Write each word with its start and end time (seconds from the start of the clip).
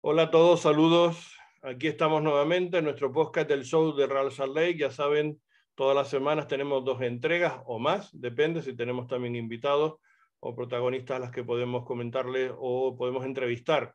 Hola 0.00 0.22
a 0.22 0.30
todos, 0.30 0.60
saludos. 0.60 1.36
Aquí 1.60 1.88
estamos 1.88 2.22
nuevamente 2.22 2.78
en 2.78 2.84
nuestro 2.84 3.10
podcast 3.10 3.48
del 3.48 3.64
show 3.64 3.96
de 3.96 4.06
Real 4.06 4.30
Salt 4.30 4.54
Lake. 4.54 4.78
Ya 4.78 4.92
saben, 4.92 5.40
todas 5.74 5.96
las 5.96 6.08
semanas 6.08 6.46
tenemos 6.46 6.84
dos 6.84 7.02
entregas 7.02 7.60
o 7.66 7.80
más, 7.80 8.08
depende 8.12 8.62
si 8.62 8.76
tenemos 8.76 9.08
también 9.08 9.34
invitados 9.34 9.94
o 10.38 10.54
protagonistas 10.54 11.16
a 11.16 11.18
las 11.18 11.30
que 11.32 11.42
podemos 11.42 11.84
comentarles 11.84 12.52
o 12.56 12.96
podemos 12.96 13.26
entrevistar. 13.26 13.92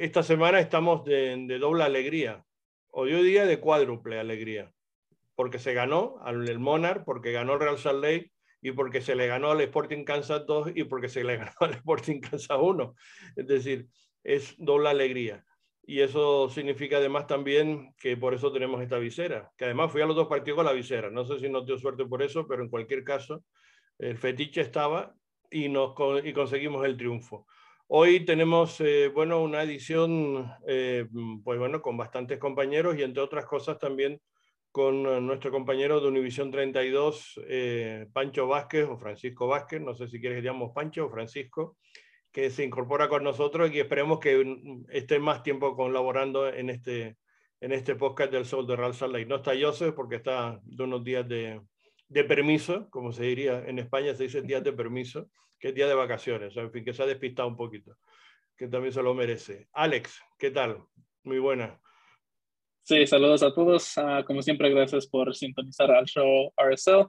Esta 0.00 0.22
semana 0.22 0.60
estamos 0.60 1.04
de, 1.04 1.58
doble 1.60 1.84
alegría, 1.84 2.42
o 2.88 3.06
yo 3.06 3.22
diría 3.22 3.44
de 3.44 3.60
cuádruple 3.60 4.18
alegría, 4.18 4.72
porque 5.34 5.58
se 5.58 5.74
ganó 5.74 6.20
al 6.22 6.58
Monarch, 6.58 7.04
porque 7.04 7.32
ganó 7.32 7.52
el 7.52 7.60
Real 7.60 7.78
Salt 7.78 8.02
Lake 8.02 8.32
y 8.62 8.72
porque 8.72 9.02
se 9.02 9.14
le 9.14 9.26
ganó 9.26 9.50
al 9.50 9.60
Sporting 9.60 10.04
Kansas 10.04 10.46
2 10.46 10.70
y 10.74 10.84
porque 10.84 11.10
se 11.10 11.22
le 11.22 11.36
ganó 11.36 11.52
al 11.60 11.74
Sporting 11.74 12.20
Kansas 12.20 12.58
1. 12.58 12.94
Es 13.36 13.46
decir, 13.46 13.88
es 14.24 14.54
doble 14.58 14.88
alegría. 14.88 15.44
Y 15.84 16.00
eso 16.00 16.48
significa 16.48 16.98
además 16.98 17.26
también 17.26 17.94
que 17.98 18.16
por 18.16 18.34
eso 18.34 18.52
tenemos 18.52 18.80
esta 18.80 18.98
visera, 18.98 19.50
que 19.56 19.64
además 19.64 19.90
fui 19.90 20.00
a 20.00 20.06
los 20.06 20.14
dos 20.14 20.28
partidos 20.28 20.56
con 20.56 20.66
la 20.66 20.72
visera. 20.72 21.10
No 21.10 21.24
sé 21.24 21.40
si 21.40 21.48
nos 21.48 21.66
dio 21.66 21.76
suerte 21.76 22.04
por 22.04 22.22
eso, 22.22 22.46
pero 22.46 22.62
en 22.62 22.68
cualquier 22.68 23.02
caso, 23.02 23.44
el 23.98 24.16
fetiche 24.16 24.60
estaba 24.60 25.14
y, 25.50 25.68
nos, 25.68 25.94
y 26.24 26.32
conseguimos 26.32 26.84
el 26.86 26.96
triunfo. 26.96 27.46
Hoy 27.88 28.24
tenemos, 28.24 28.80
eh, 28.80 29.08
bueno, 29.08 29.42
una 29.42 29.62
edición, 29.62 30.50
eh, 30.66 31.06
pues 31.44 31.58
bueno, 31.58 31.82
con 31.82 31.96
bastantes 31.96 32.38
compañeros 32.38 32.96
y 32.96 33.02
entre 33.02 33.22
otras 33.22 33.44
cosas 33.44 33.78
también 33.78 34.20
con 34.72 35.02
nuestro 35.26 35.50
compañero 35.50 36.00
de 36.00 36.08
Univisión 36.08 36.50
32, 36.50 37.40
eh, 37.46 38.06
Pancho 38.10 38.46
Vázquez 38.46 38.88
o 38.88 38.96
Francisco 38.96 39.46
Vázquez, 39.46 39.82
no 39.82 39.94
sé 39.94 40.08
si 40.08 40.18
quieres 40.18 40.38
que 40.38 40.42
digamos 40.42 40.72
Pancho 40.74 41.04
o 41.04 41.10
Francisco, 41.10 41.76
que 42.32 42.50
se 42.50 42.64
incorpora 42.64 43.08
con 43.08 43.22
nosotros 43.22 43.70
y 43.72 43.78
esperemos 43.78 44.18
que 44.18 44.42
esté 44.88 45.18
más 45.18 45.42
tiempo 45.42 45.76
colaborando 45.76 46.48
en 46.48 46.70
este, 46.70 47.18
en 47.60 47.72
este 47.72 47.94
podcast 47.94 48.32
del 48.32 48.46
Sol 48.46 48.66
de 48.66 48.74
Real 48.74 48.94
Salt 48.94 49.12
Lake. 49.12 49.26
No 49.26 49.36
está 49.36 49.52
Joseph 49.58 49.94
porque 49.94 50.16
está 50.16 50.58
de 50.64 50.82
unos 50.82 51.04
días 51.04 51.28
de, 51.28 51.60
de, 52.08 52.24
permiso, 52.24 52.88
como 52.88 53.12
se 53.12 53.24
diría 53.24 53.62
en 53.66 53.78
España, 53.78 54.14
se 54.14 54.24
dice 54.24 54.40
días 54.40 54.64
de 54.64 54.72
permiso, 54.72 55.28
que 55.58 55.68
es 55.68 55.74
día 55.74 55.86
de 55.86 55.94
vacaciones, 55.94 56.56
en 56.56 56.72
fin, 56.72 56.84
que 56.84 56.94
se 56.94 57.02
ha 57.02 57.06
despistado 57.06 57.48
un 57.48 57.56
poquito, 57.56 57.98
que 58.56 58.66
también 58.66 58.92
se 58.92 59.02
lo 59.02 59.12
merece. 59.12 59.68
Alex, 59.72 60.18
¿qué 60.38 60.50
tal? 60.50 60.82
Muy 61.24 61.38
buena. 61.38 61.78
Sí, 62.82 63.06
saludos 63.06 63.42
a 63.42 63.54
todos. 63.54 63.96
Ah, 63.98 64.24
como 64.26 64.42
siempre, 64.42 64.70
gracias 64.70 65.06
por 65.06 65.34
sintonizar 65.36 65.90
al 65.90 66.06
show 66.06 66.52
RSL. 66.56 67.06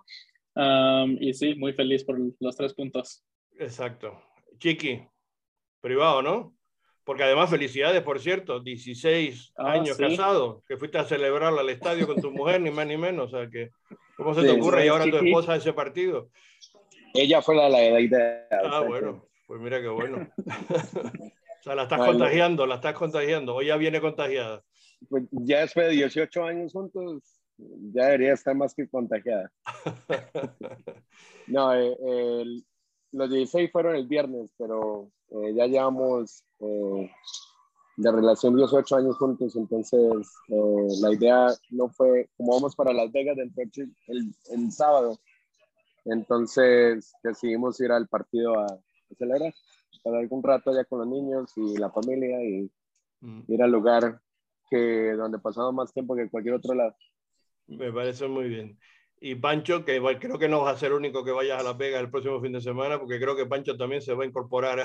y 1.19 1.33
sí, 1.33 1.55
muy 1.55 1.73
feliz 1.73 2.03
por 2.03 2.19
los 2.39 2.55
tres 2.55 2.73
puntos. 2.75 3.25
Exacto. 3.57 4.21
Chiqui, 4.59 5.01
privado, 5.83 6.21
¿no? 6.21 6.55
Porque 7.03 7.23
además, 7.23 7.49
felicidades, 7.49 8.01
por 8.01 8.21
cierto, 8.21 8.61
16 8.61 9.53
ah, 9.57 9.73
años 9.73 9.97
casado, 9.97 10.63
que 10.65 10.77
fuiste 10.77 10.97
a 10.97 11.03
celebrar 11.03 11.53
al 11.53 11.69
estadio 11.69 12.07
con 12.07 12.21
tu 12.21 12.31
mujer, 12.31 12.61
ni 12.61 12.71
más 12.71 12.87
ni 12.87 12.95
menos. 12.95 13.33
O 13.33 13.37
sea, 13.37 13.49
que, 13.49 13.71
¿cómo 14.15 14.33
se 14.33 14.41
te 14.41 14.51
ocurre 14.51 14.85
y 14.85 14.87
ahora 14.87 15.03
tu 15.05 15.17
esposa 15.17 15.57
ese 15.57 15.73
partido? 15.73 16.29
Ella 17.13 17.41
fue 17.41 17.55
la, 17.55 17.67
la 17.67 17.99
idea. 17.99 18.47
Ah, 18.49 18.79
bueno, 18.87 19.27
pues 19.45 19.59
mira 19.59 19.81
qué 19.81 19.89
bueno. 19.89 20.25
o 20.37 21.63
sea, 21.63 21.75
la 21.75 21.83
estás 21.83 21.99
contagiando, 21.99 22.65
la 22.65 22.75
estás 22.75 22.93
contagiando, 22.93 23.55
o 23.55 23.61
ya 23.61 23.75
viene 23.75 23.99
contagiada. 23.99 24.63
Pues 25.09 25.25
ya 25.31 25.59
después 25.59 25.87
de 25.87 25.95
18 25.95 26.45
años 26.45 26.71
juntos, 26.71 27.21
ya 27.57 28.05
debería 28.05 28.33
estar 28.33 28.55
más 28.55 28.73
que 28.73 28.87
contagiada. 28.87 29.51
no, 31.47 31.75
eh, 31.75 31.97
el, 31.99 32.65
los 33.11 33.29
16 33.29 33.71
fueron 33.71 33.95
el 33.95 34.07
viernes, 34.07 34.51
pero 34.57 35.11
eh, 35.33 35.53
ya 35.55 35.65
llevamos 35.65 36.43
eh, 36.59 37.11
de 37.97 38.11
relación 38.11 38.55
18 38.55 38.95
años 38.95 39.17
juntos, 39.17 39.55
entonces 39.55 40.27
eh, 40.49 40.87
la 41.01 41.11
idea 41.11 41.47
no 41.71 41.89
fue, 41.89 42.29
como 42.37 42.53
vamos 42.53 42.75
para 42.75 42.93
Las 42.93 43.11
Vegas 43.11 43.37
dentro 43.37 43.63
el, 44.07 44.35
el 44.51 44.71
sábado, 44.71 45.19
entonces 46.05 47.13
decidimos 47.23 47.79
ir 47.79 47.91
al 47.91 48.07
partido 48.07 48.59
a, 48.59 48.67
celebrar, 49.17 49.53
pasar 49.91 50.19
algún 50.19 50.43
rato 50.43 50.69
allá 50.69 50.85
con 50.85 50.99
los 50.99 51.07
niños 51.07 51.51
y 51.55 51.77
la 51.77 51.89
familia 51.89 52.43
y 52.43 52.71
mm. 53.21 53.43
ir 53.47 53.63
al 53.63 53.71
lugar 53.71 54.21
que 54.69 55.13
donde 55.13 55.39
pasamos 55.39 55.73
más 55.73 55.93
tiempo 55.93 56.15
que 56.15 56.29
cualquier 56.29 56.55
otro 56.55 56.73
lado. 56.73 56.95
Me 57.67 57.91
parece 57.91 58.27
muy 58.27 58.49
bien 58.49 58.77
y 59.25 59.35
Pancho, 59.35 59.85
que 59.85 60.01
creo 60.19 60.37
que 60.37 60.49
no 60.49 60.63
va 60.63 60.71
a 60.71 60.77
ser 60.77 60.89
el 60.89 60.97
único 60.97 61.23
que 61.23 61.31
vaya 61.31 61.57
a 61.57 61.63
Las 61.63 61.77
Vegas 61.77 62.01
el 62.01 62.11
próximo 62.11 62.41
fin 62.41 62.51
de 62.51 62.59
semana, 62.59 62.99
porque 62.99 63.21
creo 63.21 63.37
que 63.37 63.45
Pancho 63.45 63.77
también 63.77 64.01
se 64.01 64.13
va 64.13 64.25
a 64.25 64.27
incorporar 64.27 64.83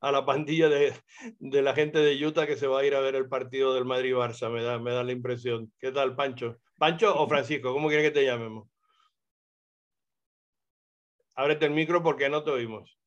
a, 0.00 0.12
la 0.12 0.26
pandilla 0.26 0.68
de, 0.68 0.92
de, 1.38 1.62
la 1.62 1.72
gente 1.72 1.98
de 2.00 2.26
Utah 2.26 2.46
que 2.46 2.58
se 2.58 2.66
va 2.66 2.80
a 2.80 2.84
ir 2.84 2.94
a 2.94 3.00
ver 3.00 3.14
el 3.14 3.26
partido 3.26 3.72
del 3.72 3.86
Madrid-Barça, 3.86 4.50
me 4.50 4.62
da, 4.62 4.78
me 4.78 4.92
da 4.92 5.02
la 5.02 5.12
impresión. 5.12 5.72
¿Qué 5.78 5.92
tal, 5.92 6.14
Pancho? 6.14 6.58
¿Pancho 6.76 7.18
o 7.18 7.26
Francisco? 7.26 7.72
¿Cómo 7.72 7.88
quieres 7.88 8.04
que 8.04 8.20
te 8.20 8.26
llamemos? 8.26 8.68
Ábrete 11.34 11.64
el 11.64 11.72
micro 11.72 12.02
porque 12.02 12.28
no 12.28 12.44
te 12.44 12.50
oímos. 12.50 12.98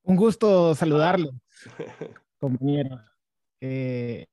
Un 0.00 0.16
gusto 0.16 0.74
saludarlo, 0.74 1.32
compañero. 2.38 3.02
Eh, 3.60 4.24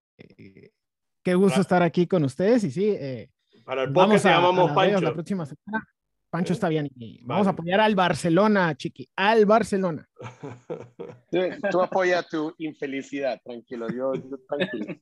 qué 1.22 1.36
gusto 1.36 1.60
estar 1.60 1.84
aquí 1.84 2.08
con 2.08 2.24
ustedes 2.24 2.64
y 2.64 2.72
sí, 2.72 2.88
eh, 2.88 3.32
para 3.66 3.84
el 3.84 3.94
podcast 3.94 4.24
se 4.24 4.30
llamamos 4.30 4.72
Pancho. 4.72 5.02
La 5.02 5.14
próxima 5.14 5.46
semana. 5.46 5.88
Pancho 6.30 6.54
está 6.54 6.70
bien. 6.70 6.90
vamos 7.24 7.48
a 7.48 7.52
apoyar 7.52 7.80
al 7.80 7.96
Barcelona, 7.96 8.76
Chiqui. 8.76 9.10
Al 9.16 9.46
Barcelona. 9.46 10.08
Tú, 11.72 11.82
apoyas 11.82 12.28
tu 12.28 12.54
infelicidad, 12.58 13.40
tranquilo. 13.44 13.88
Yo, 13.90 14.14
tranquilo. 14.48 14.96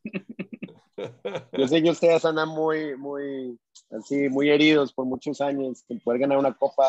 Yo 1.57 1.67
sé 1.67 1.81
que 1.81 1.89
ustedes 1.89 2.23
andan 2.23 2.49
muy, 2.49 2.95
muy, 2.97 3.59
así, 3.91 4.29
muy 4.29 4.49
heridos 4.49 4.93
por 4.93 5.05
muchos 5.05 5.41
años, 5.41 5.83
que 5.87 5.95
poder 5.95 6.21
ganar 6.21 6.37
una 6.37 6.53
copa, 6.53 6.85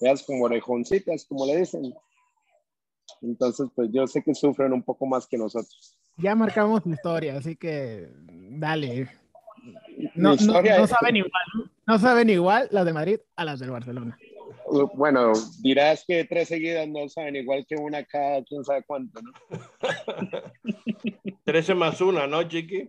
veas 0.00 0.22
como 0.22 0.44
orejoncitas, 0.44 1.26
como 1.26 1.44
le 1.44 1.56
dicen. 1.56 1.92
Entonces, 3.22 3.68
pues 3.74 3.90
yo 3.92 4.06
sé 4.06 4.22
que 4.22 4.34
sufren 4.34 4.72
un 4.72 4.82
poco 4.82 5.04
más 5.06 5.26
que 5.26 5.36
nosotros. 5.36 5.98
Ya 6.16 6.34
marcamos 6.36 6.86
la 6.86 6.94
historia, 6.94 7.36
así 7.36 7.56
que 7.56 8.08
dale, 8.22 9.08
no, 10.14 10.36
saben 10.36 11.16
igual, 11.16 11.42
¿no? 11.86 11.98
saben 11.98 12.30
igual 12.30 12.68
las 12.70 12.84
de 12.84 12.92
Madrid 12.92 13.20
a 13.36 13.44
las 13.44 13.60
del 13.60 13.70
Barcelona. 13.70 14.18
Bueno, 14.94 15.32
dirás 15.60 16.04
que 16.06 16.24
tres 16.24 16.48
seguidas 16.48 16.88
no 16.88 17.08
saben 17.08 17.36
igual 17.36 17.66
que 17.68 17.76
una 17.76 18.04
cada 18.04 18.42
quién 18.44 18.64
sabe 18.64 18.82
cuánto, 18.84 19.20
¿no? 19.20 19.32
13 21.44 21.74
más 21.74 22.00
una, 22.00 22.26
¿no, 22.26 22.42
Chiqui? 22.44 22.88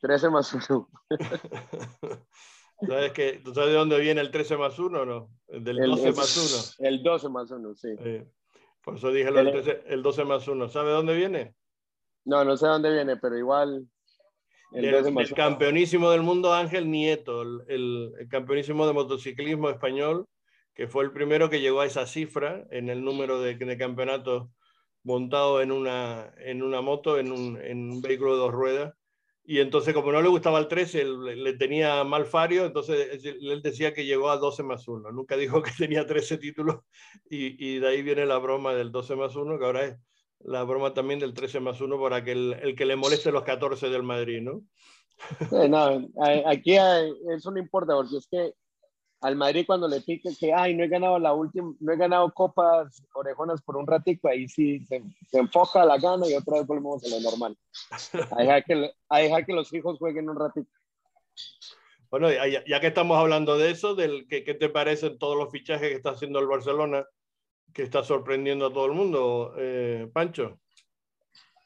13 0.00 0.30
más 0.30 0.52
uno. 0.54 0.88
¿Sabes 2.86 3.12
que, 3.12 3.40
¿Tú 3.44 3.54
sabes 3.54 3.70
de 3.70 3.76
dónde 3.76 4.00
viene 4.00 4.20
el 4.20 4.30
13 4.30 4.56
más 4.56 4.78
uno 4.78 5.02
o 5.02 5.06
no? 5.06 5.28
Del 5.46 5.76
12 5.76 6.12
más 6.12 6.36
uno. 6.36 6.88
El 6.88 7.02
12 7.02 7.28
más 7.28 7.50
uno, 7.50 7.74
sí. 7.74 7.88
por 8.82 8.96
eso 8.96 9.12
dije 9.12 9.28
el, 9.28 9.52
13, 9.52 9.82
el 9.86 10.02
12 10.02 10.24
más 10.24 10.48
uno. 10.48 10.68
¿Sabe 10.68 10.90
dónde 10.90 11.14
viene? 11.14 11.54
No, 12.24 12.44
no 12.44 12.56
sé 12.56 12.66
dónde 12.66 12.92
viene, 12.92 13.16
pero 13.16 13.36
igual 13.36 13.86
el, 14.74 15.34
campeonísimo 15.34 16.10
del 16.10 16.22
mundo 16.22 16.52
Ángel 16.52 16.90
Nieto, 16.90 17.42
el, 17.42 18.12
campeonísimo 18.30 18.86
de 18.86 18.92
motociclismo 18.92 19.70
español, 19.70 20.26
que 20.74 20.88
fue 20.88 21.04
el 21.04 21.12
primero 21.12 21.50
que 21.50 21.60
llegó 21.60 21.80
a 21.80 21.86
esa 21.86 22.06
cifra 22.06 22.66
en 22.70 22.88
el 22.88 23.04
número 23.04 23.40
de, 23.40 23.54
de 23.54 23.76
campeonatos 23.76 24.48
montado 25.04 25.60
en 25.60 25.72
una, 25.72 26.32
en 26.38 26.62
una 26.62 26.80
moto, 26.80 27.18
en 27.18 27.32
un, 27.32 27.60
en 27.60 27.90
un, 27.90 28.00
vehículo 28.00 28.32
de 28.32 28.38
dos 28.38 28.52
ruedas. 28.52 28.94
Y 29.44 29.58
entonces, 29.58 29.92
como 29.92 30.12
no 30.12 30.22
le 30.22 30.28
gustaba 30.28 30.60
el 30.60 30.68
13, 30.68 31.04
le 31.04 31.52
tenía 31.54 32.04
mal 32.04 32.26
fario, 32.26 32.64
entonces 32.64 33.24
él 33.24 33.60
decía 33.60 33.92
que 33.92 34.04
llegó 34.06 34.30
a 34.30 34.36
12 34.36 34.62
más 34.62 34.86
1. 34.86 35.10
Nunca 35.10 35.36
dijo 35.36 35.62
que 35.62 35.72
tenía 35.76 36.06
13 36.06 36.38
títulos 36.38 36.80
y, 37.28 37.74
y 37.74 37.78
de 37.80 37.88
ahí 37.88 38.02
viene 38.02 38.24
la 38.24 38.38
broma 38.38 38.72
del 38.74 38.92
12 38.92 39.16
más 39.16 39.34
1, 39.34 39.58
que 39.58 39.64
ahora 39.64 39.84
es 39.84 39.96
la 40.44 40.64
broma 40.64 40.94
también 40.94 41.20
del 41.20 41.34
13 41.34 41.60
más 41.60 41.80
1 41.80 42.00
para 42.00 42.24
que 42.24 42.32
el, 42.32 42.74
que 42.76 42.86
le 42.86 42.96
moleste 42.96 43.32
los 43.32 43.44
14 43.44 43.88
del 43.88 44.02
Madrid, 44.02 44.42
¿no? 44.42 44.62
no, 45.68 46.08
aquí 46.46 46.76
eso 46.76 47.50
no 47.50 47.58
importa, 47.58 47.94
porque 47.94 48.16
es 48.16 48.26
que 48.26 48.54
al 49.22 49.36
Madrid 49.36 49.64
cuando 49.66 49.86
le 49.86 50.00
pique 50.00 50.30
que, 50.38 50.52
ay, 50.52 50.74
no 50.74 50.82
he 50.82 50.88
ganado 50.88 51.18
la 51.18 51.32
última, 51.32 51.72
no 51.78 51.92
he 51.92 51.96
ganado 51.96 52.32
copas 52.32 53.02
orejonas 53.14 53.62
por 53.62 53.76
un 53.76 53.86
ratico, 53.86 54.28
ahí 54.28 54.48
sí 54.48 54.84
se, 54.86 55.02
enfoca 55.32 55.84
la 55.84 55.96
gana 55.98 56.28
y 56.28 56.34
otra 56.34 56.58
vez 56.58 56.66
volvemos 56.66 57.04
a 57.04 57.08
lo 57.08 57.20
normal. 57.20 57.56
A 58.32 58.60
que, 58.62 58.92
dejar 59.22 59.46
que 59.46 59.52
los 59.52 59.72
hijos 59.72 59.98
jueguen 59.98 60.28
un 60.28 60.38
ratito. 60.38 60.68
Bueno, 62.10 62.30
ya, 62.30 62.64
ya, 62.66 62.80
que 62.80 62.88
estamos 62.88 63.16
hablando 63.16 63.56
de 63.56 63.70
eso, 63.70 63.94
del, 63.94 64.26
¿qué, 64.28 64.44
¿qué 64.44 64.54
te 64.54 64.68
parecen 64.68 65.18
todos 65.18 65.36
los 65.36 65.50
fichajes 65.50 65.88
que 65.88 65.94
está 65.94 66.10
haciendo 66.10 66.40
el 66.40 66.46
Barcelona? 66.46 67.06
Que 67.72 67.82
está 67.82 68.02
sorprendiendo 68.02 68.66
a 68.66 68.72
todo 68.72 68.86
el 68.86 68.92
mundo, 68.92 69.54
eh, 69.58 70.08
Pancho. 70.12 70.60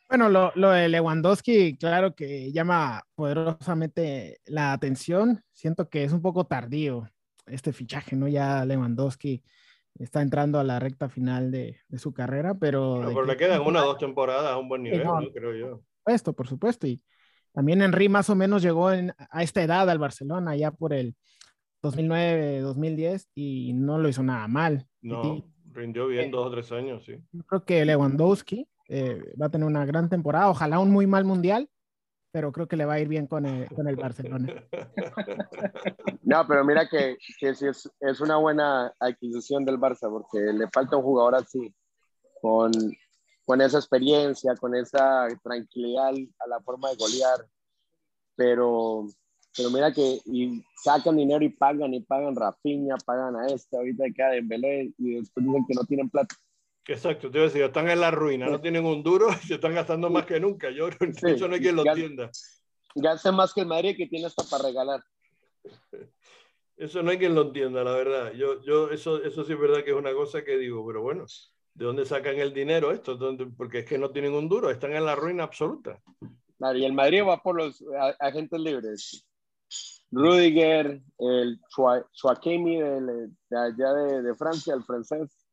Bueno, 0.08 0.28
lo, 0.28 0.52
lo, 0.54 0.70
de 0.70 0.88
Lewandowski, 0.88 1.76
claro 1.76 2.14
que 2.14 2.52
llama 2.52 3.02
poderosamente 3.16 4.38
la 4.46 4.72
atención. 4.72 5.42
Siento 5.52 5.88
que 5.88 6.04
es 6.04 6.12
un 6.12 6.22
poco 6.22 6.44
tardío 6.44 7.08
este 7.46 7.72
fichaje, 7.72 8.14
¿no? 8.14 8.28
Ya 8.28 8.64
Lewandowski 8.64 9.42
está 9.98 10.22
entrando 10.22 10.60
a 10.60 10.64
la 10.64 10.78
recta 10.78 11.08
final 11.08 11.50
de, 11.50 11.80
su 11.96 12.12
carrera, 12.12 12.54
pero... 12.54 13.02
pero 13.04 13.24
le 13.24 13.36
quedan 13.36 13.62
una 13.62 13.82
o 13.82 13.86
dos 13.86 13.98
temporadas 13.98 14.52
a 14.52 14.58
un 14.58 14.68
buen 14.68 14.82
nivel, 14.82 15.02
creo 15.32 15.54
yo. 15.54 15.82
Esto, 16.06 16.34
por 16.34 16.46
supuesto, 16.46 16.86
y 16.86 17.02
también 17.52 17.82
Henry 17.82 18.08
más 18.08 18.30
o 18.30 18.36
menos 18.36 18.62
llegó 18.62 18.88
a 18.88 19.42
esta 19.42 19.62
edad 19.62 19.88
al 19.88 19.98
Barcelona, 19.98 20.54
ya 20.54 20.70
por 20.70 20.92
el 20.92 21.16
2009, 21.82 22.60
2010, 22.60 23.28
y 23.34 23.72
no 23.72 23.98
lo 23.98 24.08
hizo 24.08 24.22
nada 24.22 24.46
mal. 24.46 24.86
No, 25.00 25.44
rindió 25.76 26.08
bien 26.08 26.26
eh, 26.26 26.30
dos 26.30 26.46
o 26.46 26.50
tres 26.50 26.72
años, 26.72 27.04
sí. 27.04 27.16
Yo 27.32 27.44
creo 27.44 27.64
que 27.64 27.84
Lewandowski 27.84 28.68
eh, 28.88 29.32
va 29.40 29.46
a 29.46 29.50
tener 29.50 29.66
una 29.66 29.84
gran 29.84 30.08
temporada, 30.08 30.50
ojalá 30.50 30.78
un 30.78 30.90
muy 30.90 31.06
mal 31.06 31.24
mundial, 31.24 31.68
pero 32.32 32.52
creo 32.52 32.66
que 32.66 32.76
le 32.76 32.84
va 32.84 32.94
a 32.94 33.00
ir 33.00 33.08
bien 33.08 33.26
con 33.26 33.46
el, 33.46 33.68
con 33.68 33.88
el 33.88 33.96
Barcelona. 33.96 34.46
No, 36.22 36.44
pero 36.44 36.64
mira 36.64 36.88
que, 36.88 37.16
que 37.38 37.54
sí 37.54 37.68
es, 37.68 37.88
es, 38.00 38.20
una 38.20 38.36
buena 38.36 38.92
adquisición 38.98 39.64
del 39.64 39.78
Barça, 39.78 40.10
porque 40.10 40.40
le 40.52 40.66
falta 40.74 40.96
un 40.96 41.04
jugador 41.04 41.36
así, 41.36 41.72
con, 42.42 42.72
con 43.44 43.60
esa 43.60 43.78
experiencia, 43.78 44.56
con 44.56 44.74
esa 44.74 45.28
tranquilidad 45.44 46.10
a 46.40 46.48
la 46.48 46.60
forma 46.62 46.90
de 46.90 46.96
golear, 46.96 47.46
pero, 48.34 49.06
pero 49.56 49.70
mira 49.70 49.92
que 49.92 50.20
y 50.26 50.62
sacan 50.76 51.16
dinero 51.16 51.44
y 51.44 51.48
pagan, 51.48 51.94
y 51.94 52.00
pagan 52.00 52.36
Rafinha, 52.36 52.96
pagan 53.04 53.36
a 53.36 53.46
este, 53.46 53.76
ahorita 53.76 54.04
queda 54.14 54.30
Dembélé, 54.30 54.92
y 54.98 55.14
después 55.16 55.46
dicen 55.46 55.64
que 55.66 55.74
no 55.74 55.84
tienen 55.84 56.10
plata. 56.10 56.34
Exacto, 56.88 57.30
te 57.30 57.40
decir, 57.40 57.62
están 57.62 57.88
en 57.90 58.00
la 58.00 58.12
ruina, 58.12 58.46
no 58.46 58.60
tienen 58.60 58.84
un 58.84 59.02
duro 59.02 59.28
y 59.30 59.32
se 59.46 59.54
están 59.54 59.74
gastando 59.74 60.08
más 60.08 60.24
que 60.24 60.38
nunca. 60.38 60.70
Yo 60.70 60.88
eso 61.22 61.48
no 61.48 61.54
hay 61.54 61.60
quien 61.60 61.76
lo 61.76 61.86
entienda. 61.86 62.30
Gasta 62.94 63.32
más 63.32 63.52
que 63.52 63.62
el 63.62 63.66
Madrid 63.66 63.96
que 63.96 64.06
tiene 64.06 64.26
hasta 64.26 64.44
para 64.44 64.64
regalar. 64.64 65.02
Eso 66.78 67.02
no 67.02 67.10
hay 67.10 67.16
quien 67.16 67.34
lo 67.34 67.40
entienda, 67.40 67.82
la 67.82 67.92
verdad. 67.92 68.32
Yo, 68.34 68.62
yo, 68.62 68.90
eso, 68.90 69.24
eso 69.24 69.44
sí 69.44 69.52
es 69.54 69.58
verdad 69.58 69.82
que 69.82 69.92
es 69.92 69.96
una 69.96 70.12
cosa 70.12 70.44
que 70.44 70.58
digo, 70.58 70.86
pero 70.86 71.00
bueno, 71.00 71.24
¿de 71.72 71.84
dónde 71.86 72.04
sacan 72.04 72.36
el 72.36 72.52
dinero 72.52 72.92
esto? 72.92 73.18
Porque 73.56 73.78
es 73.78 73.86
que 73.86 73.96
no 73.96 74.10
tienen 74.10 74.34
un 74.34 74.46
duro, 74.46 74.68
están 74.68 74.92
en 74.92 75.06
la 75.06 75.14
ruina 75.14 75.44
absoluta. 75.44 76.02
y 76.74 76.84
el 76.84 76.92
Madrid 76.92 77.22
va 77.26 77.42
por 77.42 77.56
los 77.56 77.82
agentes 78.20 78.60
libres. 78.60 79.25
Rudiger, 80.10 81.02
el 81.18 81.60
Chouakemi 81.68 82.80
de, 82.80 83.30
allá 83.50 83.92
de, 83.92 84.22
de 84.22 84.34
Francia, 84.34 84.74
el 84.74 84.84
francés, 84.84 85.46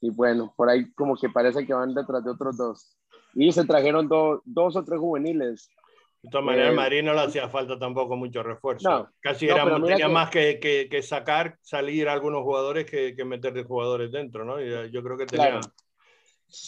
y 0.00 0.10
bueno, 0.10 0.52
por 0.56 0.68
ahí 0.68 0.92
como 0.92 1.16
que 1.16 1.28
parece 1.28 1.66
que 1.66 1.74
van 1.74 1.94
detrás 1.94 2.24
de 2.24 2.30
otros 2.30 2.56
dos. 2.56 2.96
Y 3.34 3.52
se 3.52 3.64
trajeron 3.64 4.08
dos 4.08 4.76
o 4.76 4.84
tres 4.84 5.00
juveniles. 5.00 5.70
De 6.22 6.30
todas 6.30 6.46
maneras, 6.46 6.72
eh, 6.72 6.76
Marín 6.76 7.04
no 7.04 7.12
le 7.12 7.20
hacía 7.20 7.48
falta 7.48 7.78
tampoco 7.78 8.16
mucho 8.16 8.42
refuerzo. 8.42 9.08
Casi 9.20 9.46
era, 9.46 9.64
tenía 9.80 10.08
más 10.08 10.30
que, 10.30 10.58
que, 10.58 11.02
sacar, 11.02 11.58
salir 11.60 12.08
algunos 12.08 12.42
jugadores 12.42 12.90
que, 12.90 13.14
que 13.14 13.24
meter 13.24 13.52
de 13.52 13.64
jugadores 13.64 14.10
dentro, 14.10 14.44
¿no? 14.44 14.60
Y 14.60 14.90
yo 14.90 15.02
creo 15.02 15.16
que 15.16 15.26
tenía. 15.26 15.60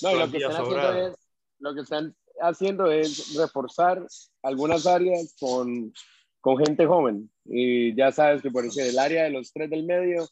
No, 0.02 0.14
lo 0.14 0.30
que, 0.30 0.36
están 0.38 0.56
haciendo 0.56 0.92
es, 0.92 1.16
lo 1.58 1.74
que 1.74 1.80
están 1.80 2.16
haciendo 2.40 2.90
es 2.90 3.34
reforzar 3.36 4.06
algunas 4.42 4.86
áreas 4.86 5.34
con 5.38 5.92
con 6.40 6.58
gente 6.58 6.86
joven. 6.86 7.30
Y 7.44 7.94
ya 7.94 8.12
sabes 8.12 8.42
que 8.42 8.50
por 8.50 8.64
eso 8.64 8.80
el 8.80 8.98
área 8.98 9.24
de 9.24 9.30
los 9.30 9.52
tres 9.52 9.70
del 9.70 9.84
medio, 9.84 10.26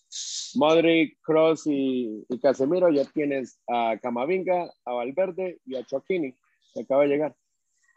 Modric, 0.54 1.18
Cross 1.22 1.64
y, 1.66 2.24
Casemiro, 2.40 2.90
ya 2.90 3.04
tienes 3.04 3.60
a 3.68 3.98
Camavinga, 4.00 4.70
a 4.84 4.92
Valverde 4.92 5.58
y 5.64 5.76
a 5.76 5.84
Chouakini, 5.84 6.34
que 6.74 6.80
acaba 6.80 7.02
de 7.02 7.08
llegar. 7.08 7.36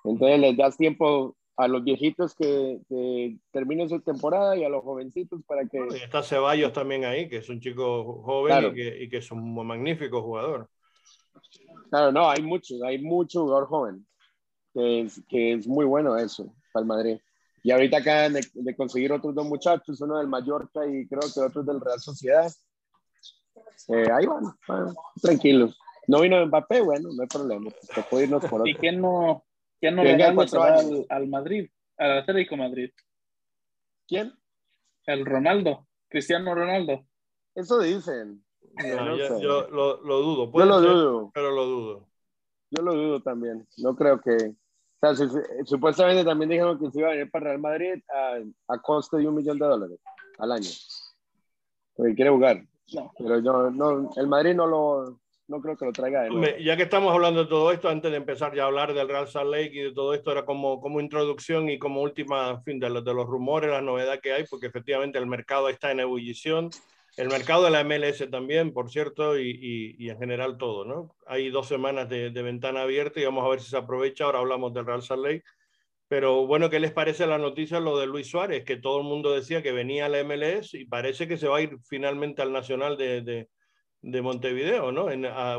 Entonces 0.03 0.39
les 0.39 0.57
das 0.57 0.77
tiempo 0.77 1.35
a 1.57 1.67
los 1.67 1.83
viejitos 1.83 2.33
que, 2.35 2.79
terminen 3.51 3.89
su 3.89 3.99
temporada 4.01 4.55
y 4.55 4.63
a 4.63 4.69
los 4.69 4.83
jovencitos 4.83 5.41
para 5.45 5.65
que... 5.65 5.77
Y 5.91 6.03
está 6.03 6.23
Ceballos 6.23 6.71
también 6.71 7.03
ahí, 7.03 7.27
que 7.27 7.37
es 7.37 7.49
un 7.49 7.59
chico 7.59 8.21
joven 8.23 8.65
y, 8.65 8.73
que, 8.73 9.03
y, 9.03 9.09
que, 9.09 9.17
es 9.17 9.31
un 9.31 9.65
magnífico 9.65 10.21
jugador. 10.21 10.69
Claro, 11.89 12.11
no, 12.11 12.29
hay 12.29 12.41
muchos, 12.41 12.81
hay 12.83 12.99
mucho 12.99 13.41
jugador 13.41 13.67
joven, 13.67 14.07
que 14.73 15.01
es, 15.01 15.21
que 15.27 15.53
es 15.53 15.67
muy 15.67 15.85
bueno 15.85 16.17
eso 16.17 16.53
para 16.71 16.81
el 16.83 16.87
Madrid. 16.87 17.17
Y 17.63 17.71
ahorita 17.71 17.97
acaban 17.97 18.33
de, 18.33 18.75
conseguir 18.75 19.11
otros 19.11 19.35
dos 19.35 19.45
muchachos, 19.45 19.99
uno 20.01 20.17
del 20.17 20.27
Mallorca 20.27 20.85
y 20.85 21.07
creo 21.07 21.21
que 21.33 21.39
otro 21.41 21.63
del 21.63 21.81
Real 21.81 21.99
Sociedad. 21.99 22.51
Eh, 23.89 24.07
ahí 24.11 24.25
van, 24.25 24.95
tranquilos. 25.21 25.77
No 26.07 26.21
vino 26.21 26.43
Mbappé, 26.45 26.81
bueno, 26.81 27.09
no 27.13 27.21
hay 27.21 27.27
problema. 27.27 27.69
Se 27.81 28.01
puede 28.03 28.25
irnos 28.25 28.45
por 28.45 28.61
otro. 28.61 28.67
¿Y 28.71 28.75
quién 28.75 29.01
no, 29.01 29.45
quién 29.79 29.95
no 29.95 30.03
le 30.03 30.11
al, 30.23 31.05
al, 31.09 31.27
Madrid, 31.27 31.69
al 31.97 32.19
Atlético 32.19 32.55
Madrid? 32.55 32.91
¿Quién? 34.07 34.33
El 35.05 35.25
Ronaldo, 35.25 35.87
Cristiano 36.07 36.55
Ronaldo. 36.55 37.05
Eso 37.53 37.79
dicen. 37.79 38.43
Yo, 39.41 39.67
lo, 39.69 40.01
lo, 40.03 40.21
dudo. 40.21 40.51
Yo 40.51 40.65
lo 40.65 40.81
dudo. 40.81 41.31
Pero 41.33 41.51
lo 41.51 41.65
dudo. 41.65 42.07
Yo 42.71 42.83
lo 42.83 42.93
dudo 42.93 43.21
también. 43.21 43.67
No 43.77 43.95
creo 43.95 44.21
que, 44.21 44.53
o 45.01 45.15
sea, 45.15 45.27
supuestamente 45.65 46.23
también 46.23 46.49
dijeron 46.49 46.77
que 46.79 46.91
se 46.91 46.99
iba 46.99 47.09
a 47.09 47.11
venir 47.11 47.31
para 47.31 47.45
Real 47.45 47.59
Madrid 47.59 48.03
a, 48.09 48.73
a 48.73 48.81
costo 48.81 49.17
de 49.17 49.27
un 49.27 49.35
millón 49.35 49.57
de 49.57 49.65
dólares 49.65 49.99
al 50.37 50.51
año. 50.51 50.69
Porque 51.95 52.15
quiere 52.15 52.31
jugar. 52.31 52.63
Pero 53.17 53.39
yo, 53.39 53.69
no, 53.71 54.09
el 54.15 54.27
Madrid 54.27 54.55
no 54.55 54.67
lo, 54.67 55.19
no 55.47 55.61
creo 55.61 55.77
que 55.77 55.85
lo 55.85 55.91
traiga. 55.91 56.27
Ya 56.59 56.77
que 56.77 56.83
estamos 56.83 57.13
hablando 57.13 57.43
de 57.43 57.49
todo 57.49 57.71
esto, 57.71 57.89
antes 57.89 58.11
de 58.11 58.17
empezar 58.17 58.53
ya 58.55 58.63
a 58.63 58.67
hablar 58.67 58.93
del 58.93 59.07
Real 59.07 59.27
Salt 59.27 59.51
Lake 59.51 59.71
y 59.73 59.83
de 59.83 59.93
todo 59.93 60.13
esto, 60.13 60.31
era 60.31 60.45
como, 60.45 60.79
como 60.79 60.99
introducción 60.99 61.69
y 61.69 61.79
como 61.79 62.01
última, 62.01 62.61
fin, 62.61 62.79
de 62.79 62.89
los, 62.89 63.03
de 63.03 63.13
los 63.13 63.25
rumores, 63.25 63.69
la 63.69 63.81
novedad 63.81 64.19
que 64.21 64.33
hay, 64.33 64.45
porque 64.45 64.67
efectivamente 64.67 65.17
el 65.17 65.27
mercado 65.27 65.69
está 65.69 65.91
en 65.91 66.01
ebullición 66.01 66.69
el 67.19 67.27
mercado 67.27 67.65
de 67.65 67.71
la 67.71 67.83
MLS 67.83 68.29
también, 68.31 68.71
por 68.71 68.89
cierto, 68.89 69.37
y, 69.37 70.09
en 70.09 70.17
general 70.17 70.57
todo, 70.57 70.85
¿no? 70.85 71.13
Hay 71.27 71.49
dos 71.49 71.67
semanas 71.67 72.07
de, 72.07 72.29
ventana 72.29 72.83
abierta 72.83 73.19
y 73.19 73.25
vamos 73.25 73.45
a 73.45 73.49
ver 73.49 73.59
si 73.59 73.69
se 73.69 73.75
aprovecha. 73.75 74.23
Ahora 74.23 74.39
hablamos 74.39 74.73
del 74.73 74.85
Real 74.85 75.01
Salt 75.01 75.25
Lake. 75.25 75.43
Pero 76.07 76.47
bueno, 76.47 76.69
¿qué 76.69 76.79
les 76.79 76.93
parece 76.93 77.27
la 77.27 77.37
noticia 77.37 77.81
lo 77.81 77.99
de 77.99 78.07
Luis 78.07 78.27
Suárez? 78.27 78.63
Que 78.63 78.77
todo 78.77 78.99
el 78.99 79.03
mundo 79.03 79.33
decía 79.33 79.61
que 79.61 79.73
venía 79.73 80.05
a 80.05 80.09
la 80.09 80.23
MLS 80.23 80.75
y 80.75 80.85
parece 80.85 81.27
que 81.27 81.35
se 81.35 81.49
va 81.49 81.57
a 81.57 81.61
ir 81.61 81.77
finalmente 81.89 82.41
al 82.41 82.53
Nacional 82.53 82.97
de, 82.97 83.21
de, 83.21 83.49
de 84.01 84.21
Montevideo, 84.21 84.93
¿no? 84.93 85.07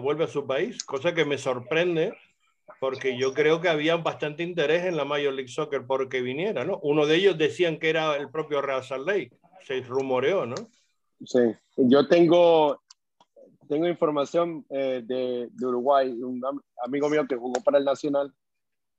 Vuelve 0.01 0.25
a 0.25 0.29
su 0.29 0.47
país, 0.47 0.83
cosa 0.83 1.13
que 1.13 1.27
me 1.27 1.37
sorprende 1.37 2.15
porque 2.79 3.19
yo 3.19 3.35
creo 3.35 3.61
que 3.61 3.69
había 3.69 3.97
bastante 3.97 4.43
interés 4.43 4.87
en 4.87 4.97
la 4.97 5.05
Major 5.05 5.35
League 5.35 5.51
Soccer 5.51 5.85
porque 5.87 6.23
viniera, 6.23 6.65
¿no? 6.65 6.79
Uno 6.83 7.05
de 7.05 7.17
ellos 7.17 7.37
decían 7.37 7.79
que 7.79 7.91
era 7.91 8.17
el 8.17 8.31
propio 8.31 8.63
Real 8.63 8.83
Salt 8.83 9.07
Lake, 9.07 9.33
se 9.67 9.83
rumoreó, 9.83 10.47
¿no? 10.47 10.55
Sí, 11.25 11.41
yo 11.77 12.09
tengo, 12.09 12.81
tengo 13.69 13.87
información 13.87 14.65
eh, 14.71 15.03
de, 15.05 15.49
de, 15.53 15.67
Uruguay, 15.67 16.11
un 16.11 16.41
amigo 16.83 17.09
mío 17.11 17.27
que 17.29 17.37
jugó 17.37 17.61
para 17.63 17.79
el 17.79 17.85
Nacional, 17.85 18.33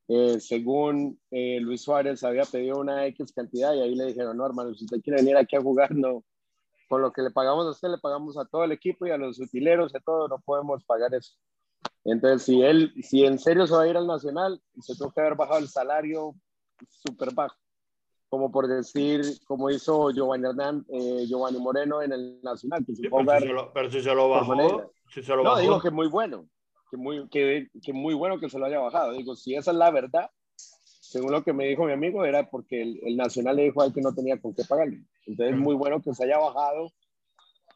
eh, 0.07 0.39
según 0.39 1.19
eh, 1.31 1.59
Luis 1.61 1.81
Suárez 1.81 2.23
había 2.23 2.43
pedido 2.43 2.79
una 2.79 3.05
X 3.07 3.31
cantidad 3.33 3.73
y 3.73 3.81
ahí 3.81 3.95
le 3.95 4.07
dijeron, 4.07 4.37
no 4.37 4.45
hermano, 4.45 4.73
si 4.75 4.85
usted 4.85 5.01
quiere 5.01 5.21
venir 5.21 5.37
aquí 5.37 5.55
a 5.55 5.61
jugar, 5.61 5.95
no, 5.95 6.23
con 6.89 7.01
lo 7.01 7.11
que 7.11 7.21
le 7.21 7.31
pagamos 7.31 7.65
a 7.65 7.71
usted, 7.71 7.89
le 7.89 7.97
pagamos 7.97 8.37
a 8.37 8.45
todo 8.45 8.65
el 8.65 8.71
equipo 8.71 9.07
y 9.07 9.11
a 9.11 9.17
los 9.17 9.39
utileros, 9.39 9.95
a 9.95 9.99
todo, 9.99 10.27
no 10.27 10.37
podemos 10.39 10.83
pagar 10.83 11.13
eso. 11.15 11.33
Entonces, 12.03 12.43
si 12.43 12.61
él, 12.61 12.93
si 13.01 13.25
en 13.25 13.39
serio 13.39 13.65
se 13.65 13.73
va 13.73 13.83
a 13.83 13.87
ir 13.87 13.97
al 13.97 14.05
Nacional, 14.05 14.61
se 14.79 14.95
tuvo 14.95 15.11
que 15.11 15.21
haber 15.21 15.35
bajado 15.35 15.59
el 15.59 15.69
salario 15.69 16.35
súper 16.87 17.33
bajo 17.33 17.55
como 18.31 18.49
por 18.49 18.65
decir, 18.65 19.21
como 19.45 19.69
hizo 19.69 20.09
Giovanni 20.11 20.47
Hernán, 20.47 20.85
eh, 20.87 21.25
Giovanni 21.27 21.59
Moreno 21.59 22.01
en 22.01 22.13
el 22.13 22.41
Nacional. 22.41 22.85
Que 22.85 22.95
sí, 22.95 23.01
pero, 23.09 23.39
si 23.41 23.47
lo, 23.47 23.73
pero, 23.73 23.91
si 23.91 24.01
se 24.01 24.15
lo 24.15 24.29
bajó, 24.29 24.93
si 25.13 25.21
se 25.21 25.35
lo 25.35 25.43
no, 25.43 25.57
digo 25.57 25.81
que 25.81 25.91
muy 25.91 26.07
bueno, 26.07 26.47
que 26.89 26.95
muy, 26.95 27.27
que, 27.27 27.67
que, 27.83 27.91
muy 27.91 28.13
bueno 28.13 28.39
que 28.39 28.49
se 28.49 28.57
lo 28.57 28.67
haya 28.67 28.79
bajado. 28.79 29.11
Digo, 29.11 29.35
si 29.35 29.55
esa 29.55 29.71
es 29.71 29.77
la 29.77 29.91
verdad, 29.91 30.29
según 30.55 31.33
lo 31.33 31.43
que 31.43 31.51
me 31.51 31.67
dijo 31.67 31.83
mi 31.83 31.91
amigo, 31.91 32.23
era 32.23 32.49
porque 32.49 32.81
el, 32.81 33.01
el 33.03 33.17
Nacional 33.17 33.57
le 33.57 33.63
dijo 33.63 33.81
a 33.81 33.87
él 33.87 33.93
que 33.93 33.99
no 33.99 34.15
tenía 34.15 34.39
con 34.39 34.55
qué 34.55 34.63
pagarle. 34.63 35.01
Entonces, 35.25 35.53
es 35.53 35.59
muy 35.59 35.75
bueno 35.75 36.01
que 36.01 36.13
se 36.13 36.23
haya 36.23 36.37
bajado 36.37 36.89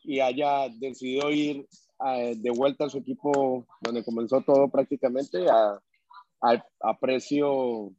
y 0.04 0.22
haya 0.22 0.70
decidido 0.70 1.32
ir 1.32 1.68
de 2.00 2.52
vuelta 2.52 2.86
a 2.86 2.90
su 2.90 3.00
equipo 3.00 3.66
donde 3.82 4.06
comenzó 4.06 4.40
todo 4.40 4.70
prácticamente 4.70 5.50
a, 5.50 5.82
a, 6.42 6.66
a 6.80 6.98
precio 6.98 7.92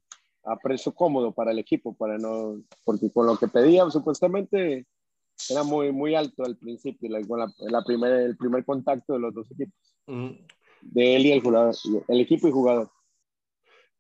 a 0.47 0.57
precio 0.57 0.95
cómodo 0.95 1.33
para 1.33 1.51
el 1.51 1.59
equipo, 1.59 1.95
para 1.97 2.19
no, 2.19 2.63
porque 2.85 3.11
con 3.13 3.27
lo 3.27 3.37
que 3.37 3.49
pedían 3.49 3.91
supuestamente 3.91 4.87
era 5.51 5.63
muy, 5.65 5.93
muy 5.93 6.15
alto 6.15 6.45
al 6.45 6.57
principio, 6.57 7.11
la, 7.11 7.21
la, 7.59 7.85
el 8.25 8.37
primer 8.37 8.65
contacto 8.65 9.15
de 9.15 9.19
los 9.19 9.35
dos 9.35 9.51
equipos, 9.51 9.75
de 10.81 11.17
él 11.17 11.27
y 11.27 11.33
el, 11.33 11.43
jugador, 11.43 11.75
el 12.09 12.21
equipo 12.21 12.49
y 12.49 12.53
jugador. 12.53 12.91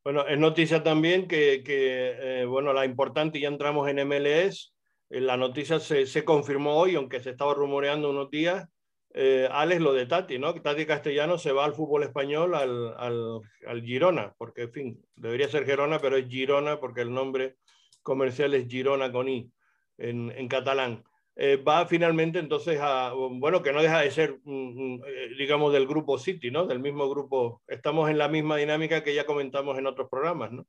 Bueno, 0.05 0.27
es 0.27 0.39
noticia 0.39 0.85
también 0.85 1.27
que, 1.27 1.63
que 1.65 2.43
eh, 2.43 2.45
bueno, 2.45 2.73
la 2.73 2.85
importante, 2.85 3.41
ya 3.41 3.49
entramos 3.49 3.89
en 3.89 4.07
MLS, 4.07 4.73
eh, 5.11 5.21
la 5.21 5.37
noticia 5.37 5.81
se, 5.81 6.07
se, 6.07 6.25
confirmó 6.25 6.77
hoy, 6.77 6.95
aunque 6.95 7.21
se 7.21 7.31
estaba 7.31 7.55
rumoreando 7.55 8.11
unos 8.11 8.31
días, 8.31 8.69
eh, 9.17 9.49
Alex, 9.51 9.81
lo 9.81 9.93
de 9.95 10.07
Tati, 10.07 10.39
¿no? 10.39 10.55
Tati 10.55 10.87
Castellano 10.87 11.39
se 11.39 11.53
va 11.53 11.65
al 11.65 11.75
fútbol 11.75 12.03
español, 12.05 12.55
al, 12.55 12.95
al, 12.99 13.41
al, 13.67 13.83
Girona, 13.83 14.35
porque, 14.39 14.63
en 14.63 14.73
fin, 14.73 15.05
debería 15.17 15.49
ser 15.49 15.65
Girona, 15.67 15.99
pero 16.01 16.17
es 16.17 16.29
Girona 16.29 16.79
porque 16.81 17.01
el 17.03 17.13
nombre 17.13 17.57
comercial 18.03 18.55
es 18.55 18.69
Girona 18.69 19.11
con 19.13 19.29
I 19.29 19.51
en, 19.99 20.31
en 20.33 20.49
catalán. 20.49 21.03
eh, 21.37 21.57
va 21.57 21.87
finalmente 21.87 22.39
entonces 22.39 22.79
a, 22.81 23.13
bueno, 23.15 23.63
que 23.63 23.73
no 23.73 23.83
deja 23.83 24.01
de 24.01 24.11
ser, 24.11 24.39
eh, 24.47 25.31
digamos, 25.39 25.73
del 25.73 25.87
grupo 25.87 26.19
City, 26.19 26.51
¿no? 26.51 26.67
Del 26.67 26.81
mismo 26.81 27.09
grupo, 27.11 27.63
estamos 27.69 28.11
en 28.11 28.19
la 28.19 28.29
misma 28.29 28.57
dinámica 28.57 29.03
que 29.03 29.15
ya 29.15 29.27
comentamos 29.27 29.79
en 29.79 29.87
otros 29.87 30.09
programas, 30.11 30.53
¿no? 30.53 30.67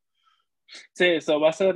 Sí, 0.94 1.06
eso 1.06 1.40
va 1.40 1.50
a 1.50 1.54
ser, 1.54 1.76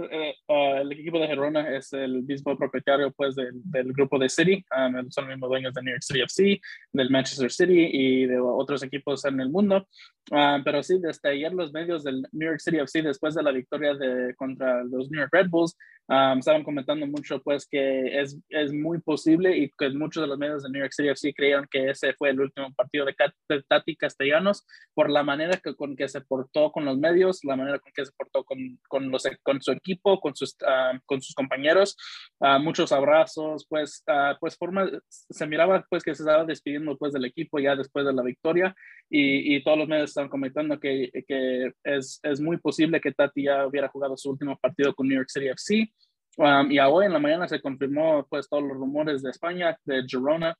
ah, 0.50 0.82
el 0.82 0.92
equipo 0.92 1.20
de 1.20 1.28
Gerona 1.28 1.76
es 1.76 1.94
el 1.94 2.24
mismo 2.24 2.58
propietario 2.58 3.12
pues 3.12 3.36
del, 3.36 3.62
del 3.64 3.94
grupo 3.94 4.20
de 4.20 4.30
City, 4.30 4.64
um, 4.76 5.10
son 5.10 5.26
los 5.26 5.36
mismos 5.36 5.50
dueños 5.50 5.74
de 5.74 5.82
New 5.82 5.94
York 5.94 6.04
City 6.04 6.22
FC, 6.22 6.62
del 6.92 7.10
Manchester 7.10 7.52
City 7.52 7.90
y 7.92 8.26
de 8.26 8.40
otros 8.40 8.84
equipos 8.84 9.26
en 9.26 9.40
el 9.40 9.50
mundo. 9.50 9.88
Uh, 10.32 10.64
pero 10.64 10.84
sí, 10.84 11.00
desde 11.00 11.30
ayer 11.30 11.54
los 11.54 11.72
medios 11.72 12.04
del 12.04 12.22
New 12.32 12.50
York 12.50 12.60
City 12.60 12.78
FC, 12.78 13.02
después 13.02 13.36
de 13.36 13.44
la 13.44 13.52
victoria 13.52 13.94
de, 13.94 14.36
contra 14.36 14.84
los 14.84 15.10
New 15.10 15.20
York 15.20 15.34
Red 15.34 15.50
Bulls, 15.50 15.78
um, 16.12 16.40
estaban 16.40 16.64
comentando 16.64 17.08
mucho 17.08 17.42
pues 17.42 17.66
que 17.66 18.22
es, 18.22 18.38
es 18.50 18.74
muy 18.74 19.00
posible 19.00 19.58
y 19.58 19.72
que 19.78 19.90
muchos 19.90 20.22
de 20.22 20.28
los 20.28 20.38
medios 20.38 20.64
de 20.64 20.70
New 20.70 20.82
York 20.82 20.94
City 20.94 21.10
FC 21.10 21.34
creían 21.34 21.68
que 21.72 21.90
ese 21.90 22.14
fue 22.14 22.30
el 22.30 22.42
último 22.42 22.74
partido 22.74 23.06
de, 23.06 23.16
de 23.50 23.64
Tati 23.64 23.96
Castellanos 23.96 24.66
por 24.94 25.10
la 25.10 25.24
manera 25.24 25.58
que, 25.58 25.76
con 25.76 25.96
que 25.96 26.08
se 26.08 26.22
portó 26.22 26.72
con 26.72 26.86
los 26.86 26.98
medios, 26.98 27.44
la 27.44 27.56
manera 27.56 27.80
con 27.80 27.92
que 27.94 28.06
se 28.06 28.12
portó 28.12 28.44
con 28.44 28.62
con, 28.88 29.10
los, 29.10 29.24
con 29.44 29.62
su 29.62 29.72
equipo, 29.72 30.20
con 30.20 30.36
sus, 30.36 30.56
uh, 30.62 30.98
con 31.06 31.22
sus 31.22 31.34
compañeros, 31.36 31.98
uh, 32.40 32.60
muchos 32.60 32.92
abrazos, 32.92 33.66
pues, 33.68 34.04
pues 34.40 34.58
forma, 34.58 34.90
se 35.08 35.48
miraba 35.48 35.86
pues 35.90 36.04
que 36.04 36.16
se 36.16 36.24
estaba 36.24 36.46
despidiendo 36.46 36.98
pues 36.98 37.14
del 37.14 37.26
equipo 37.26 37.60
ya 37.60 37.76
después 37.76 38.06
de 38.06 38.14
la 38.14 38.24
victoria 38.24 38.76
y, 39.10 39.56
y 39.56 39.64
todos 39.64 39.78
los 39.78 39.88
medios 39.88 40.10
están 40.10 40.30
comentando 40.30 40.80
que, 40.80 41.10
que 41.28 41.72
es, 41.84 42.20
es, 42.24 42.40
muy 42.40 42.58
posible 42.58 43.02
que 43.02 43.12
Tati 43.12 43.44
ya 43.44 43.68
hubiera 43.68 43.90
jugado 43.90 44.16
su 44.18 44.30
último 44.30 44.58
partido 44.58 44.94
con 44.94 45.08
New 45.08 45.18
York 45.18 45.30
City 45.30 45.48
FC. 45.48 45.92
Um, 46.38 46.72
y 46.72 46.80
hoy 46.80 47.06
en 47.06 47.14
la 47.14 47.20
mañana 47.20 47.48
se 47.48 47.62
confirmó 47.62 48.26
pues 48.30 48.48
todos 48.48 48.64
los 48.64 48.78
rumores 48.78 49.22
de 49.22 49.32
España, 49.32 49.78
de 49.84 50.04
Girona, 50.08 50.58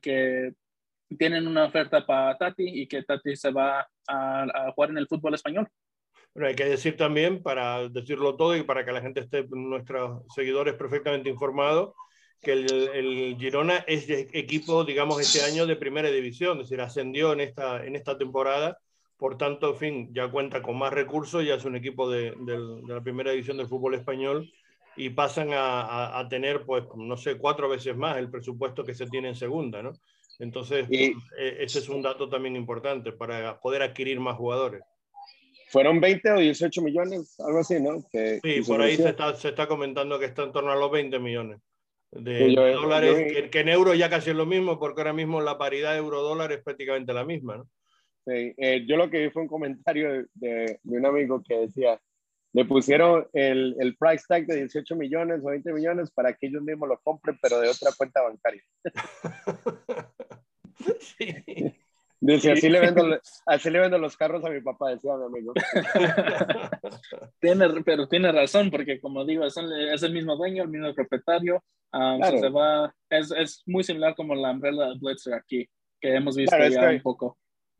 que 0.00 0.52
tienen 1.18 1.46
una 1.46 1.64
oferta 1.64 2.04
para 2.04 2.36
Tati 2.36 2.82
y 2.82 2.86
que 2.86 3.02
Tati 3.02 3.34
se 3.34 3.50
va 3.50 3.80
a, 3.80 4.42
a 4.42 4.72
jugar 4.72 4.90
en 4.90 4.98
el 4.98 5.08
fútbol 5.08 5.34
español. 5.34 5.68
Bueno, 6.34 6.48
hay 6.48 6.54
que 6.54 6.66
decir 6.66 6.96
también, 6.96 7.42
para 7.42 7.88
decirlo 7.88 8.36
todo 8.36 8.56
y 8.56 8.62
para 8.62 8.84
que 8.84 8.92
la 8.92 9.00
gente 9.00 9.20
esté, 9.20 9.46
nuestros 9.50 10.22
seguidores, 10.34 10.74
perfectamente 10.74 11.30
informados, 11.30 11.94
que 12.40 12.52
el, 12.52 12.72
el, 12.94 13.36
Girona 13.38 13.78
es 13.88 14.08
equipo, 14.08 14.84
digamos, 14.84 15.20
este 15.20 15.42
año 15.42 15.66
de 15.66 15.74
primera 15.74 16.10
división, 16.10 16.58
es 16.58 16.68
decir, 16.68 16.80
ascendió 16.80 17.32
en 17.32 17.40
esta, 17.40 17.84
en 17.84 17.96
esta 17.96 18.16
temporada, 18.16 18.78
por 19.16 19.36
tanto, 19.36 19.70
en 19.70 19.76
fin, 19.76 20.14
ya 20.14 20.30
cuenta 20.30 20.62
con 20.62 20.78
más 20.78 20.92
recursos, 20.92 21.44
ya 21.44 21.54
es 21.54 21.64
un 21.64 21.74
equipo 21.74 22.08
de, 22.08 22.32
de, 22.38 22.58
de 22.86 22.94
la 22.94 23.00
primera 23.00 23.32
división 23.32 23.56
del 23.56 23.66
fútbol 23.66 23.94
español 23.94 24.48
y 24.98 25.10
pasan 25.10 25.52
a, 25.52 25.80
a, 25.82 26.18
a, 26.18 26.28
tener, 26.28 26.64
pues, 26.66 26.84
no 26.96 27.16
sé, 27.16 27.38
cuatro 27.38 27.68
veces 27.68 27.96
más 27.96 28.18
el 28.18 28.30
presupuesto 28.30 28.84
que 28.84 28.94
se 28.94 29.06
tiene 29.06 29.28
en 29.28 29.36
segunda, 29.36 29.82
¿no? 29.82 29.92
Entonces, 30.38 30.86
y... 30.90 31.12
Eh, 31.38 31.56
ese 31.60 31.78
es 31.78 31.88
un 31.88 32.02
dato 32.02 32.28
también 32.28 32.56
importante 32.56 33.12
para 33.12 33.58
poder 33.60 33.82
adquirir 33.82 34.20
más 34.20 34.36
jugadores 34.36 34.82
fueron 35.68 36.00
20 36.00 36.30
o 36.32 36.38
18 36.38 36.82
millones, 36.82 37.38
algo 37.40 37.58
así, 37.58 37.80
¿no? 37.80 38.04
Que, 38.10 38.40
sí, 38.42 38.62
por 38.66 38.80
ahí 38.80 38.96
se 38.96 39.10
está, 39.10 39.34
se 39.34 39.48
está, 39.48 39.66
comentando 39.66 40.18
que 40.18 40.26
está 40.26 40.44
en 40.44 40.52
torno 40.52 40.72
a 40.72 40.76
los 40.76 40.90
20 40.90 41.18
millones 41.18 41.60
de, 42.10 42.54
yo, 42.54 42.72
dólares, 42.72 43.10
yo, 43.10 43.34
que, 43.34 43.50
que, 43.50 43.60
en 43.60 43.68
euros 43.68 43.98
ya 43.98 44.08
casi 44.08 44.30
es 44.30 44.36
lo 44.36 44.46
mismo, 44.46 44.78
porque 44.78 45.02
ahora 45.02 45.12
mismo 45.12 45.40
la 45.40 45.58
paridad 45.58 45.96
euro-dólar 45.96 46.52
es 46.52 46.62
prácticamente 46.62 47.12
la 47.12 47.24
misma, 47.24 47.58
¿no? 47.58 47.68
Sí, 48.26 48.54
eh, 48.56 48.84
yo 48.86 48.96
lo 48.96 49.08
que 49.10 49.20
vi 49.20 49.30
fue 49.30 49.42
un 49.42 49.48
comentario 49.48 50.26
de, 50.34 50.78
de, 50.82 50.98
un 50.98 51.06
amigo 51.06 51.42
que 51.46 51.54
decía, 51.54 52.00
le 52.58 52.64
pusieron 52.64 53.24
el, 53.34 53.76
el 53.78 53.96
price 53.96 54.24
tag 54.26 54.44
de 54.44 54.56
18 54.56 54.96
millones 54.96 55.42
o 55.44 55.50
20 55.50 55.72
millones 55.72 56.10
para 56.10 56.32
que 56.32 56.48
ellos 56.48 56.60
mismos 56.60 56.88
lo 56.88 56.98
compren, 56.98 57.38
pero 57.40 57.60
de 57.60 57.68
otra 57.68 57.92
cuenta 57.96 58.20
bancaria. 58.20 58.64
sí. 60.98 61.72
Dice, 62.20 62.50
así 62.50 62.68
le, 62.68 62.80
vendo, 62.80 63.16
así 63.46 63.70
le 63.70 63.78
vendo 63.78 63.96
los 63.96 64.16
carros 64.16 64.44
a 64.44 64.50
mi 64.50 64.60
papá, 64.60 64.90
decía 64.90 65.12
mi 65.16 65.26
amigo. 65.26 65.52
tiene, 67.40 67.68
pero 67.84 68.08
tiene 68.08 68.32
razón, 68.32 68.72
porque 68.72 69.00
como 69.00 69.24
digo, 69.24 69.44
es 69.44 69.56
el, 69.56 69.90
es 69.90 70.02
el 70.02 70.12
mismo 70.12 70.34
dueño, 70.34 70.64
el 70.64 70.68
mismo 70.68 70.92
propietario. 70.94 71.62
Um, 71.92 72.18
claro. 72.18 72.38
se 72.40 72.48
va, 72.48 72.92
es, 73.08 73.30
es, 73.30 73.62
muy 73.66 73.84
similar 73.84 74.16
como 74.16 74.34
la 74.34 74.50
umbrella 74.50 74.86
de 74.86 74.98
Blitzer 74.98 75.34
aquí, 75.34 75.68
que 76.00 76.16
hemos 76.16 76.36
visto 76.36 76.56
claro, 76.56 76.72
ya 76.72 76.88
que, 76.88 76.96
un 76.96 77.02
poco. 77.02 77.38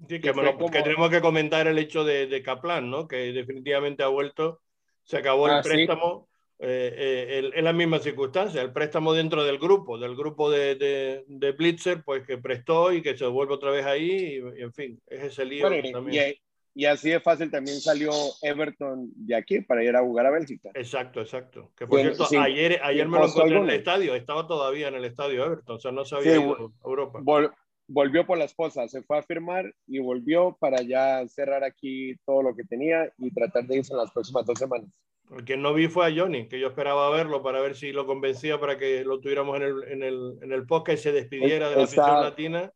Sí, 0.09 0.21
que, 0.21 0.31
bueno, 0.31 0.55
como... 0.55 0.71
que, 0.71 0.83
tenemos 0.83 1.11
que 1.11 1.21
comentar 1.21 1.67
el 1.67 1.79
hecho 1.79 2.05
de, 2.05 2.29
de 2.29 2.43
Kaplan, 2.45 2.89
¿no? 2.89 3.09
Que 3.09 3.33
definitivamente 3.33 4.05
ha 4.05 4.09
vuelto, 4.09 4.61
se 5.09 5.17
acabó 5.17 5.47
el 5.47 5.55
ah, 5.55 5.63
préstamo. 5.63 6.29
¿sí? 6.29 6.29
eh, 6.61 6.95
eh, 7.41 7.51
en 7.55 7.65
la 7.65 7.73
misma 7.73 7.99
circunstancia, 7.99 8.61
el 8.61 8.73
préstamo 8.73 9.13
dentro 9.13 9.45
del 9.45 9.59
grupo, 9.59 9.99
del 9.99 10.15
grupo 10.15 10.51
de, 10.51 10.75
de, 10.75 11.25
de, 11.27 11.53
Blitzer, 11.53 12.03
pues 12.05 12.27
que 12.27 12.37
prestó 12.37 12.93
y 12.93 13.01
que 13.01 13.17
se 13.17 13.25
vuelve 13.27 13.55
otra 13.55 13.71
vez 13.71 13.87
ahí, 13.87 14.11
y, 14.11 14.61
y 14.61 14.63
en 14.63 14.73
fin, 14.73 15.01
es 15.07 15.25
ese 15.25 15.45
lío 15.45 15.69
bueno, 15.69 15.91
también. 15.93 16.35
Y, 16.75 16.83
y, 16.83 16.85
así 16.87 17.11
de 17.11 17.21
fácil 17.21 17.51
también 17.51 17.81
salió 17.81 18.11
Everton 18.43 19.11
de 19.15 19.35
aquí 19.35 19.61
para 19.61 19.83
ir 19.83 19.97
a 19.97 20.03
jugar 20.03 20.27
a 20.27 20.31
Bélgica. 20.31 20.71
Exacto, 20.75 21.21
exacto. 21.21 21.73
Que 21.77 21.87
por 21.87 22.01
cierto, 22.01 22.27
sí, 22.27 22.37
ayer, 22.37 22.81
ayer 22.83 23.09
me 23.09 23.19
lo 23.19 23.27
encontré 23.27 23.57
en 23.57 23.65
el 23.65 23.71
estadio, 23.71 24.15
estaba 24.15 24.47
todavía 24.47 24.89
en 24.89 24.97
el 24.97 25.05
estadio 25.05 25.45
Everton, 25.47 25.77
o 25.77 25.81
sea, 25.81 25.93
no 25.93 26.05
se 26.05 26.17
había 26.17 26.35
sí, 26.35 26.43
ido 26.43 26.73
a 26.85 26.89
Europa. 26.89 27.21
Vol 27.23 27.51
volvió 27.89 28.27
por 28.27 28.39
la 28.39 28.45
esposa, 28.45 28.87
se 28.87 29.03
fue 29.03 29.19
a 29.19 29.23
firmar 29.23 29.75
y 29.87 29.99
volvió 29.99 30.57
para 30.61 30.83
ya 30.83 31.27
cerrar 31.27 31.65
aquí 31.65 32.15
todo 32.25 32.43
lo 32.43 32.55
que 32.55 32.65
tenía 32.65 33.11
y 33.19 33.33
tratar 33.33 33.67
de 33.67 33.79
irse 33.79 33.93
en 33.93 33.99
las 33.99 34.13
próximas 34.13 34.47
dos 34.47 34.59
semanas. 34.59 34.89
El 35.31 35.45
que 35.45 35.57
no 35.57 35.75
vi 35.75 35.89
fue 35.89 36.07
a 36.07 36.15
Johnny, 36.15 36.49
que 36.49 36.61
yo 36.61 36.69
esperaba 36.69 37.11
verlo 37.11 37.43
para 37.43 37.61
ver 37.61 37.75
si 37.75 37.93
lo 37.93 38.07
convencía 38.07 38.61
para 38.61 38.79
que 38.79 39.05
lo 39.05 39.21
tuviéramos 39.21 39.57
en 39.57 39.63
el, 39.63 39.85
en 39.85 40.03
el, 40.03 40.39
en 40.43 40.53
el 40.53 40.67
podcast 40.67 41.01
y 41.01 41.03
se 41.03 41.13
despidiera 41.13 41.69
de 41.71 41.77
la 41.77 41.85
afición 41.85 42.23
latina, 42.23 42.73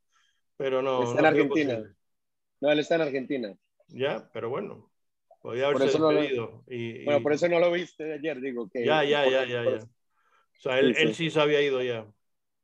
pero 0.56 0.82
no. 0.82 1.02
Está 1.02 1.16
en 1.18 1.22
no 1.22 1.28
Argentina. 1.28 1.96
No, 2.60 2.70
él 2.70 2.78
está 2.78 2.96
en 2.96 3.00
Argentina. 3.02 3.54
Ya, 3.88 4.30
pero 4.32 4.50
bueno, 4.50 4.90
podía 5.40 5.66
haberse 5.66 5.84
despedido. 5.84 6.46
No 6.46 6.62
lo, 6.66 6.74
y, 6.74 7.04
bueno, 7.04 7.22
por 7.22 7.32
eso 7.32 7.48
no 7.48 7.58
lo 7.58 7.72
viste 7.72 8.12
ayer, 8.12 8.40
digo. 8.40 8.68
que 8.70 8.84
Ya, 8.84 9.02
ya, 9.04 9.28
ya, 9.28 9.44
ya, 9.46 9.64
ya. 9.64 9.76
O 9.78 10.60
sea, 10.60 10.78
él 10.78 10.94
sí, 10.94 11.02
él 11.02 11.14
sí 11.14 11.30
se 11.30 11.40
había 11.40 11.60
ido 11.62 11.82
ya. 11.82 12.06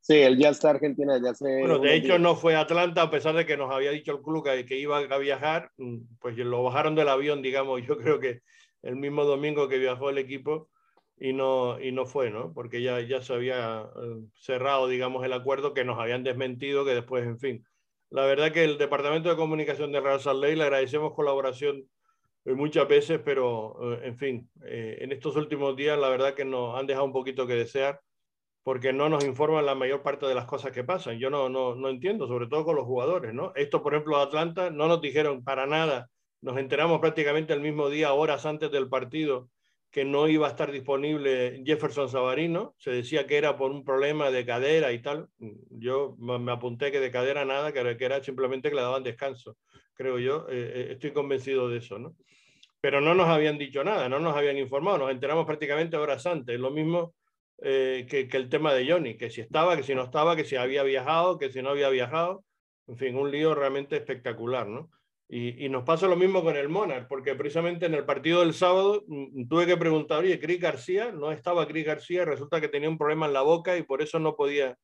Sí, 0.09 0.15
él 0.15 0.39
ya 0.39 0.49
está 0.49 0.71
en 0.71 0.77
Argentina, 0.77 1.21
ya 1.23 1.35
se... 1.35 1.45
Bueno, 1.45 1.81
de 1.81 1.95
hecho 1.95 2.19
no 2.19 2.35
fue 2.35 2.57
a 2.57 2.61
Atlanta, 2.61 3.03
a 3.03 3.11
pesar 3.11 3.35
de 3.35 3.45
que 3.45 3.59
nos 3.59 3.71
había 3.71 3.91
dicho 3.91 4.13
el 4.13 4.23
club 4.23 4.43
que, 4.43 4.65
que 4.65 4.79
iba 4.79 4.97
a 4.97 5.19
viajar, 5.19 5.71
mm, 5.77 5.99
pues 6.19 6.35
lo 6.39 6.63
bajaron 6.63 6.95
del 6.95 7.11
avión, 7.11 7.43
digamos, 7.43 7.83
yo 7.87 7.99
creo 7.99 8.19
que 8.19 8.41
el 8.81 8.97
mismo 8.97 9.27
domingo 9.27 9.69
que 9.69 9.77
viajó 9.77 10.09
el 10.09 10.17
equipo 10.17 10.71
y 11.19 11.35
no, 11.35 11.79
y 11.79 11.93
no 11.93 12.07
fue, 12.07 12.31
¿no? 12.31 12.55
Porque 12.55 12.81
ya, 12.81 13.03
ya 13.03 13.21
se 13.21 13.35
había 13.35 13.83
eh, 13.83 14.23
cerrado, 14.33 14.89
digamos, 14.89 15.27
el 15.27 15.33
acuerdo 15.35 15.75
que 15.75 15.85
nos 15.85 15.99
habían 15.99 16.25
desmentido, 16.25 16.87
que 16.87 16.95
después, 16.95 17.25
en 17.25 17.39
fin. 17.39 17.67
La 18.09 18.25
verdad 18.25 18.51
que 18.51 18.65
el 18.65 18.79
Departamento 18.79 19.29
de 19.29 19.37
Comunicación 19.37 19.93
de 19.93 20.01
Real 20.01 20.21
Salt 20.21 20.41
Lake 20.41 20.57
le 20.57 20.63
agradecemos 20.63 21.13
colaboración 21.13 21.85
eh, 22.47 22.55
muchas 22.55 22.89
veces, 22.89 23.21
pero, 23.23 23.77
eh, 23.93 24.01
en 24.05 24.17
fin, 24.17 24.51
en 24.63 25.13
estos 25.13 25.37
últimos 25.37 25.77
días 25.77 25.99
la 25.99 26.09
verdad 26.09 26.33
que 26.33 26.47
nos 26.47 26.79
han 26.79 26.87
dejado 26.87 27.05
un 27.05 27.13
poquito 27.13 27.47
que 27.47 27.57
desear 27.57 28.01
porque 28.69 28.93
no 28.93 29.09
nos 29.09 29.25
informan 29.25 29.65
la 29.65 29.75
mayor 29.75 30.03
parte 30.03 30.27
de 30.27 30.35
las 30.35 30.45
cosas 30.45 30.73
que 30.73 30.85
pasan. 30.85 31.19
Yo 31.19 31.31
no, 31.31 31.49
no, 31.49 31.75
no 31.75 31.89
entiendo, 31.89 32.29
sobre 32.29 32.49
todo 32.49 32.67
con 32.67 32.77
los 32.77 32.85
jugadores, 32.85 33.33
¿no? 33.33 33.51
Esto, 33.57 33.83
por 33.83 33.95
ejemplo, 33.95 34.19
de 34.19 34.25
Atlanta 34.25 34.69
no 34.69 34.89
nos 34.89 35.01
dijeron 35.01 35.43
para 35.43 35.65
nada 35.67 36.11
nos 36.43 36.59
enteramos 36.59 37.01
prácticamente 37.01 37.55
el 37.55 37.63
mismo 37.63 37.89
día, 37.89 38.13
horas 38.13 38.45
antes 38.45 38.71
del 38.71 38.91
partido, 38.91 39.49
que 39.91 40.05
no 40.05 40.29
iba 40.29 40.47
a 40.49 40.51
estar 40.51 40.71
disponible 40.71 41.63
Jefferson 41.65 42.11
Savarino. 42.11 42.75
Se 42.77 42.91
decía 42.91 43.27
que 43.27 43.39
era 43.39 43.57
por 43.57 43.71
un 43.71 43.87
problema 43.87 44.31
de 44.31 44.45
cadera 44.45 44.93
y 44.93 45.01
tal. 45.01 45.31
Yo 45.71 46.15
me 46.19 46.53
apunté 46.53 46.93
que 46.93 47.01
de 47.01 47.11
cadera 47.11 47.47
nada, 47.47 47.73
que 47.73 48.05
era 48.05 48.23
simplemente 48.23 48.69
que 48.69 48.77
le 48.77 48.83
daban 48.83 49.03
descanso, 49.03 49.57
creo 49.95 50.19
yo. 50.19 50.47
Eh, 50.51 50.73
eh, 50.75 50.89
estoy 50.91 51.13
convencido 51.13 51.71
de 51.71 51.79
eso, 51.79 51.99
¿no? 51.99 52.15
Pero 52.83 53.01
no 53.01 53.15
nos 53.15 53.29
habían 53.29 53.57
dicho 53.57 53.83
nada, 53.83 54.11
no 54.11 54.19
nos 54.19 54.37
habían 54.37 54.59
informado. 54.59 54.99
Nos 54.99 55.11
enteramos 55.11 55.47
prácticamente 55.47 55.97
horas 55.97 56.27
antes. 56.27 56.61
Lo 56.61 56.71
mismo 56.71 57.15
eh, 57.61 58.07
que, 58.09 58.29
el 58.37 58.49
tema 58.49 58.73
de 58.73 58.91
Johnny, 58.91 59.17
que 59.17 59.31
si 59.31 59.41
estaba, 59.41 59.77
que 59.77 59.83
si 59.83 59.95
no 59.95 60.05
estaba, 60.05 60.37
que 60.37 60.45
si 60.45 60.57
había 60.57 60.83
viajado, 60.83 61.39
que 61.39 61.51
si 61.51 61.63
no 61.63 61.71
había 61.71 61.89
viajado. 61.89 62.45
En 62.87 62.97
fin, 62.97 63.17
un 63.17 63.31
lío 63.31 63.55
realmente 63.55 63.97
espectacular, 63.97 64.67
¿no? 64.67 64.91
Y, 65.31 65.69
nos 65.69 65.85
pasa 65.85 66.09
lo 66.09 66.17
mismo 66.17 66.43
con 66.43 66.57
el 66.57 66.71
Monarch, 66.71 67.07
porque 67.07 67.35
precisamente 67.35 67.85
en 67.85 67.93
el 67.93 68.07
partido 68.07 68.41
del 68.41 68.55
sábado 68.55 69.05
mm, 69.07 69.47
tuve 69.47 69.67
que 69.67 69.77
preguntar, 69.77 70.21
oye, 70.21 70.41
Cris 70.41 70.59
García, 70.59 71.13
no 71.13 71.33
estaba 71.33 71.69
Cris 71.69 71.85
García, 71.85 72.25
resulta 72.25 72.63
que 72.63 72.69
tenía 72.69 72.89
un 72.89 72.97
problema 72.97 73.27
en 73.27 73.35
la 73.35 73.43
boca 73.43 73.77
y 73.77 73.83
por 73.83 74.01
eso 74.01 74.19
no 74.19 74.37
podía, 74.37 74.79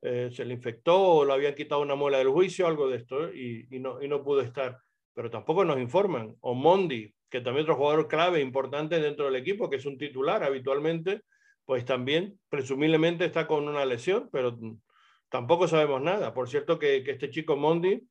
eh, 0.00 0.30
se 0.32 0.46
le 0.46 0.54
infectó 0.54 0.98
o 1.02 1.24
le 1.26 1.34
habían 1.34 1.54
quitado 1.54 1.82
una 1.82 1.96
muela 1.96 2.16
del 2.16 2.30
juicio, 2.30 2.66
algo 2.66 2.88
de 2.88 2.96
esto, 2.96 3.30
y, 3.34 3.66
no, 3.72 4.02
y 4.02 4.08
no 4.08 4.24
pudo 4.24 4.40
estar. 4.40 4.78
Pero 5.12 5.30
tampoco 5.30 5.66
nos 5.66 5.78
informan. 5.78 6.34
O 6.40 6.54
Mondi, 6.54 7.12
que 7.28 7.42
también 7.42 7.64
otro 7.64 7.76
jugador 7.76 8.08
clave, 8.08 8.40
importante 8.40 9.00
dentro 9.00 9.26
del 9.26 9.36
equipo, 9.36 9.68
que 9.68 9.76
es 9.76 9.84
un 9.84 9.98
titular 9.98 10.42
habitualmente, 10.42 11.22
pues 11.70 11.84
también 11.84 12.36
presumiblemente 12.48 13.24
está 13.24 13.46
con 13.46 13.68
una 13.68 13.84
lesión, 13.84 14.28
pero 14.32 14.58
tampoco 15.28 15.68
sabemos 15.68 16.02
nada. 16.02 16.34
Por 16.34 16.48
cierto 16.48 16.80
que, 16.80 17.04
este 17.06 17.30
chico 17.30 17.56
Mondi 17.56 18.08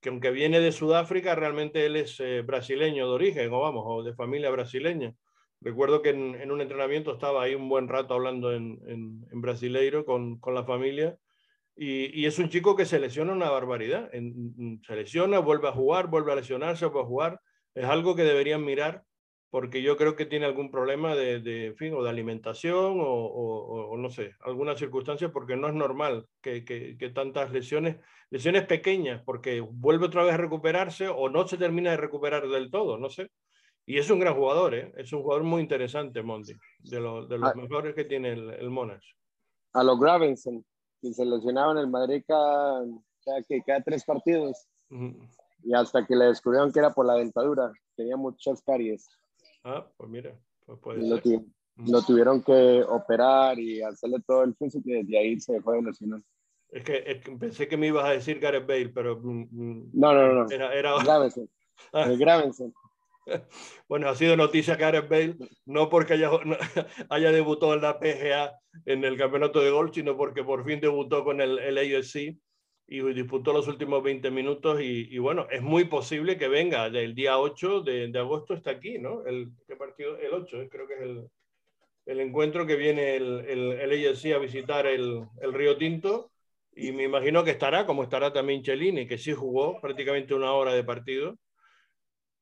que 0.00 0.10
aunque 0.10 0.30
viene 0.30 0.60
de 0.60 0.70
Sudáfrica, 0.70 1.34
realmente 1.34 1.86
él 1.86 1.96
es 1.96 2.20
eh, 2.20 2.42
brasileño 2.42 3.08
de 3.08 3.12
origen, 3.12 3.52
o 3.52 3.62
vamos, 3.62 3.82
o 3.84 4.04
de 4.04 4.14
familia 4.14 4.48
brasileña. 4.50 5.12
Recuerdo 5.60 6.02
que 6.02 6.10
en, 6.10 6.52
un 6.52 6.60
entrenamiento 6.60 7.12
estaba 7.14 7.42
ahí 7.42 7.56
un 7.56 7.68
buen 7.68 7.88
rato 7.88 8.14
hablando 8.14 8.54
en, 8.54 9.26
brasileiro 9.32 10.04
con, 10.04 10.38
con, 10.38 10.54
la 10.54 10.62
familia 10.62 11.18
y, 11.74 12.16
y, 12.16 12.26
es 12.26 12.38
un 12.38 12.48
chico 12.48 12.76
que 12.76 12.84
se 12.86 13.00
lesiona 13.00 13.32
una 13.32 13.50
barbaridad. 13.50 14.08
Se 14.86 14.94
lesiona, 14.94 15.40
vuelve 15.40 15.66
a 15.66 15.72
jugar, 15.72 16.06
vuelve 16.06 16.30
a 16.30 16.36
lesionarse, 16.36 16.86
vuelve 16.86 17.00
a 17.00 17.06
jugar. 17.06 17.40
Es 17.74 17.86
algo 17.86 18.14
que 18.14 18.22
deberían 18.22 18.64
mirar 18.64 19.02
porque 19.50 19.82
yo 19.82 19.96
creo 19.96 20.14
que 20.14 20.26
tiene 20.26 20.46
algún 20.46 20.70
problema 20.70 21.14
de, 21.16 21.40
de 21.40 21.74
fin, 21.76 21.92
o 21.94 22.02
de 22.02 22.10
alimentación 22.10 23.00
o, 23.00 23.04
o, 23.04 23.96
no 23.96 24.08
sé, 24.08 24.36
alguna 24.40 24.76
circunstancia, 24.76 25.32
porque 25.32 25.56
no 25.56 25.68
es 25.68 25.74
normal 25.74 26.26
que, 26.40 26.64
que, 26.64 26.96
que, 26.96 27.10
tantas 27.10 27.50
lesiones, 27.50 27.96
lesiones 28.30 28.64
pequeñas, 28.66 29.22
porque 29.24 29.60
vuelve 29.60 30.06
otra 30.06 30.22
vez 30.22 30.34
a 30.34 30.38
recuperarse 30.38 31.08
o 31.08 31.28
no 31.28 31.48
se 31.48 31.58
termina 31.58 31.90
de 31.90 31.96
recuperar 31.96 32.48
del 32.48 32.70
todo, 32.70 32.96
no 32.96 33.10
sé. 33.10 33.28
Y 33.86 33.98
es 33.98 34.08
un 34.08 34.20
gran 34.20 34.36
jugador, 34.36 34.74
¿eh? 34.74 34.92
es 34.96 35.12
un 35.12 35.22
jugador 35.22 35.42
muy 35.42 35.62
interesante, 35.62 36.22
Monty, 36.22 36.54
de, 36.78 37.00
lo, 37.00 37.26
de 37.26 37.38
los 37.38 37.50
ah. 37.50 37.54
mejores 37.56 37.94
que 37.94 38.04
tiene 38.04 38.32
el, 38.32 38.50
el 38.50 38.70
Monash. 38.70 39.14
A 39.72 39.82
los 39.82 39.98
Gravensen, 39.98 40.64
que 41.02 41.12
se 41.12 41.24
lesionaban 41.24 41.76
en 41.76 41.84
el 41.84 41.90
Madrid 41.90 42.22
cada, 42.26 42.84
cada, 43.24 43.42
cada 43.66 43.82
tres 43.82 44.04
partidos. 44.04 44.68
Y 45.62 45.74
hasta 45.74 46.06
que 46.06 46.14
le 46.14 46.26
descubrieron 46.26 46.72
que 46.72 46.78
era 46.78 46.90
por 46.90 47.06
la 47.06 47.14
dentadura, 47.14 47.72
tenía 47.96 48.16
muchas 48.16 48.62
caries. 48.62 49.08
Ah, 49.64 49.86
pues 49.96 50.10
mira, 50.10 50.38
pues 50.64 50.78
puede 50.80 51.08
lo, 51.08 51.18
ser. 51.20 51.40
lo, 51.76 52.02
tuvieron 52.02 52.42
que 52.42 52.82
operar 52.88 53.58
y 53.58 53.82
hacerle 53.82 54.18
todo 54.26 54.44
el 54.44 54.54
físico 54.54 54.88
y 54.88 55.02
desde 55.02 55.18
ahí 55.18 55.40
se 55.40 55.54
dejó 55.54 55.72
de 55.72 55.82
lesionar. 55.82 56.20
Es 56.70 56.84
que, 56.84 57.02
es 57.06 57.22
que, 57.22 57.32
pensé 57.32 57.68
que 57.68 57.76
me 57.76 57.88
ibas 57.88 58.04
a 58.04 58.10
decir 58.10 58.38
Gareth 58.38 58.66
Bale, 58.66 58.90
pero... 58.90 59.18
Mm, 59.20 59.48
mm, 59.50 59.90
no, 59.92 60.14
no, 60.14 60.32
no. 60.32 60.50
Era, 60.50 60.72
era... 60.72 60.94
Ah. 61.92 62.08
Bueno, 63.88 64.08
ha 64.08 64.16
sido 64.16 64.36
noticia 64.36 64.76
Gareth 64.76 65.08
Bale, 65.08 65.36
no 65.66 65.88
porque 65.88 66.14
haya, 66.14 66.30
haya 67.10 67.32
debutado 67.32 67.74
en 67.74 67.82
la 67.82 67.98
PGA 67.98 68.58
en 68.86 69.04
el 69.04 69.16
campeonato 69.16 69.60
de 69.60 69.70
golf, 69.70 69.94
sino 69.94 70.16
porque 70.16 70.42
por 70.42 70.64
fin 70.64 70.80
debutó 70.80 71.22
con 71.22 71.40
el, 71.40 71.58
el 71.58 71.78
AFC 71.78 72.36
y 72.92 73.00
disputó 73.14 73.52
los 73.52 73.68
últimos 73.68 74.02
20 74.02 74.32
minutos 74.32 74.80
y, 74.82 75.16
bueno, 75.18 75.46
es 75.48 75.62
muy 75.62 75.84
posible 75.84 76.36
que 76.36 76.48
venga 76.48 76.90
del 76.90 77.14
día 77.14 77.38
8 77.38 77.82
de, 77.82 78.10
agosto 78.18 78.52
está 78.52 78.72
aquí, 78.72 78.98
¿no? 78.98 79.24
El, 79.26 79.52
¿qué 79.68 79.76
partido? 79.76 80.18
El 80.18 80.34
8, 80.34 80.62
eh, 80.62 80.68
creo 80.68 80.88
que 80.88 80.94
es 80.94 81.00
el, 81.02 81.30
el, 82.06 82.18
encuentro 82.18 82.66
que 82.66 82.74
viene 82.74 83.14
el, 83.14 83.44
el, 83.46 83.92
el 83.92 84.34
a 84.34 84.38
visitar 84.38 84.88
el, 84.88 85.24
el, 85.40 85.52
Río 85.52 85.76
Tinto 85.76 86.32
y 86.74 86.90
me 86.90 87.04
imagino 87.04 87.44
que 87.44 87.52
estará, 87.52 87.86
como 87.86 88.02
estará 88.02 88.32
también 88.32 88.64
Cellini, 88.64 89.06
que 89.06 89.18
sí 89.18 89.34
jugó 89.34 89.80
prácticamente 89.80 90.34
una 90.34 90.52
hora 90.52 90.74
de 90.74 90.82
partido. 90.82 91.38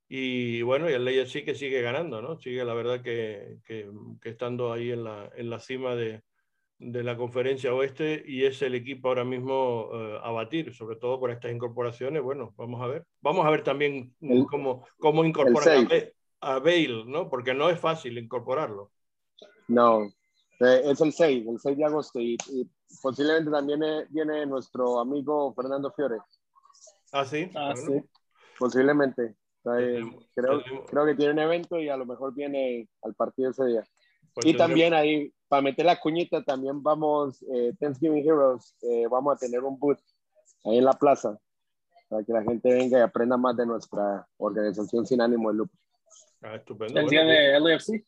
Y 0.09 0.63
bueno, 0.63 0.89
y 0.89 0.95
el 0.95 1.07
AFC 1.07 1.45
que 1.45 1.55
sigue 1.55 1.83
ganando, 1.83 2.23
¿no? 2.23 2.39
Sigue 2.39 2.65
la 2.65 2.73
verdad 2.73 3.03
que, 3.03 3.59
que, 3.67 3.91
que 4.23 4.31
estando 4.31 4.73
ahí 4.73 4.93
en 4.93 5.05
la, 5.05 5.31
en 5.37 5.51
la 5.51 5.61
cima 5.61 5.95
de, 5.95 6.23
de 6.79 7.03
la 7.03 7.17
conferencia 7.17 7.75
oeste 7.75 8.23
y 8.27 8.45
es 8.45 8.63
el 8.63 8.75
equipo 8.75 9.09
ahora 9.09 9.25
mismo 9.25 9.87
uh, 9.87 10.19
a 10.23 10.31
batir, 10.31 10.75
sobre 10.75 10.97
todo 10.97 11.19
por 11.19 11.31
estas 11.31 11.53
incorporaciones. 11.53 12.23
Bueno, 12.23 12.55
vamos 12.57 12.81
a 12.81 12.87
ver. 12.87 13.05
Vamos 13.21 13.45
a 13.45 13.51
ver 13.51 13.65
también 13.65 14.15
el, 14.21 14.47
cómo, 14.47 14.87
cómo 14.99 15.25
incorporan 15.25 15.89
a, 16.41 16.55
a, 16.55 16.59
Bale, 16.61 17.05
¿no? 17.07 17.29
Porque 17.29 17.53
no 17.53 17.69
es 17.69 17.81
fácil 17.81 18.17
incorporarlo. 18.19 18.93
No, 19.67 20.05
eh, 20.61 20.83
es 20.85 21.01
el 21.01 21.13
6, 21.13 21.47
el 21.47 21.59
6 21.59 21.77
de 21.77 21.85
agosto 21.85 22.21
y, 22.21 22.37
posiblemente 23.03 23.51
también 23.51 23.81
viene 24.09 24.47
nuestro 24.47 24.99
amigo 24.99 25.53
Fernando 25.55 25.93
Fiore. 25.93 26.19
Ah, 27.13 27.25
sí. 27.25 27.51
Ah, 27.55 27.75
sí. 27.77 28.03
Posiblemente. 28.59 29.37
Eh, 29.79 30.03
creo, 30.35 30.63
creo 30.87 31.07
que 31.07 31.15
tiene 31.15 31.33
un 31.33 31.39
evento 31.41 31.79
y 31.79 31.89
a 31.89 31.97
lo 31.97 32.07
mejor 32.07 32.35
viene 32.35 32.89
al 33.03 33.15
partido 33.15 33.51
ese 33.51 33.67
día. 33.67 33.85
Pues 34.33 34.47
y 34.47 34.57
también 34.57 34.95
ahí, 34.95 35.33
para 35.49 35.63
meter 35.63 35.87
la 35.87 35.99
cuñita, 35.99 36.43
también 36.43 36.83
vamos, 36.83 37.43
eh, 37.53 37.73
Thanksgiving 37.81 38.25
Heroes, 38.25 38.75
eh, 38.83 39.07
vamos 39.11 39.35
a 39.35 39.39
tener 39.39 39.65
un 39.65 39.79
booth 39.79 39.99
ahí 40.65 40.79
en 40.79 40.85
la 40.85 40.93
plaza, 40.93 41.39
para 42.09 42.23
que 42.23 42.33
la 42.33 42.43
gente 42.43 42.73
venga 42.73 42.99
y 42.99 43.03
aprenda 43.03 43.37
más 43.37 43.57
de 43.57 43.67
nuestra 43.67 44.27
organización 44.37 45.07
sin 45.07 45.21
ánimo 45.21 45.51
de 45.51 45.57
lucro. 45.57 45.79
Ah, 46.43 46.57
estupendo. 46.57 47.01
¿El 47.01 47.09
día 47.09 47.25
de 47.25 47.59
LAFC? 47.59 48.05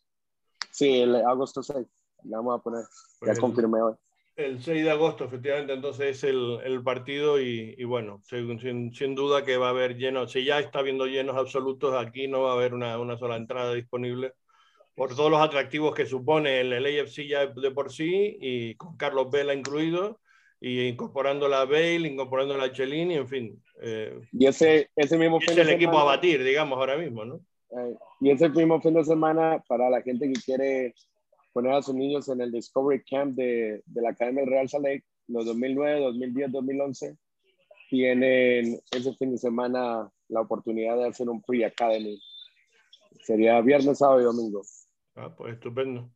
Sí, 0.70 1.00
el 1.00 1.16
agosto 1.16 1.62
6. 1.62 1.86
Le 2.24 2.36
vamos 2.36 2.60
a 2.60 2.62
poner, 2.62 2.82
ya 2.82 3.26
pues 3.26 3.40
confirmé 3.40 3.80
hoy. 3.80 3.94
El 4.36 4.62
6 4.62 4.84
de 4.84 4.90
agosto, 4.90 5.24
efectivamente, 5.24 5.72
entonces 5.72 6.16
es 6.16 6.24
el, 6.24 6.60
el 6.64 6.82
partido 6.82 7.40
y, 7.40 7.74
y 7.76 7.84
bueno, 7.84 8.22
sin, 8.22 8.92
sin, 8.94 9.14
duda 9.14 9.44
que 9.44 9.56
va 9.56 9.66
a 9.66 9.70
haber 9.70 9.96
llenos, 9.96 10.32
si 10.32 10.44
ya 10.44 10.58
está 10.60 10.78
habiendo 10.78 11.06
llenos 11.06 11.36
absolutos, 11.36 11.94
aquí 11.94 12.28
no 12.28 12.42
va 12.42 12.52
a 12.52 12.54
haber 12.54 12.72
una, 12.72 12.98
una 12.98 13.18
sola 13.18 13.36
entrada 13.36 13.74
disponible 13.74 14.34
por 14.94 15.14
todos 15.14 15.30
los 15.30 15.40
atractivos 15.40 15.94
que 15.94 16.06
supone 16.06 16.60
el, 16.60 16.72
AFC 16.72 17.26
ya 17.26 17.46
de 17.46 17.70
por 17.70 17.92
sí, 17.92 18.36
y 18.40 18.74
con 18.74 18.96
Carlos 18.96 19.30
Vela 19.30 19.54
incluido, 19.54 20.20
y 20.60 20.88
incorporando 20.88 21.48
la 21.48 21.64
Bale, 21.64 22.08
incorporando 22.08 22.56
la 22.56 22.70
Chelini, 22.70 23.14
en 23.14 23.28
fin. 23.28 23.62
Eh, 23.82 24.20
y 24.32 24.46
ese, 24.46 24.90
ese 24.94 25.16
mismo 25.16 25.40
fin 25.40 25.52
es 25.52 25.58
el 25.58 25.70
equipo 25.70 25.98
a 25.98 26.04
batir, 26.04 26.44
digamos, 26.44 26.78
ahora 26.78 26.98
mismo, 26.98 27.24
¿no? 27.24 27.40
Eh, 27.70 27.94
y 28.20 28.30
ese 28.30 28.48
mismo 28.50 28.80
fin 28.80 28.94
de 28.94 29.04
semana, 29.04 29.62
para 29.66 29.88
la 29.88 30.02
gente 30.02 30.30
que 30.30 30.40
quiere 30.40 30.94
poner 31.52 31.72
a 31.72 31.82
sus 31.82 31.94
niños 31.94 32.28
en 32.28 32.40
el 32.42 32.52
Discovery 32.52 33.02
Camp 33.04 33.36
de, 33.36 33.82
de 33.86 34.02
la 34.02 34.10
Academia 34.10 34.44
Real 34.44 34.68
Salt 34.68 34.84
Lake, 34.84 35.04
los 35.28 35.46
2009, 35.46 36.00
2010, 36.00 36.52
2011, 36.52 37.16
tienen 37.88 38.80
ese 38.90 39.14
fin 39.14 39.32
de 39.32 39.38
semana 39.38 40.10
la 40.28 40.40
oportunidad 40.40 40.96
de 40.96 41.08
hacer 41.08 41.28
un 41.28 41.42
Free 41.42 41.64
Academy. 41.64 42.20
Sería 43.22 43.60
viernes, 43.60 43.98
sábado 43.98 44.20
y 44.20 44.24
domingo. 44.24 44.62
Ah, 45.16 45.34
pues 45.36 45.54
estupendo. 45.54 46.10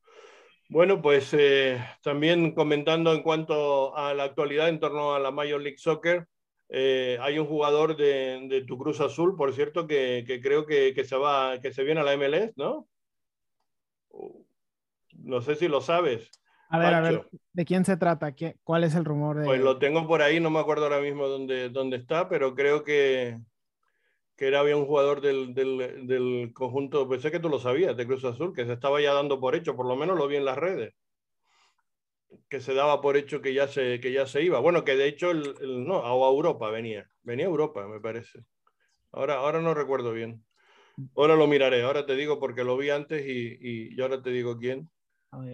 Bueno, 0.68 1.02
pues 1.02 1.35
eh, 1.35 1.78
también 2.02 2.52
comentando 2.54 3.12
en 3.12 3.22
cuanto 3.22 3.96
a 3.96 4.14
la 4.14 4.24
actualidad 4.24 4.68
en 4.68 4.80
torno 4.80 5.14
a 5.14 5.20
la 5.20 5.30
Major 5.30 5.61
League 5.61 5.78
Soccer, 5.78 6.26
eh, 6.70 7.18
hay 7.20 7.38
un 7.38 7.46
jugador 7.46 7.96
de, 7.96 8.46
de, 8.48 8.62
tu 8.62 8.78
Cruz 8.78 9.00
Azul, 9.00 9.37
por 9.37 9.52
cierto, 9.52 9.87
que, 9.87 10.24
que 10.26 10.40
creo 10.40 10.64
que, 10.64 10.94
que, 10.94 11.04
se 11.04 11.16
va, 11.16 11.61
que 11.61 11.72
se 11.72 11.85
viene 11.85 12.00
a 12.00 12.04
la 12.04 12.16
MLS, 12.16 12.52
¿no? 12.57 12.88
No 15.12 15.40
sé 15.42 15.54
si 15.54 15.68
lo 15.68 15.80
sabes. 15.80 16.30
A 16.70 16.78
ver, 16.78 16.94
a 16.94 17.00
ver, 17.00 17.28
¿de 17.52 17.64
quién 17.64 17.85
se 17.85 17.96
trata? 17.96 18.35
¿Qué, 18.35 18.57
¿Cuál 18.64 18.85
es 18.85 18.94
el 18.94 19.04
rumor? 19.04 19.38
De... 19.38 19.44
Pues 19.44 19.61
lo 19.61 19.78
tengo 19.78 20.07
por 20.09 20.22
ahí, 20.22 20.40
no 20.40 20.50
me 20.50 20.59
acuerdo 20.59 20.85
ahora 20.85 21.00
mismo 21.00 21.28
dónde, 21.28 21.68
dónde 21.68 21.98
está, 21.98 22.28
pero 22.28 22.54
creo 22.54 22.83
que, 22.83 23.38
que 24.37 24.49
era 24.49 24.61
había 24.61 24.77
un 24.77 24.87
jugador 24.87 25.20
del, 25.20 25.55
del, 25.55 26.07
del, 26.07 26.53
conjunto, 26.53 27.09
pensé 27.09 27.31
que 27.31 27.40
tú 27.40 27.49
lo 27.49 27.59
sabías, 27.59 27.97
de 27.97 28.07
Cruz 28.07 28.25
Azul, 28.25 28.53
que 28.55 28.66
se 28.66 28.73
estaba 28.73 29.01
ya 29.01 29.12
dando 29.12 29.40
por 29.40 29.55
hecho, 29.55 29.77
por 29.77 29.87
lo 29.87 29.97
menos 29.97 30.18
lo 30.18 30.27
vi 30.27 30.37
en 30.37 30.44
las 30.44 30.59
redes, 30.59 30.94
que 32.49 32.61
se 32.61 32.75
daba 32.75 33.01
por 33.01 33.16
hecho 33.16 33.40
que 33.40 33.55
ya 33.55 33.68
se, 33.68 34.01
que 34.01 34.12
ya 34.12 34.27
se 34.27 34.42
iba. 34.42 34.59
Bueno, 34.59 34.85
que 34.85 34.97
de 34.97 35.07
hecho, 35.07 35.31
el, 35.31 35.55
el 35.61 35.85
no, 35.85 36.05
a 36.05 36.29
Europa 36.29 36.70
venía, 36.70 37.09
venía 37.23 37.47
a 37.47 37.49
Europa, 37.49 37.87
me 37.87 38.01
parece. 38.01 38.44
Ahora, 39.12 39.37
ahora 39.37 39.61
no 39.61 39.75
recuerdo 39.75 40.12
bien. 40.12 40.44
Ahora 41.16 41.37
lo 41.37 41.47
miraré, 41.47 41.83
ahora 41.83 42.07
te 42.07 42.14
digo 42.14 42.38
porque 42.40 42.64
lo 42.64 42.77
vi 42.77 42.90
antes 42.90 43.27
y, 43.27 43.59
y, 43.61 43.94
y 43.97 44.01
ahora 44.01 44.23
te 44.23 44.31
digo 44.31 44.59
quién. 44.59 44.90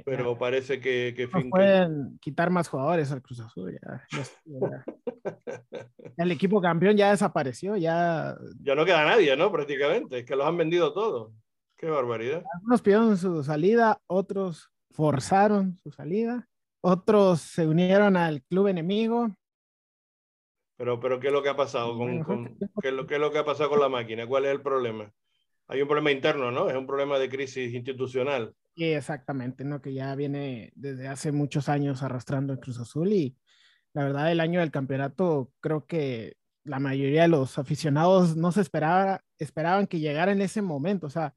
Pero 0.04 0.38
parece 0.38 0.80
que, 0.80 1.14
que 1.16 1.26
no 1.26 1.50
pueden 1.50 2.18
quitar 2.20 2.50
más 2.50 2.68
jugadores 2.68 3.10
al 3.12 3.22
Cruz 3.22 3.40
Azul. 3.40 3.78
Ya, 3.80 4.06
ya, 4.10 4.24
el 6.16 6.30
equipo 6.30 6.60
campeón 6.60 6.96
ya 6.96 7.10
desapareció, 7.10 7.76
ya. 7.76 8.36
Ya 8.62 8.74
no 8.74 8.84
queda 8.84 9.04
nadie, 9.04 9.36
¿no? 9.36 9.50
Prácticamente, 9.50 10.20
es 10.20 10.24
que 10.24 10.36
los 10.36 10.46
han 10.46 10.56
vendido 10.56 10.92
todos. 10.92 11.32
Qué 11.76 11.88
barbaridad. 11.88 12.42
Algunos 12.54 12.82
pidieron 12.82 13.16
su 13.16 13.42
salida, 13.42 14.00
otros 14.06 14.70
forzaron 14.90 15.76
su 15.76 15.90
salida, 15.90 16.46
otros 16.82 17.40
se 17.40 17.66
unieron 17.66 18.16
al 18.16 18.42
club 18.42 18.68
enemigo. 18.68 19.34
Pero, 20.76 20.98
pero 21.00 21.20
¿qué 21.20 21.28
es 21.28 21.32
lo 21.32 21.42
que 21.42 21.50
ha 21.50 21.56
pasado 21.56 21.96
con, 21.96 22.22
con 22.22 22.58
¿qué, 22.82 22.88
es 22.88 22.94
lo, 22.94 23.06
qué 23.06 23.14
es 23.14 23.20
lo 23.20 23.30
que 23.30 23.38
ha 23.38 23.44
pasado 23.44 23.70
con 23.70 23.80
la 23.80 23.88
máquina? 23.88 24.26
¿Cuál 24.26 24.46
es 24.46 24.52
el 24.52 24.62
problema? 24.62 25.12
Hay 25.68 25.82
un 25.82 25.88
problema 25.88 26.10
interno, 26.10 26.50
¿no? 26.50 26.68
Es 26.68 26.76
un 26.76 26.86
problema 26.86 27.18
de 27.18 27.28
crisis 27.28 27.72
institucional. 27.72 28.54
Sí, 28.76 28.84
exactamente, 28.84 29.64
¿no? 29.64 29.82
Que 29.82 29.92
ya 29.92 30.14
viene 30.14 30.72
desde 30.74 31.08
hace 31.08 31.32
muchos 31.32 31.68
años 31.68 32.02
arrastrando 32.02 32.52
el 32.52 32.60
Cruz 32.60 32.78
Azul 32.78 33.12
y 33.12 33.36
la 33.92 34.04
verdad 34.04 34.30
el 34.32 34.40
año 34.40 34.60
del 34.60 34.70
campeonato 34.70 35.52
creo 35.60 35.86
que 35.86 36.36
la 36.64 36.78
mayoría 36.78 37.22
de 37.22 37.28
los 37.28 37.58
aficionados 37.58 38.36
no 38.36 38.52
se 38.52 38.60
esperaba, 38.60 39.22
esperaban 39.38 39.86
que 39.86 40.00
llegara 40.00 40.32
en 40.32 40.40
ese 40.40 40.62
momento, 40.62 41.08
o 41.08 41.10
sea, 41.10 41.34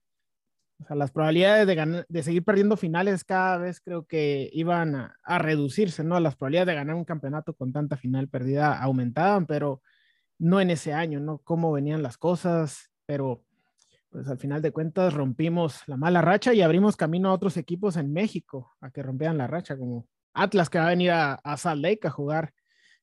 o 0.79 0.85
sea 0.85 0.95
las 0.95 1.11
probabilidades 1.11 1.67
de, 1.67 1.75
ganar, 1.75 2.05
de 2.07 2.23
seguir 2.23 2.43
perdiendo 2.43 2.77
finales 2.77 3.23
cada 3.23 3.57
vez 3.57 3.81
creo 3.81 4.05
que 4.05 4.49
iban 4.53 4.95
a, 4.95 5.17
a, 5.23 5.39
reducirse, 5.39 6.03
¿no? 6.03 6.19
Las 6.19 6.35
probabilidades 6.35 6.67
de 6.67 6.75
ganar 6.75 6.95
un 6.95 7.05
campeonato 7.05 7.55
con 7.55 7.73
tanta 7.73 7.97
final 7.97 8.29
perdida 8.29 8.79
aumentaban, 8.81 9.47
pero 9.47 9.81
no 10.39 10.61
en 10.61 10.71
ese 10.71 10.93
año, 10.93 11.19
¿no? 11.19 11.39
Cómo 11.39 11.71
venían 11.71 12.03
las 12.03 12.17
cosas, 12.17 12.91
pero 13.05 13.43
pues 14.13 14.28
al 14.28 14.38
final 14.38 14.62
de 14.62 14.71
cuentas 14.71 15.13
rompimos 15.13 15.82
la 15.88 15.97
mala 15.97 16.21
racha 16.21 16.54
y 16.54 16.62
abrimos 16.62 16.95
camino 16.95 17.30
a 17.30 17.34
otros 17.34 17.58
equipos 17.58 17.97
en 17.97 18.13
México 18.13 18.71
a 18.80 18.91
que 18.91 19.02
rompieran 19.02 19.39
la 19.39 19.47
racha, 19.47 19.76
como 19.76 20.08
Atlas 20.34 20.69
que 20.69 20.78
va 20.78 20.86
a 20.86 20.89
venir 20.91 21.10
a, 21.10 21.34
a 21.34 21.58
Salt 21.58 21.82
Lake 21.82 22.08
a 22.08 22.12
jugar 22.12 22.54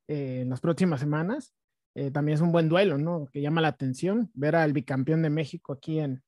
eh, 0.06 0.42
en 0.42 0.50
las 0.50 0.60
próximas 0.60 1.00
semanas. 1.00 1.52
Eh, 1.96 2.12
también 2.12 2.36
es 2.36 2.40
un 2.40 2.52
buen 2.52 2.68
duelo, 2.68 2.96
¿no? 2.96 3.26
Que 3.32 3.42
llama 3.42 3.60
la 3.60 3.68
atención 3.68 4.30
ver 4.34 4.54
al 4.54 4.72
bicampeón 4.72 5.22
de 5.22 5.30
México 5.30 5.72
aquí 5.72 5.98
en, 5.98 6.22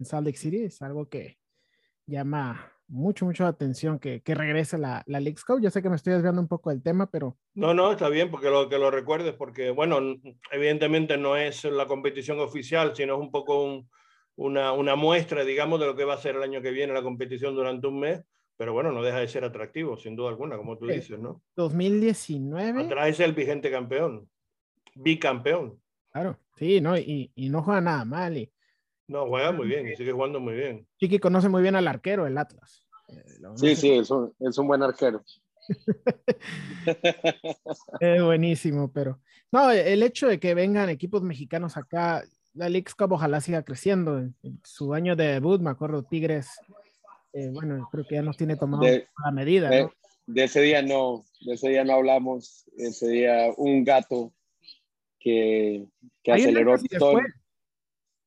en 0.00 0.04
Salt 0.04 0.26
Lake 0.26 0.38
City. 0.38 0.64
Es 0.64 0.82
algo 0.82 1.08
que, 1.08 1.38
llama 2.08 2.72
mucho, 2.88 3.24
mucho 3.24 3.46
atención 3.46 3.98
que, 4.00 4.22
que 4.22 4.34
regrese 4.34 4.78
la, 4.78 5.04
la 5.06 5.20
League 5.20 5.38
Cup. 5.46 5.60
Yo 5.60 5.70
sé 5.70 5.80
que 5.80 5.90
me 5.90 5.96
estoy 5.96 6.14
desviando 6.14 6.40
un 6.40 6.48
poco 6.48 6.70
del 6.70 6.82
tema, 6.82 7.08
pero... 7.08 7.36
No, 7.54 7.72
no, 7.72 7.92
está 7.92 8.08
bien, 8.08 8.30
porque 8.30 8.50
lo 8.50 8.68
que 8.68 8.78
lo 8.78 8.90
recuerdes, 8.90 9.34
porque, 9.34 9.70
bueno, 9.70 10.00
evidentemente 10.50 11.16
no 11.18 11.36
es 11.36 11.62
la 11.64 11.86
competición 11.86 12.40
oficial, 12.40 12.96
sino 12.96 13.14
es 13.14 13.20
un 13.20 13.30
poco 13.30 13.62
un, 13.62 13.88
una, 14.38 14.72
una, 14.72 14.94
muestra, 14.94 15.44
digamos, 15.44 15.80
de 15.80 15.86
lo 15.86 15.96
que 15.96 16.04
va 16.04 16.14
a 16.14 16.18
ser 16.18 16.36
el 16.36 16.42
año 16.42 16.62
que 16.62 16.70
viene 16.70 16.92
la 16.92 17.02
competición 17.02 17.54
durante 17.54 17.86
un 17.88 17.98
mes, 17.98 18.22
pero 18.56 18.72
bueno, 18.72 18.92
no 18.92 19.02
deja 19.02 19.18
de 19.18 19.28
ser 19.28 19.44
atractivo, 19.44 19.96
sin 19.96 20.14
duda 20.14 20.30
alguna, 20.30 20.56
como 20.56 20.78
tú 20.78 20.86
dices, 20.86 21.18
¿no? 21.18 21.42
2019. 21.56 22.84
Atrae 22.84 23.14
el 23.18 23.32
vigente 23.32 23.70
campeón, 23.70 24.28
bicampeón. 24.94 25.80
Claro, 26.12 26.38
sí, 26.56 26.80
¿no? 26.80 26.96
Y, 26.96 27.32
y 27.34 27.48
no 27.48 27.62
juega 27.62 27.80
nada 27.80 28.04
mal. 28.04 28.36
Y, 28.36 28.50
no, 29.08 29.26
juega 29.26 29.50
muy 29.50 29.66
bien 29.66 29.88
y 29.88 29.96
sigue 29.96 30.12
jugando 30.12 30.38
muy 30.38 30.54
bien. 30.54 30.86
Chiqui 30.98 31.18
conoce 31.18 31.48
muy 31.48 31.62
bien 31.62 31.74
al 31.74 31.88
arquero, 31.88 32.26
el 32.26 32.38
Atlas. 32.38 32.86
Eh, 33.08 33.24
sí, 33.56 33.74
sí, 33.74 33.90
es 33.90 34.10
un, 34.10 34.32
es 34.38 34.56
un 34.56 34.68
buen 34.68 34.82
arquero. 34.82 35.22
es 38.00 38.22
buenísimo, 38.22 38.92
pero 38.92 39.20
no, 39.50 39.70
el 39.70 40.02
hecho 40.02 40.28
de 40.28 40.38
que 40.38 40.54
vengan 40.54 40.90
equipos 40.90 41.22
mexicanos 41.22 41.76
acá, 41.76 42.22
la 42.58 42.68
League 42.68 42.88
Cup 42.96 43.12
ojalá 43.12 43.40
siga 43.40 43.62
creciendo. 43.62 44.18
En, 44.18 44.34
su 44.64 44.92
año 44.92 45.14
de 45.14 45.28
debut, 45.28 45.60
me 45.60 45.70
acuerdo, 45.70 46.02
Tigres, 46.02 46.48
eh, 47.32 47.50
bueno, 47.52 47.88
creo 47.90 48.04
que 48.06 48.16
ya 48.16 48.22
nos 48.22 48.36
tiene 48.36 48.56
tomado 48.56 48.84
la 48.84 49.30
medida. 49.30 49.70
De, 49.70 49.82
¿no? 49.84 49.92
de, 50.26 50.44
ese 50.44 50.60
día 50.60 50.82
no, 50.82 51.24
de 51.40 51.54
ese 51.54 51.68
día 51.70 51.84
no 51.84 51.94
hablamos, 51.94 52.68
ese 52.76 53.08
día 53.08 53.52
un 53.56 53.84
gato 53.84 54.32
que, 55.20 55.86
que 56.22 56.32
aceleró 56.32 56.76
todo. 56.98 57.20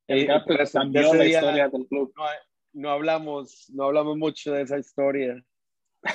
El 0.08 0.26
gato 0.28 0.54
cambió 0.72 1.14
la 1.14 1.26
historia 1.26 1.70
del 1.70 1.88
club. 1.88 2.14
No, 2.16 2.24
no, 2.74 2.90
hablamos, 2.90 3.70
no 3.74 3.84
hablamos 3.86 4.18
mucho 4.18 4.54
de 4.54 4.64
esa 4.64 4.80
historia 4.80 5.44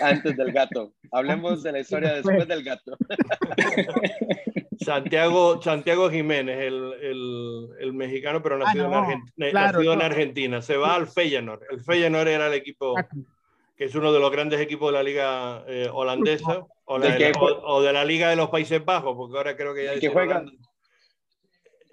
antes 0.01 0.37
del 0.37 0.53
gato. 0.53 0.95
Hablemos 1.13 1.63
de 1.63 1.73
la 1.73 1.81
historia 1.81 2.15
después 2.15 2.49
del 2.49 2.65
gato. 2.65 2.97
Santiago, 4.79 5.61
Santiago 5.63 6.11
Jiménez, 6.11 6.59
el, 6.59 6.93
el, 7.01 7.69
el 7.81 7.93
mexicano, 7.93 8.43
pero 8.43 8.59
nacido, 8.59 8.87
ah, 8.87 8.89
no, 8.89 8.97
en, 8.97 9.05
Argentina, 9.05 9.51
claro, 9.51 9.79
nacido 9.79 9.95
no. 9.95 10.01
en, 10.01 10.07
Argentina, 10.07 10.63
Se 10.63 10.77
va 10.77 10.95
al 10.95 11.07
Feyenoord. 11.07 11.63
El 11.71 11.81
Feyenoord 11.81 12.29
era 12.29 12.47
el 12.49 12.55
equipo 12.55 12.95
que 13.77 13.85
es 13.85 13.95
uno 13.95 14.13
de 14.13 14.21
los 14.21 14.31
grandes 14.31 14.61
equipos 14.61 14.91
de 14.91 14.99
la 14.99 15.03
liga 15.03 15.65
eh, 15.69 15.89
holandesa 15.93 16.67
o, 16.87 16.99
la, 16.99 17.11
de 17.11 17.31
la, 17.31 17.39
o, 17.39 17.75
o, 17.75 17.83
de 17.83 17.93
la 17.93 18.05
liga 18.05 18.31
de 18.31 18.37
los 18.37 18.49
Países 18.49 18.83
Bajos, 18.85 19.15
porque 19.17 19.37
ahora 19.37 19.57
creo 19.57 19.75
que 19.75 19.85
ya... 19.85 20.01
que 20.01 20.11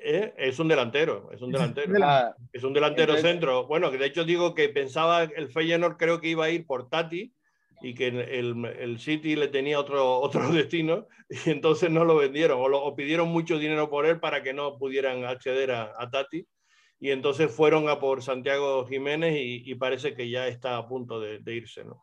¿Eh? 0.05 0.33
Es 0.37 0.59
un 0.59 0.67
delantero, 0.67 1.29
es 1.31 1.41
un 1.41 1.51
delantero. 1.51 1.93
Ah, 2.03 2.35
es 2.51 2.63
un 2.63 2.73
delantero 2.73 3.13
entonces, 3.13 3.31
centro. 3.31 3.67
Bueno, 3.67 3.89
de 3.89 4.05
hecho 4.05 4.25
digo 4.25 4.53
que 4.53 4.67
pensaba 4.67 5.23
el 5.23 5.47
Feyenoord 5.49 5.95
creo 5.95 6.19
que 6.19 6.27
iba 6.27 6.45
a 6.45 6.49
ir 6.49 6.65
por 6.65 6.89
Tati 6.89 7.31
y 7.83 7.93
que 7.93 8.07
el, 8.07 8.65
el 8.65 8.99
City 8.99 9.35
le 9.35 9.49
tenía 9.49 9.79
otro, 9.79 10.19
otro 10.21 10.51
destino 10.51 11.07
y 11.29 11.51
entonces 11.51 11.91
no 11.91 12.05
lo 12.05 12.15
vendieron 12.15 12.59
o, 12.59 12.67
lo, 12.67 12.83
o 12.83 12.95
pidieron 12.95 13.29
mucho 13.29 13.59
dinero 13.59 13.89
por 13.89 14.05
él 14.05 14.19
para 14.19 14.41
que 14.41 14.53
no 14.53 14.77
pudieran 14.79 15.25
acceder 15.25 15.71
a, 15.71 15.93
a 15.97 16.09
Tati 16.09 16.47
y 16.99 17.11
entonces 17.11 17.51
fueron 17.51 17.89
a 17.89 17.99
por 17.99 18.23
Santiago 18.23 18.87
Jiménez 18.87 19.35
y, 19.35 19.69
y 19.69 19.75
parece 19.75 20.15
que 20.15 20.29
ya 20.29 20.47
está 20.47 20.77
a 20.77 20.87
punto 20.87 21.19
de, 21.19 21.39
de 21.39 21.55
irse, 21.55 21.83
¿no? 21.83 22.01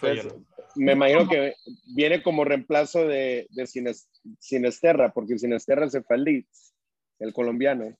Pues, 0.00 0.26
me 0.74 0.92
imagino 0.92 1.28
que 1.28 1.54
viene 1.94 2.22
como 2.22 2.44
reemplazo 2.44 3.06
de, 3.06 3.46
de 3.50 3.94
Sinesterra, 4.38 5.12
porque 5.12 5.38
Sinesterra 5.38 5.88
se 5.88 6.02
fue 6.02 6.16
al 6.16 6.24
Leeds 6.24 6.74
el 7.20 7.32
colombiano, 7.32 7.96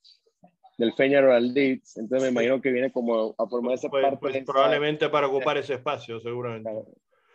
del 0.78 0.92
Feñaro 0.94 1.32
al 1.32 1.54
Leeds, 1.54 1.96
entonces 1.96 2.24
me 2.24 2.32
imagino 2.32 2.60
que 2.60 2.70
viene 2.70 2.92
como 2.92 3.34
a 3.38 3.46
formar 3.46 3.74
esa 3.74 3.88
pues, 3.88 4.02
parte. 4.02 4.18
Pues 4.20 4.44
probablemente 4.44 5.08
para 5.08 5.28
ocupar 5.28 5.56
ese 5.58 5.74
espacio, 5.74 6.20
seguramente. 6.20 6.68
Claro. 6.68 6.86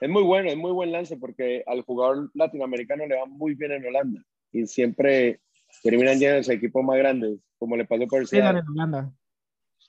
Es 0.02 0.10
muy 0.10 0.24
bueno, 0.24 0.50
es 0.50 0.58
muy 0.58 0.72
buen 0.72 0.92
lance 0.92 1.16
porque 1.16 1.64
al 1.68 1.84
jugador 1.84 2.32
latinoamericano 2.34 3.06
le 3.06 3.18
va 3.18 3.28
muy 3.28 3.54
bien 3.54 3.72
en 3.74 3.86
Holanda 3.86 4.20
y 4.52 4.66
siempre 4.66 5.40
terminan 5.84 6.18
llenos 6.18 6.48
de 6.48 6.56
equipos 6.56 6.84
más 6.84 6.98
grandes, 6.98 7.40
como 7.60 7.78
le 7.78 7.86
pasó 7.86 8.08
por 8.08 8.22
el 8.22 8.28
en 8.32 8.46
Holanda. 8.68 9.14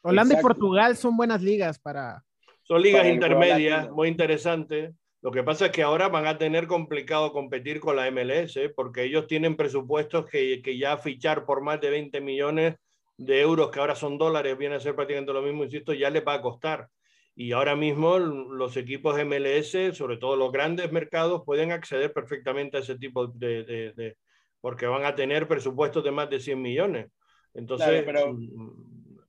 Holanda 0.02 0.34
Exacto. 0.34 0.38
y 0.38 0.42
Portugal 0.42 0.96
son 0.96 1.16
buenas 1.16 1.40
ligas 1.42 1.78
para. 1.78 2.22
Son 2.62 2.82
ligas 2.82 3.06
intermedias, 3.06 3.90
muy 3.90 4.08
interesantes. 4.08 4.94
Lo 5.22 5.30
que 5.30 5.42
pasa 5.42 5.66
es 5.66 5.72
que 5.72 5.82
ahora 5.82 6.08
van 6.08 6.26
a 6.26 6.36
tener 6.36 6.66
complicado 6.66 7.32
competir 7.32 7.80
con 7.80 7.96
la 7.96 8.10
MLS 8.10 8.56
¿eh? 8.56 8.68
porque 8.68 9.04
ellos 9.04 9.26
tienen 9.26 9.56
presupuestos 9.56 10.26
que, 10.26 10.60
que, 10.62 10.76
ya 10.76 10.98
fichar 10.98 11.46
por 11.46 11.62
más 11.62 11.80
de 11.80 11.90
20 11.90 12.20
millones 12.20 12.74
de 13.16 13.40
euros, 13.40 13.70
que 13.70 13.80
ahora 13.80 13.94
son 13.94 14.18
dólares, 14.18 14.58
viene 14.58 14.74
a 14.74 14.80
ser 14.80 14.94
prácticamente 14.94 15.32
lo 15.32 15.42
mismo, 15.42 15.64
insisto, 15.64 15.94
ya 15.94 16.10
les 16.10 16.26
va 16.26 16.34
a 16.34 16.42
costar. 16.42 16.88
Y 17.34 17.52
ahora 17.52 17.76
mismo 17.76 18.18
los 18.18 18.76
equipos 18.76 19.16
MLS, 19.24 19.96
sobre 19.96 20.18
todo 20.18 20.36
los 20.36 20.52
grandes 20.52 20.92
mercados, 20.92 21.42
pueden 21.46 21.72
acceder 21.72 22.12
perfectamente 22.12 22.76
a 22.76 22.80
ese 22.80 22.98
tipo 22.98 23.26
de, 23.26 23.64
de, 23.64 23.92
de 23.92 24.16
porque 24.60 24.86
van 24.86 25.04
a 25.04 25.14
tener 25.14 25.48
presupuestos 25.48 26.04
de 26.04 26.10
más 26.10 26.30
de 26.30 26.40
100 26.40 26.62
millones. 26.62 27.10
Entonces, 27.54 28.04
claro, 28.04 28.36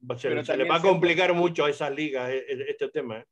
pero, 0.02 0.18
se, 0.18 0.30
pero 0.30 0.46
se 0.46 0.58
les 0.58 0.70
va 0.70 0.76
a 0.76 0.82
complicar 0.82 1.28
siempre... 1.28 1.42
mucho 1.42 1.66
a 1.66 1.70
esas 1.70 1.94
ligas 1.94 2.32
este 2.32 2.90
tema. 2.90 3.20
¿eh? 3.20 3.26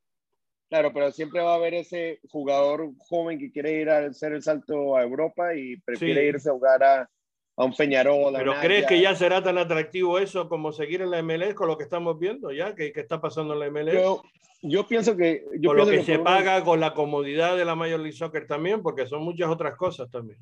Claro, 0.69 0.91
pero 0.93 1.11
siempre 1.11 1.41
va 1.41 1.53
a 1.53 1.55
haber 1.55 1.73
ese 1.73 2.19
jugador 2.29 2.89
joven 2.97 3.37
que 3.37 3.51
quiere 3.51 3.73
ir 3.73 3.89
a 3.89 4.05
hacer 4.05 4.33
el 4.33 4.41
salto 4.41 4.95
a 4.95 5.03
Europa 5.03 5.53
y 5.53 5.77
prefiere 5.81 6.21
sí. 6.21 6.27
irse 6.27 6.49
a 6.49 6.53
jugar 6.53 6.83
a, 6.83 7.09
a 7.57 7.65
un 7.65 7.73
Peñarol. 7.73 8.33
¿Pero 8.33 8.53
crees 8.59 8.85
que 8.85 9.01
ya 9.01 9.15
será 9.15 9.43
tan 9.43 9.57
atractivo 9.57 10.19
eso 10.19 10.47
como 10.49 10.71
seguir 10.71 11.01
en 11.01 11.11
la 11.11 11.21
MLS 11.21 11.53
con 11.53 11.67
lo 11.67 11.77
que 11.77 11.83
estamos 11.83 12.17
viendo 12.19 12.51
ya? 12.51 12.75
¿Qué, 12.75 12.91
qué 12.91 13.01
está 13.01 13.19
pasando 13.21 13.53
en 13.53 13.59
la 13.59 13.69
MLS? 13.69 13.93
Yo, 13.93 14.21
yo 14.61 14.87
pienso 14.87 15.15
que... 15.15 15.45
Yo 15.59 15.69
con 15.69 15.77
pienso 15.77 15.77
lo 15.77 15.85
que, 15.85 15.97
que 15.97 16.03
se 16.03 16.19
paga, 16.19 16.63
con 16.63 16.79
la 16.79 16.93
comodidad 16.93 17.57
de 17.57 17.65
la 17.65 17.75
Major 17.75 17.99
League 17.99 18.17
Soccer 18.17 18.47
también, 18.47 18.81
porque 18.81 19.05
son 19.05 19.23
muchas 19.23 19.49
otras 19.49 19.75
cosas 19.75 20.09
también. 20.09 20.39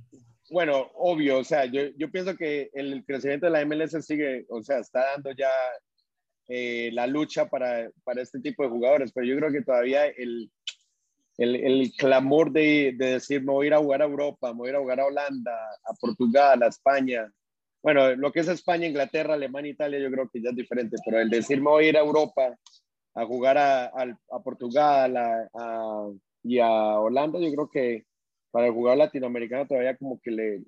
Bueno, 0.50 0.90
obvio, 0.96 1.40
o 1.40 1.44
sea, 1.44 1.66
yo, 1.66 1.82
yo 1.96 2.10
pienso 2.10 2.36
que 2.36 2.70
el 2.74 3.04
crecimiento 3.06 3.46
de 3.46 3.52
la 3.52 3.66
MLS 3.66 4.04
sigue, 4.06 4.46
o 4.50 4.64
sea, 4.64 4.80
está 4.80 5.12
dando 5.12 5.32
ya 5.32 5.52
eh, 6.48 6.90
la 6.94 7.06
lucha 7.06 7.48
para, 7.48 7.92
para, 8.04 8.24
este 8.24 8.40
tipo 8.40 8.64
de 8.64 8.70
jugadores, 8.70 9.12
pero 9.14 9.28
yo 9.28 9.38
creo 9.38 9.52
que 9.52 9.62
todavía 9.62 10.08
el, 10.08 10.50
el, 11.40 11.56
el 11.56 11.92
clamor 11.94 12.52
de, 12.52 12.94
de, 12.98 13.14
decir 13.14 13.42
me 13.42 13.54
voy 13.54 13.66
a 13.66 13.68
ir 13.68 13.74
a 13.74 13.80
jugar 13.80 14.02
a 14.02 14.06
Europa, 14.06 14.52
me 14.52 14.60
voy 14.60 14.68
a 14.68 14.72
ir 14.72 14.76
a 14.76 14.80
jugar 14.80 15.00
a 15.00 15.06
Holanda, 15.06 15.58
a 15.86 15.94
Portugal, 15.94 16.62
a 16.62 16.68
España. 16.68 17.32
Bueno, 17.82 18.14
lo 18.18 18.32
que 18.34 18.42
es 18.42 18.50
España, 18.50 18.88
Inglaterra, 18.88 19.36
Alemania, 19.36 19.72
Italia, 19.72 20.00
yo 20.00 20.12
creo 20.12 20.30
que 20.30 20.42
ya 20.42 20.50
es 20.50 20.56
diferente, 20.56 20.98
pero 21.06 21.22
el 21.22 21.30
decir 21.30 21.62
me 21.62 21.70
voy 21.70 21.86
a 21.86 21.90
ir 21.90 21.98
a 21.98 22.02
Europa 22.02 22.58
a 23.16 23.26
jugar 23.26 23.58
a, 23.58 23.86
a, 23.86 24.18
a 24.32 24.44
Portugal 24.44 25.16
a, 25.16 26.10
y 26.44 26.60
a 26.60 27.00
Holanda, 27.00 27.40
yo 27.40 27.52
creo 27.52 27.70
que 27.70 28.06
para 28.52 28.68
el 28.68 28.74
jugador 28.74 28.98
latinoamericano 28.98 29.66
todavía 29.66 29.96
como 29.96 30.20
que 30.20 30.32
le, 30.32 30.62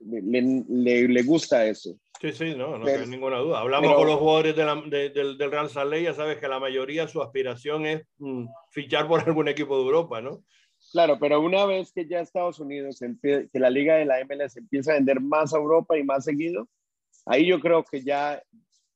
le, 0.00 0.42
le, 0.68 1.08
le, 1.08 1.22
gusta 1.22 1.66
eso. 1.66 1.98
Sí, 2.20 2.32
sí, 2.32 2.54
no, 2.54 2.78
no 2.78 2.84
pero, 2.84 3.02
hay 3.02 3.08
ninguna 3.08 3.38
duda. 3.38 3.60
Hablamos 3.60 3.88
pero, 3.88 3.98
con 3.98 4.08
los 4.08 4.18
jugadores 4.18 4.56
de 4.56 4.64
la, 4.64 4.74
de, 4.86 5.10
del, 5.10 5.38
del 5.38 5.50
Real 5.50 5.68
Salt 5.68 5.90
Lake, 5.90 6.04
ya 6.04 6.14
sabes 6.14 6.38
que 6.38 6.48
la 6.48 6.60
mayoría 6.60 7.08
su 7.08 7.22
aspiración 7.22 7.86
es 7.86 8.06
mm, 8.18 8.46
fichar 8.70 9.08
por 9.08 9.20
algún 9.26 9.48
equipo 9.48 9.76
de 9.76 9.84
Europa, 9.84 10.20
¿no? 10.20 10.42
Claro, 10.92 11.18
pero 11.18 11.40
una 11.40 11.66
vez 11.66 11.92
que 11.92 12.06
ya 12.06 12.20
Estados 12.20 12.60
Unidos, 12.60 13.00
que 13.20 13.48
la 13.52 13.68
liga 13.68 13.96
de 13.96 14.06
la 14.06 14.24
MLS 14.24 14.56
empieza 14.56 14.92
a 14.92 14.94
vender 14.94 15.20
más 15.20 15.52
a 15.52 15.58
Europa 15.58 15.98
y 15.98 16.04
más 16.04 16.24
seguido, 16.24 16.68
ahí 17.26 17.46
yo 17.46 17.60
creo 17.60 17.84
que 17.84 18.02
ya 18.02 18.42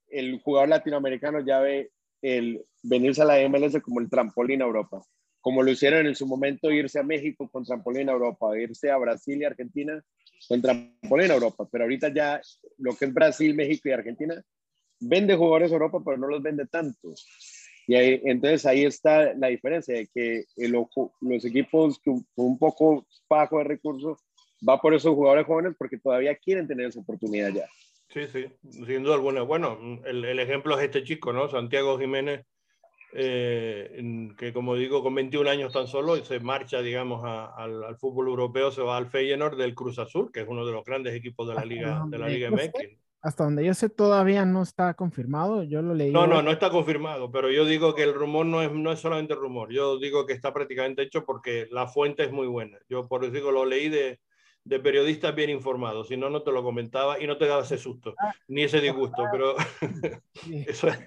el 0.07 0.39
jugador 0.41 0.69
latinoamericano 0.69 1.41
ya 1.45 1.59
ve 1.59 1.91
el 2.21 2.65
venirse 2.81 3.21
a 3.21 3.25
la 3.25 3.47
MLS 3.49 3.81
como 3.81 3.99
el 3.99 4.09
trampolín 4.09 4.61
a 4.61 4.65
Europa 4.65 5.03
como 5.43 5.61
lo 5.61 5.71
hicieron 5.71 6.07
en 6.07 6.15
su 6.15 6.25
momento 6.25 6.71
irse 6.71 6.99
a 6.99 7.03
México 7.03 7.49
con 7.49 7.65
trampolín 7.65 8.07
a 8.07 8.13
Europa, 8.13 8.57
irse 8.57 8.89
a 8.89 8.97
Brasil 8.97 9.41
y 9.41 9.43
Argentina 9.43 10.01
con 10.47 10.61
trampolín 10.61 11.31
a 11.31 11.33
Europa, 11.33 11.67
pero 11.69 11.83
ahorita 11.83 12.13
ya 12.13 12.41
lo 12.77 12.95
que 12.95 13.05
es 13.05 13.13
Brasil, 13.13 13.53
México 13.53 13.89
y 13.89 13.91
Argentina 13.91 14.41
vende 15.01 15.35
jugadores 15.35 15.69
a 15.69 15.73
Europa, 15.73 16.01
pero 16.03 16.17
no 16.17 16.27
los 16.27 16.41
vende 16.41 16.65
tanto. 16.67 17.13
Y 17.87 17.95
ahí, 17.95 18.21
entonces 18.23 18.65
ahí 18.65 18.85
está 18.85 19.33
la 19.33 19.47
diferencia 19.47 19.93
de 19.93 20.07
que 20.07 20.45
los 20.55 21.43
equipos 21.43 21.99
con 21.99 22.25
un 22.35 22.57
poco 22.57 23.05
bajo 23.29 23.57
de 23.57 23.65
recursos 23.65 24.19
va 24.67 24.79
por 24.79 24.93
esos 24.93 25.13
jugadores 25.13 25.45
jóvenes 25.45 25.75
porque 25.77 25.97
todavía 25.97 26.37
quieren 26.37 26.69
tener 26.69 26.87
esa 26.87 27.01
oportunidad 27.01 27.49
ya. 27.49 27.67
Sí, 28.13 28.21
sí, 28.31 28.45
sin 28.85 29.03
duda 29.03 29.15
alguna. 29.15 29.41
Bueno, 29.41 29.77
el 30.05 30.39
ejemplo 30.39 30.79
es 30.79 30.85
este 30.85 31.03
chico, 31.03 31.33
¿no? 31.33 31.49
Santiago 31.49 31.99
Jiménez, 31.99 32.45
eh, 33.15 34.33
que 34.37 34.53
como 34.53 34.75
digo, 34.75 35.03
con 35.03 35.13
21 35.13 35.49
años 35.49 35.73
tan 35.73 35.87
solo 35.87 36.15
se 36.23 36.39
marcha, 36.39 36.81
digamos, 36.81 37.23
a, 37.23 37.45
al, 37.45 37.83
al, 37.83 37.97
fútbol 37.97 38.27
europeo, 38.27 38.71
se 38.71 38.81
va 38.81 38.97
al 38.97 39.07
Feyenoord 39.07 39.57
del 39.57 39.75
Cruz 39.75 39.99
Azul, 39.99 40.31
que 40.31 40.41
es 40.41 40.47
uno 40.47 40.65
de 40.65 40.71
los 40.71 40.83
grandes 40.83 41.13
equipos 41.13 41.47
de 41.47 41.53
la 41.53 41.65
Liga, 41.65 42.03
de 42.07 42.17
la 42.17 42.27
Liga 42.27 42.49
MX. 42.49 42.71
Hasta 43.21 43.45
donde 43.45 43.63
yo 43.63 43.73
sé, 43.73 43.87
todavía 43.87 44.43
no 44.45 44.61
está 44.61 44.95
confirmado. 44.95 45.63
Yo 45.63 45.81
lo 45.81 45.93
leí. 45.93 46.11
No, 46.11 46.27
no, 46.27 46.41
no 46.41 46.51
está 46.51 46.69
confirmado, 46.69 47.31
pero 47.31 47.49
yo 47.49 47.63
digo 47.63 47.95
que 47.95 48.03
el 48.03 48.13
rumor 48.13 48.45
no 48.45 48.61
es, 48.61 48.71
no 48.73 48.91
es 48.91 48.99
solamente 48.99 49.33
rumor. 49.33 49.71
Yo 49.71 49.97
digo 49.97 50.25
que 50.25 50.33
está 50.33 50.53
prácticamente 50.53 51.03
hecho 51.03 51.23
porque 51.23 51.67
la 51.71 51.87
fuente 51.87 52.23
es 52.23 52.31
muy 52.33 52.47
buena. 52.47 52.77
Yo 52.89 53.07
por 53.07 53.23
eso 53.23 53.31
digo, 53.31 53.51
lo 53.51 53.63
leí 53.63 53.87
de, 53.87 54.19
de 54.65 54.79
periodistas 54.79 55.35
bien 55.35 55.49
informados, 55.49 56.07
si 56.07 56.15
no, 56.15 56.29
no 56.29 56.41
te 56.41 56.51
lo 56.51 56.63
comentaba 56.63 57.21
y 57.21 57.27
no 57.27 57.37
te 57.37 57.47
daba 57.47 57.63
ese 57.63 57.77
susto, 57.77 58.15
ni 58.47 58.63
ese 58.63 58.79
disgusto, 58.79 59.23
pero 59.31 59.55
eso 60.67 60.87
es. 60.87 60.99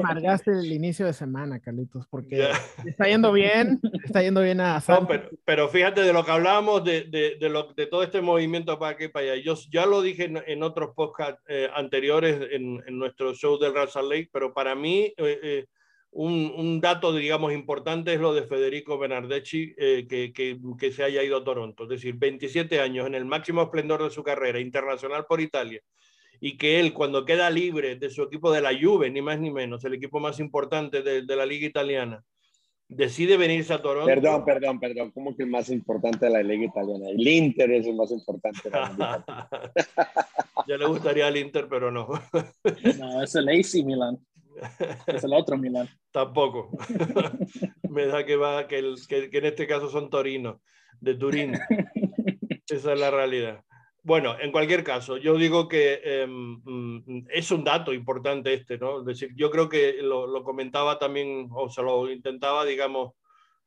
Margaste 0.00 0.50
el 0.50 0.72
inicio 0.72 1.06
de 1.06 1.12
semana, 1.12 1.60
Carlitos, 1.60 2.06
porque 2.08 2.50
está 2.84 3.06
yendo 3.06 3.32
bien, 3.32 3.80
está 4.04 4.22
yendo 4.22 4.42
bien 4.42 4.60
a 4.60 4.82
no, 4.88 5.06
pero, 5.06 5.30
pero, 5.44 5.68
fíjate 5.68 6.02
de 6.02 6.12
lo 6.12 6.24
que 6.24 6.32
hablábamos, 6.32 6.82
de, 6.82 7.02
de, 7.02 7.36
de, 7.38 7.48
lo, 7.48 7.72
de 7.72 7.86
todo 7.86 8.02
este 8.02 8.20
movimiento 8.20 8.78
para 8.78 8.92
aquí 8.92 9.08
para 9.08 9.32
allá. 9.32 9.42
Yo 9.42 9.54
ya 9.70 9.86
lo 9.86 10.02
dije 10.02 10.24
en, 10.24 10.42
en 10.46 10.62
otros 10.62 10.94
podcasts 10.94 11.40
eh, 11.46 11.68
anteriores 11.74 12.48
en, 12.50 12.82
en, 12.86 12.98
nuestro 12.98 13.34
show 13.34 13.58
del 13.58 13.74
Russell 13.74 14.08
Lake, 14.08 14.30
pero 14.32 14.52
para 14.52 14.74
mí... 14.74 15.12
Eh, 15.16 15.40
eh, 15.42 15.66
un, 16.12 16.52
un, 16.56 16.80
dato, 16.80 17.12
digamos, 17.14 17.52
importante 17.52 18.12
es 18.12 18.20
lo 18.20 18.34
de 18.34 18.42
Federico 18.42 18.98
Bernardeschi, 18.98 19.74
eh, 19.78 20.06
que, 20.08 20.32
que, 20.32 20.58
que, 20.78 20.92
se 20.92 21.04
haya 21.04 21.22
ido 21.22 21.38
a 21.38 21.44
Toronto. 21.44 21.84
Es 21.84 21.88
decir, 21.88 22.14
27 22.16 22.80
años 22.80 23.06
en 23.06 23.14
el 23.14 23.24
máximo 23.24 23.62
esplendor 23.62 24.02
de 24.02 24.10
su 24.10 24.22
carrera 24.22 24.60
internacional 24.60 25.24
por 25.26 25.40
Italia. 25.40 25.80
Y 26.38 26.58
que 26.58 26.80
él, 26.80 26.92
cuando 26.92 27.24
queda 27.24 27.48
libre 27.48 27.96
de 27.96 28.10
su 28.10 28.22
equipo 28.22 28.52
de 28.52 28.60
la 28.60 28.78
Juve, 28.78 29.10
ni 29.10 29.22
más 29.22 29.38
ni 29.40 29.50
menos, 29.50 29.84
el 29.84 29.94
equipo 29.94 30.20
más 30.20 30.38
importante 30.38 31.02
de, 31.02 31.22
de 31.22 31.36
la 31.36 31.46
liga 31.46 31.66
italiana, 31.66 32.22
decide 32.88 33.36
venirse 33.36 33.72
a 33.72 33.80
Toronto. 33.80 34.06
Perdón, 34.06 34.44
perdón, 34.44 34.80
perdón. 34.80 35.10
¿Cómo 35.12 35.34
que 35.36 35.44
el 35.44 35.50
más 35.50 35.70
importante 35.70 36.26
de 36.26 36.32
la 36.32 36.42
liga 36.42 36.66
italiana? 36.66 37.08
El 37.08 37.26
Inter 37.26 37.70
es 37.72 37.86
el 37.86 37.94
más 37.94 38.10
importante. 38.10 38.70
ya 40.68 40.76
le 40.76 40.86
gustaría 40.86 41.26
al 41.26 41.36
Inter, 41.36 41.66
pero 41.68 41.90
no. 41.90 42.08
no, 42.98 43.22
es 43.22 43.34
el 43.34 43.48
AC 43.48 43.84
Milan. 43.84 44.18
Es 45.06 45.24
el 45.24 45.32
otro 45.34 45.56
Milan. 45.56 45.88
Tampoco. 46.10 46.70
Me 47.88 48.06
da 48.06 48.24
que 48.24 48.36
va, 48.36 48.66
que, 48.66 48.78
el, 48.78 48.96
que, 49.08 49.30
que, 49.30 49.38
en 49.38 49.46
este 49.46 49.66
caso 49.66 49.90
son 49.90 50.10
Torino, 50.10 50.60
de 51.00 51.14
Turín. 51.14 51.52
Esa 52.68 52.92
es 52.92 53.00
la 53.00 53.10
realidad. 53.10 53.62
Bueno, 54.04 54.36
en 54.40 54.50
cualquier 54.50 54.82
caso, 54.82 55.16
yo 55.16 55.36
digo 55.36 55.68
que 55.68 56.00
eh, 56.02 56.26
es 57.30 57.50
un 57.52 57.62
dato 57.62 57.92
importante 57.92 58.52
este, 58.52 58.76
¿no? 58.76 59.00
Es 59.00 59.06
decir, 59.06 59.30
yo 59.36 59.50
creo 59.50 59.68
que 59.68 59.98
lo, 60.02 60.26
lo 60.26 60.42
comentaba 60.42 60.98
también, 60.98 61.48
o 61.52 61.68
se 61.68 61.82
lo 61.82 62.10
intentaba, 62.10 62.64
digamos, 62.64 63.12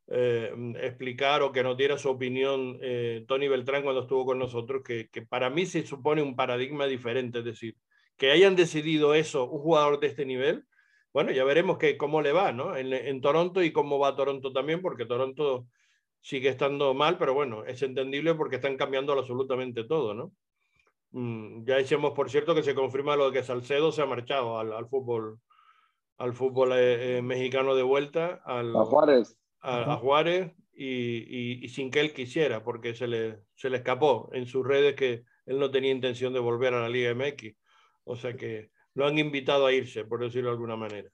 eh, 0.08 0.54
explicar 0.82 1.42
o 1.42 1.52
que 1.52 1.64
nos 1.64 1.78
diera 1.78 1.98
su 1.98 2.10
opinión 2.10 2.78
eh, 2.82 3.26
Tony 3.28 3.48
Beltrán 3.48 3.82
cuando 3.82 4.02
estuvo 4.02 4.26
con 4.26 4.38
nosotros, 4.38 4.84
que, 4.84 5.10
que, 5.10 5.22
para 5.22 5.50
mí 5.50 5.66
se 5.66 5.86
supone 5.86 6.22
un 6.22 6.36
paradigma 6.36 6.86
diferente, 6.86 7.40
es 7.40 7.46
decir, 7.46 7.76
que 8.18 8.32
hayan 8.32 8.56
decidido 8.56 9.16
eso 9.16 9.50
un 9.50 9.62
jugador 9.62 10.00
de 10.00 10.08
este 10.08 10.26
nivel, 10.26 10.66
bueno, 11.16 11.32
ya 11.32 11.46
veremos 11.46 11.78
que, 11.78 11.96
cómo 11.96 12.22
le 12.22 12.34
va, 12.34 12.52
¿no? 12.52 12.76
En, 12.76 12.92
en, 12.92 13.22
Toronto 13.22 13.64
y 13.64 13.72
cómo 13.72 13.98
va 13.98 14.18
Toronto 14.18 14.52
también, 14.52 14.82
porque 14.82 15.06
Toronto 15.06 15.66
sigue 16.20 16.50
estando 16.50 16.94
mal, 16.94 17.18
pero 17.18 17.34
bueno, 17.34 17.64
es 17.64 17.82
entendible 17.84 18.36
porque 18.36 18.58
están 18.58 18.76
cambiando 18.76 19.14
absolutamente 19.14 19.86
todo, 19.86 20.14
¿no? 20.14 20.34
Mm, 21.12 21.64
ya 21.64 21.78
decíamos, 21.78 22.12
por 22.12 22.30
cierto, 22.30 22.54
que 22.54 22.64
se 22.64 22.76
confirma 22.76 23.16
lo 23.16 23.32
de 23.32 23.40
que 23.40 23.46
Salcedo 23.46 23.94
se 23.94 24.02
ha 24.02 24.06
marchado 24.06 24.60
al, 24.60 24.74
al 24.74 24.90
fútbol, 24.90 25.40
al 26.18 26.34
fútbol 26.34 26.74
eh, 26.74 27.20
eh, 27.20 27.22
mexicano 27.22 27.76
de 27.76 27.84
vuelta, 27.84 28.42
al, 28.44 28.76
a 28.76 28.84
Juárez, 28.84 29.40
a, 29.62 29.94
a 29.94 29.96
Juárez 29.96 30.52
y, 30.74 30.86
y, 30.86 31.64
y, 31.64 31.70
sin 31.70 31.92
que 31.92 32.02
él 32.02 32.12
quisiera, 32.12 32.62
porque 32.62 32.94
se 32.94 33.08
le, 33.08 33.40
se 33.56 33.70
le 33.70 33.78
escapó 33.78 34.30
en 34.34 34.48
sus 34.48 34.68
redes 34.68 34.96
que 34.96 35.24
él 35.46 35.60
no 35.60 35.72
tenía 35.72 35.92
intención 35.92 36.34
de 36.34 36.42
volver 36.42 36.74
a 36.74 36.82
la 36.82 36.90
Liga 36.90 37.16
MX. 37.16 37.56
O 38.04 38.18
sea 38.18 38.36
que 38.36 38.75
lo 38.96 39.06
han 39.06 39.18
invitado 39.18 39.66
a 39.66 39.74
irse, 39.74 40.06
por 40.06 40.22
decirlo 40.22 40.50
de 40.50 40.56
alguna 40.56 40.76
manera. 40.76 41.10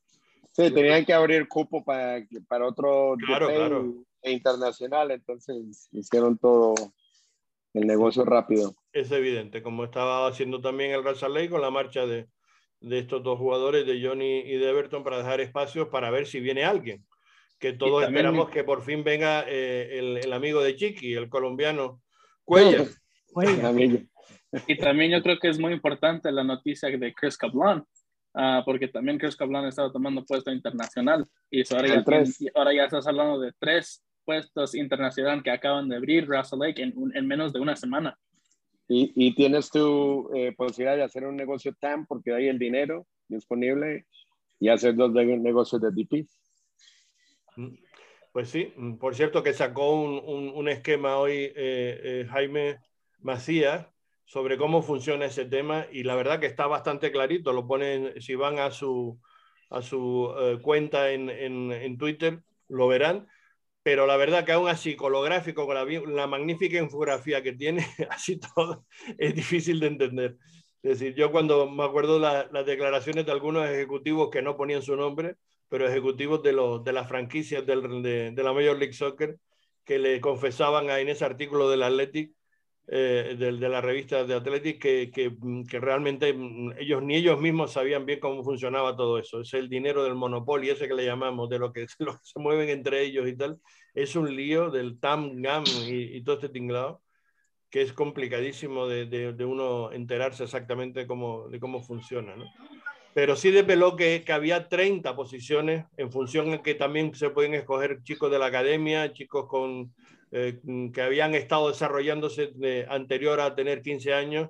Sí, 0.53 0.71
tenían 0.71 1.05
que 1.05 1.13
abrir 1.13 1.47
cupo 1.47 1.83
para, 1.83 2.25
para 2.47 2.67
otro 2.67 3.15
claro, 3.25 3.47
claro. 3.47 3.93
internacional, 4.23 5.11
entonces 5.11 5.87
hicieron 5.91 6.37
todo 6.37 6.75
el 7.73 7.87
negocio 7.87 8.25
rápido. 8.25 8.75
Es 8.91 9.11
evidente, 9.11 9.63
como 9.63 9.85
estaba 9.85 10.27
haciendo 10.27 10.61
también 10.61 10.91
el 10.91 11.03
Raza 11.03 11.29
Ley 11.29 11.47
con 11.47 11.61
la 11.61 11.71
marcha 11.71 12.05
de, 12.05 12.27
de 12.81 12.99
estos 12.99 13.23
dos 13.23 13.39
jugadores, 13.39 13.85
de 13.85 14.05
Johnny 14.05 14.39
y 14.39 14.57
de 14.57 14.69
Everton, 14.69 15.03
para 15.03 15.17
dejar 15.17 15.39
espacios 15.39 15.87
para 15.87 16.11
ver 16.11 16.27
si 16.27 16.39
viene 16.39 16.63
alguien. 16.63 17.05
Que 17.59 17.73
todos 17.73 18.03
también, 18.03 18.25
esperamos 18.25 18.49
que 18.49 18.63
por 18.63 18.81
fin 18.81 19.03
venga 19.03 19.45
eh, 19.47 19.99
el, 19.99 20.17
el, 20.17 20.33
amigo 20.33 20.61
de 20.61 20.75
Chiqui, 20.75 21.13
el 21.13 21.29
colombiano 21.29 22.01
Cuellar. 22.43 22.87
Cuellar. 23.31 24.01
Y 24.67 24.77
también 24.77 25.11
yo 25.11 25.21
creo 25.21 25.39
que 25.39 25.49
es 25.49 25.59
muy 25.59 25.73
importante 25.73 26.31
la 26.31 26.43
noticia 26.43 26.89
de 26.89 27.13
Chris 27.13 27.37
Cablan, 27.37 27.79
uh, 28.33 28.63
porque 28.65 28.87
también 28.87 29.17
Chris 29.17 29.35
Cablan 29.35 29.65
estaba 29.65 29.91
tomando 29.91 30.25
puesto 30.25 30.51
internacional 30.51 31.25
y 31.49 31.63
ahora 31.73 31.87
ya, 31.87 32.03
tres. 32.03 32.39
ahora 32.53 32.73
ya 32.73 32.83
estás 32.83 33.07
hablando 33.07 33.39
de 33.39 33.53
tres 33.57 34.03
puestos 34.25 34.75
internacionales 34.75 35.43
que 35.43 35.51
acaban 35.51 35.87
de 35.89 35.95
abrir 35.95 36.27
Russell 36.27 36.59
Lake 36.59 36.81
en, 36.81 36.93
un, 36.95 37.15
en 37.15 37.27
menos 37.27 37.53
de 37.53 37.59
una 37.59 37.75
semana. 37.75 38.17
Y, 38.87 39.11
y 39.15 39.33
tienes 39.35 39.69
tu 39.69 40.29
eh, 40.35 40.51
posibilidad 40.51 40.97
de 40.97 41.03
hacer 41.03 41.25
un 41.25 41.37
negocio 41.37 41.73
TAM 41.79 42.05
porque 42.05 42.33
hay 42.33 42.47
el 42.47 42.59
dinero 42.59 43.07
disponible 43.29 44.05
y 44.59 44.67
hacer 44.67 44.95
dos 44.95 45.13
negocios 45.13 45.81
de 45.81 45.91
DP. 45.91 46.27
Pues 48.33 48.49
sí, 48.49 48.73
por 48.99 49.15
cierto 49.15 49.43
que 49.43 49.53
sacó 49.53 49.93
un, 49.93 50.21
un, 50.25 50.49
un 50.49 50.69
esquema 50.69 51.17
hoy 51.17 51.33
eh, 51.33 51.53
eh, 51.55 52.27
Jaime 52.29 52.79
Macías 53.19 53.87
sobre 54.31 54.57
cómo 54.57 54.81
funciona 54.81 55.25
ese 55.25 55.43
tema 55.43 55.87
y 55.91 56.03
la 56.03 56.15
verdad 56.15 56.39
que 56.39 56.45
está 56.45 56.65
bastante 56.65 57.11
clarito, 57.11 57.51
lo 57.51 57.67
ponen, 57.67 58.13
si 58.21 58.33
van 58.35 58.59
a 58.59 58.71
su, 58.71 59.19
a 59.69 59.81
su 59.81 60.33
eh, 60.39 60.57
cuenta 60.61 61.11
en, 61.11 61.29
en, 61.29 61.69
en, 61.73 61.97
Twitter, 61.97 62.41
lo 62.69 62.87
verán, 62.87 63.27
pero 63.83 64.07
la 64.07 64.15
verdad 64.15 64.45
que 64.45 64.53
aún 64.53 64.69
así, 64.69 64.95
con 64.95 65.11
gráfico, 65.21 65.65
con 65.65 65.75
la, 65.75 65.83
la 65.83 66.27
magnífica 66.27 66.77
infografía 66.77 67.43
que 67.43 67.51
tiene, 67.51 67.85
así 68.09 68.39
todo, 68.39 68.85
es 69.17 69.35
difícil 69.35 69.81
de 69.81 69.87
entender. 69.87 70.37
Es 70.81 70.99
decir, 70.99 71.13
yo 71.13 71.29
cuando 71.33 71.69
me 71.69 71.83
acuerdo 71.83 72.17
la, 72.17 72.47
las 72.53 72.65
declaraciones 72.65 73.25
de 73.25 73.33
algunos 73.33 73.67
ejecutivos 73.69 74.29
que 74.29 74.41
no 74.41 74.55
ponían 74.55 74.81
su 74.81 74.95
nombre, 74.95 75.35
pero 75.67 75.89
ejecutivos 75.89 76.41
de, 76.41 76.53
los, 76.53 76.85
de 76.85 76.93
las 76.93 77.09
franquicias 77.09 77.65
de, 77.65 78.31
de 78.33 78.43
la 78.43 78.53
Major 78.53 78.77
League 78.77 78.93
Soccer, 78.93 79.37
que 79.83 79.99
le 79.99 80.21
confesaban 80.21 80.89
en 80.89 81.09
ese 81.09 81.25
artículo 81.25 81.69
del 81.69 81.83
Athletic 81.83 82.31
eh, 82.93 83.37
de, 83.39 83.53
de, 83.53 83.69
la 83.69 83.79
revista 83.79 84.25
de 84.25 84.33
Athletic 84.33 84.81
que, 84.81 85.09
que, 85.11 85.33
que, 85.69 85.79
realmente 85.79 86.33
mm, 86.33 86.73
ellos 86.77 87.01
ni 87.01 87.15
ellos 87.15 87.39
mismos 87.39 87.71
sabían 87.71 88.05
bien 88.05 88.19
cómo 88.19 88.43
funcionaba 88.43 88.97
todo 88.97 89.17
eso. 89.17 89.39
Es 89.39 89.53
el 89.53 89.69
dinero 89.69 90.03
del 90.03 90.15
monopolio, 90.15 90.73
ese 90.73 90.89
que 90.89 90.93
le 90.93 91.05
llamamos, 91.05 91.49
de 91.49 91.57
lo 91.57 91.71
que, 91.71 91.87
lo 91.99 92.11
que 92.11 92.19
se 92.21 92.37
mueven 92.37 92.67
entre 92.67 93.01
ellos 93.03 93.29
y 93.29 93.37
tal. 93.37 93.61
Es 93.93 94.17
un 94.17 94.35
lío 94.35 94.69
del 94.71 94.99
tam, 94.99 95.41
gam 95.41 95.63
y, 95.87 96.17
y 96.17 96.21
todo 96.21 96.35
este 96.35 96.49
tinglado 96.49 97.01
que 97.69 97.81
es 97.81 97.93
complicadísimo 97.93 98.85
de, 98.85 99.05
de, 99.05 99.31
de, 99.31 99.45
uno 99.45 99.93
enterarse 99.93 100.43
exactamente 100.43 101.07
cómo, 101.07 101.47
de 101.47 101.61
cómo 101.61 101.81
funciona. 101.81 102.35
¿no? 102.35 102.43
Pero 103.13 103.37
sí 103.37 103.51
desveló 103.51 103.95
que, 103.95 104.23
que 104.25 104.33
había 104.33 104.67
30 104.67 105.15
posiciones 105.15 105.85
en 105.95 106.11
función 106.11 106.51
de 106.51 106.61
que 106.61 106.75
también 106.75 107.15
se 107.15 107.29
pueden 107.29 107.53
escoger 107.53 108.03
chicos 108.03 108.29
de 108.29 108.39
la 108.39 108.47
academia, 108.47 109.13
chicos 109.13 109.47
con 109.47 109.93
eh, 110.31 110.59
que 110.93 111.01
habían 111.01 111.35
estado 111.35 111.69
desarrollándose 111.69 112.51
de, 112.55 112.85
anterior 112.89 113.39
a 113.39 113.53
tener 113.55 113.81
15 113.81 114.13
años, 114.13 114.49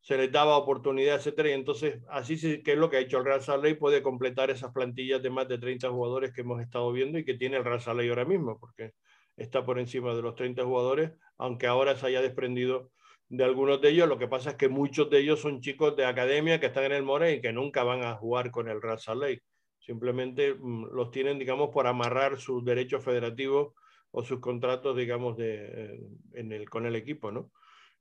se 0.00 0.16
les 0.16 0.32
daba 0.32 0.56
oportunidad, 0.56 1.16
etcétera, 1.16 1.50
y 1.50 1.52
entonces 1.52 2.00
así 2.08 2.38
sí 2.38 2.62
que 2.62 2.72
es 2.72 2.78
lo 2.78 2.88
que 2.88 2.96
ha 2.96 3.00
hecho 3.00 3.18
el 3.18 3.24
Real 3.24 3.42
Salt 3.42 3.78
puede 3.78 4.02
completar 4.02 4.50
esas 4.50 4.72
plantillas 4.72 5.22
de 5.22 5.30
más 5.30 5.48
de 5.48 5.58
30 5.58 5.90
jugadores 5.90 6.32
que 6.32 6.40
hemos 6.40 6.62
estado 6.62 6.90
viendo 6.92 7.18
y 7.18 7.24
que 7.24 7.34
tiene 7.34 7.58
el 7.58 7.64
Real 7.64 7.80
Salt 7.80 8.00
ahora 8.08 8.24
mismo, 8.24 8.58
porque 8.58 8.92
está 9.36 9.64
por 9.64 9.78
encima 9.78 10.14
de 10.14 10.22
los 10.22 10.34
30 10.34 10.64
jugadores, 10.64 11.12
aunque 11.36 11.66
ahora 11.66 11.96
se 11.96 12.06
haya 12.06 12.22
desprendido 12.22 12.90
de 13.28 13.44
algunos 13.44 13.80
de 13.80 13.90
ellos. 13.90 14.08
Lo 14.08 14.18
que 14.18 14.28
pasa 14.28 14.50
es 14.50 14.56
que 14.56 14.68
muchos 14.68 15.10
de 15.10 15.18
ellos 15.18 15.40
son 15.40 15.60
chicos 15.60 15.96
de 15.96 16.06
academia 16.06 16.60
que 16.60 16.66
están 16.66 16.84
en 16.84 16.92
el 16.92 17.02
More 17.02 17.34
y 17.34 17.40
que 17.40 17.52
nunca 17.52 17.84
van 17.84 18.02
a 18.02 18.14
jugar 18.14 18.50
con 18.50 18.68
el 18.68 18.80
Real 18.80 18.98
Salt 18.98 19.40
Simplemente 19.78 20.54
mmm, 20.54 20.86
los 20.92 21.10
tienen, 21.10 21.38
digamos, 21.38 21.70
por 21.70 21.86
amarrar 21.86 22.38
sus 22.38 22.64
derechos 22.64 23.04
federativos 23.04 23.74
o 24.10 24.22
sus 24.22 24.40
contratos, 24.40 24.96
digamos, 24.96 25.36
de, 25.36 26.00
en 26.34 26.52
el, 26.52 26.68
con 26.68 26.86
el 26.86 26.96
equipo, 26.96 27.30
¿no? 27.30 27.50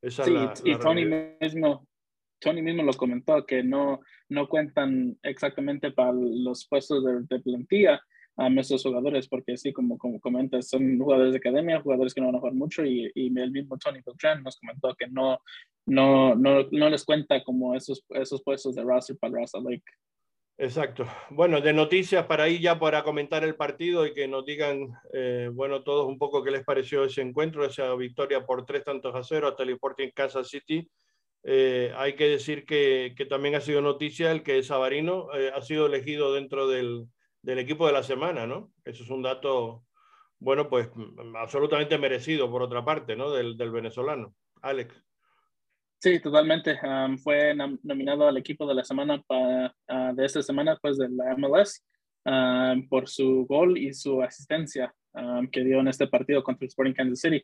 Esa 0.02 0.24
sí, 0.24 0.32
la, 0.32 0.54
y 0.64 0.72
la 0.72 0.80
Tony 0.80 1.06
mismo, 1.06 1.88
Tony 2.40 2.62
mismo 2.62 2.84
lo 2.84 2.94
comentó, 2.94 3.46
que 3.46 3.64
no, 3.64 4.00
no 4.30 4.48
cuentan 4.48 5.18
exactamente 5.24 5.92
para 5.92 6.14
los 6.14 6.68
puestos 6.68 7.04
de, 7.04 7.22
de 7.36 7.42
plantilla 7.42 8.02
a 8.38 8.50
nuestros 8.50 8.84
jugadores, 8.84 9.28
porque 9.28 9.58
sí, 9.58 9.74
como, 9.74 9.98
como 9.98 10.20
comentas, 10.20 10.70
son 10.70 11.00
jugadores 11.00 11.34
de 11.34 11.40
academia, 11.40 11.82
jugadores 11.82 12.14
que 12.14 12.22
no 12.22 12.28
van 12.28 12.36
a 12.36 12.40
jugar 12.40 12.54
mucho, 12.54 12.86
y, 12.86 13.12
y 13.16 13.40
el 13.40 13.52
mismo 13.52 13.78
Tony 13.78 14.00
Beltran 14.06 14.44
nos 14.44 14.58
comentó 14.60 14.96
que 14.96 15.08
no, 15.08 15.40
no, 15.88 16.36
no, 16.36 16.68
no 16.72 16.90
les 16.90 17.04
cuenta 17.04 17.44
como 17.44 17.74
esos, 17.74 18.06
esos 18.10 18.44
puestos 18.44 18.76
de 18.76 18.84
roster 18.84 19.18
para 19.18 19.40
Russell 19.40 19.64
Lake. 19.64 19.84
Exacto. 20.60 21.06
Bueno, 21.30 21.62
de 21.62 21.72
noticias 21.72 22.26
para 22.26 22.46
ahí 22.46 22.60
ya 22.60 22.80
para 22.80 23.04
comentar 23.04 23.44
el 23.44 23.56
partido 23.56 24.08
y 24.08 24.14
que 24.14 24.28
nos 24.28 24.44
digan, 24.44 24.90
eh, 25.14 25.52
bueno, 25.54 25.84
todos 25.84 26.08
un 26.08 26.18
poco 26.18 26.44
qué 26.44 26.50
les 26.50 26.64
pareció 26.64 27.04
ese 27.04 27.22
encuentro, 27.22 27.64
esa 27.64 27.94
victoria 27.94 28.44
por 28.44 28.66
tres 28.66 28.84
tantos 28.84 29.14
a 29.14 29.24
cero 29.24 29.48
hasta 29.48 29.62
el 29.62 29.70
Sporting 29.72 30.10
Kansas 30.16 30.50
City. 30.50 30.90
Eh, 31.44 31.94
hay 31.96 32.16
que 32.16 32.28
decir 32.28 32.66
que, 32.66 33.14
que, 33.16 33.26
también 33.28 33.54
ha 33.54 33.62
sido 33.62 33.82
noticia 33.82 34.32
el 34.32 34.42
que 34.42 34.64
Sabarino 34.64 35.28
eh, 35.36 35.52
ha 35.54 35.62
sido 35.62 35.86
elegido 35.86 36.34
dentro 36.34 36.68
del, 36.68 37.06
del, 37.44 37.60
equipo 37.60 37.86
de 37.86 37.94
la 37.94 38.04
semana, 38.04 38.48
¿no? 38.48 38.72
Eso 38.84 39.04
es 39.04 39.10
un 39.12 39.22
dato, 39.22 39.86
bueno, 40.40 40.68
pues 40.70 40.90
absolutamente 41.36 42.00
merecido 42.00 42.50
por 42.50 42.64
otra 42.64 42.84
parte, 42.84 43.16
¿no? 43.16 43.32
Del, 43.32 43.58
del 43.58 43.70
venezolano. 43.70 44.34
Alex. 44.62 45.07
Sí, 46.00 46.20
totalmente. 46.20 46.80
fue 47.24 47.56
nominado 47.56 48.28
al 48.28 48.38
equipo 48.38 48.68
de 48.68 48.76
la 48.76 48.84
semana 48.84 49.24
ah, 49.30 50.14
de 50.14 50.26
esta 50.26 50.44
semana, 50.44 50.78
pues 50.82 50.98
de 50.98 51.10
la 51.10 51.36
MLS, 51.36 51.84
por 52.90 53.08
su 53.08 53.46
gol 53.48 53.78
y 53.78 53.94
su 53.94 54.22
asistencia 54.22 54.94
que 55.52 55.64
dio 55.64 55.80
en 55.80 55.88
este 55.88 56.08
partido 56.08 56.44
contra 56.44 56.66
el 56.66 56.70
Sporting 56.70 56.94
Kansas 56.94 57.22
City. 57.22 57.44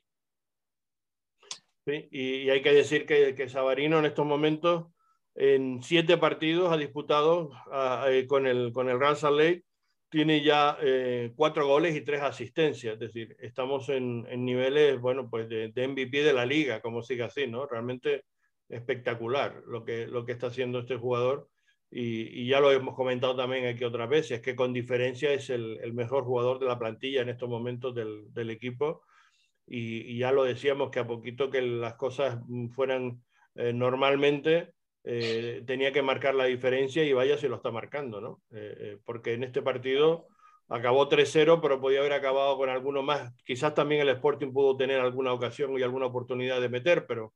Sí, 1.85 2.07
y, 2.11 2.49
hay 2.49 2.61
que 2.61 2.71
decir 2.71 3.05
que, 3.05 3.35
que 3.35 3.49
Sabarino 3.49 3.99
en 3.99 4.05
estos 4.05 4.25
momentos, 4.25 4.87
en 5.35 5.81
siete 5.81 6.17
partidos 6.17 6.71
ha 6.71 6.77
disputado 6.77 7.51
ah, 7.71 8.05
eh, 8.09 8.25
con, 8.25 8.47
el, 8.47 8.71
con 8.71 8.87
el 8.87 8.99
Real 8.99 9.17
Salt 9.17 9.37
Lake, 9.37 9.63
tiene 10.09 10.43
ya 10.43 10.77
eh, 10.81 11.33
cuatro 11.35 11.67
goles 11.67 11.95
y 11.95 12.01
tres 12.01 12.21
asistencias, 12.21 12.93
es 12.93 12.99
decir, 12.99 13.35
estamos 13.39 13.89
en, 13.89 14.25
en 14.29 14.45
niveles, 14.45 15.01
bueno, 15.01 15.29
pues 15.29 15.49
de, 15.49 15.69
de, 15.69 15.87
MVP 15.87 16.23
de 16.23 16.33
la 16.33 16.45
liga, 16.45 16.79
como 16.81 17.01
sigue 17.01 17.23
así, 17.23 17.47
¿no? 17.47 17.65
Realmente 17.65 18.23
espectacular 18.69 19.61
lo 19.67 19.83
que, 19.83 20.07
lo 20.07 20.25
que 20.25 20.31
está 20.33 20.47
haciendo 20.47 20.79
este 20.79 20.97
jugador 20.97 21.49
y, 21.95 22.47
ya 22.47 22.59
lo 22.59 22.71
hemos 22.71 22.95
comentado 22.95 23.35
también 23.35 23.67
aquí 23.67 23.83
otras 23.83 24.09
veces, 24.09 24.41
que 24.41 24.55
con 24.55 24.73
diferencia 24.73 25.31
es 25.31 25.51
el, 25.51 25.93
mejor 25.93 26.23
jugador 26.23 26.59
de 26.59 26.65
la 26.65 26.79
plantilla 26.79 27.21
en 27.21 27.29
estos 27.29 27.47
momentos 27.47 27.93
del, 27.93 28.33
del 28.33 28.49
equipo 28.49 29.03
y, 29.67 30.17
ya 30.17 30.31
lo 30.31 30.43
decíamos 30.43 30.89
que 30.89 30.99
a 30.99 31.07
poquito 31.07 31.49
que 31.49 31.61
las 31.61 31.95
cosas 31.95 32.39
fueran 32.75 33.21
eh, 33.55 33.73
normalmente, 33.73 34.73
eh, 35.03 35.63
tenía 35.65 35.91
que 35.91 36.01
marcar 36.01 36.35
la 36.35 36.45
diferencia 36.45 37.03
y 37.03 37.13
vaya 37.13 37.37
si 37.37 37.47
lo 37.47 37.57
está 37.57 37.71
marcando, 37.71 38.21
¿no? 38.21 38.41
Eh, 38.51 38.97
porque 39.05 39.33
en 39.33 39.43
este 39.43 39.61
partido 39.61 40.27
acabó 40.69 41.09
3-0, 41.09 41.61
pero 41.61 41.79
podía 41.79 41.99
haber 41.99 42.13
acabado 42.13 42.57
con 42.57 42.69
alguno 42.69 43.03
más. 43.03 43.33
Quizás 43.45 43.73
también 43.73 44.01
el 44.01 44.09
Sporting 44.09 44.51
pudo 44.53 44.77
tener 44.77 44.99
alguna 44.99 45.33
ocasión 45.33 45.77
y 45.77 45.83
alguna 45.83 46.07
oportunidad 46.07 46.61
de 46.61 46.69
meter, 46.69 47.05
pero, 47.05 47.33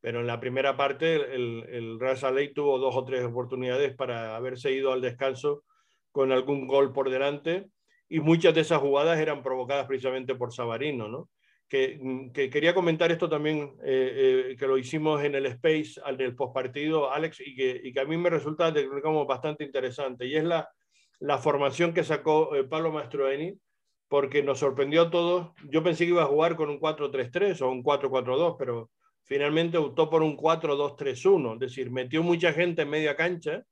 pero 0.00 0.20
en 0.20 0.26
la 0.26 0.40
primera 0.40 0.76
parte 0.76 1.14
el, 1.14 1.64
el 1.68 2.00
Real 2.00 2.16
Saleh 2.16 2.52
tuvo 2.54 2.78
dos 2.78 2.96
o 2.96 3.04
tres 3.04 3.24
oportunidades 3.24 3.94
para 3.94 4.36
haberse 4.36 4.72
ido 4.72 4.92
al 4.92 5.00
descanso 5.00 5.64
con 6.12 6.32
algún 6.32 6.66
gol 6.66 6.92
por 6.92 7.10
delante 7.10 7.66
y 8.08 8.20
muchas 8.20 8.54
de 8.54 8.62
esas 8.62 8.80
jugadas 8.80 9.18
eran 9.18 9.42
provocadas 9.42 9.86
precisamente 9.86 10.34
por 10.34 10.52
Sabarino, 10.52 11.08
¿no? 11.08 11.28
Mm, 11.72 12.32
que, 12.32 12.50
quería 12.50 12.74
comentar 12.74 13.12
esto 13.12 13.28
también, 13.28 13.76
eh, 13.84 14.50
eh, 14.50 14.56
que 14.58 14.66
lo 14.66 14.76
hicimos 14.76 15.22
en 15.22 15.36
el 15.36 15.46
Space, 15.46 16.00
al 16.04 16.16
del 16.16 16.34
postpartido, 16.34 17.12
Alex, 17.12 17.40
y 17.40 17.54
que, 17.54 17.80
y 17.84 17.92
que, 17.92 18.00
a 18.00 18.04
mí 18.04 18.16
me 18.16 18.30
resulta 18.30 18.74
como 19.02 19.24
bastante 19.26 19.64
interesante, 19.64 20.26
y 20.26 20.36
es 20.36 20.44
la, 20.44 20.68
la 21.20 21.38
formación 21.38 21.94
que 21.94 22.02
sacó 22.02 22.56
eh, 22.56 22.64
Pablo 22.64 22.90
Mastroeni, 22.90 23.54
porque 24.08 24.42
nos 24.42 24.58
sorprendió 24.58 25.02
a 25.02 25.10
todos. 25.10 25.52
Yo 25.70 25.84
pensé 25.84 26.04
que 26.04 26.10
iba 26.10 26.24
a 26.24 26.26
jugar 26.26 26.56
con 26.56 26.70
un 26.70 26.80
4-3-3 26.80 27.62
o 27.62 27.70
un 27.70 27.84
4-4-2, 27.84 28.56
pero 28.58 28.90
finalmente 29.30 29.78
optó 29.78 30.10
por 30.10 30.24
un 30.24 30.36
4-2-3-1, 30.36 31.54
es 31.54 31.60
decir, 31.60 31.88
metió 31.92 32.20
mucha 32.20 32.52
gente 32.52 32.82
en 32.82 32.90
media 32.90 33.14
cancha 33.14 33.62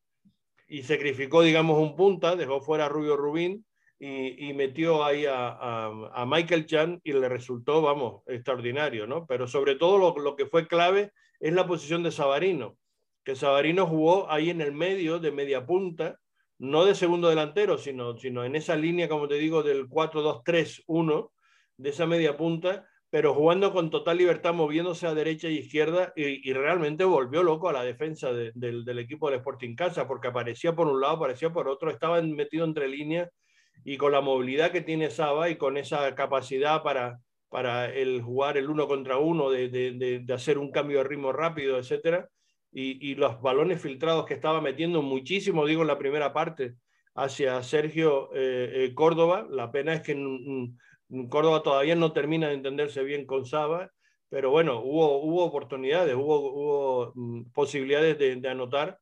y 0.69 0.85
sacrificó, 0.85 1.43
digamos, 1.43 1.81
un 1.81 1.97
punta, 1.97 2.37
dejó 2.37 2.61
fuera 2.61 2.87
a 2.87 2.89
Rubio 2.89 3.17
Rubín 3.17 3.67
y, 3.99 4.53
metió 4.53 5.05
ahí 5.05 5.25
a, 5.29 6.25
Michael 6.29 6.67
Chan 6.67 7.01
y 7.03 7.13
le 7.13 7.29
resultó, 7.29 7.83
vamos, 7.83 8.23
extraordinario, 8.29 9.09
¿no? 9.09 9.27
Pero 9.27 9.49
sobre 9.49 9.75
todo 9.75 9.99
lo, 9.99 10.17
lo, 10.23 10.37
que 10.37 10.47
fue 10.47 10.69
clave 10.69 11.11
es 11.41 11.53
la 11.53 11.67
posición 11.67 12.05
de 12.05 12.13
Sabarino, 12.13 12.77
que 13.25 13.35
Sabarino 13.35 13.85
jugó 13.85 14.31
ahí 14.31 14.51
en 14.51 14.61
el 14.61 14.71
medio, 14.71 15.19
de 15.19 15.33
media 15.33 15.67
punta, 15.67 16.21
no 16.59 16.85
de 16.85 16.95
segundo 16.95 17.31
delantero, 17.31 17.79
sino, 17.79 18.17
sino 18.17 18.45
en 18.45 18.55
esa 18.55 18.77
línea, 18.77 19.09
como 19.09 19.27
te 19.27 19.35
digo, 19.35 19.65
del 19.65 19.89
4-2-3-1, 19.89 21.33
de 21.79 21.91
esa 21.91 22.07
media 22.07 22.37
punta, 22.37 22.87
pero 23.11 23.35
jugando 23.35 23.73
con 23.73 23.91
total 23.91 24.19
libertad, 24.19 24.53
moviéndose 24.53 25.07
a 25.07 25.15
derecha 25.15 25.49
y 25.49 25.59
izquierda, 25.59 26.13
y, 26.15 26.53
realmente 26.53 27.05
volvió 27.05 27.43
loco 27.43 27.69
a 27.69 27.73
la 27.73 27.83
defensa 27.83 28.33
del, 28.33 28.99
equipo 28.99 29.31
del 29.31 29.39
Sporting 29.39 29.75
Casa, 29.75 30.07
porque 30.07 30.29
aparecía 30.29 30.75
por 30.75 30.89
un 30.89 31.01
lado, 31.01 31.17
aparecía 31.17 31.51
por 31.51 31.69
otro, 31.69 31.91
estaba 31.91 32.21
metido 32.21 32.65
entre 32.65 32.89
líneas 32.89 33.31
y 33.85 33.97
con 33.97 34.13
la 34.13 34.21
movilidad 34.21 34.73
que 34.73 34.83
tiene 34.83 35.11
Saba 35.11 35.49
y 35.49 35.57
con 35.57 35.77
esa 35.79 36.15
capacidad 36.15 36.83
para, 36.83 37.21
para 37.49 37.87
el 37.87 38.21
jugar 38.21 38.59
el 38.59 38.69
uno 38.69 38.87
contra 38.87 39.17
uno, 39.17 39.51
de, 39.51 39.69
de, 39.69 40.35
hacer 40.35 40.59
un 40.59 40.71
cambio 40.71 40.99
de 40.99 41.05
ritmo 41.05 41.33
rápido, 41.33 41.79
etcétera, 41.79 42.29
y, 42.71 43.11
y, 43.11 43.15
los 43.15 43.41
balones 43.41 43.81
filtrados 43.81 44.27
que 44.27 44.35
estaba 44.35 44.61
metiendo 44.61 45.01
muchísimo, 45.01 45.65
digo, 45.65 45.81
en 45.81 45.89
la 45.89 45.99
primera 45.99 46.35
parte, 46.35 46.75
hacia 47.19 47.63
Sergio 47.63 48.31
eh, 48.35 48.85
eh, 48.85 48.95
Córdoba. 48.95 49.47
La 49.51 49.73
pena 49.73 49.95
es 49.95 50.03
que 50.03 50.15
Córdoba 51.29 51.63
todavía 51.63 51.95
no 51.95 52.13
termina 52.13 52.49
de 52.49 52.55
entenderse 52.55 53.03
bien 53.03 53.27
con 53.27 53.47
Saba, 53.47 53.91
pero 54.29 54.51
bueno, 54.51 54.81
hubo, 54.81 55.45
oportunidades, 55.45 56.15
hubo, 56.15 57.13
mm, 57.15 57.51
posibilidades 57.53 58.19
de, 58.19 58.49
anotar 58.49 58.99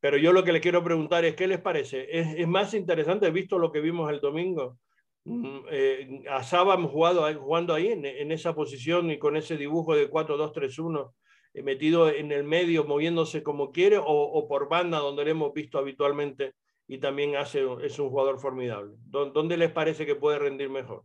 pero 0.00 0.16
yo 0.16 0.32
lo 0.32 0.44
que 0.44 0.52
le 0.52 0.60
quiero 0.60 0.84
preguntar 0.84 1.24
es, 1.24 1.34
¿qué 1.34 1.48
les 1.48 1.60
parece? 1.60 2.06
¿Es, 2.40 2.46
más 2.46 2.72
interesante, 2.74 3.30
visto 3.30 3.58
lo 3.58 3.72
que 3.72 3.80
vimos 3.80 4.10
el 4.10 4.20
domingo? 4.20 4.78
Mm, 5.24 5.60
eh, 5.70 6.24
a 6.30 6.42
Saba 6.44 6.80
jugado, 6.82 7.26
jugando 7.40 7.74
ahí 7.74 7.88
en, 7.88 8.30
esa 8.32 8.54
posición 8.54 9.10
y 9.10 9.18
con 9.18 9.36
ese 9.36 9.56
dibujo 9.56 9.96
de 9.96 10.08
4-2-3-1 10.08 11.12
eh, 11.54 11.62
metido 11.62 12.08
en 12.10 12.30
el 12.30 12.44
medio, 12.44 12.84
moviéndose 12.84 13.42
como 13.42 13.72
quiere, 13.72 13.98
o, 13.98 14.04
o, 14.04 14.46
por 14.46 14.68
banda, 14.68 14.98
donde 14.98 15.24
lo 15.24 15.30
hemos 15.30 15.52
visto 15.52 15.78
habitualmente 15.78 16.54
y 16.86 16.98
también 16.98 17.36
hace, 17.36 17.66
es 17.82 17.98
un 17.98 18.10
jugador 18.10 18.38
formidable. 18.38 18.94
¿Dónde 18.98 19.56
les 19.56 19.72
parece 19.72 20.06
que 20.06 20.14
puede 20.14 20.38
rendir 20.38 20.70
mejor? 20.70 21.02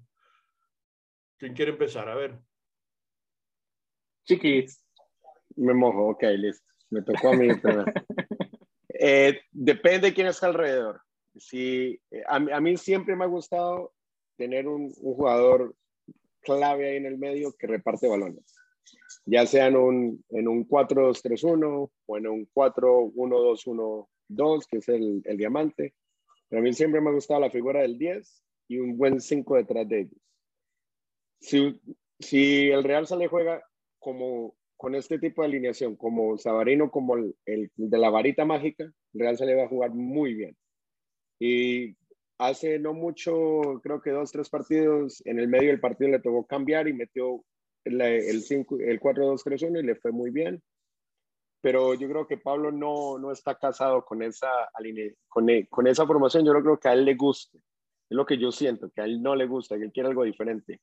¿Quién 1.37 1.53
quiere 1.53 1.71
empezar? 1.71 2.09
A 2.09 2.15
ver. 2.15 2.37
Chiquis. 4.25 4.83
Me 5.55 5.73
mojo, 5.73 6.09
ok, 6.09 6.23
listo. 6.37 6.65
Me 6.89 7.01
tocó 7.01 7.29
a 7.29 7.35
mí. 7.35 7.47
Eh, 9.05 9.41
depende 9.51 10.07
de 10.07 10.13
quién 10.13 10.27
está 10.27 10.45
alrededor. 10.45 11.01
Si, 11.35 11.99
eh, 12.09 12.23
a, 12.25 12.35
a, 12.35 12.61
mí 12.61 12.77
siempre 12.77 13.17
me 13.17 13.25
ha 13.25 13.27
gustado 13.27 13.91
tener 14.37 14.65
un, 14.67 14.93
un, 14.95 15.15
jugador 15.15 15.75
clave 16.41 16.89
ahí 16.89 16.95
en 16.97 17.07
el 17.07 17.17
medio 17.17 17.53
que 17.53 17.65
reparte 17.67 18.07
balones, 18.07 18.55
ya 19.25 19.45
sea 19.45 19.67
en 19.67 19.75
un, 19.75 20.23
en 20.29 20.47
un 20.47 20.65
4-2-3-1 20.67 21.91
o 22.05 22.17
en 22.17 22.27
un 22.27 22.47
4-1-2-1-2, 22.53 24.67
que 24.69 24.77
es 24.77 24.87
el, 24.87 25.21
el, 25.25 25.37
diamante. 25.37 25.93
Pero 26.47 26.61
a 26.61 26.63
mí 26.63 26.71
siempre 26.71 27.01
me 27.01 27.09
ha 27.09 27.13
gustado 27.13 27.41
la 27.41 27.49
figura 27.49 27.81
del 27.81 27.97
10 27.97 28.41
y 28.69 28.77
un 28.77 28.97
buen 28.97 29.19
5 29.19 29.55
detrás 29.55 29.89
de 29.89 30.01
ellos. 30.01 30.21
Si, 31.43 31.77
si 32.19 32.71
el 32.71 32.86
Real 32.86 33.06
sale 33.06 33.27
juega 33.27 33.62
como 33.99 34.56
con 34.77 34.95
este 34.95 35.19
tipo 35.19 35.41
de 35.41 35.49
alineación, 35.49 35.97
como 35.97 36.38
Sabarino, 36.38 36.89
como 36.89 37.15
el, 37.17 37.36
de 37.75 37.97
la 37.97 38.10
varita 38.10 38.45
mágica, 38.45 38.89
Real 39.12 39.38
se 39.38 39.45
le 39.45 39.56
va 39.56 39.63
a 39.63 39.67
jugar 39.67 39.91
muy 39.91 40.36
bien. 40.36 40.56
Y 41.39 41.97
hace 42.38 42.79
no 42.79 42.93
mucho, 42.93 43.82
creo 43.84 44.01
que 44.01 44.12
dos, 44.12 44.32
tres 44.32 44.49
partidos, 44.49 45.21
en 45.25 45.38
el 45.38 45.49
medio 45.49 45.67
del 45.67 45.82
partido 45.82 46.12
le 46.12 46.21
tocó 46.21 46.45
cambiar 46.45 46.88
y 46.88 46.93
metió 46.93 47.43
el, 47.84 47.99
el, 47.99 48.41
5, 48.41 48.77
el 48.79 49.01
4-2-3-1 49.01 49.82
y 49.82 49.84
le 49.84 49.95
fue 49.95 50.13
muy 50.13 50.32
bien. 50.32 50.63
Pero 51.60 51.93
yo 51.93 52.08
creo 52.08 52.25
que 52.25 52.38
Pablo 52.38 52.71
no, 52.71 53.17
no 53.19 53.34
está 53.34 53.56
casado 53.56 54.06
con 54.06 54.23
esa, 54.23 54.49
con, 55.27 55.49
e, 55.49 55.67
con 55.67 55.88
esa 55.88 56.08
formación. 56.08 56.45
Yo 56.45 56.53
creo 56.53 56.79
que 56.79 56.88
a 56.88 56.93
él 56.93 57.03
le 57.03 57.15
gusta. 57.15 57.58
Es 57.58 58.15
lo 58.15 58.25
que 58.25 58.38
yo 58.38 58.49
siento, 58.49 58.89
que 58.91 59.01
a 59.01 59.06
él 59.06 59.21
no 59.21 59.36
le 59.36 59.45
gusta, 59.45 59.77
que 59.77 59.84
él 59.84 59.91
quiere 59.91 60.08
algo 60.08 60.23
diferente. 60.23 60.79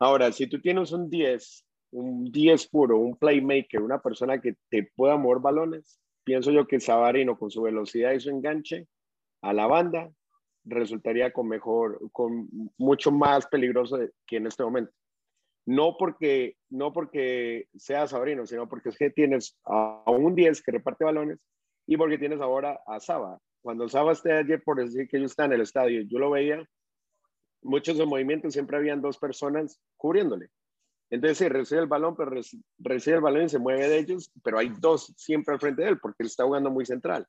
Ahora, 0.00 0.32
si 0.32 0.48
tú 0.48 0.60
tienes 0.60 0.92
un 0.92 1.08
10 1.08 1.64
un 1.92 2.30
10 2.30 2.68
puro, 2.68 2.98
un 2.98 3.16
playmaker, 3.16 3.82
una 3.82 4.00
persona 4.00 4.40
que 4.40 4.54
te 4.68 4.90
pueda 4.94 5.16
mover 5.16 5.40
balones, 5.40 6.00
pienso 6.24 6.50
yo 6.50 6.66
que 6.66 6.80
Sabarino 6.80 7.38
con 7.38 7.50
su 7.50 7.62
velocidad 7.62 8.12
y 8.12 8.20
su 8.20 8.30
enganche 8.30 8.86
a 9.42 9.52
la 9.52 9.66
banda 9.66 10.10
resultaría 10.64 11.32
con 11.32 11.48
mejor, 11.48 11.98
con 12.12 12.48
mucho 12.76 13.10
más 13.10 13.46
peligroso 13.46 13.98
que 14.26 14.36
en 14.36 14.46
este 14.46 14.62
momento. 14.62 14.92
No 15.66 15.96
porque, 15.98 16.56
no 16.68 16.92
porque 16.92 17.68
sea 17.74 18.06
Sabarino, 18.06 18.46
sino 18.46 18.68
porque 18.68 18.90
es 18.90 18.98
que 18.98 19.10
tienes 19.10 19.58
a, 19.64 20.02
un 20.06 20.34
10 20.34 20.62
que 20.62 20.72
reparte 20.72 21.04
balones 21.04 21.38
y 21.86 21.96
porque 21.96 22.18
tienes 22.18 22.40
ahora 22.40 22.80
a 22.86 23.00
Saba. 23.00 23.38
Cuando 23.62 23.88
Saba 23.88 24.12
esté 24.12 24.32
ayer, 24.32 24.62
por 24.62 24.78
decir 24.78 25.08
que 25.08 25.18
yo 25.18 25.26
estaba 25.26 25.48
en 25.48 25.54
el 25.54 25.60
estadio, 25.62 26.02
yo 26.02 26.18
lo 26.18 26.30
veía, 26.30 26.64
muchos 27.62 27.98
de 27.98 28.06
movimientos 28.06 28.52
siempre 28.52 28.76
habían 28.76 29.00
dos 29.00 29.18
personas 29.18 29.80
cubriéndole. 29.96 30.50
Entonces 31.10 31.50
recibe 31.50 31.80
el 31.80 31.88
balón, 31.88 32.14
pero 32.16 32.30
recibe 32.78 33.16
el 33.16 33.22
balón 33.22 33.44
y 33.44 33.48
se 33.48 33.58
mueve 33.58 33.88
de 33.88 33.98
ellos, 33.98 34.30
pero 34.44 34.58
hay 34.58 34.72
dos 34.78 35.12
siempre 35.16 35.54
al 35.54 35.60
frente 35.60 35.82
de 35.82 35.88
él 35.88 35.98
porque 35.98 36.22
él 36.22 36.28
está 36.28 36.44
jugando 36.44 36.70
muy 36.70 36.86
central, 36.86 37.26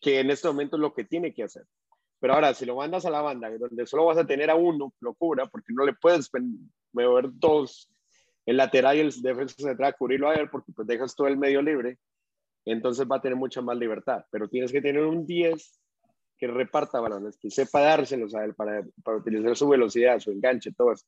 que 0.00 0.20
en 0.20 0.30
este 0.30 0.46
momento 0.46 0.76
es 0.76 0.80
lo 0.80 0.94
que 0.94 1.04
tiene 1.04 1.34
que 1.34 1.42
hacer. 1.42 1.66
Pero 2.20 2.34
ahora, 2.34 2.54
si 2.54 2.66
lo 2.66 2.76
mandas 2.76 3.06
a 3.06 3.10
la 3.10 3.22
banda, 3.22 3.50
donde 3.58 3.86
solo 3.86 4.04
vas 4.04 4.18
a 4.18 4.26
tener 4.26 4.50
a 4.50 4.54
uno, 4.54 4.92
locura, 5.00 5.46
porque 5.46 5.72
no 5.72 5.84
le 5.84 5.94
puedes 5.94 6.30
mover 6.92 7.30
dos, 7.32 7.90
el 8.46 8.58
lateral 8.58 8.96
y 8.96 9.00
el 9.00 9.22
defensa 9.22 9.54
central, 9.56 9.96
cubrirlo 9.98 10.28
a 10.28 10.34
él, 10.34 10.50
porque 10.50 10.70
pues 10.72 10.86
dejas 10.86 11.14
todo 11.16 11.26
el 11.28 11.38
medio 11.38 11.62
libre, 11.62 11.98
entonces 12.66 13.06
va 13.10 13.16
a 13.16 13.20
tener 13.22 13.36
mucha 13.36 13.62
más 13.62 13.76
libertad. 13.76 14.24
Pero 14.30 14.48
tienes 14.48 14.70
que 14.70 14.82
tener 14.82 15.02
un 15.02 15.26
10 15.26 15.79
que 16.40 16.46
reparta 16.46 17.00
balones, 17.00 17.36
que 17.36 17.50
sepa 17.50 17.82
dárselos 17.82 18.34
a 18.34 18.42
él 18.44 18.54
para, 18.54 18.82
para 19.04 19.18
utilizar 19.18 19.54
su 19.54 19.68
velocidad, 19.68 20.18
su 20.18 20.30
enganche, 20.30 20.72
todo 20.72 20.92
eso. 20.92 21.04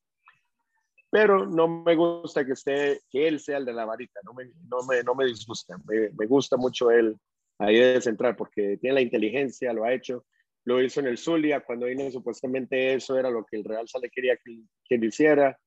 pero 1.10 1.46
no 1.46 1.66
me 1.82 1.96
gusta 1.96 2.44
que, 2.44 2.52
esté, 2.52 3.00
que 3.10 3.26
él 3.26 3.40
sea 3.40 3.56
el 3.56 3.64
de 3.64 3.72
la 3.72 3.86
varita, 3.86 4.20
no 4.24 4.34
me, 4.34 4.44
no 4.68 4.82
me, 4.86 5.02
no 5.02 5.14
me 5.14 5.24
disgusta, 5.24 5.76
me, 5.86 6.26
gusta 6.26 6.58
mucho 6.58 6.90
él 6.90 7.16
ahí 7.58 7.78
de 7.78 8.02
central 8.02 8.36
porque 8.36 8.76
tiene 8.76 8.94
la 8.94 9.00
inteligencia, 9.00 9.72
lo 9.72 9.84
ha 9.84 9.94
hecho, 9.94 10.26
lo 10.64 10.82
hizo 10.82 11.00
en 11.00 11.06
el 11.06 11.16
Zulia, 11.16 11.60
cuando 11.60 11.86
vino 11.86 12.10
supuestamente 12.10 12.94
eso 12.94 13.18
era 13.18 13.30
lo 13.30 13.46
que 13.46 13.56
el 13.56 13.64
Real 13.64 13.88
Sale 13.88 14.10
quería 14.10 14.36
que, 14.36 14.60
que 14.84 15.06
hiciera, 15.06 15.58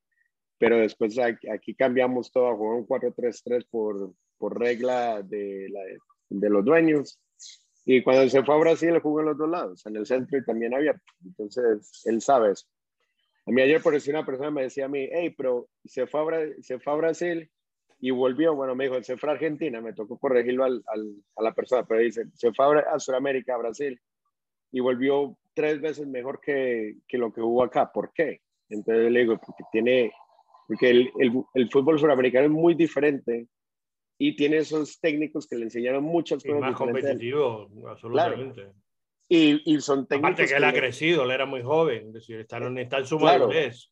pero 0.60 0.78
después 0.78 1.18
aquí, 1.18 1.74
cambiamos 1.74 2.32
todo 2.32 2.50
a 2.50 2.56
jugar 2.56 2.78
un 2.78 2.88
4-3-3 2.88 3.68
por, 3.70 4.14
por 4.38 4.60
regla 4.60 5.24
de, 5.24 5.68
la, 5.70 5.82
de 6.30 6.50
los 6.50 6.64
dueños. 6.64 7.20
Y 7.86 8.02
cuando 8.02 8.28
se 8.28 8.44
fue 8.44 8.56
a 8.56 8.58
Brasil, 8.58 9.00
jugó 9.00 9.20
en 9.20 9.28
los 9.28 9.38
dos 9.38 9.50
lados, 9.50 9.86
en 9.86 9.96
el 9.96 10.08
centro 10.08 10.40
y 10.40 10.44
también 10.44 10.74
abierto. 10.74 11.04
Entonces, 11.24 12.02
él 12.06 12.20
sabe 12.20 12.52
eso. 12.52 12.66
A 13.46 13.52
mí 13.52 13.62
ayer, 13.62 13.82
por 13.82 13.94
decir 13.94 14.16
una 14.16 14.26
persona 14.26 14.50
me 14.50 14.64
decía 14.64 14.86
a 14.86 14.90
mí, 14.90 15.08
hey, 15.12 15.34
pero 15.38 15.68
se 15.86 16.08
fue 16.08 16.22
a, 16.22 16.64
se 16.64 16.80
fue 16.80 16.94
a 16.94 16.96
Brasil 16.96 17.50
y 18.00 18.10
volvió. 18.10 18.56
Bueno, 18.56 18.74
me 18.74 18.86
dijo, 18.86 19.02
se 19.04 19.18
fue 19.18 19.30
a 19.30 19.34
Argentina, 19.34 19.82
me 19.82 19.94
tocó 19.94 20.18
corregirlo 20.18 20.64
al, 20.64 20.84
al, 20.88 21.14
a 21.36 21.44
la 21.44 21.54
persona, 21.54 21.86
pero 21.86 22.02
dice, 22.02 22.26
se 22.34 22.52
fue 22.54 22.66
a, 22.80 23.00
Sudamérica, 23.00 23.54
a 23.54 23.60
Brasil, 23.60 24.02
y 24.72 24.80
volvió 24.80 25.38
tres 25.54 25.80
veces 25.80 26.08
mejor 26.08 26.42
que, 26.42 26.96
que, 27.08 27.20
lo 27.20 27.32
que 27.32 27.42
hubo 27.42 27.64
acá. 27.64 27.92
¿Por 27.92 28.12
qué? 28.14 28.42
Entonces 28.68 29.12
le 29.12 29.20
digo, 29.20 29.38
porque 29.38 29.64
tiene, 29.72 30.12
porque 30.68 30.90
el, 30.90 31.12
el, 31.20 31.44
el 31.54 31.70
fútbol 31.70 32.00
sudamericano 32.00 32.46
es 32.46 32.52
muy 32.52 32.74
diferente 32.74 33.48
y 34.18 34.36
tiene 34.36 34.58
esos 34.58 35.00
técnicos 35.00 35.48
que 35.48 35.58
le 35.58 35.64
enseñaron 35.64 36.04
muchas 36.04 36.44
cosas. 36.44 36.58
Y 36.58 36.62
más 36.62 36.76
competitivo, 36.76 37.70
absolutamente. 37.88 38.72
Y, 39.28 39.74
y, 39.74 39.82
son 39.82 40.08
técnicos. 40.08 40.34
Aparte 40.34 40.48
que, 40.48 40.58
él 40.58 40.64
ha 40.64 40.74
crecido, 40.74 41.24
él 41.24 41.32
era 41.32 41.46
muy 41.46 41.64
joven, 41.64 42.08
es 42.08 42.14
decir, 42.14 42.40
está, 42.40 42.58
está 42.80 42.98
en 43.00 43.06
su 43.06 43.20
madurez. 43.20 43.92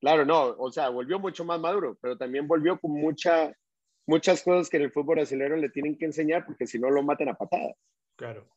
Claro, 0.00 0.24
no, 0.24 0.56
o 0.58 0.72
sea, 0.72 0.88
volvió 0.88 1.20
mucho 1.20 1.44
más 1.44 1.60
maduro, 1.60 1.96
pero 2.00 2.18
también 2.18 2.48
volvió 2.48 2.78
con 2.80 2.90
mucha, 2.90 3.56
muchas 4.06 4.42
cosas 4.42 4.68
que 4.68 4.78
en 4.78 4.84
el 4.84 4.90
fútbol 4.90 5.16
brasileño 5.16 5.54
le 5.56 5.68
tienen 5.68 5.96
que 5.96 6.06
enseñar 6.06 6.44
porque 6.44 6.66
si 6.66 6.78
no 6.80 6.90
lo 6.90 7.02
matan 7.04 7.28
a 7.28 7.34
patadas. 7.34 7.76
Claro. 8.16 8.48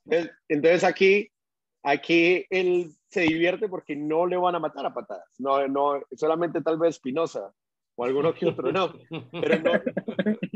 Entonces, 0.49 0.84
aquí, 0.84 1.30
aquí 1.84 2.45
él 2.49 2.91
se 3.09 3.22
divierte 3.22 3.70
porque 3.70 3.95
no 3.95 4.26
le 4.26 4.38
van 4.38 4.55
a 4.55 4.59
matar 4.59 4.88
a 4.88 4.93
patadas. 4.93 5.30
No, 5.38 5.68
no, 5.68 6.01
solamente 6.16 6.61
tal 6.61 6.80
vez 6.80 6.95
Espinosa 6.95 7.53
o 7.95 8.03
alguno 8.05 8.33
que 8.33 8.47
otro, 8.47 8.71
no. 8.71 8.93
Pero 9.31 9.59
no, 9.59 9.73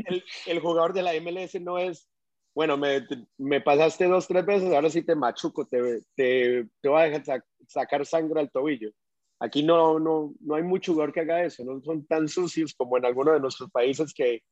el, 0.06 0.24
el, 0.46 0.60
jugador 0.60 0.92
de 0.92 1.02
la 1.02 1.12
MLS 1.20 1.60
no 1.60 1.78
es, 1.78 2.08
bueno, 2.54 2.76
me, 2.76 3.06
me, 3.38 3.60
pasaste 3.60 4.06
dos, 4.06 4.28
tres 4.28 4.44
veces, 4.44 4.72
ahora 4.72 4.90
sí 4.90 5.02
te 5.02 5.14
machuco, 5.14 5.66
te, 5.66 6.02
te, 6.14 6.66
te 6.80 6.88
voy 6.88 7.00
a 7.00 7.04
dejar 7.04 7.44
sacar 7.66 8.04
sangre 8.06 8.40
al 8.40 8.50
tobillo. 8.50 8.90
Aquí 9.38 9.62
no, 9.62 9.98
no, 9.98 10.34
no 10.40 10.54
hay 10.54 10.62
mucho 10.62 10.92
jugador 10.92 11.14
que 11.14 11.20
haga 11.20 11.44
eso, 11.44 11.64
no 11.64 11.80
son 11.80 12.06
tan 12.06 12.28
sucios 12.28 12.74
como 12.74 12.98
en 12.98 13.06
algunos 13.06 13.34
de 13.34 13.40
nuestros 13.40 13.70
países 13.70 14.12
que, 14.12 14.42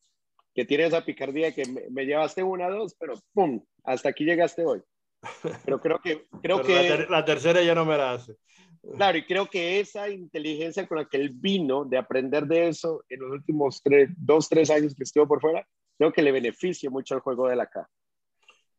que 0.55 0.65
tiene 0.65 0.87
esa 0.87 1.05
picardía 1.05 1.55
que 1.55 1.65
me, 1.91 2.07
llevaste 2.07 2.43
una, 2.43 2.69
dos, 2.71 2.97
pero 2.99 3.15
¡pum! 3.33 3.63
Hasta 3.85 4.09
aquí 4.09 4.25
llegaste 4.25 4.65
hoy. 4.65 4.83
Pero 5.65 5.81
creo 5.81 6.01
que... 6.01 6.27
Creo 6.43 6.63
que 6.63 7.07
la, 7.09 7.25
tercera 7.25 7.63
ya 7.63 7.75
no 7.75 7.85
me 7.85 7.97
la 7.97 8.13
hace. 8.13 8.37
Claro, 8.97 9.19
y 9.19 9.25
creo 9.25 9.47
que 9.47 9.81
esa 9.81 10.09
inteligencia 10.09 10.87
con 10.87 10.99
la 10.99 11.05
que 11.05 11.17
él 11.17 11.31
vino 11.33 11.85
de 11.85 11.99
aprender 11.99 12.47
de 12.47 12.69
eso 12.69 13.05
en 13.09 13.21
los 13.21 13.31
últimos 13.31 13.83
tres, 13.83 14.11
dos, 14.17 14.49
tres 14.49 14.71
años 14.71 14.95
que 14.95 15.05
estuvo 15.05 15.27
por 15.27 15.41
fuera, 15.41 15.67
creo 15.97 16.13
que 16.13 16.23
le 16.23 16.33
beneficia 16.33 16.89
mucho 16.89 17.15
al 17.15 17.21
juego 17.21 17.49
de 17.49 17.57
la 17.57 17.65
acá. 17.65 17.89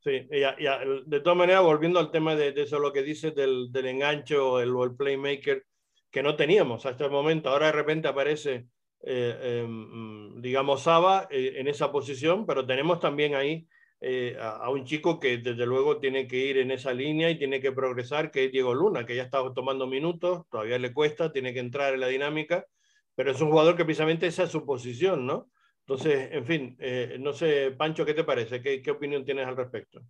Sí, 0.01 0.28
ya, 0.32 0.55
ya, 0.57 0.80
de 1.05 1.20
todas 1.20 1.38
maneras, 1.38 1.62
volviendo 1.62 1.99
al 1.99 2.10
tema 2.10 2.34
de, 2.36 2.53
eso, 2.55 2.80
lo 2.80 2.93
que 2.93 3.03
dices 3.03 3.36
del, 3.36 3.70
del 3.72 3.86
engancho 3.88 4.62
el, 4.62 4.70
el, 4.70 4.95
playmaker 4.95 5.66
que 6.10 6.24
no 6.24 6.36
teníamos 6.36 6.86
hasta 6.86 7.05
el 7.05 7.12
momento, 7.12 7.49
ahora 7.49 7.68
de 7.68 7.74
repente 7.74 8.07
aparece, 8.07 8.68
eh, 9.03 9.64
em, 9.64 10.41
digamos, 10.41 10.84
Saba 10.84 11.28
eh, 11.30 11.55
en 11.57 11.68
esa 11.68 11.91
posición, 11.91 12.45
pero 12.45 12.66
tenemos 12.66 12.99
también 12.99 13.36
ahí 13.36 13.68
eh, 14.02 14.38
a, 14.39 14.70
un 14.70 14.86
chico 14.86 15.20
que 15.20 15.39
desde 15.39 15.66
luego 15.66 16.00
tiene 16.00 16.26
que 16.26 16.38
ir 16.38 16.58
en 16.58 16.72
esa 16.72 16.93
línea 16.93 17.30
y 17.30 17.38
tiene 17.38 17.60
que 17.60 17.72
progresar, 17.72 18.32
que 18.32 18.45
es 18.45 18.52
Diego 18.52 18.74
Luna, 18.74 19.06
que 19.06 19.16
ya 19.16 19.24
está 19.24 19.39
tomando 19.54 19.88
minutos, 19.88 20.43
todavía 20.50 20.80
le 20.80 20.93
cuesta, 20.93 21.34
tiene 21.34 21.54
que 21.54 21.60
entrar 21.60 21.93
en 21.93 22.00
la 22.00 22.08
dinámica, 22.08 22.66
pero 23.16 23.32
es 23.32 23.41
un 23.41 23.50
jugador 23.50 23.76
que 23.76 23.84
precisamente 23.84 24.28
esa 24.28 24.43
es 24.43 24.52
su 24.52 24.66
posición, 24.66 25.26
¿no? 25.26 25.50
Entonces, 25.82 26.30
en 26.32 26.45
fin, 26.45 26.78
eh, 26.80 27.18
no 27.20 27.34
sé, 27.34 27.72
Pancho, 27.72 28.06
¿qué 28.06 28.14
te 28.14 28.24
parece? 28.24 28.62
¿Qué, 28.62 28.82
¿Qué, 28.82 28.91
opinión 28.91 29.26
tienes 29.26 29.47
al 29.47 29.58
respecto? 29.58 30.02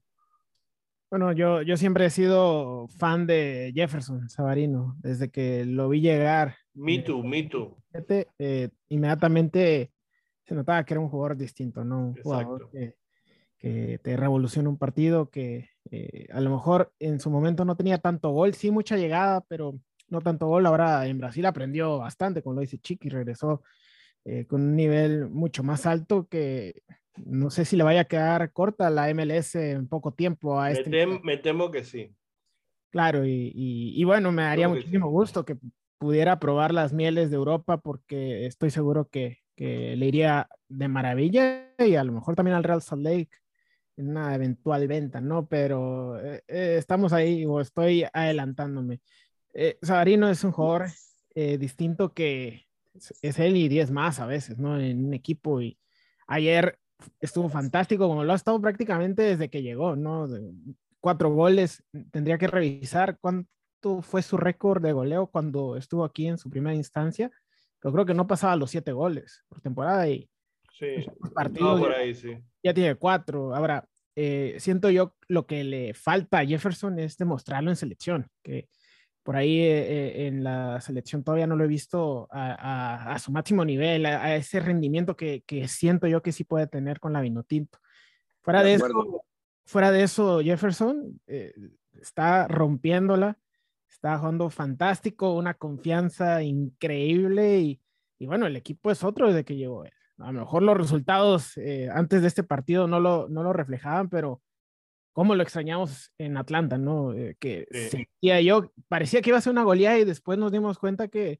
Bueno, 1.09 1.31
yo, 1.31 1.63
yo 1.63 1.75
siempre 1.75 2.05
he 2.05 2.09
sido 2.11 2.87
fan 2.99 3.25
de 3.25 3.71
Jefferson 3.73 4.29
Sabarino, 4.29 4.95
desde 4.99 5.31
que 5.31 5.65
lo 5.65 5.89
vi 5.89 6.01
llegar. 6.01 6.57
Me 6.75 6.95
eh, 6.95 7.01
too, 7.01 7.23
me 7.23 7.43
too. 7.43 7.81
Eh, 8.37 8.69
inmediatamente 8.89 9.91
se 10.45 10.53
notaba 10.53 10.83
que 10.83 10.93
era 10.93 11.01
un 11.01 11.09
jugador 11.09 11.35
distinto, 11.35 11.83
¿no? 11.83 12.09
Un 12.09 12.21
jugador 12.21 12.69
que, 12.69 12.98
que 13.59 13.99
te 14.01 14.15
revoluciona 14.15 14.69
un 14.69 14.77
partido, 14.77 15.29
que 15.29 15.69
eh, 15.91 16.27
a 16.31 16.39
lo 16.39 16.49
mejor 16.49 16.93
en 16.99 17.19
su 17.19 17.29
momento 17.29 17.65
no 17.65 17.75
tenía 17.75 17.97
tanto 17.97 18.31
gol, 18.31 18.53
sí 18.53 18.71
mucha 18.71 18.95
llegada, 18.95 19.41
pero 19.47 19.77
no 20.07 20.21
tanto 20.21 20.47
gol. 20.47 20.65
Ahora 20.65 21.05
en 21.05 21.19
Brasil 21.19 21.45
aprendió 21.45 21.99
bastante, 21.99 22.41
como 22.41 22.55
lo 22.55 22.61
dice 22.61 22.79
Chiqui, 22.79 23.09
regresó 23.09 23.61
eh, 24.23 24.45
con 24.45 24.61
un 24.61 24.75
nivel 24.75 25.29
mucho 25.29 25.61
más 25.61 25.85
alto 25.85 26.27
que 26.27 26.83
no 27.25 27.49
sé 27.49 27.65
si 27.65 27.75
le 27.75 27.83
vaya 27.83 28.01
a 28.01 28.05
quedar 28.05 28.51
corta 28.53 28.89
la 28.89 29.13
MLS 29.13 29.55
en 29.55 29.87
poco 29.87 30.13
tiempo 30.13 30.59
a 30.59 30.71
este. 30.71 31.05
Me, 31.21 31.37
temo 31.37 31.69
que 31.69 31.83
sí. 31.83 32.15
Claro, 32.91 33.25
y, 33.25 33.51
y, 33.53 34.03
bueno, 34.05 34.31
me 34.31 34.43
daría 34.43 34.69
muchísimo 34.69 35.09
gusto 35.09 35.45
que 35.45 35.57
pudiera 35.99 36.39
probar 36.39 36.73
las 36.73 36.93
mieles 36.93 37.29
de 37.29 37.35
Europa 37.35 37.77
porque 37.77 38.45
estoy 38.45 38.71
seguro 38.71 39.09
que, 39.09 39.39
que, 39.55 39.95
le 39.95 40.07
iría 40.07 40.47
de 40.69 40.87
maravilla 40.87 41.75
y 41.77 41.95
a 41.95 42.03
lo 42.03 42.13
mejor 42.13 42.35
también 42.35 42.55
al 42.55 42.63
Real 42.63 42.81
Salt 42.81 43.03
Lake 43.03 43.29
en 43.99 44.09
una 44.09 44.33
eventual 44.33 44.87
venta, 44.87 45.21
¿no? 45.21 45.47
Pero 45.47 46.19
eh, 46.19 46.43
eh, 46.47 46.75
estamos 46.77 47.13
ahí 47.13 47.45
o 47.45 47.59
estoy 47.59 48.05
adelantándome. 48.13 49.01
Eh, 49.53 49.77
Sabarino 49.81 50.29
es 50.29 50.43
un 50.43 50.51
jugador 50.51 50.87
eh, 51.35 51.57
distinto 51.57 52.13
que 52.13 52.67
es, 53.21 53.39
él 53.39 53.57
y 53.57 53.67
10 53.67 53.91
más 53.91 54.19
a 54.19 54.25
veces, 54.25 54.57
¿no? 54.57 54.79
En 54.79 55.05
un 55.05 55.13
equipo 55.13 55.61
y 55.61 55.77
ayer 56.27 56.79
estuvo 57.19 57.49
fantástico, 57.49 58.07
como 58.07 58.23
lo 58.23 58.33
ha 58.33 58.35
estado 58.35 58.59
prácticamente 58.61 59.23
desde 59.23 59.49
que 59.49 59.61
llegó, 59.61 59.95
¿no? 59.95 60.27
De, 60.27 60.53
cuatro 61.01 61.31
goles, 61.31 61.83
tendría 62.11 62.37
que 62.37 62.47
revisar 62.47 63.17
cuánto 63.19 64.01
fue 64.01 64.21
su 64.21 64.37
récord 64.37 64.81
de 64.81 64.91
goleo 64.93 65.27
cuando 65.27 65.77
estuvo 65.77 66.03
aquí 66.03 66.27
en 66.27 66.37
su 66.37 66.49
primera 66.49 66.75
instancia, 66.75 67.31
pero 67.79 67.93
creo 67.93 68.05
que 68.05 68.13
no 68.13 68.27
pasaba 68.27 68.55
los 68.55 68.71
siete 68.71 68.91
goles 68.91 69.43
por 69.47 69.61
temporada 69.61 70.07
y 70.09 70.29
Sí, 70.79 71.05
partidos 71.35 71.81
por 71.81 71.91
ahí, 71.91 72.15
sí. 72.15 72.37
ya 72.63 72.73
tiene 72.73 72.95
cuatro. 72.95 73.53
Ahora, 73.53 73.85
eh, 74.15 74.55
siento 74.59 74.89
yo 74.89 75.13
lo 75.27 75.45
que 75.45 75.65
le 75.65 75.93
falta 75.93 76.39
a 76.39 76.45
Jefferson 76.45 76.97
es 76.99 77.17
demostrarlo 77.17 77.69
en 77.69 77.75
selección, 77.75 78.27
que 78.41 78.69
por 79.21 79.35
ahí 79.35 79.59
eh, 79.59 79.87
eh, 80.23 80.27
en 80.27 80.41
la 80.41 80.79
selección 80.79 81.21
todavía 81.21 81.47
no 81.47 81.57
lo 81.57 81.65
he 81.65 81.67
visto 81.67 82.29
a, 82.31 83.13
a, 83.13 83.19
su 83.19 83.33
máximo 83.33 83.65
nivel, 83.65 84.05
a, 84.05 84.37
ese 84.37 84.61
rendimiento 84.61 85.17
que, 85.17 85.43
que, 85.45 85.67
siento 85.67 86.07
yo 86.07 86.21
que 86.21 86.31
sí 86.31 86.45
puede 86.45 86.65
tener 86.67 87.01
con 87.01 87.11
la 87.11 87.19
Vinotinto. 87.19 87.79
Fuera 88.41 88.63
de, 88.63 88.75
eso, 88.75 89.25
fuera 89.65 89.91
de 89.91 90.03
eso, 90.03 90.39
Jefferson 90.39 91.19
está 92.01 92.47
rompiéndola, 92.47 93.37
está 93.89 94.17
jugando 94.17 94.49
fantástico, 94.49 95.33
una 95.33 95.55
confianza 95.55 96.41
increíble 96.41 97.59
y, 97.59 97.81
y 98.17 98.27
bueno, 98.27 98.47
el 98.47 98.55
equipo 98.55 98.91
es 98.91 99.03
otro 99.03 99.27
desde 99.27 99.43
que 99.43 99.57
llegó 99.57 99.83
él 99.83 99.91
a 100.19 100.31
lo 100.31 100.41
mejor 100.41 100.63
los 100.63 100.77
resultados 100.77 101.57
eh, 101.57 101.89
antes 101.91 102.21
de 102.21 102.27
este 102.27 102.43
partido 102.43 102.87
no 102.87 102.99
lo, 102.99 103.27
no 103.29 103.43
lo 103.43 103.53
reflejaban, 103.53 104.09
pero 104.09 104.41
cómo 105.13 105.35
lo 105.35 105.43
extrañamos 105.43 106.11
en 106.17 106.37
Atlanta, 106.37 106.77
¿no? 106.77 107.13
Eh, 107.13 107.35
que 107.39 107.67
sentía 107.89 108.41
yo, 108.41 108.71
parecía 108.87 109.21
que 109.21 109.29
iba 109.29 109.37
a 109.37 109.41
ser 109.41 109.51
una 109.51 109.63
goleada 109.63 109.97
y 109.97 110.05
después 110.05 110.37
nos 110.37 110.51
dimos 110.51 110.77
cuenta 110.77 111.07
que 111.07 111.39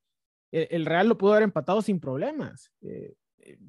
e, 0.52 0.68
el, 0.72 0.86
Real 0.86 1.08
lo 1.08 1.18
pudo 1.18 1.34
haber 1.34 1.44
empatado 1.44 1.82
sin 1.82 2.00
problemas. 2.00 2.72
Eh, 2.82 3.16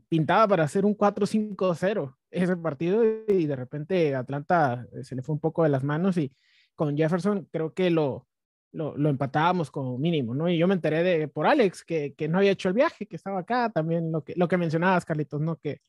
pintaba 0.09 0.47
para 0.49 0.65
hacer 0.65 0.85
un 0.85 0.97
4-5-0 0.97 2.17
ese 2.31 2.57
partido 2.57 3.05
y 3.27 3.47
de 3.47 3.57
repente 3.57 4.15
Atlanta 4.15 4.87
se 5.03 5.15
le 5.15 5.23
fue 5.23 5.35
un 5.35 5.41
poco 5.41 5.63
de 5.63 5.69
las 5.69 5.83
manos 5.83 6.17
y 6.17 6.33
con 6.75 6.97
Jefferson 6.97 7.49
creo 7.51 7.73
que 7.73 7.91
lo, 7.91 8.27
lo, 8.73 8.97
lo, 8.97 9.09
empatábamos 9.09 9.71
como 9.71 9.99
mínimo, 9.99 10.35
¿no? 10.35 10.49
Y 10.49 10.59
yo 10.59 10.68
me 10.68 10.75
enteré 10.75 11.03
de, 11.03 11.29
por 11.29 11.47
Alex 11.47 11.85
que, 11.85 12.14
que, 12.14 12.29
no 12.29 12.39
había 12.39 12.53
hecho 12.53 12.68
el 12.68 12.75
viaje, 12.75 13.07
que 13.07 13.16
estaba 13.16 13.41
acá, 13.41 13.71
también 13.71 14.12
lo 14.12 14.23
que, 14.23 14.35
lo 14.37 14.49
que 14.49 14.57
mencionabas, 14.57 15.05
Carlitos, 15.05 15.41
¿no? 15.41 15.57
Que, 15.57 15.81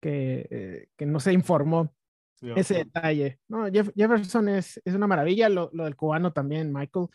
que, 0.00 0.46
eh, 0.50 0.88
que 0.96 1.06
no 1.06 1.20
se 1.20 1.32
informó 1.32 1.92
ese 2.40 2.74
detalle. 2.74 3.38
No, 3.48 3.66
Jefferson 3.70 4.48
es, 4.48 4.80
es 4.84 4.94
una 4.94 5.06
maravilla, 5.06 5.48
lo, 5.48 5.70
lo, 5.72 5.84
del 5.84 5.96
cubano 5.96 6.32
también, 6.32 6.72
Michael. 6.72 7.08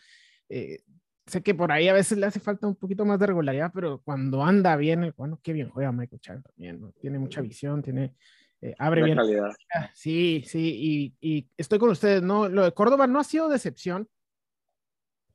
Eh, 0.48 0.80
sé 1.26 1.42
que 1.42 1.54
por 1.54 1.72
ahí 1.72 1.88
a 1.88 1.92
veces 1.92 2.18
le 2.18 2.26
hace 2.26 2.38
falta 2.38 2.66
un 2.66 2.76
poquito 2.76 3.04
más 3.04 3.18
de 3.18 3.26
regularidad, 3.26 3.72
pero 3.74 4.00
cuando 4.04 4.44
anda 4.44 4.76
bien 4.76 5.02
el 5.02 5.14
cubano, 5.14 5.40
qué 5.42 5.52
bien 5.52 5.70
juega 5.70 5.92
Michael 5.92 6.20
Chan 6.20 6.42
también, 6.42 6.80
¿no? 6.80 6.92
Tiene 6.92 7.18
mucha 7.18 7.40
visión, 7.40 7.82
tiene... 7.82 8.14
Eh, 8.62 8.74
abre 8.78 9.02
bien. 9.02 9.16
Calidad. 9.16 9.54
Sí, 9.92 10.42
sí, 10.46 11.14
y, 11.20 11.28
y, 11.36 11.48
estoy 11.58 11.78
con 11.78 11.90
ustedes, 11.90 12.22
¿no? 12.22 12.48
Lo 12.48 12.64
de 12.64 12.72
Córdoba 12.72 13.06
no 13.06 13.18
ha 13.18 13.24
sido 13.24 13.48
decepción, 13.48 14.08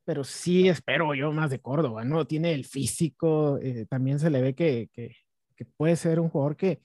pero 0.04 0.24
sí 0.24 0.68
espero 0.68 1.14
yo 1.14 1.32
más 1.32 1.50
de 1.50 1.60
Córdoba, 1.60 2.04
¿no? 2.04 2.26
Tiene 2.26 2.52
el 2.52 2.64
físico, 2.64 3.58
eh, 3.62 3.86
también 3.88 4.18
se 4.18 4.30
le 4.30 4.40
ve 4.42 4.54
que, 4.54 4.88
que, 4.92 5.16
que, 5.56 5.64
puede 5.64 5.96
ser 5.96 6.18
un 6.18 6.28
jugador 6.28 6.56
que, 6.56 6.80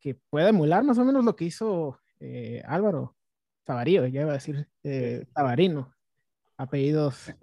que 0.00 0.14
puede 0.30 0.50
emular 0.50 0.84
más 0.84 0.98
o 0.98 1.04
menos 1.04 1.24
lo 1.24 1.34
que 1.34 1.46
hizo 1.46 1.98
eh, 2.20 2.62
Álvaro 2.66 3.16
Tavarío, 3.64 4.06
ya 4.06 4.22
iba 4.22 4.30
a 4.30 4.34
decir 4.34 4.68
eh, 4.82 5.24
Tavarino, 5.34 5.94
apellidos. 6.56 7.32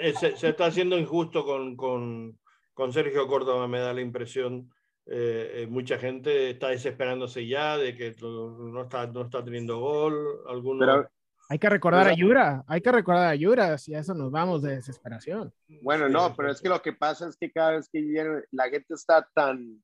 Eh, 0.00 0.14
se, 0.14 0.48
está 0.48 0.66
haciendo 0.66 0.98
injusto 0.98 1.44
con, 1.44 1.76
con, 1.76 2.38
con, 2.74 2.92
Sergio 2.92 3.26
Córdoba, 3.26 3.66
me 3.68 3.80
da 3.80 3.92
la 3.92 4.00
impresión. 4.00 4.70
Eh, 5.06 5.66
mucha 5.68 5.98
gente 5.98 6.50
está 6.50 6.68
desesperándose 6.68 7.46
ya 7.46 7.76
de 7.76 7.96
que 7.96 8.14
no 8.20 8.82
está, 8.82 9.06
no 9.06 9.22
está 9.22 9.44
teniendo 9.44 9.80
gol. 9.80 10.42
Algunos... 10.48 11.06
hay 11.52 11.58
que 11.58 11.68
recordar 11.68 12.08
a 12.08 12.14
Yura, 12.14 12.64
hay 12.66 12.80
que 12.80 12.90
recordar 12.90 13.26
a 13.26 13.34
Yura, 13.34 13.76
si 13.76 13.94
a 13.94 13.98
eso 13.98 14.14
nos 14.14 14.30
vamos 14.30 14.62
de 14.62 14.76
desesperación. 14.76 15.52
Bueno, 15.82 16.08
no, 16.08 16.34
pero 16.34 16.50
es 16.50 16.62
que 16.62 16.70
lo 16.70 16.80
que 16.80 16.94
pasa 16.94 17.28
es 17.28 17.36
que 17.36 17.52
cada 17.52 17.72
vez 17.72 17.90
que 17.92 18.00
la 18.52 18.70
gente 18.70 18.94
está 18.94 19.28
tan, 19.34 19.82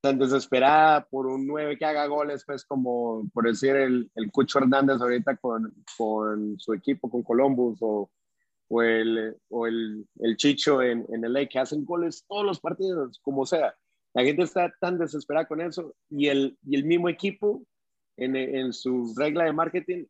tan 0.00 0.18
desesperada 0.18 1.04
por 1.04 1.26
un 1.26 1.46
9 1.46 1.76
que 1.76 1.84
haga 1.84 2.06
goles, 2.06 2.44
pues 2.46 2.64
como 2.64 3.28
por 3.34 3.44
decir 3.44 3.76
el, 3.76 4.10
el 4.14 4.32
Cucho 4.32 4.60
Hernández 4.60 5.02
ahorita 5.02 5.36
con, 5.36 5.74
con 5.98 6.58
su 6.58 6.72
equipo, 6.72 7.10
con 7.10 7.22
Columbus, 7.22 7.76
o, 7.82 8.10
o, 8.68 8.82
el, 8.82 9.36
o 9.50 9.66
el, 9.66 10.06
el, 10.20 10.36
Chicho 10.38 10.80
en, 10.80 11.04
en 11.10 11.22
el 11.22 11.48
que 11.50 11.58
hacen 11.58 11.84
goles 11.84 12.24
todos 12.26 12.46
los 12.46 12.60
partidos, 12.60 13.20
como 13.20 13.44
sea. 13.44 13.74
La 14.14 14.22
gente 14.24 14.44
está 14.44 14.72
tan 14.80 14.98
desesperada 14.98 15.46
con 15.46 15.60
eso 15.60 15.94
y 16.08 16.28
el, 16.28 16.56
y 16.66 16.76
el 16.76 16.84
mismo 16.86 17.10
equipo 17.10 17.62
en, 18.16 18.36
en 18.36 18.72
su 18.72 19.12
regla 19.18 19.44
de 19.44 19.52
marketing 19.52 20.06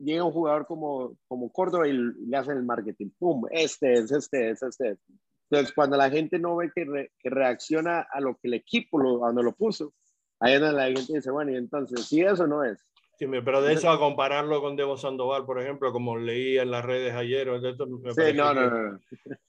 llega 0.00 0.24
un 0.24 0.32
jugador 0.32 0.66
como, 0.66 1.16
como 1.28 1.52
Córdoba 1.52 1.86
y 1.86 1.92
le 1.92 2.36
hacen 2.36 2.56
el 2.56 2.64
marketing. 2.64 3.10
¡Pum! 3.18 3.44
Este 3.50 3.92
es, 3.92 4.10
este 4.10 4.50
es, 4.50 4.62
este 4.62 4.90
es. 4.90 4.98
Entonces, 5.50 5.74
cuando 5.74 5.96
la 5.96 6.10
gente 6.10 6.38
no 6.38 6.56
ve 6.56 6.70
que, 6.74 7.10
que 7.18 7.30
reacciona 7.30 8.06
a 8.10 8.20
lo 8.20 8.34
que 8.34 8.48
el 8.48 8.54
equipo 8.54 8.98
lo, 8.98 9.24
a 9.24 9.32
lo 9.32 9.52
puso, 9.52 9.94
ahí 10.38 10.54
es 10.54 10.60
la 10.60 10.86
gente 10.86 11.14
dice, 11.14 11.30
bueno, 11.30 11.52
y 11.52 11.56
entonces, 11.56 12.06
si 12.06 12.20
eso 12.22 12.46
no 12.46 12.64
es. 12.64 12.78
Sí, 13.20 13.26
pero 13.44 13.60
de 13.60 13.74
eso 13.74 13.90
a 13.90 13.98
compararlo 13.98 14.62
con 14.62 14.76
Debo 14.76 14.96
Sandoval, 14.96 15.44
por 15.44 15.60
ejemplo, 15.60 15.92
como 15.92 16.16
leí 16.16 16.56
en 16.56 16.70
las 16.70 16.82
redes 16.82 17.12
ayer, 17.14 17.50
me 17.50 17.60
sí, 18.14 18.32
no, 18.34 18.54
no, 18.54 18.70
no, 18.70 19.00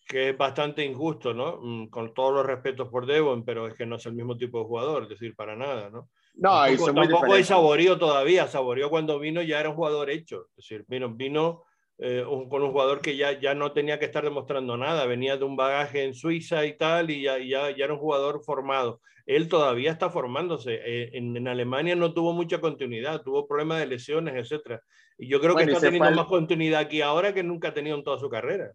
que, 0.10 0.30
es 0.30 0.38
bastante 0.38 0.84
injusto, 0.84 1.34
¿no? 1.34 1.58
Mm, 1.62 1.90
con 1.90 2.14
todos 2.14 2.34
los 2.34 2.46
respetos 2.46 2.90
por 2.90 3.06
Devon, 3.06 3.46
pero 3.46 3.68
es 3.68 3.76
que 3.76 3.86
no 3.86 3.96
es 3.96 4.06
el 4.06 4.14
mismo 4.14 4.36
tipo 4.36 4.60
de 4.60 4.66
jugador, 4.66 5.04
es 5.04 5.10
decir, 5.10 5.38
para 5.38 5.56
nada, 5.56 5.90
¿no? 5.90 6.10
No, 6.34 6.66
tampoco, 6.66 6.94
tampoco 6.94 7.34
hay 7.34 7.44
saborío 7.44 7.98
todavía, 7.98 8.48
saborío 8.48 8.90
cuando 8.90 9.20
vino 9.20 9.42
ya 9.42 9.60
era 9.60 9.70
un 9.70 9.76
jugador 9.76 10.10
hecho, 10.10 10.48
es 10.52 10.56
decir, 10.58 10.86
vino, 10.88 11.10
vino 11.10 11.64
eh, 12.04 12.26
con 12.50 12.64
un 12.64 12.72
jugador 12.72 13.00
que 13.00 13.16
ya, 13.16 13.40
ya 13.40 13.54
no 13.54 13.74
tenía 13.74 14.00
que 14.00 14.06
estar 14.06 14.24
demostrando 14.24 14.76
nada, 14.76 15.06
venía 15.06 15.38
de 15.38 15.44
un 15.44 15.56
bagaje 15.56 16.04
en 16.04 16.16
Suiza 16.16 16.66
y 16.66 16.76
tal, 16.76 17.12
y 17.12 17.22
ya, 17.22 17.38
ya, 17.38 17.70
ya 17.76 17.86
era 17.86 17.94
un 17.94 18.00
jugador 18.00 18.44
formado. 18.44 19.02
Él 19.28 19.48
todavía 19.48 19.92
está 19.92 20.10
formándose. 20.10 20.80
Eh, 20.84 21.12
en, 21.14 21.38
en, 21.38 21.48
Alemania 21.48 21.96
no 21.96 22.14
tuvo 22.14 22.34
mucha 22.34 22.60
continuidad, 22.60 23.22
tuvo 23.22 23.48
problemas 23.48 23.80
de 23.80 23.86
lesiones, 23.86 24.34
etc. 24.52 24.80
Y 25.18 25.28
yo 25.28 25.40
creo 25.40 25.56
que 25.56 25.66
está 25.66 25.80
teniendo 25.80 26.10
más 26.12 26.26
continuidad 26.26 26.82
aquí 26.82 27.02
ahora 27.02 27.36
que 27.36 27.44
nunca 27.44 27.68
ha 27.68 27.74
tenido 27.74 27.96
en 27.96 28.04
toda 28.04 28.18
su 28.18 28.30
carrera. 28.30 28.72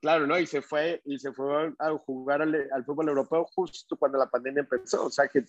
Claro, 0.00 0.26
¿no? 0.26 0.38
Y 0.38 0.46
se 0.46 0.62
fue, 0.62 1.00
y 1.04 1.18
se 1.18 1.32
fue 1.32 1.72
a 1.78 1.90
jugar 1.98 2.42
al, 2.42 2.68
al 2.72 2.84
fútbol 2.84 3.08
europeo 3.08 3.46
justo 3.54 3.96
cuando 3.96 4.18
la 4.18 4.28
pandemia 4.28 4.60
empezó, 4.60 5.06
o 5.06 5.10
sea 5.10 5.26
que 5.28 5.44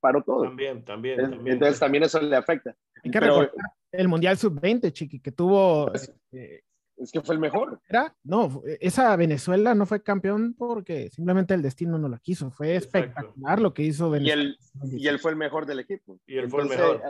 paró 0.00 0.22
todo. 0.22 0.44
También, 0.44 0.84
también, 0.84 1.18
también. 1.18 1.54
Entonces 1.54 1.80
también 1.80 2.04
eso 2.04 2.20
le 2.20 2.36
afecta. 2.36 2.76
Hay 3.02 3.10
que 3.10 3.18
Pero, 3.18 3.50
el 3.90 4.08
Mundial 4.08 4.36
Sub-20, 4.36 4.92
Chiqui, 4.92 5.20
que 5.20 5.32
tuvo 5.32 5.90
eh, 6.32 6.62
es 6.98 7.12
que 7.12 7.20
fue 7.20 7.36
el 7.36 7.40
mejor. 7.40 7.80
¿Era? 7.88 8.14
No, 8.24 8.62
esa 8.80 9.14
Venezuela 9.16 9.74
no 9.74 9.86
fue 9.86 10.02
campeón 10.02 10.54
porque 10.54 11.10
simplemente 11.10 11.54
el 11.54 11.62
destino 11.62 11.96
no 11.96 12.08
lo 12.08 12.18
quiso. 12.18 12.50
Fue 12.50 12.74
espectacular 12.74 13.60
lo 13.60 13.72
que 13.72 13.82
hizo 13.82 14.10
Venezuela. 14.10 14.42
Y 14.42 14.46
él, 14.46 14.98
y 15.00 15.06
él 15.06 15.18
fue 15.18 15.30
el 15.30 15.36
mejor 15.36 15.64
del 15.66 15.78
equipo. 15.80 16.18
Y 16.26 16.38
él 16.38 16.50
fue 16.50 16.62
el 16.62 16.68
mejor. 16.68 17.00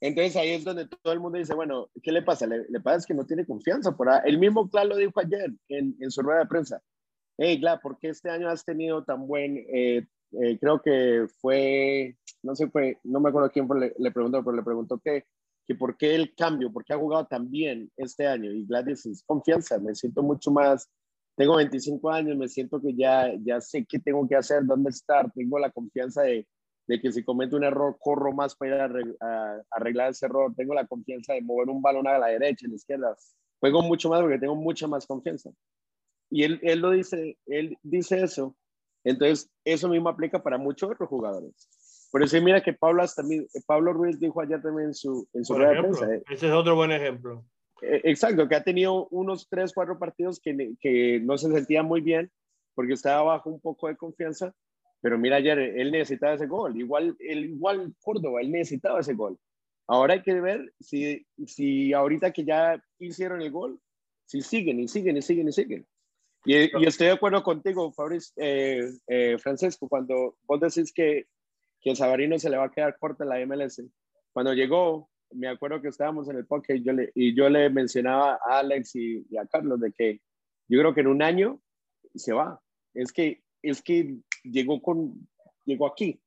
Entonces 0.00 0.36
ahí 0.36 0.50
es 0.50 0.64
donde 0.64 0.86
todo 0.86 1.12
el 1.12 1.20
mundo 1.20 1.38
dice, 1.38 1.54
bueno, 1.54 1.88
¿qué 2.02 2.12
le 2.12 2.22
pasa? 2.22 2.46
Le, 2.46 2.80
pasa 2.80 2.98
es 2.98 3.06
que 3.06 3.14
no 3.14 3.26
tiene 3.26 3.46
confianza. 3.46 3.96
Por 3.96 4.08
ahí. 4.08 4.20
El 4.24 4.38
mismo 4.38 4.68
Cla 4.68 4.84
lo 4.84 4.96
dijo 4.96 5.18
ayer 5.20 5.52
en, 5.68 5.96
en, 6.00 6.10
su 6.10 6.22
rueda 6.22 6.40
de 6.40 6.46
prensa. 6.46 6.80
Hey, 7.36 7.58
Cla, 7.60 7.80
¿por 7.80 7.98
qué 7.98 8.10
este 8.10 8.30
año 8.30 8.48
has 8.48 8.64
tenido 8.64 9.04
tan 9.04 9.26
buen... 9.26 9.64
Eh, 9.72 10.06
eh, 10.32 10.58
creo 10.60 10.80
que 10.82 11.26
fue, 11.40 12.16
no 12.42 12.54
sé, 12.54 12.68
fue, 12.68 12.98
no 13.02 13.18
me 13.18 13.30
acuerdo 13.30 13.50
quién 13.50 13.66
le, 13.96 14.10
preguntó, 14.10 14.44
pero 14.44 14.56
le 14.56 14.62
preguntó 14.62 15.00
qué 15.02 15.24
que 15.68 15.74
por 15.74 15.98
qué 15.98 16.14
el 16.14 16.34
cambio, 16.34 16.72
por 16.72 16.82
qué 16.82 16.94
ha 16.94 16.98
jugado 16.98 17.26
tan 17.26 17.50
bien 17.50 17.92
este 17.98 18.26
año. 18.26 18.50
Y 18.50 18.64
Gladys 18.64 19.04
es 19.04 19.22
confianza, 19.22 19.78
me 19.78 19.94
siento 19.94 20.22
mucho 20.22 20.50
más, 20.50 20.90
tengo 21.36 21.56
25 21.56 22.10
años, 22.10 22.38
me 22.38 22.48
siento 22.48 22.80
que 22.80 22.94
ya, 22.94 23.30
ya 23.44 23.60
sé 23.60 23.84
qué 23.86 23.98
tengo 23.98 24.26
que 24.26 24.34
hacer, 24.34 24.64
dónde 24.64 24.88
estar, 24.88 25.30
tengo 25.32 25.58
la 25.58 25.70
confianza 25.70 26.22
de, 26.22 26.48
de 26.88 27.00
que 27.00 27.12
si 27.12 27.22
cometo 27.22 27.56
un 27.56 27.64
error, 27.64 27.96
corro 28.00 28.32
más 28.32 28.56
para 28.56 28.86
ir 28.86 29.16
a, 29.20 29.62
arreglar 29.70 30.10
ese 30.10 30.26
error, 30.26 30.52
tengo 30.56 30.74
la 30.74 30.86
confianza 30.86 31.34
de 31.34 31.42
mover 31.42 31.68
un 31.68 31.82
balón 31.82 32.08
a 32.08 32.18
la 32.18 32.28
derecha, 32.28 32.66
a 32.66 32.70
la 32.70 32.76
izquierda, 32.76 33.16
juego 33.60 33.82
mucho 33.82 34.08
más 34.08 34.22
porque 34.22 34.38
tengo 34.38 34.56
mucha 34.56 34.88
más 34.88 35.06
confianza. 35.06 35.50
Y 36.30 36.44
él, 36.44 36.58
él 36.62 36.80
lo 36.80 36.90
dice, 36.90 37.36
él 37.46 37.76
dice 37.82 38.22
eso, 38.22 38.56
entonces 39.04 39.50
eso 39.64 39.88
mismo 39.88 40.08
aplica 40.08 40.42
para 40.42 40.56
muchos 40.56 40.90
otros 40.90 41.08
jugadores. 41.08 41.68
Pero 42.10 42.26
sí, 42.26 42.40
mira 42.40 42.62
que 42.62 42.72
Pablo, 42.72 43.04
también, 43.14 43.46
Pablo 43.66 43.92
Ruiz 43.92 44.18
dijo 44.18 44.40
ayer 44.40 44.62
también 44.62 44.88
en 44.88 44.94
su, 44.94 45.28
en 45.34 45.44
su 45.44 45.54
prensa. 45.54 46.10
Eh, 46.10 46.22
ese 46.30 46.46
es 46.46 46.52
otro 46.52 46.74
buen 46.74 46.90
ejemplo. 46.90 47.44
Eh, 47.82 48.00
exacto, 48.04 48.48
que 48.48 48.54
ha 48.54 48.64
tenido 48.64 49.08
unos 49.08 49.46
tres, 49.48 49.72
cuatro 49.74 49.98
partidos 49.98 50.40
que, 50.40 50.74
que 50.80 51.20
no 51.20 51.36
se 51.36 51.52
sentía 51.52 51.82
muy 51.82 52.00
bien 52.00 52.30
porque 52.74 52.94
estaba 52.94 53.22
bajo 53.24 53.50
un 53.50 53.60
poco 53.60 53.88
de 53.88 53.96
confianza. 53.96 54.54
Pero 55.00 55.18
mira, 55.18 55.36
ayer 55.36 55.58
él 55.58 55.92
necesitaba 55.92 56.34
ese 56.34 56.46
gol. 56.46 56.76
Igual, 56.76 57.16
él, 57.20 57.44
igual 57.46 57.94
Córdoba, 58.00 58.40
él 58.40 58.50
necesitaba 58.50 59.00
ese 59.00 59.14
gol. 59.14 59.38
Ahora 59.86 60.14
hay 60.14 60.22
que 60.22 60.40
ver 60.40 60.72
si, 60.80 61.26
si 61.46 61.92
ahorita 61.92 62.32
que 62.32 62.44
ya 62.44 62.82
hicieron 62.98 63.40
el 63.40 63.50
gol, 63.50 63.80
si 64.26 64.42
siguen 64.42 64.80
y 64.80 64.88
siguen 64.88 65.16
y 65.16 65.22
siguen 65.22 65.48
y 65.48 65.52
siguen. 65.52 65.86
Y, 66.44 66.54
y 66.56 66.86
estoy 66.86 67.08
de 67.08 67.12
acuerdo 67.14 67.42
contigo, 67.42 67.92
Fabriz, 67.92 68.32
eh, 68.36 68.90
eh, 69.06 69.38
Francesco, 69.38 69.88
cuando 69.88 70.36
vos 70.46 70.60
decís 70.60 70.92
que 70.92 71.26
que 71.80 71.90
el 71.90 71.96
Sabarino 71.96 72.38
se 72.38 72.50
le 72.50 72.56
va 72.56 72.64
a 72.64 72.70
quedar 72.70 72.98
corta 72.98 73.24
la 73.24 73.44
MLS. 73.46 73.82
Cuando 74.32 74.52
llegó, 74.52 75.10
me 75.30 75.48
acuerdo 75.48 75.80
que 75.80 75.88
estábamos 75.88 76.28
en 76.28 76.36
el 76.36 76.46
podcast 76.46 76.80
y 76.80 76.84
yo 76.84 76.92
le, 76.92 77.12
y 77.14 77.34
yo 77.34 77.48
le 77.48 77.70
mencionaba 77.70 78.38
a 78.44 78.58
Alex 78.58 78.96
y, 78.96 79.26
a 79.36 79.46
Carlos 79.46 79.80
de 79.80 79.92
que 79.92 80.20
yo 80.68 80.80
creo 80.80 80.94
que 80.94 81.00
en 81.00 81.06
un 81.08 81.22
año 81.22 81.60
se 82.14 82.32
va. 82.32 82.60
Es 82.94 83.12
que, 83.12 83.42
es 83.62 83.82
que 83.82 84.16
llegó, 84.42 84.80
con, 84.80 85.28
llegó 85.64 85.86
aquí. 85.86 86.20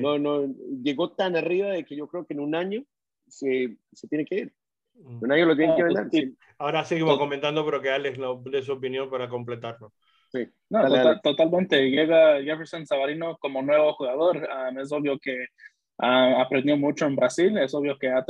No, 0.00 0.18
no, 0.18 0.46
llegó 0.82 1.12
tan 1.12 1.36
arriba 1.36 1.68
de 1.68 1.84
que 1.84 1.96
yo 1.96 2.06
creo 2.06 2.26
que 2.26 2.34
en 2.34 2.40
un 2.40 2.54
año 2.54 2.84
se, 3.28 3.78
se 3.92 4.08
tiene 4.08 4.24
que 4.24 4.34
ir. 4.36 4.52
Mm. 4.94 5.22
Un 5.22 5.32
año 5.32 5.46
lo 5.46 5.56
tienen 5.56 5.76
que 5.76 5.82
vender. 5.82 6.32
Ahora 6.58 6.84
seguimos 6.84 7.18
comentando, 7.18 7.64
pero 7.64 7.80
que 7.80 7.90
Alex 7.90 8.18
nos 8.18 8.44
dé 8.44 8.62
su 8.62 8.72
opinión 8.72 9.08
para 9.08 9.28
completarlo. 9.28 9.92
Sí. 10.30 10.46
No, 10.68 11.20
totalmente. 11.22 11.90
Llega 11.90 12.40
Jefferson 12.42 12.86
Savarino 12.86 13.36
como 13.38 13.62
nuevo 13.62 13.94
jugador. 13.94 14.36
Um, 14.36 14.78
es 14.78 14.92
obvio 14.92 15.18
que 15.18 15.46
uh, 15.98 16.38
aprendió 16.40 16.76
mucho 16.76 17.06
en 17.06 17.16
Brasil. 17.16 17.56
Es 17.58 17.74
obvio 17.74 17.98
que 17.98 18.08
ha, 18.08 18.24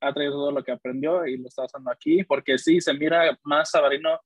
ha, 0.00 0.12
traído 0.12 0.32
todo 0.32 0.50
lo 0.50 0.64
que 0.64 0.72
aprendió 0.72 1.26
y 1.26 1.36
lo 1.36 1.46
está 1.46 1.64
haciendo 1.64 1.90
aquí. 1.90 2.24
Porque 2.24 2.58
sí, 2.58 2.80
se 2.80 2.94
mira 2.94 3.38
más 3.44 3.70
Savarino 3.70 4.18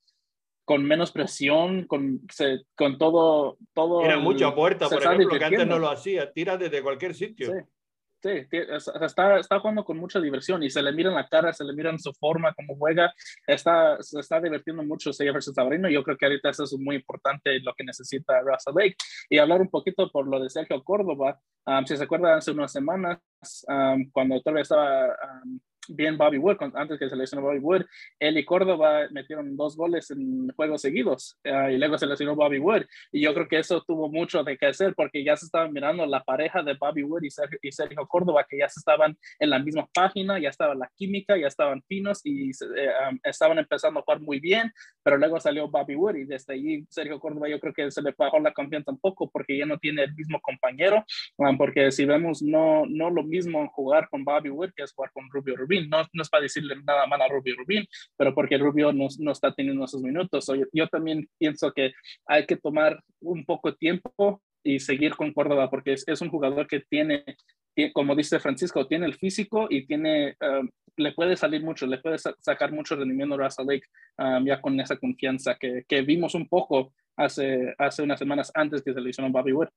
con 0.65 0.85
menos 0.85 1.13
presión, 1.13 1.87
con, 1.87 2.21
con 2.77 2.99
todo, 2.99 3.59
todo. 3.75 4.05
Era 4.05 4.19
mucha 4.19 4.55
puerta, 4.55 4.89
por 4.89 5.03
ejemplo, 5.03 5.39
que 5.39 5.45
antes 5.45 5.67
no 5.67 5.79
lo 5.79 5.91
hacía. 5.91 6.33
Tira 6.33 6.57
desde 6.57 6.83
cualquier 6.83 7.15
sitio. 7.15 7.53
Sí. 7.53 7.59
Sí, 8.23 8.47
está, 8.53 9.41
está 9.41 9.59
jugando 9.59 9.85
con 9.85 9.99
mucha 9.99 10.21
diversión 10.21 10.63
y 10.63 10.71
se 10.71 10.81
le 10.81 10.93
mira 10.93 11.09
en 11.09 11.17
la 11.17 11.27
cara, 11.27 11.53
se 11.53 11.65
le 11.65 11.73
mira 11.73 11.91
en 11.91 11.99
su 11.99 12.13
forma, 12.13 12.55
cómo 12.55 12.77
juega, 12.77 13.13
está, 13.49 14.01
se 14.01 14.21
está 14.21 14.41
divirtiendo 14.41 14.85
mucho 14.85 15.11
versus 15.19 15.53
Sabrino. 15.53 15.91
Yo 15.91 16.05
creo 16.05 16.17
que 16.17 16.27
ahorita 16.27 16.51
eso 16.51 16.63
es 16.63 16.79
muy 16.79 16.95
importante 16.95 17.59
lo 17.59 17.75
que 17.75 17.83
necesita 17.83 18.41
Russell 18.43 18.75
Lake. 18.77 18.97
Y 19.29 19.39
hablar 19.39 19.61
un 19.61 19.69
poquito 19.69 20.09
por 20.09 20.29
lo 20.29 20.39
de 20.39 20.51
Sergio 20.51 20.85
Córdoba, 20.85 21.41
um, 21.67 21.85
si 21.85 21.97
se 21.97 22.05
acuerdan, 22.05 22.39
hace 22.39 22.53
unas 22.53 22.71
semanas, 22.71 23.19
um, 23.67 24.09
cuando 24.13 24.41
todavía 24.41 24.63
estaba 24.63 25.07
um, 25.45 25.59
bien 25.89 26.16
Bobby 26.16 26.39
Wood, 26.39 26.57
antes 26.74 26.99
que 26.99 27.09
se 27.09 27.16
lesionó 27.16 27.43
Bobby 27.43 27.59
Wood, 27.59 27.83
él 28.18 28.39
y 28.39 28.45
Córdoba 28.45 29.09
metieron 29.11 29.57
dos 29.57 29.76
goles 29.76 30.11
en 30.11 30.49
juegos 30.55 30.83
seguidos 30.83 31.39
uh, 31.45 31.68
y 31.70 31.78
luego 31.78 31.99
se 31.99 32.07
lesionó 32.07 32.37
Bobby 32.37 32.59
Wood. 32.59 32.83
Y 33.11 33.22
yo 33.22 33.35
creo 33.35 33.49
que 33.49 33.59
eso 33.59 33.83
tuvo 33.83 34.09
mucho 34.09 34.45
de 34.45 34.57
qué 34.57 34.66
hacer 34.66 34.95
porque 34.95 35.24
ya 35.24 35.37
se 35.37 35.47
estaban 35.47 35.72
mirando 35.72 36.07
la 36.07 36.22
pareja 36.22 36.62
de 36.62 36.74
Bobby 36.74 37.03
Wood 37.03 37.24
y 37.24 37.30
Sergio, 37.30 37.59
y 37.62 37.72
Sergio 37.72 38.07
Córdoba, 38.07 38.47
que 38.49 38.59
ya 38.59 38.68
se 38.68 38.80
estaban 38.80 39.16
en 39.39 39.51
la 39.51 39.59
misma 39.59 39.89
página, 39.93 40.39
ya 40.39 40.49
estaba 40.49 40.74
la 40.74 40.91
química, 40.97 41.37
ya 41.37 41.49
estaban 41.49 41.83
finos 41.89 42.20
y 42.24 42.51
eh, 42.51 42.93
estaban 43.24 43.59
empezando 43.59 44.01
a 44.01 44.03
jugar 44.03 44.20
muy 44.20 44.41
bien, 44.41 44.72
pero 45.03 45.16
luego 45.16 45.41
salió 45.41 45.68
Bobby 45.68 45.97
Wood 45.97 46.16
y 46.16 46.24
desde 46.24 46.55
ahí 46.55 46.85
Sergio 46.89 47.18
Córdoba 47.18 47.49
yo 47.49 47.59
creo 47.59 47.72
que 47.72 47.91
se 47.91 48.03
le 48.03 48.14
bajó 48.16 48.39
la 48.39 48.53
confianza 48.53 48.93
un 48.93 48.99
poco 48.99 49.28
porque 49.30 49.59
ya 49.59 49.66
no 49.66 49.78
tiene 49.78 50.05
el 50.05 50.14
mismo 50.14 50.41
compañero, 50.41 51.05
porque 51.59 51.91
si 51.91 52.05
vemos 52.05 52.43
no, 52.43 52.85
no 52.87 53.11
lo 53.11 53.22
mismo 53.22 53.68
jugar 53.68 54.09
con 54.09 54.24
Bobby 54.24 54.51
Wood 54.51 54.70
que 54.76 54.85
es 54.85 54.93
jugar 54.93 55.11
con 55.12 55.28
Rubio 55.30 55.57
Rubio 55.57 55.72
No, 55.81 56.03
no 56.12 56.23
es 56.23 56.29
para 56.29 56.43
decirle 56.43 56.77
nada 56.85 57.07
mal 57.07 57.23
a 57.23 57.29
Rubio 57.29 57.55
Rubin, 57.57 57.85
pero 58.16 58.35
porque 58.35 58.59
Rubio 58.59 58.93
no, 58.93 59.09
no 59.18 59.33
está 59.33 59.53
teniendo 59.53 59.85
esos 59.85 60.03
minutos. 60.03 60.47
Yo, 60.47 60.64
yo 60.73 60.89
también 60.89 61.29
pienso 61.39 61.73
que 61.73 61.93
hay 62.27 62.47
que 62.47 62.57
tomar 62.57 63.03
un 63.20 63.45
poco 63.45 63.75
tiempo 63.75 64.43
y 64.64 64.79
seguir 64.79 65.16
con 65.16 65.33
Córdoba, 65.33 65.68
porque 65.70 65.95
es, 65.95 66.05
es 66.07 66.20
un 66.20 66.29
jugador 66.29 66.66
que 66.66 66.81
tiene, 66.81 67.25
como 67.93 68.14
dice 68.14 68.39
Francisco, 68.41 68.87
tiene 68.87 69.07
el 69.07 69.14
físico 69.14 69.66
y 69.68 69.87
tiene, 69.87 70.37
um, 70.41 70.68
le 70.97 71.12
puede 71.12 71.37
salir 71.37 71.62
mucho, 71.62 71.87
le 71.87 71.99
puede 71.99 72.18
sacar 72.18 72.73
mucho 72.73 72.97
rendimiento 72.97 73.35
a 73.35 73.64
Lake 73.64 73.87
um, 74.18 74.47
ya 74.47 74.61
con 74.61 74.79
esa 74.81 74.97
confianza 74.97 75.57
que, 75.59 75.85
que, 75.89 76.03
vimos 76.03 76.35
un 76.35 76.49
poco 76.49 76.93
hace, 77.16 77.75
hace 77.79 78.03
unas 78.03 78.18
semanas 78.18 78.53
antes 78.55 78.83
que 78.83 78.93
se 78.93 79.01
le 79.01 79.11
a 79.16 79.29
Bobby 79.29 79.53
Wood. 79.53 79.68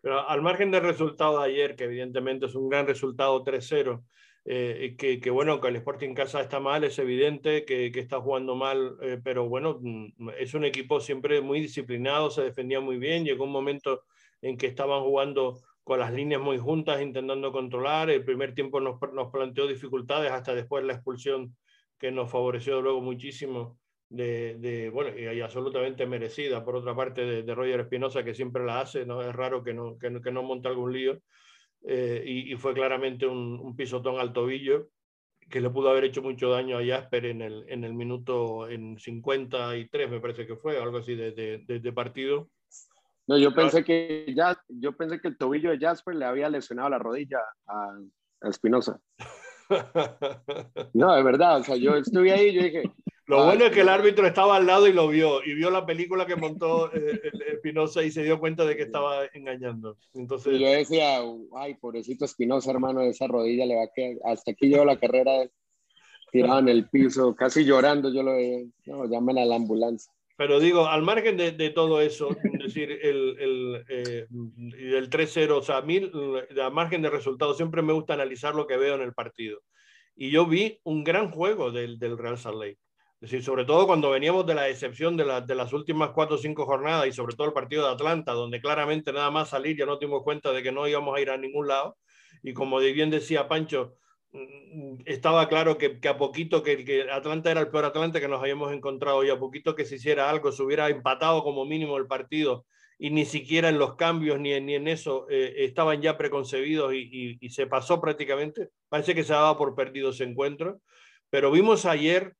Pero 0.00 0.28
al 0.28 0.42
margen 0.42 0.70
del 0.70 0.82
resultado 0.82 1.40
de 1.40 1.50
ayer, 1.50 1.76
que 1.76 1.84
evidentemente 1.84 2.46
es 2.46 2.54
un 2.54 2.68
gran 2.68 2.86
resultado 2.86 3.44
3-0, 3.44 4.02
eh, 4.44 4.96
que, 4.98 5.30
bueno, 5.30 5.60
que 5.60 5.68
el 5.68 5.76
Sporting 5.76 6.14
casa 6.14 6.40
está 6.40 6.58
mal, 6.58 6.82
es 6.82 6.98
evidente 6.98 7.64
que, 7.64 7.86
está 7.94 8.20
jugando 8.20 8.56
mal, 8.56 8.96
eh, 9.00 9.20
pero 9.22 9.48
bueno, 9.48 9.78
mm, 9.80 10.30
es 10.38 10.54
un 10.54 10.64
equipo 10.64 11.00
siempre 11.00 11.40
muy 11.40 11.60
disciplinado, 11.60 12.30
se 12.30 12.42
defendía 12.42 12.80
muy 12.80 12.98
bien, 12.98 13.24
llegó 13.24 13.44
un 13.44 13.52
momento 13.52 14.02
en 14.40 14.56
que 14.56 14.66
estaban 14.66 15.02
jugando 15.04 15.60
con 15.84 16.00
las 16.00 16.12
líneas 16.12 16.40
muy 16.40 16.58
juntas, 16.58 17.00
intentando 17.00 17.52
controlar, 17.52 18.10
el 18.10 18.24
primer 18.24 18.54
tiempo 18.54 18.80
nos, 18.80 18.98
planteó 19.30 19.66
dificultades 19.68 20.32
hasta 20.32 20.54
después 20.54 20.84
la 20.84 20.94
expulsión 20.94 21.56
que 21.98 22.10
nos 22.10 22.30
favoreció 22.30 22.82
luego 22.82 23.00
muchísimo 23.00 23.78
de, 24.08 24.90
bueno, 24.92 25.16
y 25.18 25.40
absolutamente 25.40 26.04
merecida, 26.06 26.64
por 26.64 26.76
otra 26.76 26.94
parte, 26.94 27.42
de, 27.42 27.54
Roger 27.54 27.80
Espinosa, 27.80 28.24
que 28.24 28.34
siempre 28.34 28.64
la 28.64 28.80
hace, 28.80 29.06
¿no? 29.06 29.22
Es 29.22 29.34
raro 29.34 29.62
que 29.62 29.72
no, 29.72 29.96
que 29.98 30.20
que 30.20 30.32
no 30.32 30.42
monte 30.42 30.68
algún 30.68 30.92
lío. 30.92 31.22
Eh, 31.84 32.22
y, 32.24 32.52
y, 32.52 32.56
fue 32.56 32.74
claramente 32.74 33.26
un, 33.26 33.58
un, 33.58 33.74
pisotón 33.74 34.20
al 34.20 34.32
tobillo 34.32 34.88
que 35.50 35.60
le 35.60 35.68
pudo 35.68 35.90
haber 35.90 36.04
hecho 36.04 36.22
mucho 36.22 36.48
daño 36.50 36.78
a 36.78 36.84
Jasper 36.84 37.26
en 37.26 37.42
el, 37.42 37.64
en 37.68 37.82
el 37.82 37.92
minuto 37.92 38.68
en 38.68 38.98
53, 38.98 40.10
me 40.10 40.20
parece 40.20 40.46
que 40.46 40.56
fue, 40.56 40.78
algo 40.78 40.98
así 40.98 41.14
de, 41.14 41.32
de, 41.32 41.80
de 41.80 41.92
partido. 41.92 42.48
No, 43.26 43.36
yo 43.38 43.52
pensé 43.52 43.84
que 43.84 44.32
ya, 44.34 44.56
yo 44.68 44.96
pensé 44.96 45.20
que 45.20 45.28
el 45.28 45.36
tobillo 45.36 45.70
de 45.70 45.78
Jasper 45.78 46.14
le 46.14 46.24
había 46.24 46.48
lesionado 46.48 46.88
la 46.88 46.98
rodilla 46.98 47.38
a, 47.66 47.98
a 48.42 48.48
Espinosa. 48.48 49.00
No, 50.92 51.14
de 51.14 51.22
verdad, 51.22 51.60
o 51.60 51.64
sea, 51.64 51.76
yo 51.76 51.96
estuve 51.96 52.30
ahí 52.30 52.48
y 52.48 52.52
yo 52.52 52.62
dije, 52.62 52.82
lo 53.26 53.44
bueno 53.44 53.66
es 53.66 53.72
que 53.72 53.82
el 53.82 53.88
árbitro 53.88 54.26
estaba 54.26 54.56
al 54.56 54.66
lado 54.66 54.88
y 54.88 54.92
lo 54.92 55.08
vio, 55.08 55.42
y 55.44 55.54
vio 55.54 55.70
la 55.70 55.86
película 55.86 56.26
que 56.26 56.36
montó 56.36 56.92
eh, 56.92 57.20
Espinosa 57.52 58.02
y 58.02 58.10
se 58.10 58.24
dio 58.24 58.40
cuenta 58.40 58.64
de 58.64 58.76
que 58.76 58.82
estaba 58.82 59.24
engañando. 59.32 59.96
Entonces... 60.14 60.54
Y 60.54 60.58
yo 60.58 60.68
decía, 60.68 61.20
ay, 61.56 61.74
pobrecito 61.74 62.24
Espinosa, 62.24 62.70
hermano, 62.70 63.00
esa 63.02 63.28
rodilla 63.28 63.64
le 63.66 63.76
va 63.76 63.84
a 63.84 63.92
quedar. 63.94 64.16
Hasta 64.24 64.50
aquí 64.50 64.68
llevo 64.68 64.84
la 64.84 64.98
carrera 64.98 65.48
tirado 66.32 66.58
en 66.58 66.68
el 66.68 66.88
piso, 66.88 67.34
casi 67.36 67.64
llorando, 67.64 68.12
yo 68.12 68.22
lo 68.22 68.32
veía. 68.32 68.66
No, 68.86 69.04
llamen 69.08 69.38
a 69.38 69.44
la 69.44 69.56
ambulancia. 69.56 70.12
Pero 70.36 70.58
digo, 70.58 70.86
al 70.86 71.02
margen 71.02 71.36
de, 71.36 71.52
de 71.52 71.70
todo 71.70 72.00
eso, 72.00 72.30
es 72.42 72.62
decir, 72.64 72.90
el, 72.90 73.36
el, 73.38 73.84
eh, 73.88 74.26
el 74.28 75.10
3-0, 75.10 75.58
o 75.58 75.62
sea, 75.62 75.76
a 75.76 75.82
mí, 75.82 76.10
al 76.60 76.72
margen 76.72 77.02
de 77.02 77.10
resultados, 77.10 77.56
siempre 77.56 77.82
me 77.82 77.92
gusta 77.92 78.14
analizar 78.14 78.54
lo 78.54 78.66
que 78.66 78.76
veo 78.76 78.96
en 78.96 79.02
el 79.02 79.12
partido. 79.12 79.60
Y 80.16 80.30
yo 80.30 80.46
vi 80.46 80.80
un 80.82 81.04
gran 81.04 81.30
juego 81.30 81.70
del, 81.70 81.98
del 81.98 82.18
Real 82.18 82.38
Salt 82.38 82.58
Lake. 82.58 82.78
Es 83.22 83.30
decir, 83.30 83.44
sobre 83.44 83.64
todo 83.64 83.86
cuando 83.86 84.10
veníamos 84.10 84.44
de 84.46 84.54
la 84.54 84.68
excepción 84.68 85.16
de, 85.16 85.24
la, 85.24 85.40
de, 85.40 85.54
las 85.54 85.72
últimas 85.72 86.10
cuatro 86.10 86.34
o 86.34 86.38
cinco 86.38 86.66
jornadas 86.66 87.06
y 87.06 87.12
sobre 87.12 87.36
todo 87.36 87.46
el 87.46 87.52
partido 87.52 87.86
de 87.86 87.92
Atlanta, 87.92 88.32
donde 88.32 88.60
claramente 88.60 89.12
nada 89.12 89.30
más 89.30 89.50
salir 89.50 89.78
ya 89.78 89.86
no 89.86 89.96
tuvimos 89.96 90.24
cuenta 90.24 90.50
de 90.50 90.60
que 90.60 90.72
no 90.72 90.88
íbamos 90.88 91.16
a 91.16 91.20
ir 91.20 91.30
a 91.30 91.36
ningún 91.36 91.68
lado. 91.68 91.96
Y 92.42 92.52
como 92.52 92.78
bien 92.78 93.10
decía 93.10 93.46
Pancho, 93.46 93.94
mm, 94.32 95.02
estaba 95.04 95.48
claro 95.48 95.78
que, 95.78 96.00
que 96.00 96.08
a 96.08 96.16
poquito 96.16 96.64
que, 96.64 96.84
que, 96.84 97.08
Atlanta 97.12 97.52
era 97.52 97.60
el 97.60 97.68
peor 97.68 97.84
Atlanta 97.84 98.18
que 98.18 98.26
nos 98.26 98.40
habíamos 98.40 98.72
encontrado 98.72 99.22
y 99.22 99.30
a 99.30 99.38
poquito 99.38 99.76
que 99.76 99.84
se 99.84 99.96
hiciera 99.96 100.28
algo, 100.28 100.50
se 100.50 100.64
hubiera 100.64 100.88
empatado 100.88 101.44
como 101.44 101.64
mínimo 101.64 101.98
el 101.98 102.08
partido 102.08 102.66
y 102.98 103.10
ni 103.10 103.24
siquiera 103.24 103.68
en 103.68 103.78
los 103.78 103.94
cambios 103.94 104.40
ni 104.40 104.52
en, 104.52 104.66
ni 104.66 104.74
en 104.74 104.88
eso 104.88 105.28
eh, 105.30 105.54
estaban 105.58 106.02
ya 106.02 106.18
preconcebidos 106.18 106.92
y, 106.92 106.98
y, 106.98 107.38
y 107.40 107.50
se 107.50 107.68
pasó 107.68 108.00
prácticamente. 108.00 108.70
Parece 108.88 109.14
que 109.14 109.22
se 109.22 109.32
daba 109.32 109.56
por 109.56 109.76
perdido 109.76 110.10
ese 110.10 110.24
encuentro. 110.24 110.80
Pero 111.30 111.50
vimos 111.50 111.86
ayer 111.86 112.34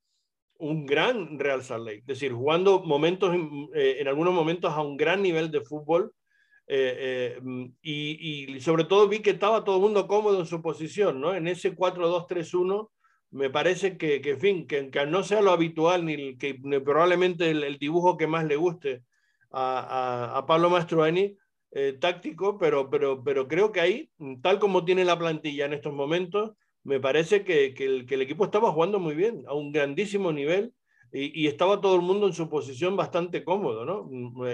un 0.62 0.86
gran 0.86 1.38
Real 1.38 1.62
Salt 1.62 1.84
Lake, 1.84 1.98
es 1.98 2.06
decir, 2.06 2.32
jugando 2.32 2.82
momentos, 2.82 3.34
eh, 3.74 3.96
en 3.98 4.08
algunos 4.08 4.32
momentos 4.32 4.72
a 4.72 4.80
un 4.80 4.96
gran 4.96 5.20
nivel 5.20 5.50
de 5.50 5.60
fútbol 5.60 6.14
eh, 6.68 7.36
eh, 7.36 7.72
y, 7.82 8.54
y, 8.54 8.60
sobre 8.60 8.84
todo 8.84 9.08
vi 9.08 9.18
que 9.18 9.30
estaba 9.30 9.64
todo 9.64 9.76
el 9.76 9.82
mundo 9.82 10.06
cómodo 10.06 10.38
en 10.38 10.46
su 10.46 10.62
posición, 10.62 11.20
¿no? 11.20 11.34
En 11.34 11.48
ese 11.48 11.76
4-2-3-1 11.76 12.88
me 13.32 13.50
parece 13.50 13.98
que, 13.98 14.20
que, 14.20 14.36
fin, 14.36 14.66
que, 14.68 14.88
que, 14.90 15.06
no 15.06 15.24
sea 15.24 15.42
lo 15.42 15.50
habitual 15.50 16.04
ni, 16.04 16.36
que, 16.38 16.54
probablemente 16.84 17.50
el, 17.50 17.78
dibujo 17.78 18.16
que 18.16 18.28
más 18.28 18.44
le 18.44 18.56
guste 18.56 19.02
a, 19.50 20.36
a, 20.36 20.46
Pablo 20.46 20.70
Mastroeni, 20.70 21.36
eh, 21.72 21.96
táctico, 22.00 22.58
pero, 22.58 22.88
pero, 22.88 23.24
pero 23.24 23.48
creo 23.48 23.72
que 23.72 23.80
ahí, 23.80 24.10
tal 24.42 24.60
como 24.60 24.84
tiene 24.84 25.04
la 25.04 25.18
plantilla 25.18 25.66
en 25.66 25.72
estos 25.72 25.92
momentos, 25.92 26.52
me 26.84 27.00
parece 27.00 27.44
que, 27.44 27.74
que, 27.74 27.84
el, 27.84 28.06
que, 28.06 28.14
el, 28.14 28.22
equipo 28.22 28.44
estaba 28.44 28.72
jugando 28.72 28.98
muy 28.98 29.14
bien, 29.14 29.44
a 29.46 29.54
un 29.54 29.72
grandísimo 29.72 30.32
nivel, 30.32 30.72
y, 31.12 31.42
y 31.42 31.46
estaba 31.46 31.80
todo 31.80 31.96
el 31.96 32.02
mundo 32.02 32.26
en 32.26 32.32
su 32.32 32.48
posición 32.48 32.96
bastante 32.96 33.44
cómodo, 33.44 33.84
¿no? 33.84 34.08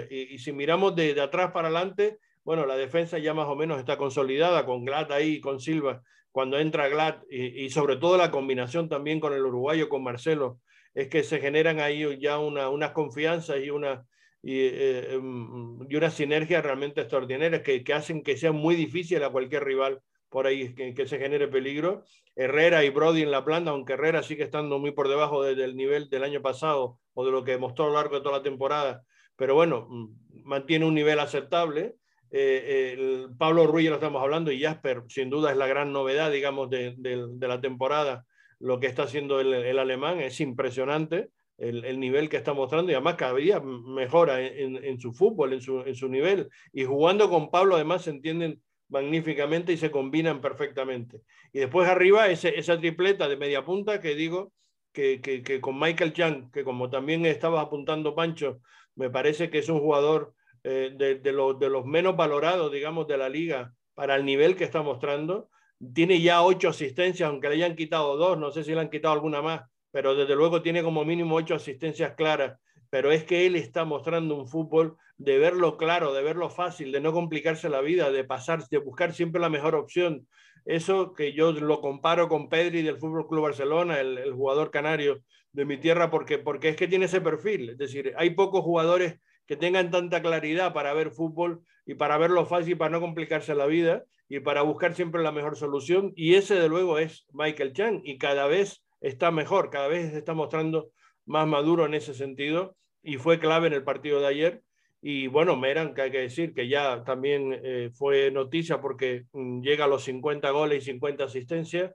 Y, 0.09 0.33
y 0.33 0.37
si 0.39 0.51
miramos 0.51 0.95
de, 0.95 1.13
de, 1.13 1.21
atrás 1.21 1.51
para 1.51 1.69
adelante, 1.69 2.19
bueno, 2.43 2.65
la 2.65 2.75
defensa 2.75 3.17
ya 3.17 3.33
más 3.33 3.47
o 3.47 3.55
menos 3.55 3.79
está 3.79 3.97
consolidada, 3.97 4.65
con 4.65 4.85
Glad 4.85 5.11
ahí, 5.11 5.39
con 5.39 5.59
Silva, 5.59 6.03
cuando 6.31 6.59
entra 6.59 6.89
Glad, 6.89 7.23
y, 7.29 7.65
y 7.65 7.69
sobre 7.69 7.97
todo 7.97 8.17
la 8.17 8.31
combinación 8.31 8.89
también 8.89 9.19
con 9.19 9.33
el 9.33 9.45
uruguayo, 9.45 9.89
con 9.89 10.03
Marcelo, 10.03 10.59
es 10.93 11.07
que 11.07 11.23
se 11.23 11.39
generan 11.39 11.79
ahí 11.79 12.19
ya 12.19 12.39
una, 12.39 12.69
unas 12.69 12.91
confianzas 12.91 13.57
y 13.63 13.69
una, 13.69 14.05
y, 14.41 14.59
eh, 14.59 15.13
em, 15.13 15.79
y, 15.89 15.95
una 15.95 16.09
sinergia 16.09 16.61
realmente 16.61 17.01
extraordinaria 17.01 17.63
que, 17.63 17.83
que, 17.83 17.93
hacen 17.93 18.23
que 18.23 18.37
sea 18.37 18.51
muy 18.51 18.75
difícil 18.75 19.23
a 19.23 19.29
cualquier 19.29 19.63
rival 19.63 20.01
por 20.29 20.47
ahí 20.47 20.73
que, 20.75 20.93
que, 20.93 21.07
se 21.07 21.17
genere 21.17 21.47
peligro. 21.47 22.03
Herrera 22.35 22.83
y 22.83 22.89
Brody 22.89 23.23
en 23.23 23.31
la 23.31 23.43
planta, 23.43 23.71
aunque 23.71 23.93
Herrera 23.93 24.23
sigue 24.23 24.43
estando 24.43 24.79
muy 24.79 24.91
por 24.91 25.09
debajo 25.09 25.43
de, 25.43 25.55
del 25.55 25.75
nivel 25.75 26.09
del 26.09 26.23
año 26.23 26.41
pasado 26.41 26.99
o 27.13 27.25
de 27.25 27.31
lo 27.31 27.43
que 27.43 27.57
mostró 27.57 27.85
a 27.85 27.87
lo 27.89 27.93
largo 27.95 28.15
de 28.15 28.21
toda 28.21 28.37
la 28.37 28.43
temporada, 28.43 29.03
pero 29.39 29.55
bueno, 29.55 29.87
mm, 29.89 30.43
mantiene 30.43 30.85
un 30.85 30.93
nivel 30.93 31.19
aceptable. 31.19 31.95
Eh, 32.29 32.93
el 32.93 33.29
Pablo 33.37 33.65
Ruiz 33.65 33.89
lo 33.89 33.95
estamos 33.95 34.21
hablando 34.21 34.51
y 34.51 34.61
Jasper 34.61 35.03
sin 35.07 35.29
duda 35.29 35.49
es 35.51 35.57
la 35.57 35.65
gran 35.65 35.91
novedad, 35.93 36.29
digamos, 36.29 36.69
de, 36.69 36.93
de, 36.97 37.47
la 37.47 37.61
temporada. 37.61 38.25
Lo 38.59 38.79
que 38.79 38.87
está 38.87 39.03
haciendo 39.03 39.39
el, 39.39 39.53
el 39.53 39.79
alemán 39.79 40.19
es 40.19 40.41
impresionante. 40.41 41.29
El, 41.57 41.83
el, 41.83 41.99
nivel 41.99 42.29
que 42.29 42.37
está 42.37 42.53
mostrando 42.53 42.91
y 42.91 42.95
además 42.95 43.15
cada 43.15 43.33
mejora 43.61 44.41
en, 44.41 44.77
en, 44.77 44.85
en 44.85 44.99
su 44.99 45.11
fútbol, 45.11 45.53
en 45.53 45.61
su, 45.61 45.81
en 45.81 45.95
su, 45.95 46.07
nivel. 46.07 46.49
Y 46.71 46.85
jugando 46.85 47.29
con 47.29 47.49
Pablo 47.49 47.75
además 47.75 48.03
se 48.03 48.11
entienden 48.11 48.61
magníficamente 48.89 49.71
y 49.71 49.77
se 49.77 49.91
combinan 49.91 50.41
perfectamente. 50.41 51.21
Y 51.53 51.59
después 51.59 51.87
arriba 51.87 52.27
esa 52.27 52.79
tripleta 52.79 53.27
de 53.27 53.37
media 53.37 53.63
punta 53.63 54.01
que 54.01 54.15
digo 54.15 54.51
que, 54.91 55.21
que, 55.21 55.61
con 55.61 55.79
Michael 55.79 56.13
Young, 56.13 56.51
que 56.51 56.63
como 56.63 56.89
también 56.89 57.25
estaba 57.25 57.61
apuntando 57.61 58.15
Pancho, 58.15 58.59
me 58.95 59.09
parece 59.09 59.49
que 59.49 59.59
es 59.59 59.69
un 59.69 59.79
jugador 59.79 60.33
eh, 60.63 60.91
de, 60.95 61.15
de, 61.15 61.31
lo, 61.31 61.53
de, 61.53 61.69
los 61.69 61.85
menos 61.85 62.17
valorados, 62.17 62.71
digamos, 62.71 63.07
de 63.07 63.17
la 63.17 63.29
liga 63.29 63.73
para 63.93 64.15
el 64.15 64.25
nivel 64.25 64.55
que 64.55 64.65
está 64.65 64.81
mostrando. 64.81 65.49
Tiene 65.93 66.19
ya 66.21 66.41
ocho 66.43 66.69
asistencias, 66.69 67.29
aunque 67.29 67.47
le 67.49 67.55
hayan 67.55 67.75
quitado 67.75 68.17
dos, 68.17 68.37
no 68.37 68.51
sé 68.51 68.63
si 68.63 68.73
le 68.73 68.81
han 68.81 68.89
quitado 68.89 69.13
alguna 69.13 69.41
más, 69.41 69.61
pero 69.91 70.15
desde 70.15 70.35
luego 70.35 70.61
tiene 70.61 70.83
como 70.83 71.05
mínimo 71.05 71.35
ocho 71.35 71.55
asistencias 71.55 72.15
claras. 72.15 72.59
Pero 72.89 73.11
es 73.11 73.23
que 73.23 73.45
él 73.45 73.55
está 73.55 73.85
mostrando 73.85 74.35
un 74.35 74.47
fútbol 74.47 74.97
de 75.17 75.37
verlo 75.37 75.77
claro, 75.77 76.13
de 76.13 76.23
verlo 76.23 76.49
fácil, 76.49 76.91
de 76.91 77.01
no 77.01 77.11
complicarse 77.11 77.69
la 77.69 77.81
vida, 77.81 78.11
de 78.11 78.23
pasar, 78.23 78.67
de 78.69 78.77
buscar 78.77 79.13
siempre 79.13 79.41
la 79.41 79.49
mejor 79.49 79.75
opción. 79.75 80.27
Eso 80.65 81.13
que 81.13 81.33
yo 81.33 81.51
lo 81.51 81.81
comparo 81.81 82.29
con 82.29 82.49
Pedri 82.49 82.81
del 82.81 82.97
Fútbol 82.97 83.27
Club 83.27 83.43
Barcelona, 83.43 83.99
el, 83.99 84.17
el, 84.17 84.33
jugador 84.33 84.71
canario 84.71 85.23
de 85.51 85.65
mi 85.65 85.77
tierra, 85.77 86.09
porque, 86.09 86.37
porque 86.37 86.69
es 86.69 86.75
que 86.75 86.87
tiene 86.87 87.05
ese 87.05 87.21
perfil. 87.21 87.71
Es 87.71 87.77
decir, 87.77 88.13
hay 88.17 88.31
pocos 88.31 88.61
jugadores 88.63 89.19
que 89.45 89.55
tengan 89.55 89.91
tanta 89.91 90.21
claridad 90.21 90.73
para 90.73 90.93
ver 90.93 91.11
fútbol 91.11 91.63
y 91.85 91.95
para 91.95 92.17
verlo 92.17 92.45
fácil, 92.45 92.77
para 92.77 92.91
no 92.91 93.01
complicarse 93.01 93.55
la 93.55 93.65
vida 93.65 94.03
y 94.27 94.39
para 94.41 94.61
buscar 94.61 94.93
siempre 94.93 95.23
la 95.23 95.31
mejor 95.31 95.57
solución. 95.57 96.13
Y 96.15 96.35
ese, 96.35 96.55
de 96.55 96.69
luego, 96.69 96.99
es 96.99 97.25
Michael 97.33 97.73
Chang 97.73 98.01
y 98.03 98.19
cada 98.19 98.45
vez 98.45 98.83
está 99.01 99.31
mejor, 99.31 99.71
cada 99.71 99.87
vez 99.87 100.13
está 100.13 100.33
mostrando 100.33 100.91
más 101.29 101.47
maduro 101.47 101.85
en 101.85 101.93
ese 101.93 102.13
sentido 102.13 102.75
y 103.03 103.17
fue 103.17 103.39
clave 103.39 103.67
en 103.67 103.73
el 103.73 103.83
partido 103.83 104.19
de 104.19 104.27
ayer 104.27 104.63
y 105.01 105.27
bueno, 105.27 105.55
Meran, 105.55 105.93
que 105.93 106.01
hay 106.01 106.11
que 106.11 106.19
decir 106.19 106.53
que 106.53 106.67
ya 106.67 107.03
también 107.05 107.57
eh, 107.63 107.91
fue 107.93 108.31
noticia 108.31 108.81
porque 108.81 109.25
mm, 109.31 109.61
llega 109.61 109.85
a 109.85 109.87
los 109.87 110.03
50 110.03 110.49
goles 110.49 110.83
y 110.83 110.85
50 110.87 111.23
asistencias 111.23 111.93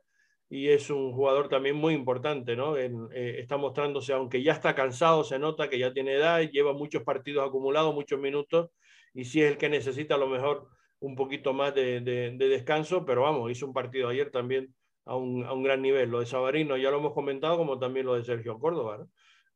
y 0.49 0.69
es 0.69 0.89
un 0.89 1.13
jugador 1.13 1.49
también 1.49 1.75
muy 1.77 1.95
importante, 1.95 2.55
¿no? 2.55 2.77
En, 2.77 3.09
eh, 3.13 3.37
está 3.41 3.57
mostrándose, 3.57 4.13
aunque 4.13 4.43
ya 4.43 4.53
está 4.53 4.75
cansado, 4.75 5.25
se 5.25 5.39
nota 5.39 5.69
que 5.69 5.79
ya 5.79 5.93
tiene 5.93 6.15
edad, 6.15 6.41
lleva 6.41 6.73
muchos 6.73 7.03
partidos 7.03 7.47
acumulados, 7.47 7.93
muchos 7.93 8.21
minutos 8.21 8.71
y 9.13 9.25
sí 9.25 9.43
es 9.43 9.51
el 9.51 9.59
que 9.59 9.69
necesita 9.69 10.15
a 10.15 10.19
lo 10.19 10.29
mejor 10.29 10.69
un 11.01 11.17
poquito 11.17 11.53
más 11.53 11.75
de, 11.75 12.01
de, 12.01 12.31
de 12.37 12.49
descanso, 12.49 13.05
pero 13.05 13.23
vamos, 13.23 13.51
hizo 13.51 13.67
un 13.67 13.75
partido 13.75 14.09
ayer 14.09 14.31
también 14.31 14.75
a 15.05 15.17
un, 15.17 15.45
a 15.45 15.53
un, 15.53 15.63
gran 15.63 15.83
nivel. 15.83 16.11
Lo 16.11 16.21
de 16.21 16.27
Sabarino 16.27 16.77
ya 16.77 16.91
lo 16.91 16.99
hemos 16.99 17.13
comentado, 17.15 17.57
como 17.59 17.79
también 17.79 18.07
lo 18.07 18.15
de 18.15 18.25
Sergio 18.25 18.59
Córdoba. 18.59 18.99
Mm, 18.99 19.07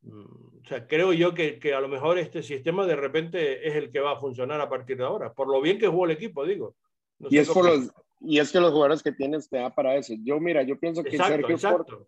o 0.07 0.65
sea, 0.69 0.87
creo 0.87 1.13
yo 1.13 1.35
que, 1.35 1.59
que, 1.59 1.75
a 1.75 1.81
lo 1.81 1.89
mejor 1.89 2.19
este 2.19 2.43
sistema 2.43 2.87
de 2.87 2.97
repente 2.97 3.67
es 3.67 3.75
el 3.75 3.91
que 3.91 4.01
va 4.01 4.13
a 4.13 4.21
funcionar 4.21 4.61
a 4.61 4.69
partir 4.69 4.97
de 4.97 5.05
ahora, 5.05 5.33
por 5.33 5.49
lo 5.49 5.61
bien 5.61 5.79
que 5.79 5.89
jugó 5.89 6.05
el 6.05 6.13
equipo, 6.13 6.45
digo. 6.45 6.75
y, 7.31 7.39
es 7.39 7.49
por 7.49 7.65
los, 7.65 7.91
y 8.21 8.39
es 8.39 8.53
que 8.53 8.61
los 8.61 8.73
jugadores 8.73 9.03
que 9.03 9.13
tienes 9.13 9.49
te 9.49 9.59
da 9.59 9.75
para 9.75 9.97
eso. 9.97 10.15
Yo, 10.25 10.41
mira, 10.41 10.63
yo 10.63 10.79
pienso 10.79 11.03
que 11.03 11.17
Sergio 11.17 11.57
Córdoba, 11.59 12.05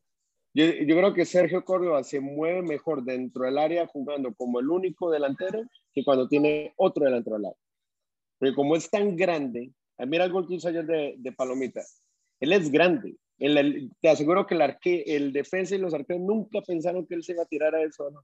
yo, 0.53 0.65
yo, 0.65 0.97
creo 0.97 1.15
que 1.15 1.25
Sergio 1.25 1.65
Córdoba 1.65 2.03
se 2.03 2.21
mueve 2.21 2.63
mejor 2.63 3.05
dentro 3.05 3.45
del 3.45 3.59
área 3.59 3.87
jugando 3.87 4.35
como 4.35 4.61
el 4.61 4.69
único 4.69 5.11
delantero 5.11 5.63
que 5.93 6.05
cuando 6.05 6.29
tiene 6.29 6.75
otro 6.77 7.05
delantero 7.05 7.37
al 7.37 7.43
lado. 7.43 7.57
Porque 8.39 8.55
como 8.55 8.75
es 8.75 8.91
tan 8.91 9.17
grande, 9.17 9.73
mira 9.99 10.25
el 10.25 10.33
gol 10.33 10.47
que 10.49 10.55
hizo 10.55 10.69
ayer 10.69 10.85
de, 10.87 11.15
de 11.19 11.33
Palomita, 11.33 11.83
él 12.41 12.53
es 12.53 12.71
grande, 12.71 13.17
te 14.01 14.09
aseguro 14.09 14.47
que 14.47 14.55
el, 14.55 14.61
arque, 14.61 15.03
el 15.07 15.33
defensa 15.33 15.75
y 15.75 15.79
los 15.79 15.95
arqueros 15.95 16.23
nunca 16.23 16.61
pensaron 16.61 17.07
que 17.07 17.15
él 17.15 17.25
se 17.25 17.33
iba 17.33 17.43
a 17.43 17.47
tirar 17.47 17.75
a 17.75 17.83
eso. 17.83 18.11
¿no? 18.11 18.23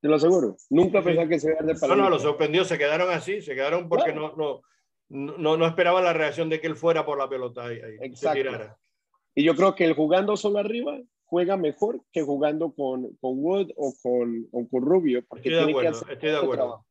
Te 0.00 0.08
lo 0.08 0.14
aseguro. 0.16 0.56
Nunca 0.70 1.02
pensaron 1.02 1.28
que 1.28 1.40
se 1.40 1.50
iba 1.50 1.58
a 1.60 1.64
de 1.64 1.74
No, 1.74 1.96
no, 1.96 2.10
lo 2.10 2.18
sorprendió. 2.18 2.64
Se 2.64 2.78
quedaron 2.78 3.10
así. 3.10 3.42
Se 3.42 3.54
quedaron 3.54 3.88
porque 3.88 4.12
no, 4.12 4.36
no, 4.36 4.62
no, 5.08 5.56
no, 5.56 5.66
esperaban 5.66 6.04
la 6.04 6.12
reacción 6.12 6.48
de 6.48 6.60
que 6.60 6.68
él 6.68 6.76
fuera 6.76 7.04
por 7.04 7.18
la 7.18 7.28
pelota. 7.28 7.66
Ahí, 7.66 7.80
Exacto. 8.00 8.76
Y 9.34 9.42
yo 9.42 9.54
creo 9.56 9.74
que 9.74 9.84
el 9.84 9.94
jugando 9.94 10.36
solo 10.36 10.60
arriba 10.60 10.98
juega 11.24 11.56
mejor 11.56 12.00
que 12.12 12.22
jugando 12.22 12.72
con, 12.72 13.14
con 13.16 13.38
Wood 13.38 13.72
o 13.76 13.92
con, 14.00 14.48
o 14.52 14.68
con 14.68 14.82
Rubio. 14.82 15.24
Porque 15.26 15.48
estoy 15.48 15.66
de 15.66 15.70
acuerdo, 15.70 15.90
tiene 15.90 15.92
que 15.92 15.96
hacer 15.98 16.12
estoy 16.12 16.30
de 16.30 16.36
acuerdo. 16.36 16.86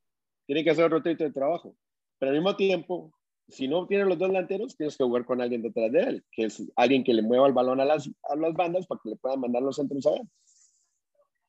Tiene 0.45 0.63
que 0.63 0.69
hacer 0.69 0.85
otro 0.85 1.01
tipo 1.01 1.23
de 1.23 1.31
trabajo. 1.31 1.75
Pero 2.19 2.31
al 2.31 2.37
mismo 2.37 2.55
tiempo, 2.55 3.14
si 3.47 3.67
no 3.67 3.85
tienes 3.87 4.07
los 4.07 4.17
dos 4.17 4.29
delanteros, 4.29 4.75
tienes 4.75 4.97
que 4.97 5.03
jugar 5.03 5.25
con 5.25 5.41
alguien 5.41 5.61
detrás 5.61 5.91
de 5.91 6.01
él, 6.01 6.25
que 6.31 6.45
es 6.45 6.63
alguien 6.75 7.03
que 7.03 7.13
le 7.13 7.21
mueva 7.21 7.47
el 7.47 7.53
balón 7.53 7.79
a 7.79 7.85
las, 7.85 8.09
a 8.23 8.35
las 8.35 8.53
bandas 8.53 8.87
para 8.87 9.01
que 9.03 9.09
le 9.09 9.15
puedan 9.17 9.39
mandar 9.39 9.61
los 9.61 9.75
centros 9.75 10.05
a 10.07 10.15
él. 10.15 10.27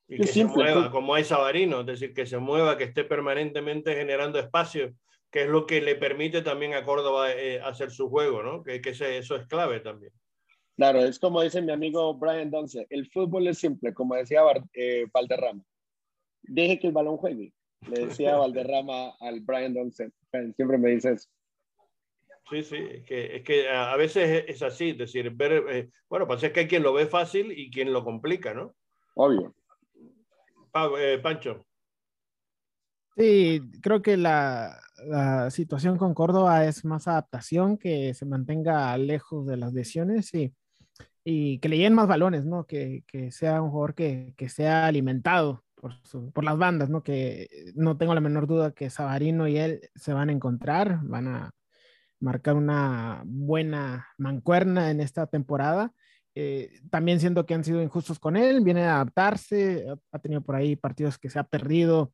Y 0.08 0.18
que 0.18 0.26
se 0.26 0.44
mueva, 0.44 0.90
como 0.90 1.14
hay 1.14 1.24
Sabarino, 1.24 1.80
es 1.80 1.86
decir, 1.86 2.14
que 2.14 2.26
se 2.26 2.38
mueva, 2.38 2.76
que 2.76 2.84
esté 2.84 3.04
permanentemente 3.04 3.94
generando 3.94 4.38
espacio, 4.38 4.94
que 5.30 5.42
es 5.42 5.48
lo 5.48 5.66
que 5.66 5.80
le 5.80 5.96
permite 5.96 6.42
también 6.42 6.74
a 6.74 6.84
Córdoba 6.84 7.32
eh, 7.32 7.60
hacer 7.60 7.90
su 7.90 8.08
juego, 8.08 8.42
¿no? 8.42 8.62
Que, 8.62 8.80
que 8.80 8.90
eso 8.90 9.36
es 9.36 9.46
clave 9.48 9.80
también. 9.80 10.12
Claro, 10.76 11.00
es 11.00 11.18
como 11.18 11.40
dice 11.40 11.62
mi 11.62 11.72
amigo 11.72 12.14
Brian 12.14 12.50
Donce, 12.50 12.86
el 12.90 13.08
fútbol 13.10 13.48
es 13.48 13.58
simple, 13.58 13.94
como 13.94 14.14
decía 14.14 14.42
eh, 14.74 15.06
Valderrama. 15.12 15.62
Deje 16.42 16.78
que 16.78 16.86
el 16.88 16.92
balón 16.92 17.16
juegue, 17.16 17.52
le 17.88 18.06
decía 18.06 18.36
Valderrama 18.36 19.14
al 19.18 19.40
Brian 19.40 19.72
Donce. 19.72 20.10
Siempre 20.54 20.76
me 20.76 20.90
dice 20.90 21.12
eso. 21.12 21.28
Sí, 22.48 22.62
sí, 22.62 22.76
es 22.76 23.04
que, 23.04 23.36
es 23.36 23.42
que 23.42 23.68
a 23.68 23.96
veces 23.96 24.44
es 24.46 24.62
así, 24.62 24.90
es 24.90 24.98
decir, 24.98 25.30
ver, 25.30 25.64
eh, 25.68 25.90
bueno, 26.08 26.28
pasa 26.28 26.52
que 26.52 26.60
hay 26.60 26.68
quien 26.68 26.84
lo 26.84 26.92
ve 26.92 27.06
fácil 27.06 27.50
y 27.50 27.70
quien 27.70 27.92
lo 27.92 28.04
complica, 28.04 28.54
¿no? 28.54 28.74
Obvio. 29.14 29.52
Eh, 30.98 31.18
Pancho. 31.20 31.66
Sí, 33.16 33.60
creo 33.82 34.00
que 34.00 34.16
la, 34.16 34.78
la, 35.06 35.50
situación 35.50 35.96
con 35.96 36.14
Córdoba 36.14 36.66
es 36.66 36.84
más 36.84 37.08
adaptación, 37.08 37.78
que 37.78 38.14
se 38.14 38.26
mantenga 38.26 38.96
lejos 38.96 39.46
de 39.46 39.56
las 39.56 39.72
lesiones 39.72 40.32
y, 40.34 40.54
y 41.24 41.58
que 41.58 41.68
le 41.68 41.78
lleguen 41.78 41.94
más 41.94 42.06
balones, 42.06 42.44
¿no? 42.44 42.64
Que, 42.64 43.02
que 43.08 43.32
sea 43.32 43.60
un 43.60 43.70
jugador 43.70 43.94
que, 43.94 44.34
que 44.36 44.48
sea 44.48 44.86
alimentado 44.86 45.64
por, 45.74 45.94
por, 46.32 46.44
las 46.44 46.58
bandas, 46.58 46.90
¿no? 46.90 47.02
Que 47.02 47.48
no 47.74 47.96
tengo 47.96 48.14
la 48.14 48.20
menor 48.20 48.46
duda 48.46 48.72
que 48.72 48.90
Sabarino 48.90 49.48
y 49.48 49.56
él 49.56 49.80
se 49.96 50.12
van 50.12 50.28
a 50.28 50.32
encontrar, 50.32 51.00
van 51.02 51.26
a 51.28 51.50
marcar 52.20 52.54
una 52.54 53.22
buena 53.24 54.08
mancuerna 54.18 54.90
en 54.90 55.00
esta 55.00 55.26
temporada. 55.26 55.92
Eh, 56.34 56.80
también 56.90 57.18
siendo 57.18 57.46
que 57.46 57.54
han 57.54 57.64
sido 57.64 57.82
injustos 57.82 58.18
con 58.18 58.36
él, 58.36 58.60
viene 58.62 58.84
a 58.84 58.96
adaptarse, 58.96 59.86
ha, 60.12 60.18
tenido 60.18 60.42
por 60.42 60.54
ahí 60.54 60.76
partidos 60.76 61.18
que 61.18 61.30
se 61.30 61.38
ha 61.38 61.44
perdido, 61.44 62.12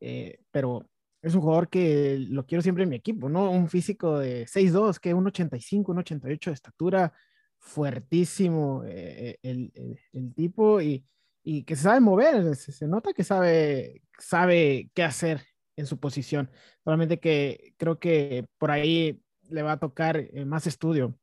eh, 0.00 0.40
pero 0.50 0.84
es 1.22 1.34
un 1.36 1.42
jugador 1.42 1.68
que 1.68 2.18
lo 2.28 2.44
quiero 2.44 2.60
siempre 2.60 2.82
en 2.82 2.90
mi 2.90 2.96
equipo, 2.96 3.28
¿no? 3.28 3.50
Un 3.52 3.68
físico 3.68 4.18
de 4.18 4.46
6'2, 4.46 4.98
que 4.98 5.14
1'85, 5.14 5.84
1'88 5.94 6.46
de 6.46 6.52
estatura, 6.52 7.12
fuertísimo 7.58 8.82
eh, 8.84 9.38
el, 9.42 9.72
el, 10.12 10.34
tipo 10.34 10.80
y, 10.80 11.06
y, 11.44 11.62
que 11.62 11.76
sabe 11.76 12.00
mover, 12.00 12.56
se, 12.56 12.72
se, 12.72 12.88
nota 12.88 13.12
que 13.12 13.22
sabe, 13.22 14.02
sabe 14.18 14.90
qué 14.92 15.04
hacer 15.04 15.42
en 15.76 15.86
su 15.86 16.00
posición. 16.00 16.50
Solamente 16.82 17.20
que 17.20 17.74
creo 17.76 18.00
que 18.00 18.46
por 18.58 18.72
ahí 18.72 19.22
le 19.48 19.62
va 19.62 19.72
a 19.72 19.80
tocar 19.80 20.16
eh, 20.16 20.44
más 20.44 20.66
estudio 20.66 21.14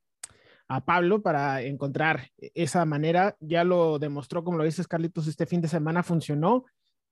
a 0.67 0.85
Pablo 0.85 1.21
para 1.21 1.61
encontrar 1.63 2.29
esa 2.37 2.85
manera. 2.85 3.35
Ya 3.39 3.63
lo 3.63 3.99
demostró, 3.99 4.43
como 4.43 4.57
lo 4.57 4.63
dices, 4.63 4.87
Carlitos, 4.87 5.27
este 5.27 5.45
fin 5.45 5.61
de 5.61 5.67
semana 5.67 6.03
funcionó, 6.03 6.65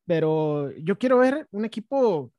pero 0.05 0.71
yo 0.77 0.97
quiero 0.97 1.17
ver 1.17 1.47
un 1.51 1.65
equipo 1.65 2.31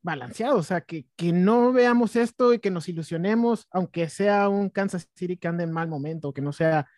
balanceado, 0.00 0.56
o 0.56 0.62
sea, 0.62 0.80
que, 0.80 1.06
que 1.16 1.32
no 1.32 1.72
veamos 1.72 2.16
esto 2.16 2.52
y 2.52 2.58
que 2.58 2.70
nos 2.70 2.88
ilusionemos, 2.88 3.68
aunque 3.70 4.08
sea 4.08 4.48
un 4.48 4.70
Kansas 4.70 5.08
City 5.14 5.36
que 5.36 5.48
ande 5.48 5.64
en 5.64 5.72
mal 5.72 5.88
momento, 5.88 6.32
que 6.32 6.40
no 6.42 6.52
sea 6.52 6.88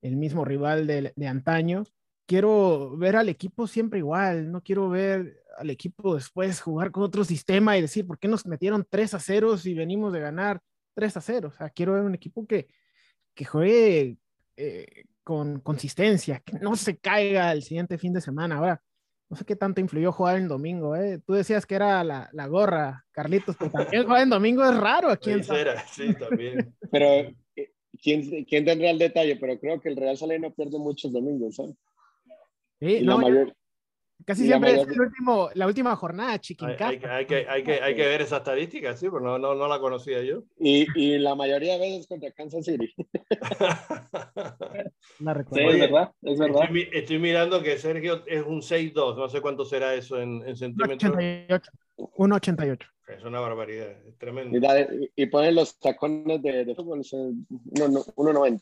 el 0.00 0.16
mismo 0.16 0.44
rival 0.44 0.86
de, 0.86 1.12
de 1.14 1.28
antaño. 1.28 1.84
Quiero 2.30 2.96
ver 2.96 3.16
al 3.16 3.28
equipo 3.28 3.66
siempre 3.66 3.98
igual, 3.98 4.52
no 4.52 4.62
quiero 4.62 4.88
ver 4.88 5.42
al 5.58 5.68
equipo 5.68 6.14
después 6.14 6.60
jugar 6.60 6.92
con 6.92 7.02
otro 7.02 7.24
sistema 7.24 7.76
y 7.76 7.80
decir, 7.80 8.06
¿por 8.06 8.20
qué 8.20 8.28
nos 8.28 8.46
metieron 8.46 8.86
3 8.88 9.14
a 9.14 9.18
0 9.18 9.58
si 9.58 9.74
venimos 9.74 10.12
de 10.12 10.20
ganar 10.20 10.60
3 10.94 11.16
a 11.16 11.20
0? 11.20 11.50
O 11.52 11.56
sea, 11.56 11.70
quiero 11.70 11.94
ver 11.94 12.02
un 12.02 12.14
equipo 12.14 12.46
que, 12.46 12.68
que 13.34 13.44
juegue 13.44 14.16
eh, 14.56 14.86
con 15.24 15.58
consistencia, 15.58 16.38
que 16.38 16.56
no 16.60 16.76
se 16.76 16.98
caiga 16.98 17.50
el 17.50 17.64
siguiente 17.64 17.98
fin 17.98 18.12
de 18.12 18.20
semana. 18.20 18.58
Ahora, 18.58 18.80
no 19.28 19.36
sé 19.36 19.44
qué 19.44 19.56
tanto 19.56 19.80
influyó 19.80 20.12
jugar 20.12 20.36
en 20.36 20.46
domingo, 20.46 20.94
¿eh? 20.94 21.18
Tú 21.26 21.32
decías 21.32 21.66
que 21.66 21.74
era 21.74 22.04
la, 22.04 22.30
la 22.32 22.46
gorra, 22.46 23.06
Carlitos, 23.10 23.56
pero 23.58 23.72
también 23.72 24.04
jugar 24.04 24.22
en 24.22 24.30
domingo 24.30 24.64
es 24.64 24.76
raro 24.76 25.10
aquí 25.10 25.32
en 25.32 25.42
Sí, 25.42 26.14
también. 26.14 26.72
pero, 26.92 27.06
eh, 27.56 27.72
¿quién, 28.00 28.44
¿quién, 28.44 28.64
tendrá 28.64 28.88
el 28.88 29.00
detalle? 29.00 29.34
Pero 29.34 29.58
creo 29.58 29.80
que 29.80 29.88
el 29.88 29.96
Real 29.96 30.16
Salé 30.16 30.38
no 30.38 30.54
pierde 30.54 30.78
muchos 30.78 31.12
domingos, 31.12 31.56
¿sabes? 31.56 31.74
Sí, 32.80 33.02
no, 33.02 33.18
mayor... 33.18 33.54
Casi 34.24 34.46
siempre 34.46 34.72
es 34.74 34.86
el 34.86 35.00
último, 35.00 35.50
la 35.54 35.66
última 35.66 35.96
jornada, 35.96 36.38
chiquinca. 36.38 36.88
Hay, 36.88 37.00
hay, 37.02 37.26
que, 37.26 37.46
hay, 37.48 37.62
que, 37.64 37.80
hay 37.80 37.94
que 37.94 38.06
ver 38.06 38.20
esa 38.20 38.38
estadística, 38.38 38.94
sí, 38.96 39.06
pero 39.06 39.20
no, 39.20 39.38
no, 39.38 39.54
no 39.54 39.66
la 39.66 39.78
conocía 39.80 40.22
yo. 40.22 40.42
Y, 40.58 40.86
y, 40.94 41.18
la 41.18 41.34
mayoría 41.34 41.74
de 41.74 41.80
veces 41.80 42.06
contra 42.06 42.30
Kansas 42.32 42.64
City. 42.64 42.94
la 45.20 45.46
sí, 45.52 45.60
es 45.60 45.80
verdad, 45.80 46.12
es 46.22 46.38
verdad. 46.38 46.62
Estoy, 46.64 46.88
estoy, 46.92 47.18
mirando 47.18 47.62
que 47.62 47.78
Sergio 47.78 48.22
es 48.26 48.44
un 48.44 48.60
6'2, 48.60 49.16
no 49.16 49.28
sé 49.28 49.40
cuánto 49.40 49.64
será 49.64 49.94
eso 49.94 50.20
en, 50.20 50.46
en 50.46 50.56
centímetros. 50.56 51.12
1,88. 51.96 52.78
Es 53.08 53.24
una 53.24 53.40
barbaridad, 53.40 53.90
es 54.06 54.16
tremendo. 54.18 54.56
Y, 54.56 54.62
y, 55.16 55.26
ponen 55.26 55.54
los 55.56 55.78
tacones 55.78 56.42
de, 56.42 56.64
de 56.64 56.74
fútbol, 56.74 57.00
1,90. 57.00 58.60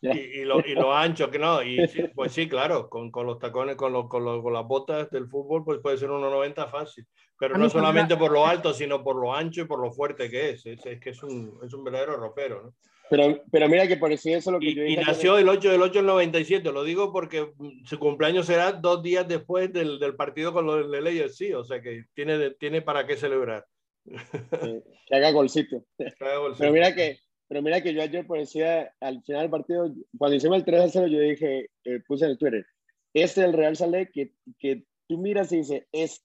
Y, 0.00 0.08
y, 0.10 0.44
lo, 0.44 0.60
y, 0.60 0.74
lo, 0.74 0.94
ancho, 0.94 1.30
que 1.30 1.38
no, 1.38 1.62
y 1.62 1.78
pues 2.14 2.32
sí, 2.32 2.48
claro, 2.48 2.88
con, 2.88 3.10
con 3.10 3.26
los 3.26 3.38
tacones, 3.38 3.74
con, 3.74 3.92
los, 3.92 4.08
con, 4.08 4.24
los, 4.24 4.42
con, 4.42 4.52
las 4.52 4.64
botas 4.64 5.10
del 5.10 5.26
fútbol, 5.26 5.64
pues 5.64 5.80
puede 5.80 5.98
ser 5.98 6.08
1,90 6.08 6.70
fácil, 6.70 7.04
pero 7.36 7.58
no 7.58 7.68
solamente 7.68 8.16
por 8.16 8.30
lo 8.30 8.46
alto, 8.46 8.72
sino 8.72 9.02
por 9.02 9.16
lo 9.16 9.34
ancho 9.34 9.62
y 9.62 9.64
por 9.64 9.80
lo 9.80 9.90
fuerte 9.90 10.30
que 10.30 10.50
es, 10.50 10.66
es, 10.66 10.86
es 10.86 11.00
que 11.00 11.10
es 11.10 11.22
un, 11.24 11.58
es 11.64 11.74
un 11.74 11.82
verdadero 11.82 12.16
ropero, 12.16 12.62
¿no? 12.62 12.74
Pero, 13.10 13.42
pero 13.50 13.68
mira 13.68 13.88
que 13.88 13.96
por 13.96 14.12
eso 14.12 14.28
es 14.28 14.46
lo 14.46 14.60
que 14.60 14.66
y, 14.66 14.74
yo 14.74 14.82
dije. 14.82 15.00
Y 15.00 15.04
nació 15.04 15.38
el 15.38 15.48
8 15.48 15.70
del 15.70 15.82
8 15.82 15.94
del 16.00 16.06
97, 16.06 16.72
lo 16.72 16.84
digo 16.84 17.12
porque 17.12 17.52
su 17.84 17.98
cumpleaños 17.98 18.46
será 18.46 18.72
dos 18.72 19.02
días 19.02 19.26
después 19.26 19.72
del, 19.72 19.98
del 19.98 20.14
partido 20.14 20.52
con 20.52 20.66
los 20.66 20.90
de 20.90 21.00
Leyes, 21.00 21.36
sí, 21.36 21.52
o 21.52 21.64
sea 21.64 21.80
que 21.80 22.04
tiene, 22.14 22.50
tiene 22.52 22.82
para 22.82 23.06
qué 23.06 23.16
celebrar. 23.16 23.64
que 24.04 25.16
haga 25.16 25.30
golcito. 25.32 25.84
Que 25.98 26.24
haga 26.24 26.38
golcito. 26.38 26.58
Pero 26.60 26.72
mira 26.72 26.94
que 26.94 27.18
pero 27.48 27.62
mira 27.62 27.80
que 27.80 27.94
yo 27.94 28.02
ayer 28.02 28.26
decía, 28.26 28.94
al 29.00 29.22
final 29.22 29.42
del 29.42 29.50
partido, 29.50 29.94
cuando 30.18 30.36
hicimos 30.36 30.58
el 30.58 30.64
3 30.64 30.80
a 30.82 30.88
0, 30.88 31.06
yo 31.06 31.20
dije, 31.20 31.70
eh, 31.84 32.00
puse 32.06 32.26
en 32.26 32.32
el 32.32 32.38
Twitter, 32.38 32.66
este 33.14 33.40
es 33.40 33.46
el 33.46 33.54
Real 33.54 33.76
Salé 33.76 34.10
que, 34.10 34.34
que 34.58 34.84
tú 35.08 35.18
miras 35.18 35.50
y 35.52 35.58
dices, 35.58 35.86
este 35.92 36.20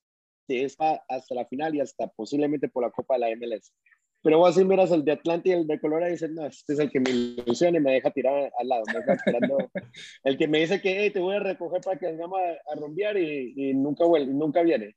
está 0.49 1.03
hasta 1.07 1.33
la 1.33 1.45
final 1.45 1.73
y 1.75 1.79
hasta 1.79 2.07
posiblemente 2.07 2.67
por 2.67 2.83
la 2.83 2.91
Copa 2.91 3.15
de 3.15 3.19
la 3.21 3.35
MLS. 3.35 3.73
Pero 4.21 4.37
vos 4.37 4.51
así 4.51 4.63
miras 4.65 4.91
el 4.91 5.03
de 5.03 5.13
Atlanta 5.13 5.49
y 5.49 5.51
el 5.51 5.67
de 5.67 5.79
Colora 5.79 6.07
y 6.07 6.13
dices, 6.13 6.31
no, 6.31 6.45
este 6.45 6.73
es 6.73 6.79
el 6.79 6.91
que 6.91 6.99
me 6.99 7.09
ilusiona 7.09 7.77
y 7.77 7.81
me 7.81 7.93
deja 7.93 8.11
tirar 8.11 8.51
al 8.57 8.67
lado, 8.67 8.83
me 8.87 8.99
deja 8.99 9.13
esperando. 9.13 9.57
el 10.23 10.37
que 10.37 10.47
me 10.47 10.59
dice 10.59 10.81
que 10.81 10.97
hey, 10.97 11.11
te 11.11 11.19
voy 11.19 11.35
a 11.35 11.39
recoger 11.39 11.81
para 11.81 11.97
que 11.97 12.05
vengamos 12.07 12.39
a, 12.39 12.71
a 12.71 12.75
rumbear 12.75 13.17
y, 13.17 13.53
y 13.55 13.73
nunca 13.73 14.05
vuelve, 14.05 14.33
nunca 14.33 14.61
viene. 14.61 14.95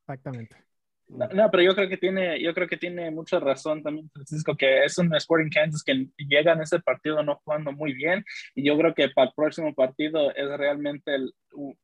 Exactamente. 0.00 0.65
No, 1.08 1.50
pero 1.50 1.62
yo 1.62 1.74
creo 1.74 1.88
que 1.88 1.96
tiene, 1.96 2.40
yo 2.42 2.52
creo 2.52 2.66
que 2.66 2.76
tiene 2.76 3.12
mucha 3.12 3.38
razón 3.38 3.80
también 3.80 4.10
Francisco, 4.12 4.56
que 4.56 4.84
es 4.84 4.98
un 4.98 5.14
Sporting 5.14 5.50
Kansas 5.50 5.84
que 5.84 6.08
llega 6.16 6.52
en 6.52 6.62
ese 6.62 6.80
partido 6.80 7.22
no 7.22 7.36
jugando 7.44 7.70
muy 7.70 7.92
bien 7.92 8.24
y 8.56 8.66
yo 8.66 8.76
creo 8.76 8.92
que 8.92 9.08
para 9.10 9.28
el 9.28 9.34
próximo 9.36 9.72
partido 9.72 10.34
es 10.34 10.48
realmente 10.58 11.16
um, 11.52 11.74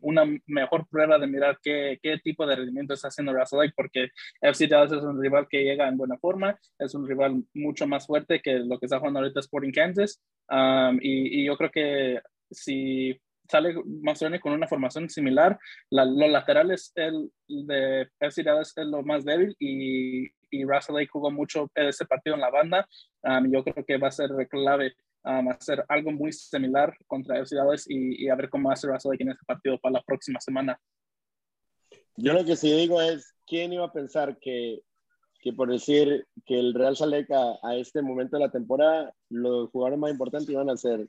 una 0.00 0.24
mejor 0.46 0.88
prueba 0.88 1.18
de 1.18 1.26
mirar 1.26 1.58
qué, 1.62 1.98
qué, 2.02 2.18
tipo 2.18 2.46
de 2.46 2.56
rendimiento 2.56 2.94
está 2.94 3.08
haciendo 3.08 3.34
Russell 3.34 3.58
Lake, 3.58 3.74
porque 3.76 4.08
FC 4.40 4.66
Dallas 4.66 4.92
es 4.92 5.04
un 5.04 5.20
rival 5.20 5.46
que 5.48 5.62
llega 5.62 5.86
en 5.86 5.98
buena 5.98 6.16
forma, 6.16 6.58
es 6.78 6.94
un 6.94 7.06
rival 7.06 7.44
mucho 7.52 7.86
más 7.86 8.06
fuerte 8.06 8.40
que 8.40 8.60
lo 8.60 8.78
que 8.78 8.86
está 8.86 8.98
jugando 8.98 9.20
ahorita 9.20 9.40
Sporting 9.40 9.72
Kansas 9.72 10.22
um, 10.48 10.98
y, 11.02 11.42
y 11.42 11.44
yo 11.44 11.56
creo 11.58 11.70
que 11.70 12.20
si 12.50 13.20
sale 13.50 13.74
Mazzoni 14.02 14.38
con 14.38 14.52
una 14.52 14.68
formación 14.68 15.10
similar. 15.10 15.58
La, 15.90 16.04
los 16.04 16.30
laterales 16.30 16.92
el 16.94 17.30
de 17.48 18.08
Dallas 18.18 18.72
es 18.76 18.86
lo 18.86 19.02
más 19.02 19.24
débil 19.24 19.56
y, 19.58 20.26
y 20.50 20.64
Russell 20.64 20.94
Lake 20.94 21.10
jugó 21.12 21.30
mucho 21.30 21.70
ese 21.74 22.04
partido 22.06 22.34
en 22.36 22.42
la 22.42 22.50
banda. 22.50 22.88
Yo 23.50 23.64
creo 23.64 23.84
que 23.84 23.98
va 23.98 24.08
a 24.08 24.12
ser 24.12 24.30
clave 24.48 24.94
um, 25.24 25.48
hacer 25.48 25.84
algo 25.88 26.12
muy 26.12 26.32
similar 26.32 26.94
contra 27.06 27.42
Dallas 27.42 27.84
y, 27.88 28.24
y, 28.24 28.28
a 28.28 28.36
ver 28.36 28.48
cómo 28.48 28.70
hace 28.70 28.86
Russell 28.86 29.12
Lake 29.12 29.24
en 29.24 29.30
ese 29.30 29.44
partido 29.44 29.78
para 29.78 29.94
la 29.94 30.02
próxima 30.02 30.40
semana. 30.40 30.80
Yo 32.16 32.32
lo 32.32 32.44
que 32.44 32.56
sí 32.56 32.70
digo 32.72 33.00
es, 33.00 33.34
¿quién 33.46 33.72
iba 33.72 33.86
a 33.86 33.92
pensar 33.92 34.38
que, 34.40 34.80
que 35.40 35.52
por 35.52 35.70
decir 35.70 36.26
que 36.44 36.58
el 36.58 36.74
Real 36.74 36.96
Salt 36.96 37.30
a, 37.32 37.58
a 37.62 37.76
este 37.76 38.02
momento 38.02 38.36
de 38.36 38.44
la 38.44 38.50
temporada, 38.50 39.12
los 39.30 39.70
jugadores 39.70 39.98
más 39.98 40.10
importantes 40.10 40.50
iban 40.50 40.68
a 40.70 40.76
ser 40.76 41.08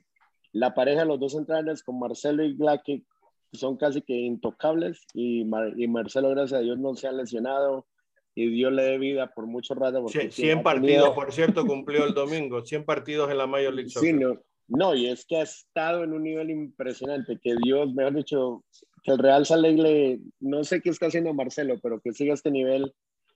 la 0.52 0.74
pareja 0.74 1.00
de 1.00 1.06
los 1.06 1.18
dos 1.18 1.32
centrales 1.32 1.82
con 1.82 1.98
Marcelo 1.98 2.44
y 2.44 2.54
Glake 2.54 3.04
son 3.52 3.76
casi 3.76 4.02
que 4.02 4.14
intocables 4.14 5.06
y, 5.14 5.42
y, 5.42 5.88
Marcelo, 5.88 6.30
gracias 6.30 6.60
a 6.60 6.62
Dios, 6.62 6.78
no 6.78 6.94
se 6.94 7.08
ha 7.08 7.12
lesionado 7.12 7.86
y 8.34 8.48
Dios 8.50 8.72
le 8.72 8.82
dé 8.82 8.98
vida 8.98 9.32
por 9.34 9.46
mucho 9.46 9.74
rato. 9.74 10.06
100 10.08 10.62
partidos, 10.62 11.10
por 11.10 11.32
cierto, 11.32 11.66
cumplió 11.66 12.06
el 12.06 12.14
domingo, 12.14 12.64
100 12.64 12.84
partidos 12.84 13.30
en 13.30 13.38
la 13.38 13.46
Major 13.46 13.74
League 13.74 13.90
Soccer. 13.90 14.10
Sí, 14.10 14.16
no, 14.18 14.38
no, 14.68 14.94
y 14.94 15.08
es 15.08 15.26
que 15.26 15.36
ha 15.36 15.42
estado 15.42 16.04
en 16.04 16.12
un 16.12 16.22
nivel 16.22 16.50
impresionante, 16.50 17.38
que 17.42 17.56
Dios, 17.62 17.92
mejor 17.92 18.14
dicho, 18.14 18.64
que 19.02 19.12
el 19.12 19.18
Real 19.18 19.44
Salegle, 19.44 20.20
no 20.40 20.64
sé 20.64 20.80
qué 20.80 20.90
está 20.90 21.06
haciendo 21.06 21.34
Marcelo, 21.34 21.78
pero 21.82 22.00
que 22.00 22.12
siga 22.12 22.32
este 22.32 22.50
nivel 22.50 22.94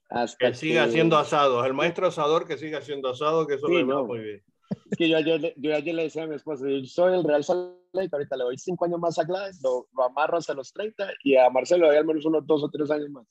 hasta 0.09 0.49
que 0.49 0.55
siga 0.55 0.85
haciendo 0.85 1.19
asados, 1.19 1.67
el 1.67 1.75
maestro 1.75 2.07
asador 2.07 2.47
que 2.47 2.57
siga 2.57 2.79
haciendo 2.79 3.11
asado, 3.11 3.47
que 3.47 3.55
eso 3.55 3.67
sí, 3.67 3.83
va 3.83 4.03
muy 4.03 4.21
bien. 4.21 4.43
Es 4.91 4.99
que 4.99 5.09
yo 5.09 5.17
ayer, 5.17 5.55
yo 5.57 5.75
ayer 5.75 5.95
le 5.95 6.05
decía 6.05 6.25
a 6.25 6.27
mi 6.27 6.37
esposa, 6.37 6.67
yo 6.69 6.85
soy 6.85 7.15
el 7.15 7.25
Real 7.25 7.45
Salt 7.45 7.77
ahorita 8.13 8.37
le 8.37 8.45
doy 8.45 8.59
cinco 8.59 8.85
años 8.85 9.01
más 9.01 9.19
a 9.19 9.25
Glass, 9.25 9.61
lo, 9.63 9.89
lo, 9.97 10.05
amarro 10.05 10.39
hasta 10.39 10.55
los 10.55 10.73
30 10.73 11.15
y 11.25 11.37
a 11.37 11.49
Marcelo 11.51 11.87
doy 11.87 11.97
al 11.97 12.05
menos 12.05 12.25
unos 12.25 12.47
dos 12.47 12.63
o 12.63 12.71
tres 12.71 12.91
años 12.91 13.11
más. 13.11 13.27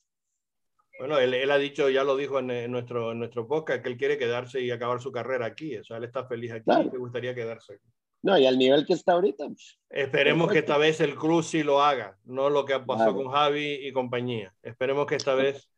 Bueno, 0.97 1.19
él, 1.19 1.33
él 1.33 1.51
ha 1.51 1.57
dicho, 1.57 1.89
ya 1.89 2.03
lo 2.03 2.15
dijo 2.15 2.39
en, 2.39 2.49
en, 2.51 2.71
nuestro, 2.71 3.11
en 3.11 3.19
nuestro 3.19 3.47
podcast, 3.47 3.83
que 3.83 3.89
él 3.89 3.97
quiere 3.97 4.17
quedarse 4.17 4.61
y 4.61 4.71
acabar 4.71 5.01
su 5.01 5.11
carrera 5.11 5.45
aquí. 5.45 5.75
O 5.77 5.83
sea, 5.83 5.97
él 5.97 6.05
está 6.05 6.25
feliz 6.25 6.53
aquí 6.53 6.63
claro. 6.63 6.87
y 6.87 6.91
le 6.91 6.97
gustaría 6.97 7.35
quedarse. 7.35 7.79
No, 8.21 8.37
y 8.37 8.45
al 8.45 8.57
nivel 8.57 8.85
que 8.85 8.93
está 8.93 9.13
ahorita. 9.13 9.45
Pues, 9.45 9.77
Esperemos 9.89 10.47
perfecto. 10.47 10.53
que 10.53 10.59
esta 10.59 10.77
vez 10.77 11.01
el 11.01 11.15
Cruz 11.15 11.47
sí 11.47 11.63
lo 11.63 11.81
haga, 11.81 12.17
no 12.23 12.49
lo 12.49 12.63
que 12.63 12.79
pasó 12.79 13.03
claro. 13.03 13.15
con 13.15 13.29
Javi 13.29 13.87
y 13.87 13.91
compañía. 13.91 14.53
Esperemos 14.63 15.05
que 15.05 15.15
esta 15.15 15.35
vez 15.35 15.69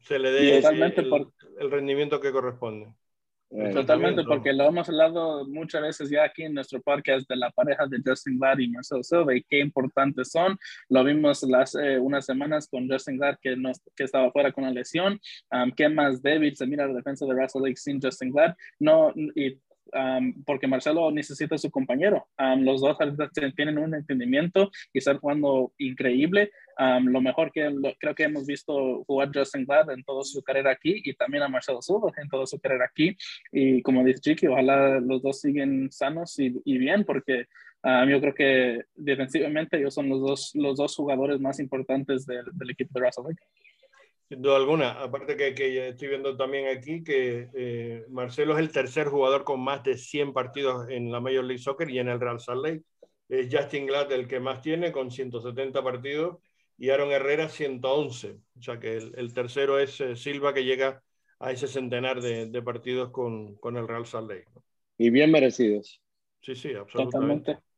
se 0.00 0.18
le 0.18 0.32
dé 0.32 0.58
el, 0.58 0.82
el, 0.82 1.26
el 1.60 1.70
rendimiento 1.70 2.18
que 2.18 2.32
corresponde. 2.32 2.94
Totalmente, 3.72 4.24
porque 4.24 4.52
lo 4.52 4.66
hemos 4.66 4.88
hablado 4.88 5.46
muchas 5.46 5.82
veces 5.82 6.10
ya 6.10 6.24
aquí 6.24 6.44
en 6.44 6.54
nuestro 6.54 6.80
podcast 6.80 7.28
de 7.28 7.36
la 7.36 7.50
pareja 7.50 7.86
de 7.86 7.98
Justin 8.04 8.38
Glad 8.38 8.58
y 8.58 8.68
Marcelo 8.68 9.02
Silva 9.02 9.34
y 9.34 9.42
qué 9.42 9.58
importantes 9.60 10.30
son. 10.30 10.56
Lo 10.88 11.04
vimos 11.04 11.44
hace 11.54 11.94
eh, 11.94 11.98
unas 11.98 12.24
semanas 12.24 12.66
con 12.68 12.88
Justin 12.88 13.18
Glad 13.18 13.36
que, 13.42 13.54
no, 13.56 13.72
que 13.94 14.04
estaba 14.04 14.32
fuera 14.32 14.52
con 14.52 14.64
la 14.64 14.70
lesión. 14.70 15.20
Um, 15.50 15.70
¿Qué 15.72 15.88
más 15.88 16.22
débil 16.22 16.56
se 16.56 16.66
mira 16.66 16.86
la 16.86 16.94
defensa 16.94 17.26
de 17.26 17.34
Russell 17.34 17.62
Lake 17.62 17.76
sin 17.76 18.00
Justin 18.00 18.30
Glad? 18.30 18.54
No, 18.78 19.12
y 19.34 19.58
Um, 19.94 20.42
porque 20.44 20.66
Marcelo 20.66 21.10
necesita 21.10 21.56
a 21.56 21.58
su 21.58 21.70
compañero. 21.70 22.26
Um, 22.38 22.62
los 22.62 22.80
dos 22.80 22.96
tienen 23.54 23.76
un 23.76 23.94
entendimiento 23.94 24.70
y 24.92 24.98
están 24.98 25.18
jugando 25.18 25.72
increíble. 25.76 26.50
Um, 26.78 27.08
lo 27.08 27.20
mejor 27.20 27.52
que 27.52 27.70
lo, 27.70 27.92
creo 27.98 28.14
que 28.14 28.24
hemos 28.24 28.46
visto 28.46 29.04
jugar 29.04 29.30
Justin 29.34 29.64
Glad 29.64 29.90
en 29.90 30.02
toda 30.04 30.24
su 30.24 30.42
carrera 30.42 30.72
aquí 30.72 31.02
y 31.04 31.14
también 31.14 31.42
a 31.42 31.48
Marcelo 31.48 31.82
Silva 31.82 32.12
en 32.16 32.28
toda 32.28 32.46
su 32.46 32.58
carrera 32.58 32.86
aquí. 32.86 33.16
Y 33.50 33.82
como 33.82 34.04
dice 34.04 34.20
Chiqui, 34.20 34.46
ojalá 34.46 35.00
los 35.00 35.22
dos 35.22 35.40
siguen 35.40 35.90
sanos 35.90 36.38
y, 36.38 36.60
y 36.64 36.78
bien 36.78 37.04
porque 37.04 37.46
Um, 37.84 38.08
yo 38.08 38.20
creo 38.20 38.34
que 38.34 38.84
defensivamente 38.94 39.76
ellos 39.76 39.92
son 39.92 40.08
los 40.08 40.20
dos, 40.20 40.52
los 40.54 40.76
dos 40.76 40.94
jugadores 40.94 41.40
más 41.40 41.58
importantes 41.58 42.26
del, 42.26 42.44
del 42.52 42.70
equipo 42.70 42.98
de 42.98 43.06
Russell 43.06 43.24
Lake. 43.24 43.42
Sin 44.28 44.40
duda 44.40 44.56
alguna, 44.56 44.92
aparte 44.92 45.36
que, 45.36 45.52
que 45.52 45.88
estoy 45.88 46.08
viendo 46.08 46.36
también 46.36 46.68
aquí 46.68 47.02
que 47.02 47.50
eh, 47.52 48.06
Marcelo 48.08 48.54
es 48.54 48.60
el 48.60 48.70
tercer 48.70 49.08
jugador 49.08 49.42
con 49.42 49.60
más 49.60 49.82
de 49.82 49.98
100 49.98 50.32
partidos 50.32 50.88
en 50.90 51.10
la 51.10 51.20
Major 51.20 51.44
League 51.44 51.62
Soccer 51.62 51.90
y 51.90 51.98
en 51.98 52.08
el 52.08 52.20
Real 52.20 52.38
Salt 52.38 52.64
Lake. 52.64 52.82
Es 53.28 53.48
Justin 53.50 53.86
Glad 53.86 54.12
el 54.12 54.28
que 54.28 54.38
más 54.38 54.62
tiene 54.62 54.92
con 54.92 55.10
170 55.10 55.82
partidos 55.82 56.38
y 56.78 56.90
Aaron 56.90 57.12
Herrera 57.12 57.48
111. 57.48 58.38
O 58.58 58.62
sea 58.62 58.78
que 58.78 58.96
el, 58.96 59.12
el 59.16 59.34
tercero 59.34 59.78
es 59.78 60.00
eh, 60.00 60.16
Silva 60.16 60.54
que 60.54 60.64
llega 60.64 61.02
a 61.38 61.52
ese 61.52 61.68
centenar 61.68 62.20
de, 62.20 62.46
de 62.46 62.62
partidos 62.62 63.10
con, 63.10 63.56
con, 63.56 63.76
el 63.76 63.88
Real 63.88 64.06
Salt 64.06 64.30
Lake. 64.30 64.48
Y 64.98 65.10
bien 65.10 65.30
merecidos. 65.30 66.00
Sí, 66.40 66.54
sí, 66.54 66.74
absolutamente. 66.74 67.54
Totalmente 67.54 67.72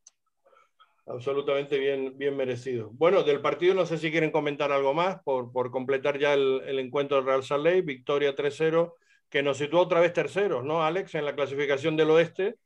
absolutamente 1.07 1.79
bien, 1.79 2.17
bien 2.17 2.37
merecido. 2.37 2.91
Bueno, 2.93 3.23
del 3.23 3.41
partido 3.41 3.75
no 3.75 3.87
sé 3.87 3.99
si 3.99 4.11
quieren 4.11 4.31
comentar 4.31 4.73
algo 4.73 4.95
más 4.95 5.21
por, 5.23 5.53
por 5.53 5.71
completar 5.71 6.19
ya 6.19 6.35
el, 6.35 6.63
el 6.67 6.79
encuentro 6.79 7.17
del 7.17 7.27
Real 7.27 7.43
Salt 7.43 7.65
Lake, 7.65 7.83
victoria 7.83 8.35
3-0, 8.35 8.95
que 9.29 9.43
nos 9.43 9.59
situó 9.59 9.81
otra 9.81 10.01
vez 10.01 10.13
tercero, 10.13 10.63
¿no, 10.63 10.83
Alex? 10.83 11.15
En 11.15 11.25
la 11.25 11.35
clasificación 11.35 11.97
del 11.97 12.11
oeste. 12.11 12.57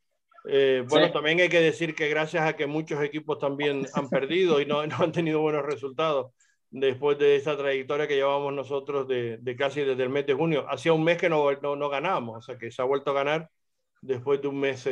Eh, 0.44 0.84
bueno, 0.88 1.06
sí. 1.06 1.12
también 1.12 1.40
hay 1.40 1.48
que 1.48 1.60
decir 1.60 1.94
que 1.94 2.08
gracias 2.08 2.46
a 2.46 2.56
que 2.56 2.66
muchos 2.66 3.02
equipos 3.02 3.38
también 3.38 3.82
han 3.94 4.08
perdido 4.08 4.60
y 4.60 4.66
no, 4.66 4.86
no 4.86 4.96
han 4.98 5.12
tenido 5.12 5.40
buenos 5.40 5.64
resultados 5.64 6.32
después 6.70 7.18
de 7.18 7.36
esa 7.36 7.56
trayectoria 7.56 8.06
que 8.06 8.16
llevamos 8.16 8.52
nosotros 8.52 9.08
de, 9.08 9.38
de 9.38 9.56
casi 9.56 9.80
desde 9.82 10.02
el 10.02 10.10
mes 10.10 10.26
de 10.26 10.34
junio. 10.34 10.66
Hacía 10.68 10.92
un 10.92 11.04
mes 11.04 11.18
que 11.18 11.28
no, 11.28 11.50
no, 11.60 11.76
no 11.76 11.88
ganábamos, 11.88 12.38
o 12.38 12.42
sea 12.42 12.58
que 12.58 12.70
se 12.70 12.82
ha 12.82 12.84
vuelto 12.84 13.10
a 13.10 13.14
ganar 13.14 13.50
después 14.00 14.40
de 14.40 14.48
un 14.48 14.60
mes 14.60 14.86
eh, 14.86 14.90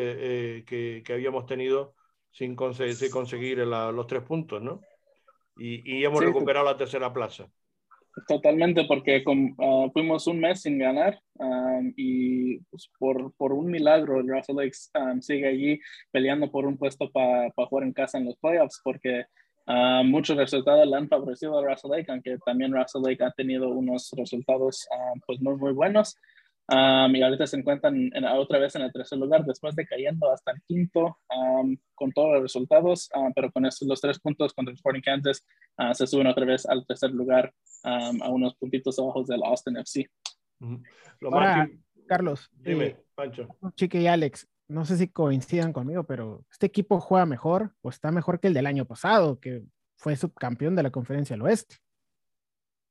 eh 0.59 0.65
que, 0.67 1.03
que 1.05 1.13
habíamos 1.13 1.47
tenido 1.47 1.95
sin 2.31 2.57
conseguir, 2.57 2.95
sin 2.97 3.11
conseguir 3.11 3.59
la, 3.59 3.93
los 3.93 4.07
tres 4.07 4.23
puntos, 4.23 4.61
¿no? 4.63 4.81
Y, 5.57 5.99
y 5.99 6.05
hemos 6.05 6.21
sí, 6.21 6.27
recuperado 6.27 6.67
la 6.67 6.77
tercera 6.77 7.13
plaza. 7.13 7.49
Totalmente, 8.27 8.85
porque 8.85 9.23
con, 9.23 9.55
uh, 9.59 9.91
fuimos 9.93 10.27
un 10.27 10.41
mes 10.41 10.63
sin 10.63 10.79
ganar 10.79 11.21
um, 11.35 11.93
y 11.97 12.59
pues, 12.71 12.91
por, 12.99 13.35
por, 13.37 13.53
un 13.53 13.71
milagro 13.71 14.21
el 14.21 14.29
Russell 14.29 14.57
Lake 14.57 14.77
um, 14.95 15.21
sigue 15.21 15.47
allí 15.47 15.81
peleando 16.11 16.51
por 16.51 16.65
un 16.65 16.79
puesto 16.79 17.11
para 17.11 17.51
pa 17.51 17.67
jugar 17.67 17.85
en 17.85 17.93
casa 17.93 18.17
en 18.17 18.25
los 18.25 18.39
playoffs, 18.39 18.81
porque 18.83 19.27
uh, 19.67 20.03
muchos 20.03 20.35
resultados 20.35 20.89
le 20.89 20.97
han 20.97 21.09
favorecido 21.09 21.59
a 21.59 21.69
Russell 21.69 21.91
Lake, 21.91 22.11
aunque 22.11 22.39
también 22.47 22.73
Russell 22.73 23.03
Lake 23.03 23.23
ha 23.23 23.33
tenido 23.33 23.69
unos 23.69 24.11
resultados 24.17 24.89
pues 25.27 25.39
no 25.43 25.55
muy 25.59 25.73
buenos. 25.73 26.17
Um, 26.69 27.15
y 27.15 27.23
ahorita 27.23 27.47
se 27.47 27.57
encuentran 27.57 28.11
en, 28.13 28.25
otra 28.25 28.59
vez 28.59 28.75
en 28.75 28.83
el 28.83 28.93
tercer 28.93 29.19
lugar 29.19 29.45
después 29.45 29.77
de 29.77 29.87
cayendo 29.87 30.33
hasta 30.33 30.51
el 30.51 30.61
quinto 30.63 31.17
um, 31.33 31.77
con 31.95 32.11
todos 32.11 32.33
los 32.35 32.43
resultados, 32.43 33.09
uh, 33.15 33.31
pero 33.37 33.53
con 33.53 33.67
estos, 33.67 33.87
los 33.87 34.01
tres 34.01 34.19
puntos 34.19 34.53
contra 34.53 34.73
el 34.73 34.77
Sporting 34.77 35.03
Kansas 35.03 35.47
uh, 35.79 35.95
se 35.95 36.09
suben 36.09 36.27
otra 36.27 36.45
vez 36.45 36.67
al 36.67 36.85
tercer 36.85 37.13
lugar 37.13 37.55
um, 37.85 38.21
a 38.21 38.31
unos 38.31 38.57
puntitos 38.57 38.99
abajo 38.99 39.23
del 39.23 39.45
Austin 39.45 39.77
FC. 39.77 40.11
Uh 40.59 40.67
-huh. 40.67 40.83
Ahora, 41.33 41.71
Carlos, 42.09 42.51
dime, 42.53 42.87
eh, 42.87 42.97
Pancho. 43.15 43.47
Chique 43.77 44.01
y 44.01 44.09
Alex, 44.09 44.49
no 44.67 44.85
sé 44.85 44.97
si 44.97 45.07
coincidan 45.07 45.73
conmigo, 45.73 46.03
pero 46.03 46.45
este 46.51 46.67
equipo 46.67 46.99
juega 46.99 47.27
mejor 47.27 47.77
o 47.83 47.91
está 47.91 48.11
mejor 48.11 48.41
que 48.41 48.49
el 48.49 48.55
del 48.55 48.67
año 48.67 48.87
pasado, 48.87 49.39
que 49.39 49.63
fue 49.95 50.17
subcampeón 50.17 50.75
de 50.75 50.83
la 50.83 50.91
Conferencia 50.91 51.35
del 51.35 51.43
Oeste. 51.43 51.77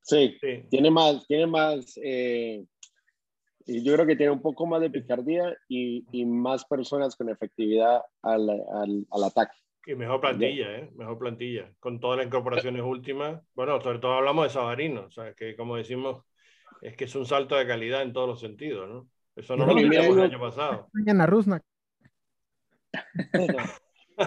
Sí, 0.00 0.38
sí. 0.40 0.62
tiene 0.70 0.90
más, 0.90 1.26
tiene 1.26 1.46
más 1.46 1.98
eh 2.02 2.64
y 3.66 3.82
yo 3.82 3.94
creo 3.94 4.06
que 4.06 4.16
tiene 4.16 4.32
un 4.32 4.40
poco 4.40 4.64
más 4.64 4.80
de 4.80 4.90
picardía 4.90 5.56
y, 5.68 6.06
y 6.12 6.24
más 6.24 6.64
personas 6.64 7.16
con 7.16 7.28
efectividad 7.28 8.00
al, 8.22 8.48
al, 8.48 9.06
al, 9.10 9.24
ataque. 9.24 9.56
Y 9.84 9.94
mejor 9.94 10.20
plantilla, 10.20 10.78
¿eh? 10.78 10.90
Mejor 10.94 11.18
plantilla. 11.18 11.72
Con 11.80 11.98
todas 11.98 12.18
las 12.18 12.26
incorporaciones 12.26 12.82
últimas. 12.82 13.40
Bueno, 13.54 13.80
sobre 13.80 13.98
todo 13.98 14.14
hablamos 14.14 14.44
de 14.44 14.50
Sabarino, 14.50 15.06
o 15.06 15.10
sea, 15.10 15.34
que 15.34 15.56
como 15.56 15.76
decimos, 15.76 16.22
es 16.80 16.96
que 16.96 17.04
es 17.04 17.14
un 17.16 17.26
salto 17.26 17.56
de 17.56 17.66
calidad 17.66 18.02
en 18.02 18.12
todos 18.12 18.28
los 18.28 18.40
sentidos, 18.40 18.88
¿no? 18.88 19.08
Eso 19.34 19.56
no, 19.56 19.66
no 19.66 19.74
lo 19.74 19.80
teníamos 19.80 20.16
el 20.16 20.22
año 20.22 20.40
pasado. 20.40 20.88
Ana 21.06 21.26
Rusnak. 21.26 21.62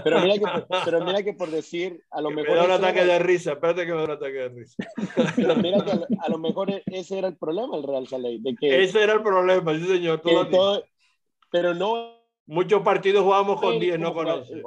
Pero 0.03 0.21
mira, 0.21 0.33
que, 0.35 0.41
pero 0.85 1.05
mira 1.05 1.23
que 1.23 1.33
por 1.33 1.49
decir, 1.49 2.03
a 2.11 2.21
lo 2.21 2.29
que 2.29 2.35
mejor. 2.35 2.51
Me 2.51 2.57
da 2.57 2.65
un 2.65 2.71
ataque 2.71 2.99
era... 3.01 3.13
de 3.13 3.19
risa, 3.19 3.53
espérate 3.53 3.85
que 3.85 3.91
me 3.91 3.97
da 3.97 4.03
un 4.03 4.11
ataque 4.11 4.33
de 4.33 4.49
risa. 4.49 4.83
Pero 5.35 5.55
mira 5.55 5.83
que 5.83 5.91
a, 5.91 6.07
a, 6.21 6.29
lo 6.29 6.37
mejor 6.37 6.69
ese 6.85 7.17
era 7.17 7.27
el 7.27 7.37
problema, 7.37 7.77
el 7.77 7.83
Real 7.83 8.07
Saleh. 8.07 8.39
De 8.39 8.55
que, 8.55 8.83
ese 8.83 9.03
era 9.03 9.13
el 9.13 9.23
problema, 9.23 9.73
sí, 9.75 9.85
señor. 9.85 10.21
Todo 10.21 10.47
todo, 10.47 10.83
pero 11.51 11.73
no. 11.73 12.17
Muchos 12.45 12.81
partidos 12.81 13.23
jugamos 13.23 13.61
con 13.61 13.79
10, 13.79 13.99
no 13.99 14.11
con 14.11 14.27
11. 14.27 14.63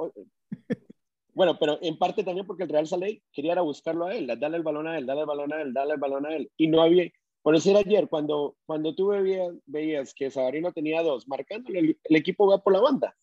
Bueno, 1.33 1.57
pero 1.59 1.79
en 1.81 1.97
parte 1.97 2.23
también 2.23 2.45
porque 2.45 2.63
el 2.63 2.69
Real 2.69 2.87
Salt 2.87 3.03
quería 3.31 3.53
ir 3.53 3.57
a 3.57 3.63
buscarlo 3.63 4.05
a 4.05 4.15
él, 4.15 4.27
darle 4.27 4.57
el 4.57 4.63
balón 4.63 4.87
a 4.87 4.97
él, 4.97 5.05
darle 5.05 5.21
el 5.23 5.27
balón 5.27 5.51
a 5.51 5.61
él, 5.61 5.73
darle 5.73 5.93
el 5.95 5.99
balón 5.99 6.25
a 6.25 6.35
él. 6.35 6.51
Y 6.57 6.67
no 6.67 6.81
había, 6.81 7.11
por 7.41 7.55
decir 7.55 7.75
ayer, 7.75 8.07
cuando, 8.07 8.55
cuando 8.65 8.95
tú 8.95 9.07
veías, 9.07 9.53
veías 9.65 10.13
que 10.13 10.31
Sabarino 10.31 10.71
tenía 10.71 11.01
dos, 11.01 11.27
marcándole, 11.27 11.79
el, 11.79 12.15
equipo 12.15 12.47
va 12.47 12.59
por 12.59 12.73
la 12.73 12.79
banda. 12.79 13.15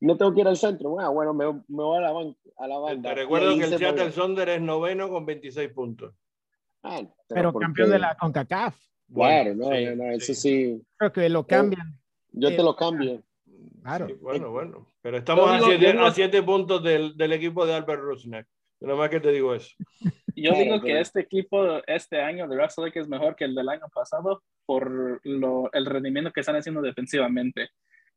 No 0.00 0.16
tengo 0.16 0.34
que 0.34 0.40
ir 0.40 0.48
al 0.48 0.56
centro. 0.56 0.98
Ah, 0.98 1.08
bueno, 1.08 1.34
me, 1.34 1.44
me 1.46 1.62
voy 1.68 1.98
a 1.98 2.00
la, 2.00 2.34
a 2.56 2.68
la 2.68 2.78
banda. 2.78 3.10
Te 3.10 3.14
recuerdo 3.14 3.56
que 3.56 3.64
el 3.64 3.78
Seattle 3.78 4.12
Sonder 4.12 4.48
es 4.48 4.60
noveno 4.60 5.08
con 5.08 5.26
26 5.26 5.70
puntos. 5.72 6.14
Ah, 6.82 7.02
pero, 7.28 7.52
campeón 7.52 7.90
de 7.90 7.98
la 7.98 8.16
CONCACAF. 8.16 8.76
Claro, 9.12 9.54
no, 9.54 9.68
no, 9.68 10.10
eso 10.12 10.34
sí. 10.34 10.80
Creo 10.96 11.12
que 11.12 11.28
lo 11.28 11.46
cambian. 11.46 11.98
Yo 12.32 12.48
te 12.48 12.62
lo 12.62 12.76
cambio. 12.76 13.22
Claro. 13.82 14.08
bueno, 14.20 14.50
bueno. 14.50 14.86
Pero 15.02 15.18
estamos 15.18 15.50
a 15.50 16.10
siete, 16.12 16.42
puntos 16.42 16.82
del, 16.82 17.16
del, 17.16 17.32
equipo 17.32 17.66
de 17.66 17.74
Albert 17.74 18.02
Rusnak. 18.02 18.46
Nada 18.80 18.96
más 18.96 19.10
que 19.10 19.20
te 19.20 19.32
digo 19.32 19.54
eso. 19.54 19.74
Yo 20.36 20.52
digo 20.54 20.80
que 20.80 21.00
este 21.00 21.20
equipo, 21.20 21.82
este 21.86 22.20
año 22.20 22.48
de 22.48 22.56
Russell 22.56 22.90
es 22.94 23.08
mejor 23.08 23.36
que 23.36 23.44
el 23.44 23.54
del 23.54 23.68
año 23.68 23.86
pasado 23.92 24.42
por 24.64 25.20
lo, 25.24 25.70
el 25.72 25.86
rendimiento 25.86 26.32
que 26.32 26.40
están 26.40 26.56
haciendo 26.56 26.80
defensivamente. 26.80 27.70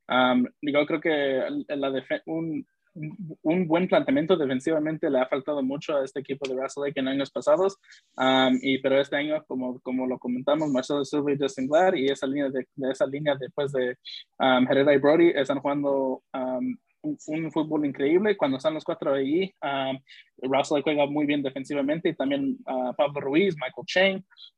Yo 0.07 0.85
creo 0.85 1.01
que 1.01 1.43
la 1.69 2.03
un, 2.25 2.65
un 3.41 3.67
buen 3.67 3.87
planteamiento 3.87 4.37
defensivamente 4.37 5.09
le 5.09 5.19
ha 5.19 5.27
faltado 5.27 5.63
mucho 5.63 5.97
a 5.97 6.03
este 6.03 6.19
equipo 6.19 6.47
de 6.47 6.55
Russell 6.55 6.83
Lake 6.83 6.99
en 6.99 7.07
años 7.07 7.31
pasados, 7.31 7.77
y, 8.61 8.77
pero 8.79 8.99
este 8.99 9.15
año, 9.15 9.43
como, 9.47 9.79
como 9.81 10.05
lo 10.05 10.19
comentamos, 10.19 10.69
Marcelo 10.71 11.03
Silva 11.03 11.31
y 11.31 11.37
Justin 11.37 11.67
Glad 11.67 11.95
y 11.95 12.07
esa 12.07 12.27
línea, 12.27 12.49
de, 12.49 12.67
esa 12.91 13.05
línea 13.07 13.35
después 13.35 13.71
de 13.71 13.97
um, 14.39 14.67
Herrera 14.69 14.93
y 14.93 14.97
Brody 14.97 15.29
están 15.29 15.59
jugando 15.59 16.21
un, 16.33 16.77
un, 17.27 17.51
fútbol 17.51 17.85
increíble. 17.85 18.37
Cuando 18.37 18.57
están 18.57 18.75
los 18.75 18.83
cuatro 18.83 19.13
ahí, 19.13 19.51
Russell 20.41 20.83
juega 20.83 21.05
muy 21.05 21.25
bien 21.25 21.41
defensivamente 21.41 22.09
y 22.09 22.15
también 22.15 22.57
Pablo 22.95 23.21
Ruiz, 23.21 23.55
Michael 23.55 23.85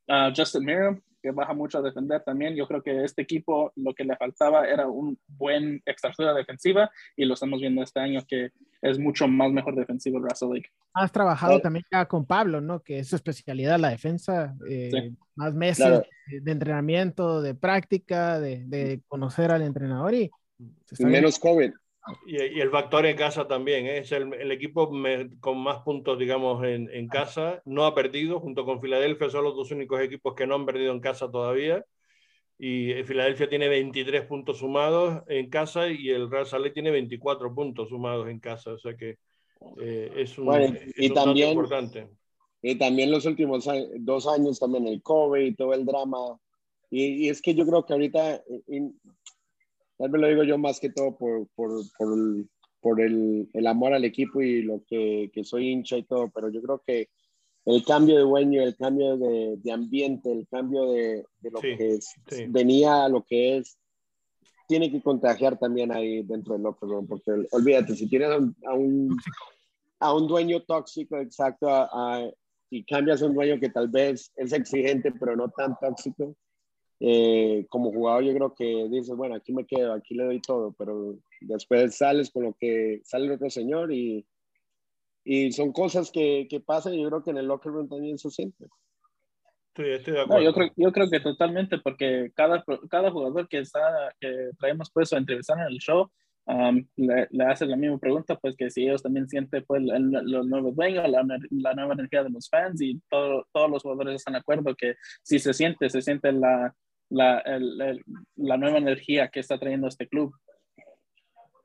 Chang, 0.08 0.36
Justin 0.36 0.66
Miriam 0.66 1.02
que 1.26 1.32
baja 1.32 1.56
mucho 1.56 1.80
a 1.80 1.82
defender 1.82 2.22
también. 2.24 2.56
Yo 2.56 2.68
creo 2.68 2.84
que 2.84 3.04
este 3.04 3.24
equipo 3.24 3.72
lo 3.76 3.96
que 3.96 4.04
le 4.04 4.16
faltaba 4.16 4.68
era 4.68 4.88
un 4.88 5.18
buen 5.28 5.82
extractura 5.84 6.36
defensiva 6.36 6.92
y 7.16 7.26
lo 7.26 7.34
estamos 7.34 7.60
viendo 7.60 7.82
este 7.82 8.00
año 8.00 8.22
que 8.28 8.52
es 8.80 9.00
mucho 9.00 9.28
más 9.28 9.52
mejor 9.52 9.76
defensivo 9.76 10.20
el 10.20 10.26
Russell 10.26 10.50
League. 10.50 10.70
Has 10.94 11.12
trabajado 11.12 11.60
también 11.62 11.84
ya 11.92 12.06
con 12.06 12.28
Pablo, 12.28 12.62
¿no? 12.62 12.84
Que 12.84 13.00
es 13.00 13.08
su 13.08 13.16
especialidad 13.16 13.80
la 13.80 13.90
defensa, 13.90 14.56
eh, 14.70 15.14
más 15.36 15.56
meses 15.56 16.04
de 16.28 16.52
entrenamiento, 16.52 17.42
de 17.42 17.56
práctica, 17.56 18.40
de, 18.40 18.64
de, 18.68 19.02
conocer 19.08 19.50
al 19.50 19.64
entrenador 19.64 20.14
y... 20.14 20.30
Menos 21.00 21.40
COVID. 21.40 21.74
Y, 22.28 22.60
el 22.60 22.70
factor 22.70 23.06
en 23.06 23.18
casa 23.18 23.48
también, 23.48 23.86
¿eh? 23.88 24.00
es 24.00 24.12
el, 24.12 24.34
el 24.34 24.52
equipo 24.52 24.92
con 25.40 25.58
más 25.58 25.80
puntos, 25.80 26.20
digamos, 26.20 26.64
en, 26.64 26.90
en, 26.92 27.08
casa. 27.08 27.62
No 27.66 27.86
ha 27.86 27.96
perdido, 27.96 28.40
junto 28.40 28.66
con 28.66 28.82
Filadelfia, 28.82 29.30
son 29.30 29.44
los 29.44 29.56
dos 29.56 29.72
únicos 29.72 30.00
equipos 30.02 30.36
que 30.36 30.46
no 30.46 30.56
han 30.56 30.66
perdido 30.66 30.92
en 30.92 31.00
casa 31.00 31.32
todavía. 31.32 31.84
Y 32.58 32.92
eh, 32.92 33.04
Filadelfia 33.04 33.50
tiene 33.50 33.68
23 33.68 34.26
puntos 34.26 34.60
sumados 34.60 35.24
en 35.28 35.50
casa 35.50 35.88
y 35.90 36.10
el 36.10 36.30
Real 36.30 36.46
Salt 36.46 36.74
tiene 36.74 36.92
24 36.92 37.54
puntos 37.54 37.90
sumados 37.90 38.30
en 38.30 38.40
casa. 38.40 38.74
O 38.74 38.78
sea 38.78 38.96
que 38.96 39.18
eh, 39.82 40.12
es 40.16 40.38
un, 40.38 40.78
y 40.96 41.10
también, 41.10 41.50
importante. 41.50 42.08
Y 42.62 42.76
también 42.76 43.12
los 43.12 43.26
últimos 43.26 43.68
dos 44.00 44.28
años, 44.28 44.60
también 44.60 44.88
el 44.88 45.02
COVID 45.02 45.42
y 45.42 45.56
todo 45.56 45.74
el 45.74 45.86
drama. 45.86 46.40
Y, 46.90 47.26
y 47.26 47.30
es 47.30 47.42
que 47.42 47.56
yo 47.56 47.66
creo 47.66 47.86
que 47.86 47.94
ahorita, 47.94 48.44
Tal 49.98 50.10
vez 50.10 50.22
lo 50.22 50.28
digo 50.28 50.44
yo 50.44 50.58
más 50.58 50.80
que 50.80 50.90
todo 50.90 51.16
por, 51.16 51.48
por, 51.56 51.72
por, 51.98 52.14
el, 52.14 52.50
por 52.82 53.02
el, 53.02 53.50
el, 53.54 53.68
amor 53.68 53.94
al 53.94 54.04
equipo 54.04 54.42
y 54.42 54.62
lo 54.62 54.84
que, 54.88 55.30
que, 55.34 55.44
soy 55.44 55.70
hincha 55.70 55.98
y 55.98 56.04
todo, 56.04 56.30
pero 56.34 56.50
yo 56.50 56.62
creo 56.62 56.84
que 56.86 57.10
el 57.66 57.84
cambio 57.84 58.16
de 58.18 58.24
dueño, 58.24 58.62
el 58.62 58.76
cambio 58.76 59.18
de, 59.18 59.56
de 59.58 59.72
ambiente, 59.72 60.32
el 60.32 60.48
cambio 60.48 60.92
de, 60.92 61.26
de 61.40 61.52
lo 61.52 61.60
que 61.60 61.96
es, 61.96 62.14
venía 62.50 63.06
a 63.06 63.10
lo 63.10 63.24
que 63.24 63.58
es, 63.58 63.78
tiene 64.68 64.92
que 64.92 65.02
contagiar 65.02 65.58
también 65.58 65.92
ahí 65.92 66.24
dentro 66.24 66.54
del 66.54 66.64
locker 66.64 66.90
room, 66.90 67.08
porque 67.08 67.32
olvídate, 67.52 67.96
si 67.96 68.08
tienes 68.08 68.30
a 68.30 68.74
un, 68.74 69.18
a 70.00 70.14
un, 70.14 70.28
dueño 70.28 70.62
tóxico, 70.64 71.18
exacto, 71.18 71.68
y 72.70 72.84
cambias 72.84 73.22
a 73.22 73.28
un 73.28 73.34
dueño 73.34 73.60
que 73.60 73.70
tal 73.70 73.88
vez 73.88 74.32
es 74.36 74.54
exigente, 74.54 75.12
pero 75.12 75.36
no 75.36 75.50
tan 75.50 75.78
tóxico, 75.80 76.36
eh, 77.08 77.68
como 77.70 77.92
jugador 77.92 78.24
yo 78.24 78.34
creo 78.34 78.56
que 78.56 78.88
dices, 78.90 79.16
bueno, 79.16 79.36
aquí 79.36 79.54
me 79.54 79.68
quedo, 79.68 79.94
aquí 79.94 80.16
le 80.16 80.24
doy 80.24 80.42
todo, 80.42 80.74
pero 80.76 81.20
después 81.40 81.96
sales 81.96 82.32
con 82.32 82.46
lo 82.46 82.54
que 82.54 83.02
sale 83.04 83.28
el 83.28 83.34
otro 83.34 83.48
señor 83.52 83.94
y, 83.94 84.26
y 85.24 85.52
son 85.52 85.72
cosas 85.72 86.10
que, 86.10 86.48
que 86.50 86.62
pasan 86.62 86.96
y 86.96 87.04
yo 87.04 87.10
creo 87.10 87.24
que 87.24 87.30
en 87.30 87.38
el 87.38 87.46
locker 87.46 87.72
room 87.72 87.88
también 87.88 88.18
se 88.18 88.32
siente. 88.32 88.66
estoy 89.76 90.14
de 90.16 90.22
acuerdo. 90.22 90.44
yo, 90.44 90.54
creo, 90.56 90.72
yo 90.76 90.92
creo 90.92 91.08
que 91.12 91.20
totalmente, 91.20 91.78
porque 91.78 92.32
cada, 92.34 92.66
cada 92.90 93.12
jugador 93.12 93.48
que, 93.50 93.60
está, 93.60 94.12
que 94.20 94.50
traemos 94.58 94.90
pues 94.92 95.14
a 95.14 95.18
entrevistar 95.18 95.60
en 95.60 95.68
el 95.68 95.78
show, 95.78 96.10
um, 96.48 96.84
le, 96.96 97.28
le 97.30 97.44
hace 97.44 97.68
la 97.68 97.78
misma 97.78 98.00
pregunta, 98.00 98.36
pues 98.36 98.56
que 98.58 98.72
si 98.72 98.82
ellos 98.82 99.04
también 99.04 99.30
sienten 99.30 99.64
pues 99.68 99.84
los 99.84 100.48
nuevos 100.48 100.76
dueños, 100.76 101.08
la, 101.08 101.24
la, 101.52 101.74
nueva 101.76 101.94
energía 101.94 102.24
de 102.24 102.32
los 102.32 102.50
fans 102.50 102.82
y 102.82 103.00
todo, 103.12 103.46
todos 103.54 103.70
los 103.70 103.84
jugadores 103.84 104.16
están 104.16 104.34
de 104.34 104.40
acuerdo 104.40 104.74
que 104.76 104.96
si 105.22 105.38
se 105.38 105.54
siente, 105.54 105.88
se 105.92 106.02
siente 106.02 106.32
la, 106.32 106.74
la, 107.10 107.44
la 108.36 108.58
nueva 108.58 108.78
energía 108.78 109.30
que 109.30 109.40
está 109.40 109.58
trayendo 109.58 109.88
este 109.88 110.08
club. 110.08 110.34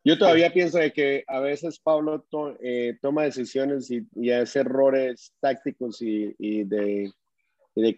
Yo 0.03 0.17
todavía 0.17 0.53
pienso 0.53 0.79
de 0.79 0.93
que 0.93 1.25
a 1.27 1.41
veces 1.41 1.79
Pablo 1.79 2.25
eh, 2.63 2.97
toma 3.03 3.25
decisiones 3.25 3.91
y, 3.91 4.07
y, 4.15 4.31
hace 4.31 4.61
errores 4.61 5.35
tácticos 5.41 6.01
y, 6.01 6.65
de, 6.65 7.13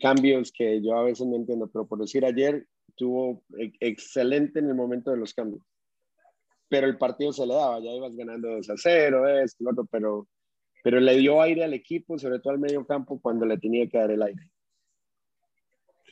cambios 0.01 0.51
que 0.51 0.83
yo 0.83 0.97
a 0.97 1.05
veces 1.05 1.27
no 1.27 1.37
entiendo, 1.37 1.69
pero 1.73 1.87
por 1.87 2.01
decir 2.01 2.25
ayer 2.25 2.67
tuvo 2.97 3.43
excelente 3.81 4.59
en 4.59 4.69
el 4.69 4.75
momento 4.75 5.13
de 5.13 5.17
los 5.17 5.33
cambios. 5.33 5.63
Pero 6.69 6.89
el 6.89 6.99
partido 6.99 7.33
se 7.33 7.47
le 7.47 7.55
daba, 7.55 7.79
ya 7.81 7.91
ibas 7.91 8.17
ganando 8.17 8.49
2 8.49 8.71
a 8.71 8.75
0, 8.77 9.41
esto, 9.41 9.65
otro, 9.69 9.87
pero, 9.91 10.27
pero 10.83 10.99
le 10.99 11.17
dio 11.17 11.41
aire 11.41 11.63
al 11.63 11.75
equipo, 11.75 12.19
sobre 12.19 12.41
todo 12.41 12.53
al 12.53 12.59
medio 12.59 12.85
campo, 12.85 13.21
cuando 13.21 13.47
le 13.47 13.59
tenía 13.59 13.89
que 13.89 13.99
dar 13.99 14.11
el 14.11 14.23
aire. 14.23 14.51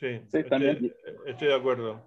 Sí, 0.01 0.07
estoy, 0.07 0.43
también. 0.45 0.95
Estoy 1.27 1.49
de 1.49 1.53
acuerdo. 1.53 2.03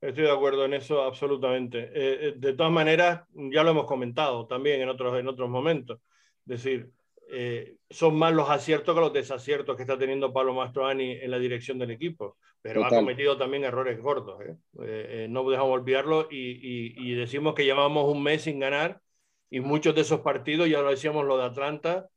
Estoy 0.00 0.24
de 0.24 0.32
acuerdo 0.32 0.64
en 0.64 0.74
eso 0.74 1.00
absolutamente. 1.02 1.78
Eh, 1.78 1.90
eh, 1.94 2.34
de 2.36 2.54
todas 2.54 2.72
maneras, 2.72 3.22
ya 3.52 3.62
lo 3.62 3.70
hemos 3.70 3.86
comentado 3.86 4.48
también 4.48 4.80
en 4.80 4.88
otros, 4.88 5.16
en 5.16 5.28
otros 5.28 5.48
momentos. 5.48 6.00
Es 6.40 6.60
decir, 6.60 6.90
eh, 7.30 7.76
son 7.88 8.16
más 8.16 8.34
los 8.34 8.50
aciertos 8.50 8.96
que 8.96 9.00
los 9.00 9.12
desaciertos 9.12 9.76
que 9.76 9.82
está 9.82 9.96
teniendo 9.96 10.32
Pablo 10.32 10.54
Mastroani 10.54 11.12
en 11.12 11.30
la 11.30 11.38
dirección 11.38 11.78
del 11.78 11.92
equipo, 11.92 12.36
pero 12.60 12.84
ha 12.84 12.88
cometido 12.88 13.38
también 13.38 13.62
errores 13.62 14.02
gordos. 14.02 14.40
no 14.72 15.50
dejamos 15.50 15.72
olvidarlo 15.72 16.26
y, 16.32 16.36
y, 16.36 16.94
y, 16.96 17.14
decimos 17.14 17.54
que 17.54 17.64
llevamos 17.64 18.12
un 18.12 18.24
mes 18.24 18.42
sin 18.42 18.58
ganar 18.58 19.00
y 19.50 19.60
muchos 19.60 19.94
de 19.94 20.00
esos 20.00 20.20
partidos, 20.20 20.68
ya 20.68 20.82
lo 20.82 20.90
decíamos 20.90 21.24
lo 21.24 21.38
de 21.38 21.44
Atlanta, 21.44 22.08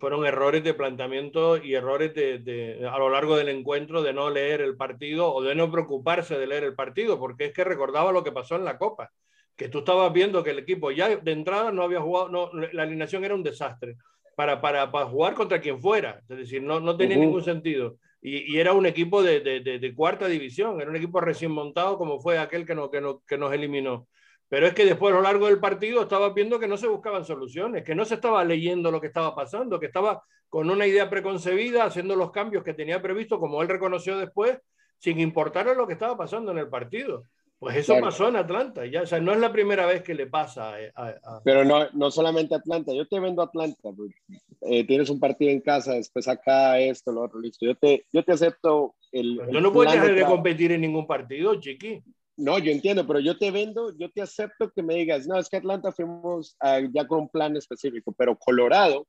fueron 0.00 0.26
errores 0.26 0.64
de 0.64 0.74
planteamiento 0.74 1.56
y 1.56 1.74
errores 1.74 2.12
de, 2.14 2.88
a 2.90 2.98
lo 2.98 3.08
largo 3.10 3.36
del 3.36 3.48
encuentro 3.48 4.02
de 4.02 4.12
no 4.12 4.28
leer 4.28 4.60
el 4.60 4.76
partido 4.76 5.32
o 5.32 5.42
de 5.42 5.54
no 5.54 5.70
preocuparse 5.70 6.36
de 6.36 6.48
leer 6.48 6.64
el 6.64 6.74
partido, 6.74 7.18
porque 7.18 7.46
es 7.46 7.52
que 7.52 7.62
recordaba 7.62 8.10
lo 8.10 8.24
que 8.24 8.32
pasó 8.32 8.56
en 8.56 8.64
la 8.64 8.76
Copa, 8.76 9.12
que 9.54 9.68
tú 9.68 9.78
estabas 9.78 10.12
viendo 10.12 10.42
que 10.42 10.50
el 10.50 10.58
equipo 10.58 10.90
ya 10.90 11.14
de 11.16 11.32
entrada 11.32 11.70
no 11.70 11.84
había 11.84 12.00
jugado, 12.00 12.28
no, 12.28 12.50
la 12.52 12.82
alineación 12.82 13.24
era 13.24 13.36
un 13.36 13.44
desastre 13.44 13.96
para, 14.34 14.60
para, 14.60 14.90
para 14.90 15.06
jugar 15.06 15.34
contra 15.34 15.60
quien 15.60 15.80
fuera, 15.80 16.20
es 16.28 16.38
decir, 16.38 16.62
no, 16.62 16.80
no 16.80 16.96
tenía 16.96 17.16
ningún 17.16 17.44
sentido. 17.44 17.98
Y, 18.20 18.54
y, 18.54 18.58
era 18.58 18.72
un 18.72 18.86
equipo 18.86 19.22
de, 19.22 19.40
de, 19.40 19.60
de, 19.60 19.94
cuarta 19.94 20.26
división, 20.26 20.80
era 20.80 20.90
un 20.90 20.96
equipo 20.96 21.20
recién 21.20 21.50
montado 21.50 21.98
como 21.98 22.20
fue 22.20 22.38
aquel 22.38 22.64
que, 22.64 22.74
no, 22.74 22.90
que, 22.90 23.00
no, 23.00 23.22
que 23.26 23.36
nos 23.36 23.52
eliminó. 23.52 24.06
Pero 24.52 24.66
es 24.66 24.74
que 24.74 24.84
después 24.84 25.14
a 25.14 25.16
lo 25.16 25.22
largo 25.22 25.46
del 25.46 25.60
partido 25.60 26.02
estaba 26.02 26.28
viendo 26.28 26.58
que 26.58 26.68
no 26.68 26.76
se 26.76 26.86
buscaban 26.86 27.24
soluciones, 27.24 27.84
que 27.84 27.94
no 27.94 28.04
se 28.04 28.16
estaba 28.16 28.44
leyendo 28.44 28.90
lo 28.90 29.00
que 29.00 29.06
estaba 29.06 29.34
pasando, 29.34 29.80
que 29.80 29.86
estaba 29.86 30.24
con 30.50 30.68
una 30.68 30.86
idea 30.86 31.08
preconcebida, 31.08 31.84
haciendo 31.84 32.16
los 32.16 32.32
cambios 32.32 32.62
que 32.62 32.74
tenía 32.74 33.00
previsto, 33.00 33.40
como 33.40 33.62
él 33.62 33.68
reconoció 33.68 34.18
después, 34.18 34.58
sin 34.98 35.20
importar 35.20 35.74
lo 35.74 35.86
que 35.86 35.94
estaba 35.94 36.18
pasando 36.18 36.52
en 36.52 36.58
el 36.58 36.68
partido. 36.68 37.24
Pues 37.58 37.76
eso 37.76 37.98
pasó 37.98 38.28
en 38.28 38.36
Atlanta, 38.36 38.84
ya, 38.84 39.00
o 39.00 39.06
sea, 39.06 39.20
no 39.20 39.32
es 39.32 39.40
la 39.40 39.52
primera 39.52 39.86
vez 39.86 40.02
que 40.02 40.12
le 40.12 40.26
pasa. 40.26 40.74
A, 40.96 41.40
Pero 41.42 41.64
no, 41.64 41.88
no 41.94 42.10
solamente 42.10 42.54
Atlanta, 42.54 42.92
yo 42.92 43.08
te 43.08 43.20
vendo 43.20 43.40
Atlanta, 43.40 43.88
pues, 43.96 44.12
eh, 44.60 44.86
tienes 44.86 45.08
un 45.08 45.18
partido 45.18 45.50
en 45.50 45.62
casa, 45.62 45.94
después 45.94 46.28
acá 46.28 46.78
esto, 46.78 47.10
lo 47.10 47.22
otro, 47.22 47.40
listo. 47.40 47.64
Yo 47.64 47.74
te, 47.74 48.04
yo 48.12 48.22
te 48.22 48.32
acepto 48.32 48.96
el. 49.12 49.40
Yo 49.50 49.62
no 49.62 49.72
puedo 49.72 49.90
dejar 49.90 50.14
de 50.14 50.26
competir 50.26 50.72
en 50.72 50.82
ningún 50.82 51.06
partido, 51.06 51.58
chiqui. 51.58 52.02
No, 52.36 52.58
yo 52.58 52.72
entiendo, 52.72 53.06
pero 53.06 53.20
yo 53.20 53.38
te 53.38 53.50
vendo, 53.50 53.94
yo 53.96 54.10
te 54.10 54.22
acepto 54.22 54.70
que 54.70 54.82
me 54.82 54.94
digas, 54.94 55.26
no, 55.26 55.38
es 55.38 55.48
que 55.48 55.58
Atlanta 55.58 55.92
fuimos 55.92 56.56
ah, 56.60 56.80
ya 56.92 57.06
con 57.06 57.20
un 57.20 57.28
plan 57.28 57.56
específico, 57.56 58.12
pero 58.16 58.38
Colorado, 58.38 59.06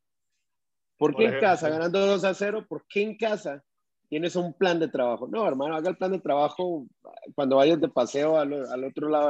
¿por 0.97 1.15
qué 1.15 1.25
en 1.25 1.39
casa, 1.39 1.69
ganando 1.69 2.05
2 2.05 2.23
a 2.25 2.33
0, 2.33 2.65
por 2.67 2.85
qué 2.87 3.01
en 3.01 3.17
casa 3.17 3.63
tienes 4.09 4.35
un 4.35 4.53
plan 4.53 4.79
de 4.79 4.89
trabajo? 4.89 5.27
No, 5.27 5.47
hermano, 5.47 5.75
haga 5.75 5.89
el 5.89 5.97
plan 5.97 6.11
de 6.11 6.19
trabajo 6.19 6.85
cuando 7.33 7.55
vayas 7.55 7.79
de 7.79 7.87
paseo 7.87 8.37
al, 8.37 8.53
al 8.69 8.83
otro 8.83 9.07
lado 9.07 9.29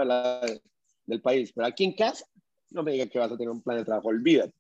del 1.06 1.22
país, 1.22 1.52
pero 1.54 1.68
aquí 1.68 1.84
en 1.84 1.96
casa 1.96 2.26
no 2.72 2.82
me 2.82 2.94
digas 2.94 3.10
que 3.10 3.20
vas 3.20 3.32
a 3.32 3.38
tener 3.38 3.52
un 3.52 3.62
plan 3.62 3.78
de 3.78 3.86
trabajo, 3.86 4.08
olvídate. 4.08 4.54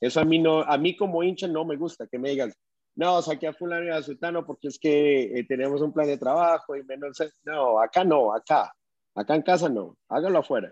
Eso 0.00 0.20
a 0.20 0.24
mí, 0.24 0.38
no, 0.38 0.60
a 0.62 0.78
mí 0.78 0.96
como 0.96 1.22
hincha 1.22 1.46
no 1.46 1.64
me 1.64 1.76
gusta, 1.76 2.06
que 2.06 2.18
me 2.18 2.30
digas, 2.30 2.54
no, 2.98 3.22
saqué 3.22 3.46
a 3.46 3.52
fulano 3.52 3.86
y 3.86 3.90
a 3.90 4.02
sultano 4.02 4.44
porque 4.44 4.66
es 4.66 4.78
que 4.78 5.38
eh, 5.38 5.44
tenemos 5.44 5.80
un 5.80 5.92
plan 5.92 6.08
de 6.08 6.18
trabajo 6.18 6.74
y 6.74 6.82
menos... 6.82 7.16
No, 7.44 7.80
acá 7.80 8.02
no, 8.02 8.34
acá. 8.34 8.74
Acá 9.14 9.36
en 9.36 9.42
casa 9.42 9.68
no, 9.68 9.96
hágalo 10.08 10.40
afuera. 10.40 10.70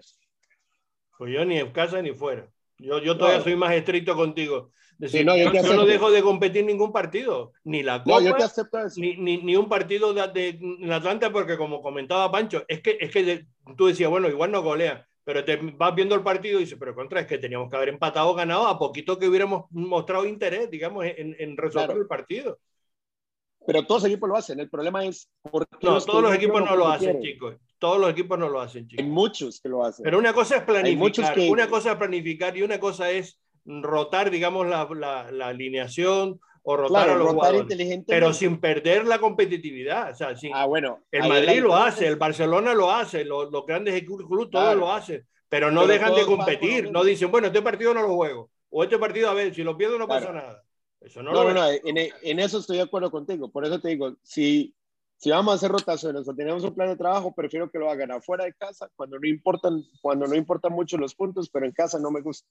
Pues 1.16 1.32
yo 1.32 1.44
ni 1.44 1.58
en 1.58 1.70
casa 1.70 2.02
ni 2.02 2.12
fuera. 2.12 2.48
Yo, 2.78 2.98
yo 2.98 3.16
todavía 3.16 3.42
soy 3.42 3.54
más 3.54 3.72
estricto 3.74 4.16
contigo. 4.16 4.72
Sí, 5.06 5.24
no, 5.24 5.36
yo, 5.36 5.52
yo, 5.52 5.62
te 5.62 5.74
no 5.76 5.86
dejo 5.86 6.10
de 6.10 6.22
competir 6.22 6.64
ningún 6.64 6.90
partido, 6.90 7.52
ni 7.64 7.82
la 7.82 8.02
Copa, 8.02 8.16
No, 8.18 8.26
yo 8.26 8.34
te 8.34 8.42
acepto 8.42 8.78
eso. 8.80 9.00
ni, 9.00 9.16
ni, 9.16 9.42
ni 9.42 9.54
un 9.54 9.68
partido 9.68 10.12
de, 10.12 10.26
de, 10.28 10.48
en 10.48 10.92
Atlanta, 10.92 11.30
porque 11.30 11.56
como 11.56 11.80
comentaba 11.80 12.32
Pancho, 12.32 12.64
es 12.66 12.80
que, 12.80 12.96
es 13.00 13.10
que 13.12 13.22
de- 13.22 13.46
tú 13.76 13.86
decías, 13.86 14.10
bueno, 14.10 14.28
igual 14.28 14.50
no 14.50 14.62
golea, 14.62 15.06
pero 15.26 15.44
te 15.44 15.56
vas 15.56 15.92
viendo 15.92 16.14
el 16.14 16.22
partido 16.22 16.58
y 16.60 16.62
dices, 16.62 16.78
pero 16.78 16.94
contra, 16.94 17.18
es 17.20 17.26
que 17.26 17.38
teníamos 17.38 17.68
que 17.68 17.74
haber 17.74 17.88
empatado 17.88 18.28
o 18.30 18.34
ganado 18.34 18.68
a 18.68 18.78
poquito 18.78 19.18
que 19.18 19.26
hubiéramos 19.28 19.64
mostrado 19.70 20.24
interés, 20.24 20.70
digamos, 20.70 21.04
en, 21.04 21.34
en 21.36 21.56
resolver 21.56 21.86
Claro. 21.88 22.00
el 22.00 22.06
partido. 22.06 22.58
Pero 23.66 23.84
todos 23.84 24.02
los 24.02 24.10
equipos 24.12 24.28
lo 24.28 24.36
hacen. 24.36 24.60
El 24.60 24.70
problema 24.70 25.04
es 25.04 25.28
por 25.42 25.66
qué 25.66 25.84
No, 25.84 25.94
los 25.94 26.06
todos 26.06 26.22
los 26.22 26.32
equipos 26.32 26.64
no 26.64 26.76
lo 26.76 26.86
hacen, 26.86 27.20
chicos. 27.20 27.56
Todos 27.80 27.98
los 28.00 28.10
equipos 28.10 28.38
no 28.38 28.48
lo 28.48 28.60
hacen, 28.60 28.82
Hay 28.84 28.88
chicos. 28.88 29.06
muchos 29.06 29.60
que 29.60 29.68
lo 29.68 29.84
hacen. 29.84 30.04
Pero 30.04 30.18
una 30.20 30.32
cosa 30.32 30.58
es 30.58 30.68
Hay 30.68 30.94
muchos 30.94 31.24
planificar, 31.24 31.34
que- 31.34 31.50
una 31.50 31.68
cosa 31.68 31.90
es 31.90 31.98
planificar 31.98 32.56
y 32.56 32.62
una 32.62 32.78
cosa 32.78 33.10
es 33.10 33.40
rotar, 33.64 34.30
digamos, 34.30 34.68
la, 34.68 34.88
la, 34.94 35.32
la 35.32 35.48
alineación 35.48 36.38
o 36.68 36.76
rotar 36.76 36.88
claro, 37.04 37.12
a 37.12 37.14
los 37.16 37.32
rotar 37.32 37.52
jugadores. 37.54 38.04
Pero 38.08 38.32
sin 38.32 38.58
perder 38.60 39.06
la 39.06 39.20
competitividad. 39.20 40.10
O 40.10 40.14
sea, 40.16 40.36
sin- 40.36 40.52
Ah, 40.52 40.66
bueno. 40.66 41.00
el 41.12 41.28
Madrid 41.28 41.60
lo 41.62 41.76
hace, 41.76 42.06
el 42.08 42.16
Barcelona 42.16 42.74
lo 42.74 42.90
hace, 42.90 43.24
los, 43.24 43.52
los 43.52 43.64
grandes 43.64 44.02
clubes 44.02 44.26
todos 44.28 44.48
Claro. 44.50 44.80
lo 44.80 44.92
hacen, 44.92 45.24
pero 45.48 45.70
no 45.70 45.82
Pero 45.82 45.92
dejan 45.92 46.14
de 46.14 46.22
todos 46.24 46.36
competir. 46.36 46.90
No 46.90 47.04
dicen, 47.04 47.30
bueno, 47.30 47.46
este 47.46 47.62
partido 47.62 47.94
no 47.94 48.02
lo 48.02 48.14
juego. 48.16 48.50
O 48.70 48.82
este 48.82 48.98
partido, 48.98 49.30
a 49.30 49.34
ver, 49.34 49.54
si 49.54 49.62
lo 49.62 49.76
pierdo 49.76 49.96
no 49.96 50.08
pasa 50.08 50.30
Claro. 50.32 50.46
nada. 50.46 50.62
Eso 51.00 51.22
no, 51.22 51.30
No, 51.32 51.44
lo 51.44 51.54
no, 51.54 51.60
no, 51.60 51.70
en, 51.70 51.98
en 52.22 52.40
eso 52.40 52.58
estoy 52.58 52.78
de 52.78 52.82
acuerdo 52.82 53.12
contigo. 53.12 53.48
Por 53.48 53.64
eso 53.64 53.78
te 53.80 53.88
digo, 53.90 54.16
si, 54.24 54.74
si 55.18 55.30
vamos 55.30 55.52
a 55.52 55.54
hacer 55.54 55.70
rotaciones 55.70 56.26
o 56.28 56.34
tenemos 56.34 56.64
un 56.64 56.74
plan 56.74 56.88
de 56.88 56.96
trabajo, 56.96 57.32
prefiero 57.32 57.70
que 57.70 57.78
lo 57.78 57.88
hagan 57.88 58.10
afuera 58.10 58.44
de 58.44 58.54
casa, 58.54 58.90
cuando 58.96 59.20
no 59.20 59.28
importan, 59.28 59.84
cuando 60.02 60.26
no 60.26 60.34
importan 60.34 60.72
mucho 60.72 60.98
los 60.98 61.14
puntos, 61.14 61.48
pero 61.48 61.64
en 61.64 61.70
casa 61.72 62.00
no 62.00 62.10
me 62.10 62.22
gusta. 62.22 62.48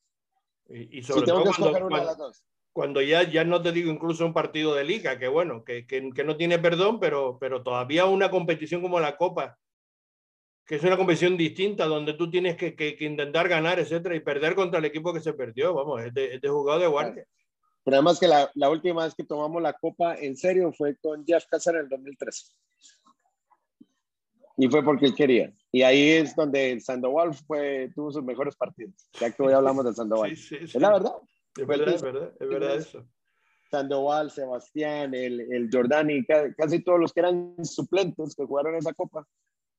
Y, 0.69 0.99
y 0.99 1.01
Si 1.01 1.11
sobre 1.11 1.25
tengo 1.25 1.39
todo 1.43 1.51
que 1.51 1.57
cuando, 1.57 1.65
escoger 1.77 1.83
una 1.83 1.97
de 1.99 2.05
cuando- 2.05 2.05
las 2.05 2.17
dos. 2.17 2.43
Cuando 2.75 3.01
ya, 3.01 3.23
ya 3.23 3.45
no 3.45 3.61
te 3.61 3.71
digo 3.71 3.89
incluso 3.89 4.25
un 4.25 4.33
partido 4.33 4.75
de 4.75 4.83
liga, 4.83 5.17
que 5.17 5.29
bueno, 5.29 5.63
que, 5.63 5.87
que, 5.87 6.09
que 6.13 6.23
no 6.25 6.35
tiene 6.35 6.59
perdón, 6.59 6.99
pero, 6.99 7.37
pero 7.39 7.63
todavía 7.63 8.03
una 8.05 8.29
competición 8.29 8.81
como 8.81 8.99
la 8.99 9.15
Copa, 9.15 9.57
que 10.65 10.75
es 10.75 10.83
una 10.83 10.97
competición 10.97 11.37
distinta, 11.37 11.85
donde 11.85 12.15
tú 12.15 12.29
tienes 12.29 12.57
que, 12.57 12.75
que- 12.75 12.97
intentar 12.99 13.47
ganar, 13.47 13.79
etcétera, 13.79 14.13
y 14.17 14.19
perder 14.19 14.55
contra 14.55 14.79
el 14.79 14.85
equipo 14.85 15.13
que 15.13 15.21
se 15.21 15.31
perdió, 15.31 15.73
vamos, 15.73 16.01
es 16.01 16.13
de, 16.13 16.33
es 16.35 16.41
de 16.41 16.49
jugado 16.49 16.81
de 16.81 16.87
guardia. 16.87 17.25
Pero 17.85 17.95
además 17.95 18.19
que 18.19 18.27
la, 18.27 18.51
la 18.55 18.69
última 18.69 19.05
vez 19.05 19.15
que 19.15 19.23
tomamos 19.23 19.61
la 19.61 19.71
copa 19.71 20.15
en 20.19 20.35
serio 20.35 20.73
fue 20.73 20.97
con 20.97 21.25
Jeff 21.25 21.45
Cáceres 21.49 21.79
en 21.79 21.83
el 21.85 21.89
2013. 21.91 22.51
Y 24.57 24.67
fue 24.67 24.83
porque 24.83 25.05
él 25.05 25.15
quería. 25.15 25.53
Y 25.71 25.81
ahí 25.83 26.09
es 26.11 26.35
donde 26.35 26.77
Sandoval 26.81 27.33
fue, 27.35 27.89
tuvo 27.95 28.11
sus 28.11 28.23
mejores 28.23 28.57
partidos. 28.57 28.93
Ya 29.17 29.31
que 29.31 29.41
hoy 29.43 29.53
hablamos 29.53 29.85
de 29.85 29.93
Sandoval. 29.93 30.35
Sí, 30.35 30.43
sí, 30.43 30.57
sí. 30.59 30.63
Es 30.65 30.81
la 30.81 30.91
verdad. 30.91 31.13
Es 31.57 31.67
verdad, 31.67 31.93
es 31.95 32.01
verdad, 32.01 32.33
es 32.39 32.49
verdad 32.49 32.75
eso. 32.75 33.05
Sandoval, 33.71 34.29
Sebastián, 34.31 35.13
el, 35.15 35.41
el 35.51 35.69
Jordani, 35.71 36.23
ca- 36.25 36.53
casi 36.55 36.83
todos 36.83 36.99
los 36.99 37.11
que 37.13 37.21
eran 37.21 37.55
suplentes 37.65 38.35
que 38.35 38.45
jugaron 38.45 38.75
esa 38.75 38.93
copa, 38.93 39.27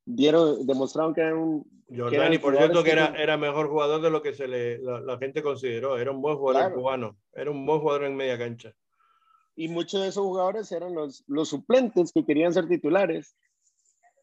dieron, 0.05 0.67
demostraron 0.67 1.15
que 1.15 1.21
eran 1.21 1.39
un... 1.39 1.85
Jordani, 1.97 2.39
por 2.39 2.57
cierto, 2.57 2.83
que 2.83 2.91
era, 2.91 3.15
era 3.17 3.37
mejor 3.37 3.69
jugador 3.69 4.01
de 4.03 4.11
lo 4.11 4.21
que 4.23 4.35
se 4.35 4.49
le, 4.49 4.79
la, 4.79 5.01
la 5.01 5.19
gente 5.19 5.43
consideró. 5.43 5.97
Era 5.99 6.11
un 6.11 6.21
buen 6.21 6.37
jugador 6.37 6.63
Claro. 6.63 6.75
cubano. 6.77 7.17
Era 7.33 7.51
un 7.51 7.65
buen 7.65 7.79
jugador 7.81 8.05
en 8.05 8.17
media 8.17 8.37
cancha. 8.37 8.75
Y 9.55 9.69
muchos 9.69 10.03
de 10.03 10.09
esos 10.09 10.25
jugadores 10.25 10.71
eran 10.73 10.95
los, 10.95 11.23
los 11.29 11.49
suplentes 11.49 12.13
que 12.13 12.25
querían 12.25 12.53
ser 12.53 12.67
titulares. 12.67 13.37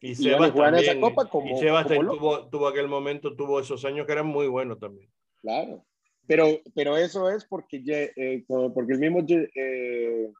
Y 0.00 0.10
Y 0.10 0.14
Sebas 0.14 0.50
en 0.54 0.74
esa 0.74 0.92
también. 0.92 1.00
copa 1.00 1.28
como- 1.30 1.56
y 1.56 1.58
Sebas 1.58 1.86
como 1.86 2.14
tuvo, 2.16 2.48
tuvo 2.50 2.68
aquel 2.68 2.86
momento, 2.88 3.34
tuvo 3.34 3.58
esos 3.60 3.82
años 3.86 4.04
que 4.06 4.12
eran 4.12 4.26
muy 4.26 4.46
buenos 4.46 4.78
también. 4.78 5.10
Claro. 5.40 5.82
Pero, 6.26 6.46
pero 6.74 6.96
eso 6.96 7.28
es 7.30 7.44
porque, 7.44 7.82
ye- 7.82 8.12
eh, 8.16 8.44
porque 8.48 8.92
el 8.94 8.98
mismo 8.98 9.20
ye- 9.20 9.50
eh, 9.54 10.32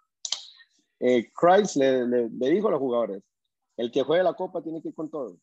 eh, 1.01 1.31
Christ 1.35 1.77
le, 1.77 2.07
le- 2.07 2.29
le 2.31 2.51
dijo 2.51 2.69
a 2.69 2.71
los 2.73 2.81
jugadores, 2.81 3.23
el 3.77 3.91
que 3.91 4.03
juegue 4.03 4.23
la 4.23 4.35
copa 4.35 4.63
tiene 4.63 4.81
que 4.81 4.89
ir 4.89 4.95
con 4.95 5.11
todo. 5.11 5.35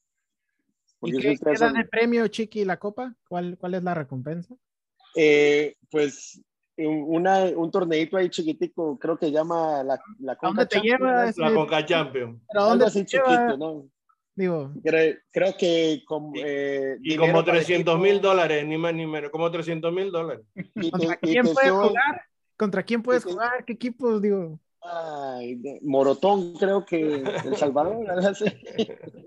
¿Y 1.04 1.12
Porque 1.12 1.18
si 1.18 1.38
qué, 1.38 1.46
qué 1.52 1.58
dan 1.58 1.74
de 1.74 1.86
premio, 1.86 2.28
Chiqui, 2.28 2.66
la 2.66 2.78
copa? 2.78 3.16
¿Cuál, 3.28 3.58
¿Cuál 3.58 3.76
es 3.76 3.84
la 3.84 3.94
recompensa? 3.94 4.56
Eh, 5.16 5.76
pues 5.90 6.42
un, 6.78 7.04
una, 7.16 7.44
un 7.56 7.70
torneito 7.70 8.18
ahí 8.18 8.30
chiquitico, 8.30 8.98
creo 8.98 9.18
que 9.18 9.32
llama 9.32 9.84
la, 9.84 10.02
la 10.20 10.34
¿A 10.34 10.38
dónde 10.42 10.66
te 10.66 10.76
Champions, 10.78 11.38
lleva 11.38 11.50
La 11.50 11.54
Conca 11.54 11.86
Champions. 11.86 12.42
¿Pero 12.48 12.66
dónde 12.66 12.86
así 12.86 13.04
te 13.04 13.18
lleva? 13.18 13.26
chiquito, 13.30 13.58
¿no? 13.58 13.90
Digo, 14.36 14.72
Creo, 14.84 15.16
creo 15.32 15.54
que 15.58 16.04
como, 16.08 16.36
Y- 16.36 16.42
eh, 16.46 16.98
Y 17.02 17.18
como 17.18 17.44
para 17.44 17.58
el 17.60 17.66
300 17.66 17.96
equipo, 17.96 18.04
mil 18.04 18.22
dólares, 18.22 18.66
ni 18.66 18.78
más 18.78 18.94
ni 18.94 19.06
menos, 19.06 19.30
como 19.30 19.52
300 19.52 19.92
mil 19.94 20.12
dólares. 20.12 20.46
¿contra 20.92 21.18
quién 21.18 21.46
puedes 21.54 21.72
jugar? 21.72 22.22
¿Contra 22.58 22.84
quién 22.84 23.04
puedes 23.04 23.24
te- 23.26 23.32
jugar? 23.32 23.66
¿Qué 23.66 23.74
equipos? 23.74 24.22
Digo, 24.22 24.60
Ay, 24.84 25.62
Morotón, 25.82 26.54
creo 26.54 26.86
que 26.86 27.22
El 27.46 27.56
Salvador. 27.56 27.98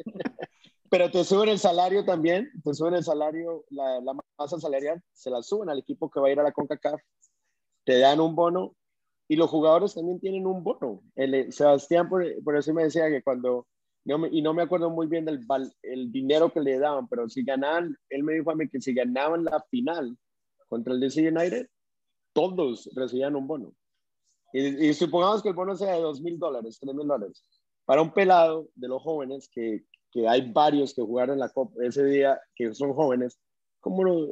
Pero 0.90 1.10
te 1.10 1.24
suben 1.24 1.48
el 1.48 1.58
salario 1.58 2.04
también, 2.04 2.50
te 2.62 2.72
suben 2.72 2.94
el 2.94 3.02
salario, 3.04 3.64
la, 3.70 4.00
la 4.00 4.12
masa 4.38 4.60
salarial, 4.60 5.02
se 5.12 5.28
la 5.30 5.42
suben 5.42 5.68
al 5.68 5.78
equipo 5.80 6.08
que 6.08 6.20
va 6.20 6.28
a 6.28 6.30
ir 6.30 6.38
a 6.38 6.44
la 6.44 6.52
CONCACAF, 6.52 7.00
te 7.84 7.98
dan 7.98 8.20
un 8.20 8.36
bono 8.36 8.74
y 9.26 9.36
los 9.36 9.50
jugadores 9.50 9.94
también 9.94 10.20
tienen 10.20 10.46
un 10.46 10.62
bono. 10.62 11.02
El, 11.16 11.34
eh, 11.34 11.52
Sebastián, 11.52 12.08
por, 12.08 12.24
por 12.44 12.56
eso 12.56 12.72
me 12.72 12.84
decía 12.84 13.08
que 13.08 13.22
cuando, 13.22 13.66
me- 14.18 14.28
y 14.30 14.42
no 14.42 14.52
me 14.54 14.62
acuerdo 14.62 14.90
muy 14.90 15.06
bien 15.06 15.24
del 15.24 15.40
el 15.82 16.12
dinero 16.12 16.52
que 16.52 16.60
le 16.60 16.78
daban, 16.78 17.08
pero 17.08 17.28
si 17.28 17.42
ganaban, 17.42 17.96
él 18.10 18.22
me 18.22 18.34
dijo 18.34 18.50
a 18.50 18.54
mí 18.54 18.68
que 18.68 18.80
si 18.80 18.92
ganaban 18.92 19.44
la 19.44 19.60
final 19.70 20.16
contra 20.68 20.92
el 20.92 21.00
DC 21.00 21.28
United, 21.28 21.68
todos 22.32 22.90
recibían 22.94 23.36
un 23.36 23.46
bono. 23.46 23.74
Y, 24.52 24.88
y 24.88 24.94
supongamos 24.94 25.42
que 25.42 25.48
el 25.48 25.54
bono 25.54 25.74
sea 25.76 25.94
de 25.94 26.02
dos 26.02 26.20
mil 26.20 26.38
dólares, 26.38 26.78
tres 26.80 26.94
mil 26.94 27.06
dólares. 27.06 27.42
Para 27.84 28.02
un 28.02 28.12
pelado 28.12 28.68
de 28.74 28.88
los 28.88 29.02
jóvenes, 29.02 29.48
que, 29.52 29.84
que 30.10 30.28
hay 30.28 30.50
varios 30.52 30.94
que 30.94 31.02
jugaron 31.02 31.38
la 31.38 31.48
Copa 31.48 31.84
ese 31.84 32.04
día, 32.04 32.40
que 32.54 32.74
son 32.74 32.92
jóvenes, 32.92 33.38
¿cómo 33.80 34.04
lo...? 34.04 34.30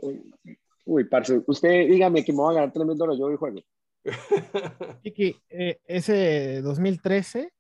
Uy, 0.85 1.05
parce, 1.05 1.41
usted 1.47 1.89
dígame 1.89 2.25
que 2.25 2.33
me 2.33 2.41
va 2.43 2.51
a 2.51 2.55
ganar 2.55 2.73
tres 2.73 2.87
mil 2.87 2.97
dólares, 2.97 3.19
yo 3.21 3.27
voy 3.27 3.35
y 3.35 3.37
juego. 3.37 3.61
Chiqui, 5.05 5.37
eh, 5.51 5.81
ese 5.85 6.61
2013 6.63 7.53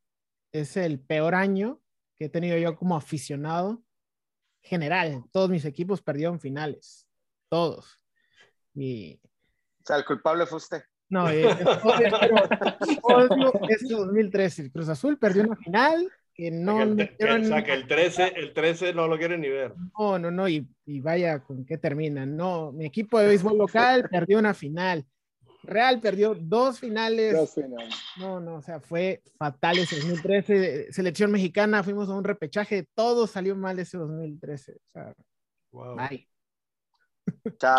es 0.52 0.76
el 0.76 0.98
peor 0.98 1.34
año 1.34 1.81
que 2.22 2.26
he 2.26 2.30
tenido 2.30 2.56
yo 2.56 2.76
como 2.76 2.94
aficionado 2.96 3.82
general. 4.60 5.24
Todos 5.32 5.50
mis 5.50 5.64
equipos 5.64 6.00
perdieron 6.00 6.38
finales. 6.38 7.08
Todos. 7.48 8.00
Y 8.74 9.18
O 9.24 9.84
sea, 9.84 9.96
el 9.96 10.04
culpable 10.04 10.46
fue 10.46 10.58
usted. 10.58 10.82
no, 11.08 11.28
eh, 11.28 11.42
es- 11.50 12.98
odio 13.02 13.52
ese 13.68 13.88
2013. 13.88 14.62
El 14.62 14.70
Cruz 14.72 14.88
Azul 14.88 15.18
perdió 15.18 15.42
una 15.42 15.56
final 15.56 16.08
que 16.34 16.50
no 16.52 16.76
o 16.78 16.96
sea, 17.44 17.64
que 17.64 17.72
el 17.74 17.86
13, 17.88 18.32
el 18.36 18.52
13 18.54 18.94
no 18.94 19.08
lo 19.08 19.18
quieren 19.18 19.40
ni 19.40 19.48
ver. 19.48 19.74
No, 19.98 20.16
no, 20.18 20.30
no, 20.30 20.48
y, 20.48 20.66
y 20.86 21.00
vaya 21.00 21.42
con 21.42 21.66
qué 21.66 21.76
termina. 21.76 22.24
No, 22.24 22.70
mi 22.70 22.86
equipo 22.86 23.18
de 23.18 23.26
béisbol 23.26 23.58
local 23.58 24.08
perdió 24.10 24.38
una 24.38 24.54
final. 24.54 25.04
Real 25.64 26.00
perdió 26.00 26.34
dos 26.34 26.80
finales. 26.80 27.32
Dos 27.34 27.54
finales. 27.54 27.94
No, 28.18 28.40
no, 28.40 28.56
o 28.56 28.62
sea, 28.62 28.80
fue 28.80 29.22
fatal 29.38 29.78
ese 29.78 29.96
2013. 29.96 30.92
Selección 30.92 31.30
mexicana, 31.30 31.82
fuimos 31.82 32.08
a 32.08 32.14
un 32.14 32.24
repechaje, 32.24 32.86
todo 32.94 33.26
salió 33.26 33.54
mal 33.56 33.78
ese 33.78 33.96
2013. 33.98 34.72
O 34.72 34.78
sea, 34.92 35.14
Wow. 35.72 35.96
bye. 35.96 36.28
Chao. 37.58 37.78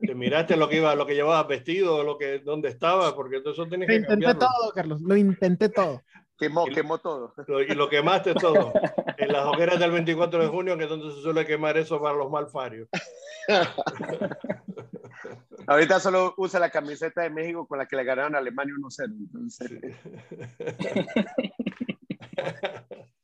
Te 0.00 0.14
miraste 0.14 0.56
lo 0.56 0.68
que 0.68 0.78
iba, 0.78 0.94
lo 0.94 1.06
que 1.06 1.14
llevabas 1.14 1.46
vestido, 1.46 2.02
lo 2.02 2.16
que, 2.18 2.38
dónde 2.40 2.68
estaba, 2.70 3.14
porque 3.14 3.40
todo 3.40 3.52
eso 3.52 3.66
tienes 3.68 3.86
Lo 3.88 3.92
que 3.92 3.96
intenté 4.00 4.24
cambiarlo. 4.24 4.40
todo, 4.40 4.72
Carlos, 4.72 5.00
lo 5.02 5.16
intenté 5.16 5.68
todo. 5.68 6.02
Quemó, 6.38 6.64
quemó 6.66 6.98
todo. 6.98 7.32
Lo- 7.46 7.62
Y 7.62 7.74
lo 7.74 7.88
quemaste 7.88 8.34
todo. 8.34 8.72
En 9.18 9.32
las 9.32 9.46
hogueras 9.46 9.78
del 9.80 9.90
24 9.92 10.42
de 10.42 10.48
junio, 10.48 10.76
que 10.76 10.84
es 10.84 10.90
donde 10.90 11.10
se 11.14 11.22
suele 11.22 11.46
quemar 11.46 11.78
eso 11.78 11.98
para 12.02 12.14
los 12.16 12.30
malfarios. 12.30 12.86
Ahorita 15.66 15.98
solo 16.00 16.34
usa 16.36 16.60
la 16.60 16.70
camiseta 16.70 17.22
de 17.22 17.30
México 17.30 17.66
con 17.66 17.78
la 17.78 17.86
que 17.86 17.96
le 17.96 18.04
ganaron 18.04 18.34
a 18.34 18.38
Alemania 18.38 18.74
1-0. 18.78 19.16
Entonces, 19.18 19.70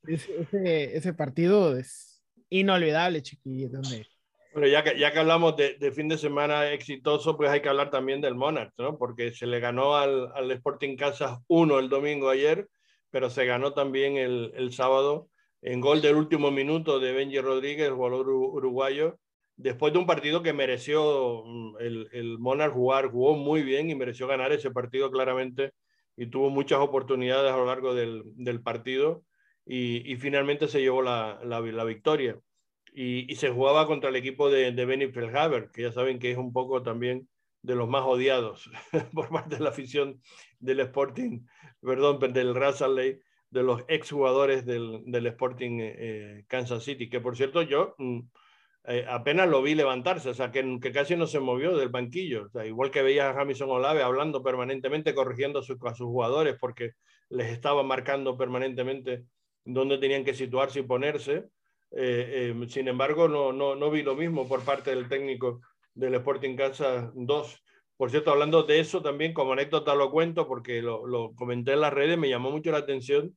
Ese, 0.06 0.40
ese, 0.40 0.96
ese 0.96 1.14
partido 1.14 1.76
es 1.78 2.22
inolvidable, 2.50 3.22
chiqui. 3.22 3.66
Donde 3.66 4.04
Bueno, 4.52 4.66
ya 4.66 4.82
que, 4.82 4.98
ya 4.98 5.12
que 5.12 5.18
hablamos 5.20 5.56
de, 5.56 5.76
de 5.78 5.92
fin 5.92 6.08
de 6.08 6.18
semana 6.18 6.72
exitoso, 6.72 7.36
pues 7.36 7.50
hay 7.50 7.62
que 7.62 7.68
hablar 7.68 7.90
también 7.90 8.20
del 8.20 8.34
Monarch, 8.34 8.72
¿no? 8.78 8.98
Porque 8.98 9.32
se 9.32 9.46
le 9.46 9.60
ganó 9.60 9.94
al, 9.96 10.32
al 10.34 10.50
Sporting 10.50 10.96
Kansas 10.96 11.38
1 11.46 11.78
el 11.78 11.88
domingo 11.88 12.28
ayer, 12.30 12.68
pero 13.10 13.30
se 13.30 13.46
ganó 13.46 13.74
también 13.74 14.16
el, 14.16 14.52
el 14.56 14.72
sábado 14.72 15.28
en 15.62 15.80
gol 15.80 16.02
del 16.02 16.16
último 16.16 16.50
minuto 16.50 16.98
de 16.98 17.12
Benji 17.12 17.38
Rodríguez, 17.40 17.86
el 17.86 17.94
jugador 17.94 18.26
uru- 18.26 18.52
uruguayo, 18.52 19.20
después 19.62 19.92
de 19.92 19.98
un 19.98 20.06
partido 20.06 20.42
que 20.42 20.52
mereció 20.52 21.44
mm, 21.44 21.76
el, 21.80 22.08
el 22.12 22.38
Monarch 22.38 22.72
jugar, 22.72 23.10
jugó 23.10 23.36
muy 23.36 23.62
bien 23.62 23.90
y 23.90 23.94
mereció 23.94 24.26
ganar 24.26 24.52
ese 24.52 24.70
partido 24.70 25.10
claramente 25.10 25.72
y 26.16 26.26
tuvo 26.26 26.50
muchas 26.50 26.80
oportunidades 26.80 27.52
a 27.52 27.56
lo 27.56 27.66
largo 27.66 27.94
del, 27.94 28.22
del 28.36 28.62
partido 28.62 29.24
y, 29.64 30.10
y, 30.10 30.16
finalmente 30.16 30.66
se 30.68 30.80
llevó 30.80 31.02
la, 31.02 31.40
la, 31.44 31.60
la 31.60 31.84
victoria. 31.84 32.38
Y, 32.94 33.32
y, 33.32 33.36
se 33.36 33.50
jugaba 33.50 33.86
contra 33.86 34.10
el 34.10 34.16
equipo 34.16 34.50
de, 34.50 34.72
de 34.72 34.84
Benny 34.84 35.08
Feldhaber, 35.08 35.70
que 35.70 35.82
ya 35.82 35.92
saben 35.92 36.18
que 36.18 36.32
es 36.32 36.36
un 36.36 36.52
poco 36.52 36.82
también 36.82 37.28
de 37.62 37.76
los 37.76 37.88
más 37.88 38.02
odiados 38.02 38.70
por 39.14 39.30
parte 39.30 39.56
de 39.56 39.62
la 39.62 39.70
afición 39.70 40.20
del 40.58 40.80
Sporting, 40.80 41.46
perdón, 41.80 42.18
del 42.32 42.54
Russell 42.54 43.20
de 43.50 43.62
los 43.62 43.84
exjugadores 43.88 44.64
del, 44.66 45.02
del 45.06 45.26
Sporting 45.26 45.78
eh, 45.80 46.44
Kansas 46.48 46.84
City, 46.84 47.08
que 47.08 47.20
por 47.20 47.36
cierto 47.36 47.62
yo 47.62 47.94
mm, 47.98 48.20
eh, 48.84 49.06
apenas 49.08 49.48
lo 49.48 49.62
vi 49.62 49.74
levantarse, 49.74 50.30
o 50.30 50.34
sea, 50.34 50.50
que, 50.50 50.78
que, 50.80 50.92
casi 50.92 51.14
no 51.14 51.26
se 51.26 51.38
movió 51.38 51.76
del 51.76 51.88
banquillo, 51.88 52.48
o 52.52 52.62
igual 52.62 52.90
que 52.90 53.02
veía 53.02 53.30
a 53.30 53.34
Jamison 53.34 53.70
Olave 53.70 54.02
hablando 54.02 54.42
permanentemente, 54.42 55.14
corrigiendo 55.14 55.60
a 55.60 55.62
sus 55.62 55.78
jugadores 56.06 56.56
porque 56.58 56.92
les 57.28 57.52
estaba 57.52 57.82
marcando 57.82 58.36
permanentemente 58.36 59.24
dónde 59.64 59.98
tenían 59.98 60.24
que 60.24 60.34
situarse 60.34 60.80
y 60.80 60.82
ponerse. 60.82 61.44
Eh, 61.92 62.54
eh, 62.54 62.66
sin 62.68 62.88
embargo, 62.88 63.28
no, 63.28 63.52
no, 63.52 63.76
no 63.76 63.90
vi 63.90 64.02
lo 64.02 64.16
mismo 64.16 64.48
por 64.48 64.64
parte 64.64 64.90
del 64.90 65.08
técnico 65.08 65.60
del 65.94 66.14
Sporting 66.14 66.56
Kansas 66.56 67.10
2. 67.14 67.64
Por 67.96 68.10
cierto, 68.10 68.32
hablando 68.32 68.64
de 68.64 68.80
eso 68.80 69.00
también, 69.00 69.32
como 69.32 69.52
anécdota 69.52 69.94
lo 69.94 70.10
cuento 70.10 70.48
porque 70.48 70.82
lo, 70.82 71.06
lo 71.06 71.34
comenté 71.34 71.74
en 71.74 71.82
las 71.82 71.92
redes, 71.92 72.18
me 72.18 72.28
llamó 72.28 72.50
mucho 72.50 72.72
la 72.72 72.78
atención 72.78 73.36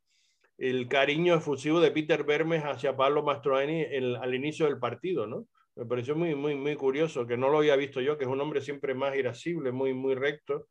el 0.58 0.88
cariño 0.88 1.36
efusivo 1.36 1.80
de 1.80 1.92
Peter 1.92 2.24
Bermes 2.24 2.64
hacia 2.64 2.96
Pablo 2.96 3.24
Mastroeni 3.24 3.84
al 3.84 4.34
inicio 4.34 4.66
del 4.66 4.80
partido, 4.80 5.28
¿no? 5.28 5.48
Me 5.76 5.86
pareció 5.86 6.16
muy, 6.16 6.36
muy, 6.36 6.56
muy 6.56 6.76
curioso, 6.76 7.28
que 7.28 7.36
no 7.36 7.50
lo 7.50 7.58
había 7.58 7.76
visto 7.76 8.00
yo, 8.00 8.18
que 8.18 8.24
es 8.24 8.30
un 8.30 8.40
hombre 8.40 8.62
siempre 8.62 8.94
más 8.94 9.16
irascible, 9.18 9.74
muy, 9.74 9.94
muy 9.94 10.16
recto, 10.16 10.68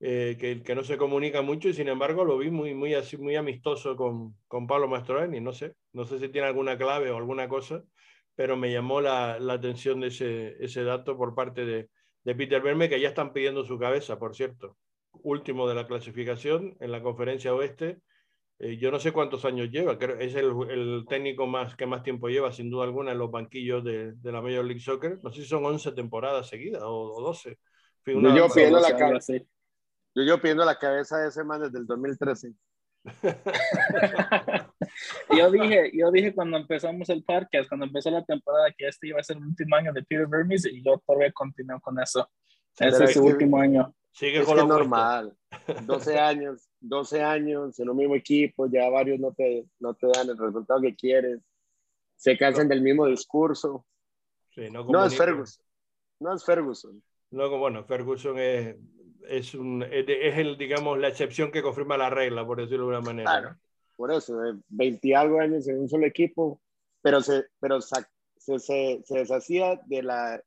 eh, 0.00 0.36
que, 0.38 0.62
que, 0.62 0.74
no 0.74 0.84
se 0.84 0.98
comunica 0.98 1.40
mucho 1.40 1.68
y 1.68 1.72
sin 1.72 1.88
embargo 1.88 2.24
lo 2.24 2.36
vi 2.36 2.50
muy, 2.50 2.74
muy, 2.74 2.92
así, 2.92 3.16
muy 3.16 3.36
amistoso 3.36 3.96
con, 3.96 4.36
con 4.48 4.66
Pablo 4.66 4.88
Mastroeni, 4.88 5.40
no 5.40 5.52
sé, 5.52 5.74
no 5.92 6.04
sé 6.04 6.18
si 6.18 6.28
tiene 6.28 6.48
alguna 6.48 6.76
clave 6.76 7.10
o 7.10 7.16
alguna 7.16 7.48
cosa, 7.48 7.82
pero 8.34 8.56
me 8.56 8.72
llamó 8.72 9.00
la, 9.00 9.38
la 9.38 9.54
atención 9.54 10.04
ese, 10.04 10.56
ese 10.60 10.84
dato 10.84 11.16
por 11.16 11.34
parte 11.34 11.64
de, 11.64 11.88
de 12.24 12.34
Peter 12.34 12.62
Bermes, 12.62 12.88
que 12.88 13.00
ya 13.00 13.08
están 13.08 13.32
pidiendo 13.32 13.64
su 13.64 13.78
cabeza, 13.78 14.18
por 14.18 14.34
cierto. 14.34 14.76
Último 15.12 15.68
de 15.68 15.74
la 15.74 15.86
clasificación 15.86 16.76
en 16.80 16.92
la 16.92 17.02
conferencia 17.02 17.54
oeste, 17.54 17.98
eh, 18.62 18.76
yo 18.76 18.92
no 18.92 19.00
sé 19.00 19.10
cuántos 19.10 19.44
años 19.44 19.70
lleva, 19.70 19.98
creo 19.98 20.16
es 20.20 20.36
el, 20.36 20.52
el, 20.70 21.04
técnico 21.08 21.48
más 21.48 21.74
que 21.74 21.84
más 21.84 22.04
tiempo 22.04 22.28
lleva, 22.28 22.52
sin 22.52 22.70
duda 22.70 22.84
alguna, 22.84 23.10
en 23.10 23.18
los 23.18 23.28
banquillos 23.28 23.82
de, 23.82 24.12
de 24.12 24.32
la 24.32 24.40
Major 24.40 24.64
League 24.64 24.80
Soccer. 24.80 25.18
No 25.20 25.32
sé 25.32 25.42
si 25.42 25.48
son 25.48 25.66
11 25.66 25.90
temporadas 25.90 26.48
seguidas 26.48 26.80
o, 26.84 27.12
o 27.12 27.20
12. 27.22 27.58
Una, 28.14 28.36
yo, 28.36 28.48
pidiendo 28.48 28.78
la 28.78 28.96
cabeza, 28.96 29.32
yo, 30.14 30.22
yo 30.22 30.40
pidiendo 30.40 30.64
la 30.64 30.78
cabeza 30.78 31.18
de 31.18 31.30
ese 31.30 31.42
man 31.42 31.60
desde 31.60 31.76
el 31.76 31.86
2013. 31.86 32.54
yo 35.36 35.50
dije, 35.50 35.90
yo 35.92 36.12
dije 36.12 36.32
cuando 36.32 36.56
empezamos 36.56 37.08
el 37.08 37.24
podcast, 37.24 37.68
cuando 37.68 37.86
empezó 37.86 38.12
la 38.12 38.24
temporada, 38.24 38.72
que 38.78 38.86
este 38.86 39.08
iba 39.08 39.18
a 39.18 39.24
ser 39.24 39.38
el 39.38 39.44
último 39.44 39.74
año 39.74 39.92
de 39.92 40.04
Peter 40.04 40.28
Vermes 40.28 40.66
y 40.66 40.84
yo 40.84 41.02
todavía 41.04 41.32
continúo 41.32 41.80
con 41.80 42.00
eso. 42.00 42.30
Ese 42.78 43.04
es 43.04 43.14
su 43.14 43.24
último 43.24 43.58
año. 43.58 43.92
Sigue 44.12 44.40
es 44.40 44.46
con 44.46 44.56
que 44.56 44.64
normal. 44.64 45.36
12 45.84 46.18
años, 46.20 46.68
12 46.80 47.22
años 47.22 47.80
en 47.80 47.88
un 47.88 47.96
mismo 47.96 48.14
equipo, 48.14 48.66
ya 48.66 48.88
varios 48.90 49.18
no 49.18 49.32
te, 49.32 49.66
no 49.80 49.94
te 49.94 50.06
dan 50.08 50.28
el 50.28 50.38
resultado 50.38 50.80
que 50.80 50.94
quieres. 50.94 51.40
Se 52.16 52.36
cansan 52.36 52.68
del 52.68 52.82
mismo 52.82 53.06
discurso. 53.06 53.86
Sí, 54.50 54.70
no, 54.70 54.84
no, 54.84 55.04
es 55.04 55.16
Ferguson. 55.16 55.64
No 56.20 56.34
es 56.34 56.44
Ferguson. 56.44 57.02
No, 57.30 57.58
bueno, 57.58 57.84
Ferguson 57.84 58.38
es, 58.38 58.76
es, 59.28 59.54
un, 59.54 59.82
es, 59.82 60.06
el, 60.38 60.58
digamos, 60.58 60.98
la 60.98 61.08
excepción 61.08 61.50
que 61.50 61.62
confirma 61.62 61.96
la 61.96 62.10
regla, 62.10 62.46
por 62.46 62.60
decirlo 62.60 62.84
de 62.84 62.90
una 62.90 63.00
manera. 63.00 63.30
Claro, 63.30 63.56
por 63.96 64.12
eso, 64.12 64.38
20 64.68 65.16
algo 65.16 65.40
años 65.40 65.66
en 65.66 65.80
un 65.80 65.88
solo 65.88 66.06
equipo, 66.06 66.60
pero 67.00 67.22
se, 67.22 67.46
pero 67.58 67.80
se, 67.80 68.04
se, 68.36 69.02
se 69.04 69.18
deshacía 69.18 69.80
de 69.86 70.02
la 70.02 70.42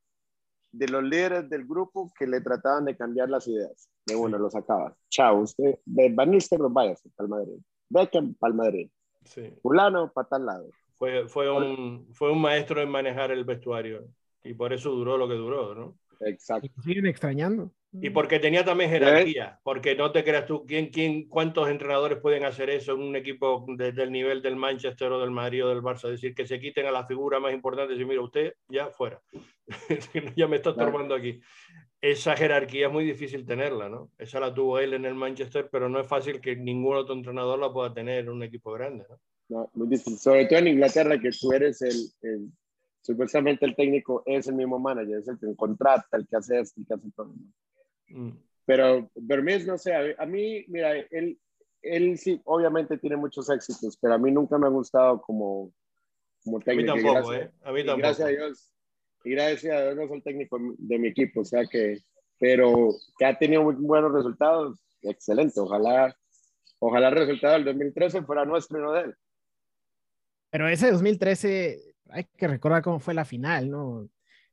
de 0.72 0.88
los 0.88 1.02
líderes 1.02 1.48
del 1.48 1.66
grupo 1.66 2.10
que 2.18 2.26
le 2.26 2.40
trataban 2.40 2.84
de 2.84 2.96
cambiar 2.96 3.28
las 3.28 3.46
ideas. 3.48 3.88
De 4.04 4.14
uno, 4.14 4.36
sí. 4.36 4.42
lo 4.42 4.50
sacaba. 4.50 4.96
Chao, 5.08 5.40
usted, 5.40 5.78
Van 5.84 6.30
Nistelrooy, 6.30 6.72
váyase 6.72 7.10
para 7.16 7.26
el 7.26 7.30
Madrid. 7.30 7.58
Beckham 7.88 8.34
para 8.34 8.50
el 8.50 8.56
Madrid. 8.56 8.90
Sí. 9.24 9.52
Fulano 9.62 10.12
para 10.12 10.28
tal 10.28 10.46
lado. 10.46 10.70
Fue, 10.94 11.28
fue, 11.28 11.50
un, 11.50 12.08
fue 12.12 12.32
un 12.32 12.40
maestro 12.40 12.80
en 12.80 12.88
manejar 12.88 13.30
el 13.30 13.44
vestuario 13.44 14.08
y 14.42 14.54
por 14.54 14.72
eso 14.72 14.90
duró 14.90 15.18
lo 15.18 15.28
que 15.28 15.34
duró, 15.34 15.74
¿no? 15.74 15.98
Exacto. 16.20 16.66
Y 16.66 16.82
siguen 16.82 17.06
extrañando. 17.06 17.72
Y 18.02 18.10
porque 18.10 18.38
tenía 18.38 18.64
también 18.64 18.90
jerarquía, 18.90 19.58
porque 19.62 19.94
no 19.94 20.12
te 20.12 20.24
creas 20.24 20.46
tú, 20.46 20.64
¿quién, 20.66 20.90
quién, 20.90 21.28
¿cuántos 21.28 21.68
entrenadores 21.68 22.18
pueden 22.20 22.44
hacer 22.44 22.70
eso 22.70 22.92
en 22.92 23.00
un 23.00 23.16
equipo 23.16 23.64
desde 23.76 24.02
el 24.02 24.12
nivel 24.12 24.42
del 24.42 24.56
Manchester 24.56 25.12
o 25.12 25.20
del 25.20 25.30
Madrid 25.30 25.64
o 25.64 25.68
del 25.68 25.82
Barça? 25.82 26.04
Es 26.04 26.20
decir, 26.20 26.34
que 26.34 26.46
se 26.46 26.60
quiten 26.60 26.86
a 26.86 26.90
la 26.90 27.06
figura 27.06 27.40
más 27.40 27.52
importante 27.52 27.92
y 27.92 27.96
decir, 27.96 28.06
mira, 28.06 28.22
usted 28.22 28.54
ya 28.68 28.88
fuera, 28.90 29.20
ya 30.36 30.46
me 30.46 30.56
está 30.56 30.70
estorbando 30.70 31.14
aquí. 31.14 31.40
Esa 32.00 32.36
jerarquía 32.36 32.86
es 32.86 32.92
muy 32.92 33.04
difícil 33.04 33.46
tenerla, 33.46 33.88
¿no? 33.88 34.10
Esa 34.18 34.40
la 34.40 34.52
tuvo 34.52 34.78
él 34.78 34.94
en 34.94 35.06
el 35.06 35.14
Manchester, 35.14 35.68
pero 35.70 35.88
no 35.88 36.00
es 36.00 36.06
fácil 36.06 36.40
que 36.40 36.54
ningún 36.56 36.96
otro 36.96 37.14
entrenador 37.14 37.58
la 37.58 37.72
pueda 37.72 37.94
tener 37.94 38.20
en 38.20 38.28
un 38.28 38.42
equipo 38.42 38.72
grande, 38.72 39.06
¿no? 39.08 39.18
no 39.48 39.70
muy 39.74 39.88
difícil. 39.88 40.18
Sobre 40.18 40.46
todo 40.46 40.58
en 40.58 40.68
Inglaterra, 40.68 41.18
que 41.18 41.30
tú 41.30 41.52
eres 41.52 41.80
el, 41.82 41.96
el 42.22 42.50
supuestamente 43.06 43.64
el 43.64 43.76
técnico 43.76 44.22
es 44.26 44.48
el 44.48 44.56
mismo 44.56 44.78
manager, 44.78 45.18
es 45.18 45.28
el 45.28 45.38
que 45.38 45.54
contrata, 45.54 46.16
el 46.16 46.26
que 46.26 46.36
hace 46.36 46.60
esto, 46.60 46.80
el 46.80 46.86
que 46.86 46.94
hace 46.94 47.10
todo. 47.14 47.28
¿no? 47.28 47.52
Mm. 48.08 48.30
Pero 48.64 49.10
Vermes, 49.14 49.66
no 49.66 49.78
sé, 49.78 49.94
a, 49.94 50.22
a, 50.22 50.26
mí, 50.26 50.64
mira, 50.68 50.96
él, 50.96 51.38
él 51.82 52.18
sí, 52.18 52.40
obviamente 52.44 52.98
tiene 52.98 53.16
muchos 53.16 53.48
éxitos, 53.48 53.96
pero 54.00 54.14
a 54.14 54.18
mí 54.18 54.30
nunca 54.32 54.58
me 54.58 54.66
ha 54.66 54.70
gustado 54.70 55.22
como, 55.22 55.72
como 56.44 56.60
técnico. 56.60 56.92
A 56.92 56.96
mí 56.96 57.02
tampoco, 57.02 57.28
gracias, 57.28 57.48
¿eh? 57.48 57.54
A 57.62 57.72
mí 57.72 57.78
tampoco. 57.80 57.98
Gracias 57.98 58.28
a 58.28 58.30
Dios, 58.30 58.72
y 59.24 59.30
gracias 59.30 59.76
a 59.76 59.82
Dios 59.82 59.96
no 59.96 60.08
soy 60.08 60.16
el 60.16 60.22
técnico 60.22 60.58
de 60.78 60.98
mi 60.98 61.08
equipo, 61.08 61.40
o 61.40 61.44
sea 61.44 61.64
que, 61.66 61.98
pero 62.38 62.94
que 63.18 63.24
ha 63.24 63.38
tenido 63.38 63.62
muy 63.62 63.74
buenos 63.74 64.12
resultados, 64.12 64.78
excelente, 65.02 65.60
ojalá, 65.60 66.16
ojalá 66.80 67.08
el 67.08 67.14
resultado 67.14 67.54
del 67.54 67.64
2013 67.64 68.22
fuera 68.22 68.44
nuestro 68.44 68.78
y 68.78 68.82
no 68.82 68.92
de 68.92 69.00
él. 69.02 69.14
Pero 70.50 70.68
ese 70.68 70.90
2013, 70.90 71.94
hay 72.10 72.24
que 72.36 72.48
recordar 72.48 72.82
cómo 72.82 72.98
fue 72.98 73.14
la 73.14 73.24
final, 73.24 73.70
¿no? 73.70 74.08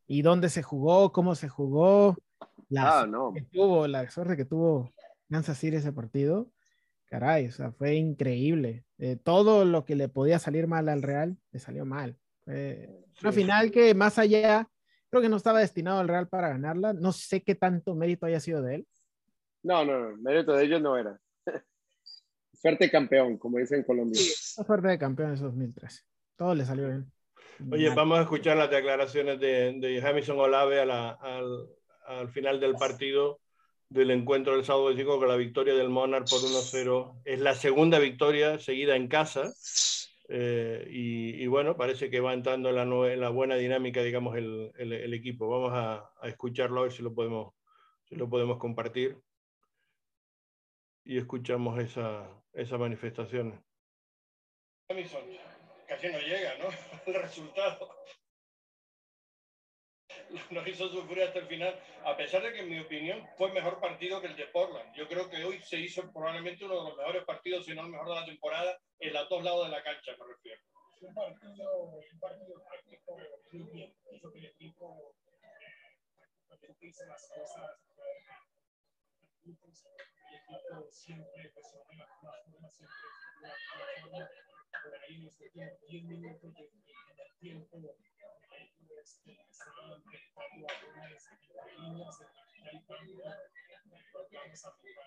Y 0.05 0.21
dónde 0.21 0.49
se 0.49 0.63
jugó, 0.63 1.11
cómo 1.11 1.33
se 1.35 1.49
jugó 1.49 2.17
la, 2.73 3.01
ah, 3.01 3.07
no. 3.07 3.33
que 3.33 3.41
tuvo, 3.41 3.87
la 3.87 4.09
suerte 4.09 4.35
que 4.35 4.45
tuvo 4.45 4.91
Kansas 5.29 5.57
City 5.57 5.77
ese 5.77 5.93
partido, 5.93 6.51
caray, 7.05 7.47
o 7.47 7.51
sea, 7.51 7.71
fue 7.71 7.93
increíble. 7.93 8.85
Eh, 8.97 9.15
todo 9.15 9.65
lo 9.65 9.85
que 9.85 9.95
le 9.95 10.09
podía 10.09 10.39
salir 10.39 10.67
mal 10.67 10.89
al 10.89 11.03
Real, 11.03 11.37
le 11.51 11.59
salió 11.59 11.85
mal. 11.85 12.17
Eh, 12.47 12.89
una 13.21 13.31
sí. 13.31 13.41
final 13.41 13.71
que 13.71 13.93
más 13.93 14.17
allá, 14.17 14.67
creo 15.09 15.21
que 15.21 15.29
no 15.29 15.37
estaba 15.37 15.59
destinado 15.59 15.99
al 15.99 16.07
Real 16.07 16.27
para 16.27 16.49
ganarla. 16.49 16.93
No 16.93 17.11
sé 17.11 17.43
qué 17.43 17.53
tanto 17.53 17.93
mérito 17.93 18.25
haya 18.25 18.39
sido 18.39 18.63
de 18.63 18.75
él. 18.75 18.87
No, 19.61 19.85
no, 19.85 20.09
no, 20.09 20.17
mérito 20.17 20.53
de 20.53 20.65
ellos 20.65 20.81
no 20.81 20.97
era. 20.97 21.19
suerte 22.53 22.89
campeón, 22.89 23.37
como 23.37 23.59
dicen 23.59 23.79
en 23.79 23.85
Colombia. 23.85 24.19
Suerte 24.19 24.87
de 24.87 24.97
campeón 24.97 25.33
en 25.33 25.41
2013. 25.41 26.01
Todo 26.35 26.55
le 26.55 26.65
salió 26.65 26.87
bien. 26.87 27.11
Oye, 27.71 27.93
vamos 27.93 28.17
a 28.17 28.23
escuchar 28.23 28.57
las 28.57 28.71
declaraciones 28.71 29.39
de, 29.39 29.77
de 29.79 30.01
Jamison 30.01 30.39
Olave 30.39 30.81
a 30.81 30.85
la, 30.85 31.11
al, 31.11 31.69
al 32.05 32.29
final 32.29 32.59
del 32.59 32.73
partido 32.75 33.39
del 33.93 34.09
encuentro 34.11 34.55
del 34.55 34.65
sábado 34.65 34.93
5 34.95 35.19
con 35.19 35.27
la 35.27 35.35
victoria 35.35 35.75
del 35.75 35.89
Monarch 35.89 36.27
por 36.29 36.39
1-0. 36.39 37.21
Es 37.25 37.39
la 37.39 37.53
segunda 37.53 37.99
victoria 37.99 38.57
seguida 38.59 38.95
en 38.95 39.07
casa. 39.07 39.53
Eh, 40.29 40.87
y, 40.89 41.43
y, 41.43 41.47
bueno, 41.47 41.77
parece 41.77 42.09
que 42.09 42.19
va 42.19 42.33
entrando 42.33 42.69
en 42.69 42.75
la, 42.75 43.13
en 43.13 43.19
la 43.19 43.29
buena 43.29 43.55
dinámica, 43.55 44.01
digamos, 44.01 44.35
el, 44.35 44.71
el, 44.77 44.93
el 44.93 45.13
equipo. 45.13 45.47
Vamos 45.47 45.73
a, 45.73 46.11
a, 46.19 46.27
escucharlo 46.27 46.79
a 46.79 46.83
ver 46.83 46.91
si 46.91 47.03
lo 47.03 47.13
podemos, 47.13 47.53
si 48.05 48.15
lo 48.15 48.27
podemos 48.27 48.57
compartir. 48.57 49.17
Y 51.03 51.17
escuchamos 51.17 51.79
esa, 51.79 52.27
esa 52.53 52.77
manifestación. 52.77 53.63
Casi 54.87 56.07
no 56.07 56.19
llega, 56.19 56.57
¿no? 56.57 56.69
El 57.13 57.21
resultado 57.21 57.89
nos 60.51 60.67
hizo 60.67 60.89
sufrir 60.89 61.23
hasta 61.23 61.39
el 61.39 61.47
final, 61.47 61.79
a 62.05 62.17
pesar 62.17 62.41
de 62.43 62.53
que 62.53 62.59
en 62.59 62.69
mi 62.69 62.79
opinión 62.79 63.27
fue 63.37 63.51
mejor 63.51 63.79
partido 63.79 64.19
que 64.21 64.27
el 64.27 64.35
de 64.35 64.47
Portland. 64.47 64.93
Yo 64.95 65.07
creo 65.07 65.29
que 65.29 65.43
hoy 65.43 65.61
se 65.61 65.79
hizo 65.79 66.11
probablemente 66.11 66.65
uno 66.65 66.75
de 66.75 66.89
los 66.89 66.97
mejores 66.97 67.23
partidos, 67.25 67.65
si 67.65 67.73
no 67.73 67.83
el 67.83 67.89
mejor 67.89 68.09
de 68.09 68.15
la 68.15 68.25
temporada, 68.25 68.77
en 68.99 69.13
los 69.13 69.29
dos 69.29 69.43
lados 69.43 69.65
de 69.65 69.71
la 69.71 69.83
cancha, 69.83 70.11
me 70.17 70.25
refiero. 70.27 70.61
Un 71.01 71.13
partido, 71.13 71.83
un 71.83 72.19
partido 72.19 72.63
muy 73.51 73.71
bien, 73.73 73.93
hizo 74.11 74.31
que 74.31 74.39
el 74.39 74.45
equipo 74.45 75.13
hizo 76.79 77.05
las 77.05 77.29
cosas, 77.29 77.79
el 79.45 79.57
siempre 80.91 81.49
presionó 81.49 81.85
la 81.97 82.07
forma, 82.07 82.69
siempre 82.69 84.52
por 84.81 84.95
ahí 84.95 85.29
tiempo, 85.29 85.77
10 85.87 86.03
minutos 86.05 86.43
en 86.43 86.55
el 86.57 87.37
tiempo 87.39 87.77
entre 87.77 88.23
líneas 91.87 92.21
en 92.21 92.65
el 92.65 92.85
campo, 92.85 93.17
vamos 93.17 94.61
a 94.61 94.71
jugar 94.71 95.05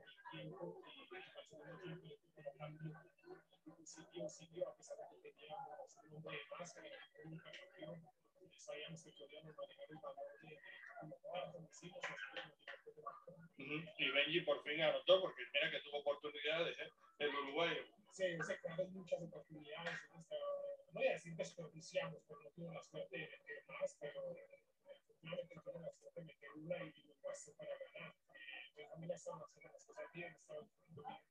el 0.00 0.30
tiempo 0.30 0.82
y 0.84 2.58
cambió. 2.58 2.88
A 4.68 4.74
pesar 4.76 4.96
de 4.96 5.20
que 5.22 5.32
teníamos 5.32 5.96
un 6.10 6.22
de 6.22 6.74
el 7.14 7.26
único 7.26 7.50
campeón, 7.50 8.08
sabíamos 8.58 9.02
que 9.02 9.10
y 13.98 14.10
Benji 14.10 14.40
por 14.42 14.62
fin 14.62 14.80
anotó, 14.80 15.20
porque 15.20 15.42
mira 15.52 15.70
que 15.70 15.80
tuvo 15.80 15.98
oportunidades 15.98 16.78
¿eh? 16.78 16.92
el 17.18 17.34
uruguayo. 17.34 17.82
Sí, 18.12 18.24
se 18.46 18.60
crearon 18.60 18.92
muchas 18.92 19.20
oportunidades. 19.22 19.98
no 20.12 20.92
voy 20.92 21.06
a 21.06 21.12
decir 21.12 21.34
desperdiciamos, 21.34 22.22
porque 22.26 22.44
no 22.44 22.50
tuvo 22.50 22.72
la 22.72 22.82
suerte 22.82 23.18
de 23.18 23.28
meter 23.28 23.64
más, 23.68 23.96
pero 24.00 24.36
efectivamente 24.84 25.54
tuvo 25.64 25.80
la 25.80 25.92
suerte 25.92 26.20
de 26.20 26.26
meter 26.26 26.50
una 26.54 26.76
y 26.84 27.02
lo 27.04 27.14
bastó 27.22 27.52
para 27.54 27.70
ganar. 27.70 28.14
Eh, 28.76 28.86
también 28.88 29.10
estaban 29.10 29.42
haciendo 29.42 29.72
las 29.72 29.84
cosas 29.84 30.12
bien, 30.12 30.32
estaban 30.32 30.68
jugando 30.68 31.02
bien. 31.02 31.22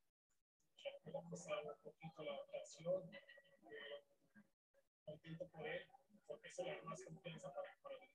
Ya 0.84 1.20
ha 1.20 1.30
costado 1.30 1.72
un 1.72 1.82
poquito 1.82 2.24
la 2.24 2.32
adaptación. 2.34 3.16
Eh, 3.16 4.04
contento 5.06 5.48
por 5.50 5.68
él, 5.68 5.88
porque 6.28 6.50
le 6.58 6.76
da 6.76 6.82
más 6.84 7.04
confianza 7.04 7.54
para, 7.54 7.70
para 7.82 7.96
la 7.98 8.06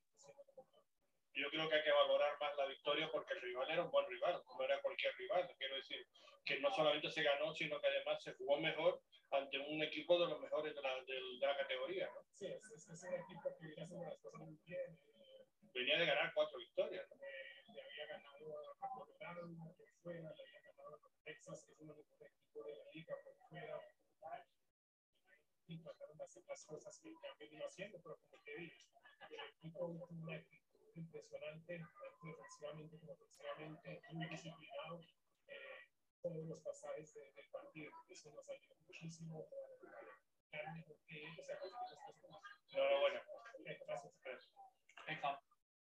yo 1.41 1.49
creo 1.49 1.69
que 1.69 1.75
hay 1.77 1.85
que 1.85 1.93
valorar 1.93 2.39
más 2.39 2.57
la 2.57 2.67
victoria 2.67 3.11
porque 3.11 3.35
el 3.35 3.41
rival 3.41 3.71
era 3.71 3.85
un 3.85 3.91
buen 3.91 4.07
rival, 4.09 4.43
no 4.47 4.65
era 4.65 4.81
cualquier 4.83 5.17
rival. 5.17 5.49
Quiero 5.57 5.77
decir 5.77 6.07
que 6.45 6.61
no 6.61 6.71
solamente 6.71 7.11
se 7.11 7.23
ganó, 7.23 7.55
sino 7.55 7.81
que 7.81 7.87
además 7.87 8.23
se 8.23 8.35
jugó 8.35 8.59
mejor 8.59 9.01
ante 9.31 9.59
un 9.59 9.83
equipo 9.83 10.19
de 10.19 10.29
los 10.29 10.41
mejores 10.41 10.75
de 10.75 10.83
la, 10.83 10.95
de, 11.03 11.21
la 11.41 11.57
categoría. 11.57 12.07
¿no? 12.07 12.21
Sí, 12.35 12.47
es, 12.47 12.89
es, 12.89 13.03
un 13.05 13.15
equipo 13.15 13.57
que 13.59 13.67
viene 13.67 13.83
haciendo 13.83 14.05
las 14.05 14.21
cosas 14.21 14.41
muy 14.41 14.59
bien. 14.67 14.99
Venía 15.73 15.99
de 15.99 16.07
ganar 16.07 16.33
cuatro 16.35 16.59
victorias. 16.59 17.09
¿no? 17.09 17.17
Eh, 17.25 17.63
le 17.75 17.83
había 17.83 18.07
ganado 18.07 18.77
a 18.81 18.89
Colorado 18.91 19.49
por 19.77 19.89
fuera, 20.03 20.35
le 20.35 20.43
había 20.43 20.61
ganado 20.61 20.97
a 20.97 21.25
Texas, 21.25 21.65
que 21.65 21.73
es 21.73 21.81
uno 21.81 21.95
de 21.95 22.03
los 22.03 22.21
equipos 22.21 22.67
de 22.67 22.77
la 22.77 22.91
liga 22.93 23.15
por 23.25 23.35
fuera. 23.49 23.81
Y 25.71 25.79
trataron 25.79 26.19
de 26.19 26.25
hacer 26.25 26.43
las 26.49 26.67
cosas 26.67 26.99
que 27.01 27.11
han 27.11 27.39
venido 27.39 27.65
haciendo, 27.65 28.01
pero 28.03 28.19
como 28.19 28.43
te 28.43 28.57
dije, 28.59 28.87
el 29.31 29.39
equipo 29.55 29.87
tuvo 29.87 30.09
una 30.11 30.45
impresionante, 30.97 31.79
tanto 31.79 32.27
defensivamente 32.27 32.99
como 32.99 33.13
ofensivamente, 33.13 34.03
muy 34.11 34.27
disciplinado. 34.29 35.01
Eh, 35.47 35.87
todos 36.23 36.45
los 36.45 36.61
pasajes 36.63 37.15
de, 37.15 37.21
del 37.37 37.49
partido, 37.53 37.93
eso 38.09 38.35
nos 38.35 38.51
ayudó 38.51 38.75
muchísimo 38.85 39.47
a 39.47 40.57
ganar 40.57 40.75
mejor 40.75 40.97
que 41.07 41.21
ellos. 41.21 41.47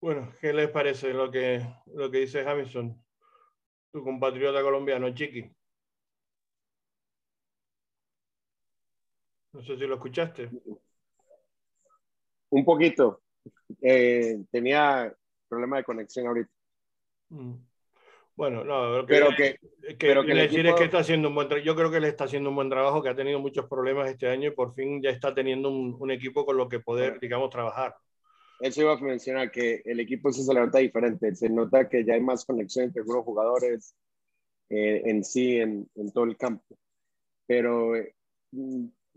Bueno, 0.03 0.33
¿qué 0.39 0.53
les 0.53 0.71
parece 0.71 1.15
lo 1.15 1.31
que, 1.31 1.67
lo 1.87 2.11
que 2.11 2.19
dice 2.19 2.47
Hamilton, 2.47 3.03
tu 3.91 4.05
compatriota 4.05 4.61
colombiano, 4.61 5.15
Chiqui? 5.15 5.58
No 9.59 9.65
sé 9.65 9.77
si 9.77 9.87
lo 9.89 9.97
escuchaste. 9.97 10.49
Un 12.51 12.65
poquito 12.65 13.23
eh, 13.83 14.39
tenía 14.53 15.13
problema 15.49 15.79
de 15.79 15.85
conexión 15.85 16.29
ahorita. 16.29 16.51
Mm. 17.31 17.55
Bueno, 18.37 18.63
no, 18.63 19.05
pero 19.05 19.31
que, 19.37 19.59
que, 19.83 19.97
pero 19.99 20.25
que 20.25 20.33
decir 20.33 20.61
equipo... 20.61 20.75
es 20.75 20.75
que 20.77 20.85
está 20.85 20.99
haciendo 21.01 21.27
un 21.27 21.35
buen 21.35 21.49
yo 21.49 21.75
creo 21.75 21.91
que 21.91 21.99
le 21.99 22.07
está 22.07 22.25
haciendo 22.25 22.51
un 22.51 22.55
buen 22.55 22.71
trabajo, 22.71 23.03
que 23.03 23.09
ha 23.09 23.17
tenido 23.17 23.41
muchos 23.41 23.67
problemas 23.67 24.09
este 24.09 24.29
año 24.29 24.51
y 24.51 24.55
por 24.55 24.75
fin 24.75 25.03
ya 25.03 25.11
está 25.11 25.35
teniendo 25.35 25.69
un, 25.69 25.97
un 25.99 26.11
equipo 26.13 26.47
con 26.47 26.57
lo 26.57 26.69
que 26.69 26.79
poder, 26.79 27.19
digamos, 27.19 27.51
trabajar. 27.51 27.97
Eso 28.61 28.83
iba 28.83 28.93
a 28.93 29.01
mencionar 29.01 29.51
que 29.51 29.83
el 29.85 29.99
equipo 29.99 30.31
se 30.31 30.55
levanta 30.55 30.79
diferente, 30.79 31.35
se 31.35 31.51
nota 31.51 31.89
que 31.89 32.05
ya 32.05 32.15
hay 32.15 32.21
más 32.21 32.45
conexión 32.45 32.85
entre 32.85 33.01
algunos 33.01 33.25
jugadores 33.25 33.97
eh, 34.71 35.03
en 35.05 35.25
sí, 35.25 35.57
en, 35.57 35.91
en, 35.97 36.13
todo 36.13 36.25
el 36.25 36.37
campo. 36.37 36.79
Pero, 37.45 37.97
eh, 37.97 38.15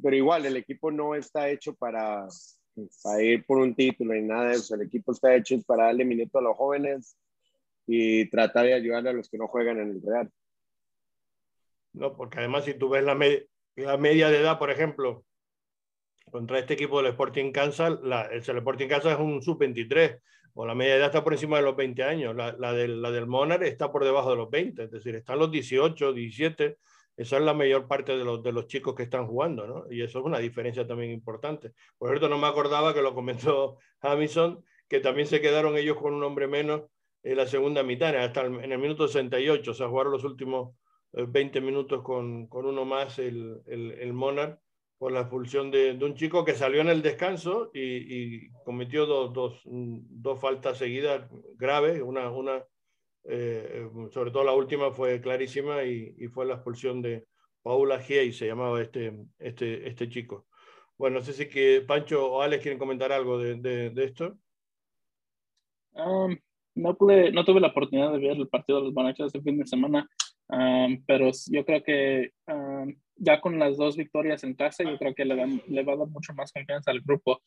pero 0.02 0.16
igual, 0.16 0.46
el 0.46 0.58
equipo 0.58 0.92
no 0.92 1.16
está 1.16 1.50
hecho 1.50 1.74
para, 1.76 2.28
para 3.04 3.24
ir 3.24 3.46
por 3.46 3.60
un 3.60 3.76
título 3.76 4.16
y 4.16 4.22
nada 4.22 4.50
de 4.50 4.56
eso. 4.56 4.76
El 4.76 4.84
equipo 4.84 5.12
está 5.12 5.36
hecho 5.36 5.56
para 5.66 5.86
darle 5.86 6.06
minuto 6.06 6.40
a 6.40 6.42
los 6.42 6.56
jóvenes 6.56 7.18
y 7.88 8.30
tratar 8.30 8.66
de 8.66 8.74
ayudar 8.74 9.08
a 9.08 9.14
los 9.14 9.30
que 9.30 9.38
no 9.38 9.48
juegan 9.48 9.80
en 9.80 9.92
el 9.92 10.02
Real. 10.02 10.32
No, 11.94 12.16
porque 12.16 12.40
además 12.40 12.66
si 12.66 12.74
tú 12.74 12.90
ves 12.90 13.04
la, 13.04 13.16
me 13.16 13.48
la 13.76 13.98
media 13.98 14.30
de 14.30 14.40
edad, 14.40 14.58
por 14.58 14.72
ejemplo, 14.72 15.26
contra 16.30 16.60
este 16.60 16.76
equipo 16.76 17.02
del 17.02 17.12
Sporting 17.12 17.52
Kansas, 17.52 18.00
la, 18.02 18.24
el 18.24 18.40
Sporting 18.40 18.88
Kansas 18.88 19.14
es 19.14 19.20
un 19.20 19.42
sub-23, 19.42 20.20
o 20.54 20.66
la 20.66 20.76
media 20.76 20.94
de 20.94 21.00
edad 21.00 21.08
está 21.08 21.24
por 21.24 21.34
encima 21.34 21.58
de 21.58 21.64
los 21.64 21.76
20 21.76 22.04
años, 22.04 22.36
la, 22.36 22.54
la, 22.54 22.74
del, 22.74 23.02
la 23.02 23.12
del 23.12 23.28
Monarch 23.28 23.64
está 23.64 23.92
por 23.92 24.04
debajo 24.04 24.32
de 24.32 24.38
los 24.38 24.50
20, 24.50 24.84
es 24.84 24.92
decir, 24.92 25.16
están 25.16 25.40
los 25.40 25.52
18, 25.52 26.14
17, 26.14 26.78
esa 27.18 27.38
es 27.38 27.44
la 27.44 27.54
mayor 27.54 27.88
parte 27.88 28.18
de 28.18 28.24
los, 28.24 28.42
de 28.42 28.52
los 28.52 28.68
chicos 28.68 28.96
que 28.96 29.04
están 29.04 29.28
jugando, 29.28 29.68
¿no? 29.68 29.86
Y 29.92 30.02
eso 30.02 30.20
es 30.20 30.26
una 30.26 30.40
diferencia 30.40 30.88
también 30.88 31.12
importante. 31.12 31.74
Por 31.98 32.10
cierto, 32.10 32.30
no 32.30 32.38
me 32.38 32.48
acordaba 32.48 32.94
que 32.94 33.02
lo 33.02 33.14
comentó 33.14 33.78
Hamilton, 34.02 34.64
que 34.88 35.00
también 35.00 35.28
se 35.28 35.42
quedaron 35.42 35.78
ellos 35.78 35.98
con 35.98 36.14
un 36.14 36.24
hombre 36.24 36.48
menos 36.48 36.84
en 37.24 37.38
la 37.38 37.46
segunda 37.46 37.84
mitad, 37.84 38.16
hasta 38.16 38.46
en 38.46 38.72
el 38.72 38.80
minuto 38.80 39.08
68, 39.08 39.72
o 39.72 39.74
sea, 39.74 39.88
jugaron 39.88 40.12
los 40.12 40.24
últimos 40.24 40.76
20 41.14 41.62
minutos 41.62 42.02
con, 42.04 42.48
con 42.48 42.66
uno 42.66 42.86
más 42.86 43.20
el, 43.20 43.62
el, 43.68 43.92
el 43.92 44.14
Monarch 44.14 44.60
por 44.98 45.12
la 45.12 45.22
expulsión 45.22 45.72
de, 45.72 45.96
de, 45.96 46.06
un 46.06 46.16
chico 46.16 46.46
que 46.46 46.54
salió 46.54 46.82
en 46.82 46.90
el 46.90 47.02
descanso 47.02 47.72
y, 47.74 47.80
y 47.82 48.52
cometió 48.64 49.06
dos, 49.06 49.34
dos, 49.34 49.62
dos, 49.66 50.40
faltas 50.40 50.78
seguidas 50.78 51.28
graves, 51.58 52.02
una, 52.02 52.30
una 52.30 52.64
eh, 53.24 53.88
sobre 54.12 54.32
todo 54.32 54.44
la 54.44 54.54
última 54.54 54.92
fue 54.92 55.22
clarísima 55.22 55.84
y, 55.84 56.28
fue 56.30 56.46
la 56.46 56.56
expulsión 56.56 57.02
de 57.02 57.26
Paula 57.62 58.00
Giei, 58.00 58.32
se 58.34 58.48
llamaba 58.48 58.82
este, 58.82 59.14
este, 59.38 59.88
este 59.88 60.10
chico. 60.10 60.48
Bueno, 60.98 61.20
no 61.20 61.26
sé 61.26 61.34
si 61.34 61.48
que 61.48 61.82
Pancho 61.82 62.32
o 62.32 62.42
Alex 62.42 62.62
quieren 62.62 62.80
comentar 62.80 63.12
algo 63.12 63.38
de, 63.40 63.92
esto. 63.98 64.38
Um, 65.94 66.38
no, 66.76 66.96
pude, 66.96 67.32
no 67.32 67.44
tuve 67.44 67.60
la 67.60 67.68
oportunidad 67.68 68.12
de 68.14 68.20
ver 68.20 68.38
el 68.38 68.48
partido 68.48 68.80
de 68.80 68.86
los 68.86 68.94
Bonachos 68.94 69.28
este 69.28 69.42
fin 69.42 69.58
de 69.58 69.66
semana, 69.66 70.08
um, 70.48 71.04
pero 71.06 71.30
yo 71.48 71.66
creo 71.66 71.84
que 71.84 72.32
um, 72.48 72.96
ya 73.18 73.40
con 73.42 73.60
las 73.60 73.78
dos 73.78 73.98
victorias 73.98 74.44
en 74.44 74.56
casa, 74.56 74.84
yo 74.84 74.98
creo 74.98 75.14
que 75.14 75.26
le, 75.26 75.36
dan, 75.36 75.62
le 75.68 75.84
va 75.84 75.94
a 75.94 75.98
dar 75.98 76.08
mucho 76.08 76.34
más 76.34 76.52
confianza 76.52 76.90
al 76.90 77.02
grupo, 77.02 77.42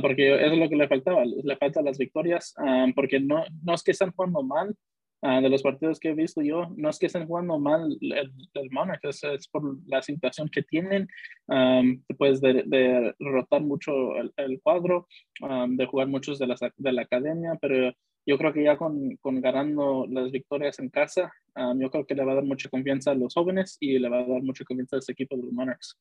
porque 0.00 0.34
eso 0.34 0.52
es 0.52 0.58
lo 0.58 0.68
que 0.68 0.76
le 0.76 0.88
faltaba, 0.88 1.24
le 1.24 1.56
faltan 1.56 1.84
las 1.84 1.98
victorias, 1.98 2.54
porque 2.94 3.18
no, 3.18 3.44
no 3.64 3.74
es 3.74 3.82
que 3.82 3.90
están 3.90 4.12
jugando 4.12 4.44
mal, 4.44 4.76
uh, 5.22 5.40
de 5.40 5.48
los 5.48 5.62
partidos 5.62 5.98
que 5.98 6.10
he 6.10 6.14
visto 6.14 6.42
yo, 6.42 6.68
no 6.76 6.90
es 6.90 6.98
que 6.98 7.06
estén 7.06 7.26
jugando 7.26 7.58
mal 7.58 7.96
el, 8.00 8.32
el 8.54 8.70
Monarch, 8.70 9.04
es, 9.04 9.22
es, 9.24 9.48
por 9.48 9.78
la 9.86 10.02
situación 10.02 10.48
que 10.48 10.62
tienen, 10.62 11.08
um, 11.46 12.02
pues 12.18 12.40
de, 12.40 12.64
de, 12.66 13.14
rotar 13.18 13.62
mucho 13.62 14.16
el, 14.16 14.32
el 14.36 14.60
cuadro, 14.62 15.06
um, 15.42 15.76
de 15.76 15.86
jugar 15.86 16.08
muchos 16.08 16.38
de, 16.38 16.46
las, 16.46 16.60
de 16.60 16.92
la 16.92 17.02
academia, 17.02 17.58
pero 17.60 17.92
yo 18.28 18.38
creo 18.38 18.52
que 18.52 18.64
ya 18.64 18.76
con, 18.76 19.16
con 19.16 19.40
ganando 19.40 20.06
las 20.08 20.32
victorias 20.32 20.78
en 20.80 20.90
casa, 20.90 21.32
um, 21.56 21.80
yo 21.80 21.90
creo 21.90 22.06
que 22.06 22.14
le 22.14 22.24
va 22.24 22.32
a 22.32 22.36
dar 22.36 22.44
mucha 22.44 22.68
confianza 22.68 23.12
a 23.12 23.14
los 23.14 23.34
jóvenes 23.34 23.76
y 23.80 23.98
le 23.98 24.08
va 24.08 24.20
a 24.20 24.26
dar 24.26 24.42
mucha 24.42 24.64
confianza 24.64 24.96
a 24.96 24.98
este 24.98 25.12
equipo 25.12 25.36
de 25.36 25.42
los 25.42 25.52
Monarchs. 25.52 25.96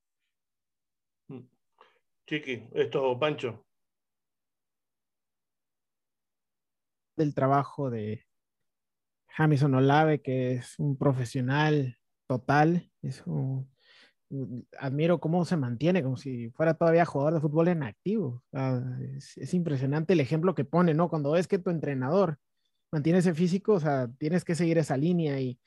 Chiqui, 2.27 2.63
esto, 2.73 3.19
Pancho. 3.19 3.63
Del 7.15 7.35
trabajo 7.35 7.91
de 7.91 8.25
Jamison 9.35 9.73
Olave, 9.75 10.21
que 10.21 10.53
es 10.53 10.79
un 10.79 10.97
profesional 10.97 11.97
total, 12.27 12.89
es 13.01 13.21
un, 13.25 13.69
admiro 14.79 15.19
cómo 15.19 15.43
se 15.43 15.57
mantiene, 15.57 16.03
como 16.03 16.15
si 16.15 16.49
fuera 16.51 16.73
todavía 16.73 17.05
jugador 17.05 17.35
de 17.35 17.41
fútbol 17.41 17.67
en 17.67 17.83
activo. 17.83 18.43
Es, 19.35 19.53
impresionante 19.53 20.13
el 20.13 20.21
ejemplo 20.21 20.55
que 20.55 20.63
pone, 20.63 20.93
¿no? 20.93 21.09
Cuando 21.09 21.31
ves 21.31 21.47
que 21.47 21.59
tu 21.59 21.69
entrenador 21.69 22.37
mantiene 22.91 23.19
ese 23.19 23.33
físico, 23.33 23.73
o 23.73 23.79
sea, 23.79 24.09
tienes 24.17 24.45
que 24.45 24.55
seguir 24.55 24.77
esa 24.77 24.95
línea 24.95 25.39
y, 25.41 25.59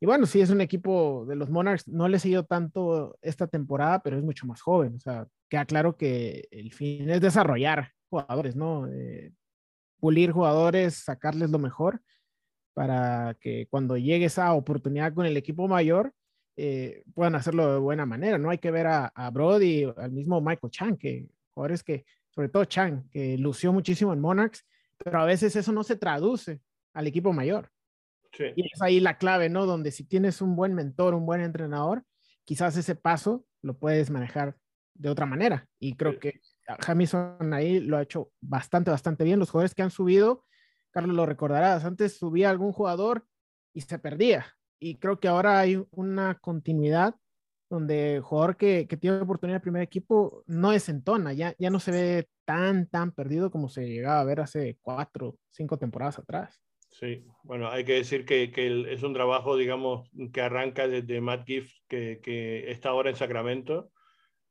y 0.00 0.06
bueno, 0.06 0.26
sí 0.26 0.42
es 0.42 0.50
un 0.50 0.60
equipo 0.60 1.24
de 1.26 1.36
los 1.36 1.48
Monarchs, 1.48 1.88
no 1.88 2.08
le 2.08 2.18
he 2.18 2.20
seguido 2.20 2.44
tanto 2.44 3.18
esta 3.22 3.46
temporada, 3.46 4.00
pero 4.02 4.18
es 4.18 4.22
mucho 4.22 4.46
más 4.46 4.60
joven, 4.60 4.96
o 4.96 5.00
sea, 5.00 5.26
queda 5.48 5.64
claro 5.64 5.96
que 5.96 6.46
el 6.50 6.72
fin 6.72 7.08
es 7.08 7.22
desarrollar 7.22 7.92
jugadores, 8.10 8.54
¿no? 8.54 8.86
Eh, 8.86 9.32
pulir 9.98 10.30
jugadores, 10.30 10.94
sacarles 10.94 11.50
lo 11.50 11.58
mejor 11.58 12.02
para 12.78 13.34
que 13.40 13.66
cuando 13.68 13.96
llegue 13.96 14.26
esa 14.26 14.52
oportunidad 14.52 15.12
con 15.12 15.26
el 15.26 15.36
equipo 15.36 15.66
mayor, 15.66 16.14
eh, 16.56 17.02
puedan 17.12 17.34
hacerlo 17.34 17.72
de 17.72 17.80
buena 17.80 18.06
manera. 18.06 18.38
No 18.38 18.50
hay 18.50 18.58
que 18.58 18.70
ver 18.70 18.86
a, 18.86 19.06
a 19.06 19.30
Brody, 19.30 19.92
al 19.96 20.12
mismo 20.12 20.40
Michael 20.40 20.70
Chang, 20.70 20.96
que 20.96 21.26
jugadores 21.52 21.82
que, 21.82 22.04
sobre 22.30 22.48
todo 22.48 22.64
Chang, 22.66 23.10
que 23.10 23.36
lució 23.36 23.72
muchísimo 23.72 24.12
en 24.12 24.20
Monarchs, 24.20 24.64
pero 24.96 25.18
a 25.18 25.24
veces 25.24 25.56
eso 25.56 25.72
no 25.72 25.82
se 25.82 25.96
traduce 25.96 26.60
al 26.94 27.08
equipo 27.08 27.32
mayor. 27.32 27.68
Sí. 28.30 28.44
Y 28.54 28.72
es 28.72 28.80
ahí 28.80 29.00
la 29.00 29.18
clave, 29.18 29.48
¿no? 29.48 29.66
Donde 29.66 29.90
si 29.90 30.04
tienes 30.04 30.40
un 30.40 30.54
buen 30.54 30.72
mentor, 30.72 31.14
un 31.14 31.26
buen 31.26 31.40
entrenador, 31.40 32.04
quizás 32.44 32.76
ese 32.76 32.94
paso 32.94 33.44
lo 33.60 33.76
puedes 33.76 34.08
manejar 34.08 34.56
de 34.94 35.10
otra 35.10 35.26
manera. 35.26 35.66
Y 35.80 35.96
creo 35.96 36.12
sí. 36.12 36.18
que 36.20 36.40
Hamilton 36.86 37.52
ahí 37.54 37.80
lo 37.80 37.96
ha 37.96 38.02
hecho 38.02 38.30
bastante, 38.40 38.92
bastante 38.92 39.24
bien. 39.24 39.40
Los 39.40 39.50
jugadores 39.50 39.74
que 39.74 39.82
han 39.82 39.90
subido, 39.90 40.44
Carlos 40.90 41.16
lo 41.16 41.26
recordarás, 41.26 41.84
antes 41.84 42.18
subía 42.18 42.50
algún 42.50 42.72
jugador 42.72 43.24
y 43.72 43.82
se 43.82 43.98
perdía. 43.98 44.46
Y 44.80 44.96
creo 44.96 45.18
que 45.20 45.28
ahora 45.28 45.58
hay 45.58 45.82
una 45.90 46.38
continuidad 46.38 47.14
donde 47.70 48.16
el 48.16 48.22
jugador 48.22 48.56
que, 48.56 48.86
que 48.86 48.96
tiene 48.96 49.20
oportunidad 49.20 49.56
el 49.56 49.62
primer 49.62 49.82
equipo 49.82 50.42
no 50.46 50.70
desentona, 50.70 51.32
ya, 51.32 51.54
ya 51.58 51.70
no 51.70 51.80
se 51.80 51.90
ve 51.90 52.28
tan, 52.44 52.88
tan 52.88 53.12
perdido 53.12 53.50
como 53.50 53.68
se 53.68 53.86
llegaba 53.86 54.20
a 54.20 54.24
ver 54.24 54.40
hace 54.40 54.78
cuatro, 54.80 55.36
cinco 55.50 55.76
temporadas 55.76 56.18
atrás. 56.18 56.58
Sí, 56.90 57.24
bueno, 57.42 57.68
hay 57.68 57.84
que 57.84 57.92
decir 57.92 58.24
que, 58.24 58.50
que 58.50 58.92
es 58.92 59.02
un 59.02 59.12
trabajo, 59.12 59.56
digamos, 59.56 60.10
que 60.32 60.40
arranca 60.40 60.88
desde 60.88 61.20
Matt 61.20 61.46
Gift, 61.46 61.76
que, 61.86 62.20
que 62.22 62.70
está 62.70 62.88
ahora 62.88 63.10
en 63.10 63.16
Sacramento, 63.16 63.92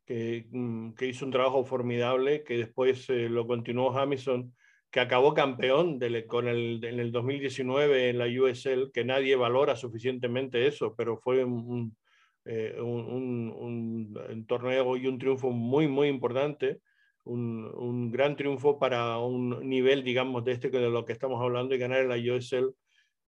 que, 0.06 0.48
mm, 0.52 0.94
que, 0.94 1.08
hizo 1.08 1.26
un 1.26 1.32
trabajo 1.32 1.66
formidable, 1.66 2.44
que 2.44 2.58
después 2.58 3.10
eh, 3.10 3.28
lo 3.28 3.48
continuó 3.48 3.98
Hamilton, 3.98 4.56
que 4.92 5.00
acabó 5.00 5.34
campeón 5.34 6.00
de, 6.00 6.26
con 6.26 6.48
el, 6.48 6.84
en 6.84 7.00
el 7.00 7.12
2019 7.12 8.10
en 8.10 8.18
la 8.18 8.26
USL, 8.26 8.92
que 8.94 9.04
nadie 9.04 9.36
valora 9.36 9.76
suficientemente 9.76 10.68
eso, 10.68 10.96
pero 10.96 11.18
fue 11.18 11.44
un, 11.44 11.96
eh, 12.46 12.76
un, 12.80 13.54
un, 13.56 14.18
un, 14.30 14.46
torneo 14.48 14.96
y 14.98 15.08
un 15.08 15.20
triunfo 15.20 15.52
muy, 15.52 15.88
muy 15.88 16.08
importante 16.08 16.80
un, 17.26 17.70
un, 17.76 18.12
gran 18.12 18.36
triunfo 18.38 18.80
para 18.80 19.18
un 19.20 19.68
nivel, 19.68 20.04
digamos, 20.04 20.46
de 20.46 20.54
este 20.54 20.72
que 20.72 20.80
de 20.80 20.90
lo 20.90 21.06
que 21.06 21.14
estamos 21.14 21.42
hablando 21.42 21.76
y 21.76 21.78
ganar 21.78 22.02
en 22.02 22.10
la 22.10 22.16
USL 22.16 22.74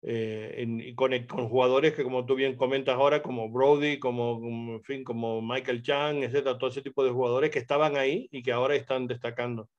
eh, 0.02 0.54
en, 0.58 0.96
con, 0.96 1.12
con, 1.28 1.50
jugadores 1.50 1.94
que, 1.94 2.04
como 2.04 2.26
tú 2.26 2.36
bien 2.36 2.56
comentas 2.56 2.96
ahora, 2.96 3.22
como 3.22 3.50
Brody, 3.50 4.00
como, 4.00 4.40
en 4.76 4.84
fin, 4.84 5.04
como 5.04 5.42
Michael 5.42 5.84
Chang, 5.84 6.24
etcétera, 6.24 6.58
todo 6.58 6.70
ese 6.70 6.82
tipo 6.82 7.04
de 7.04 7.12
jugadores 7.12 7.52
que 7.52 7.60
estaban 7.60 7.98
ahí 7.98 8.30
y 8.32 8.42
que 8.42 8.54
ahora 8.54 8.76
están 8.76 9.08
destacando 9.08 9.70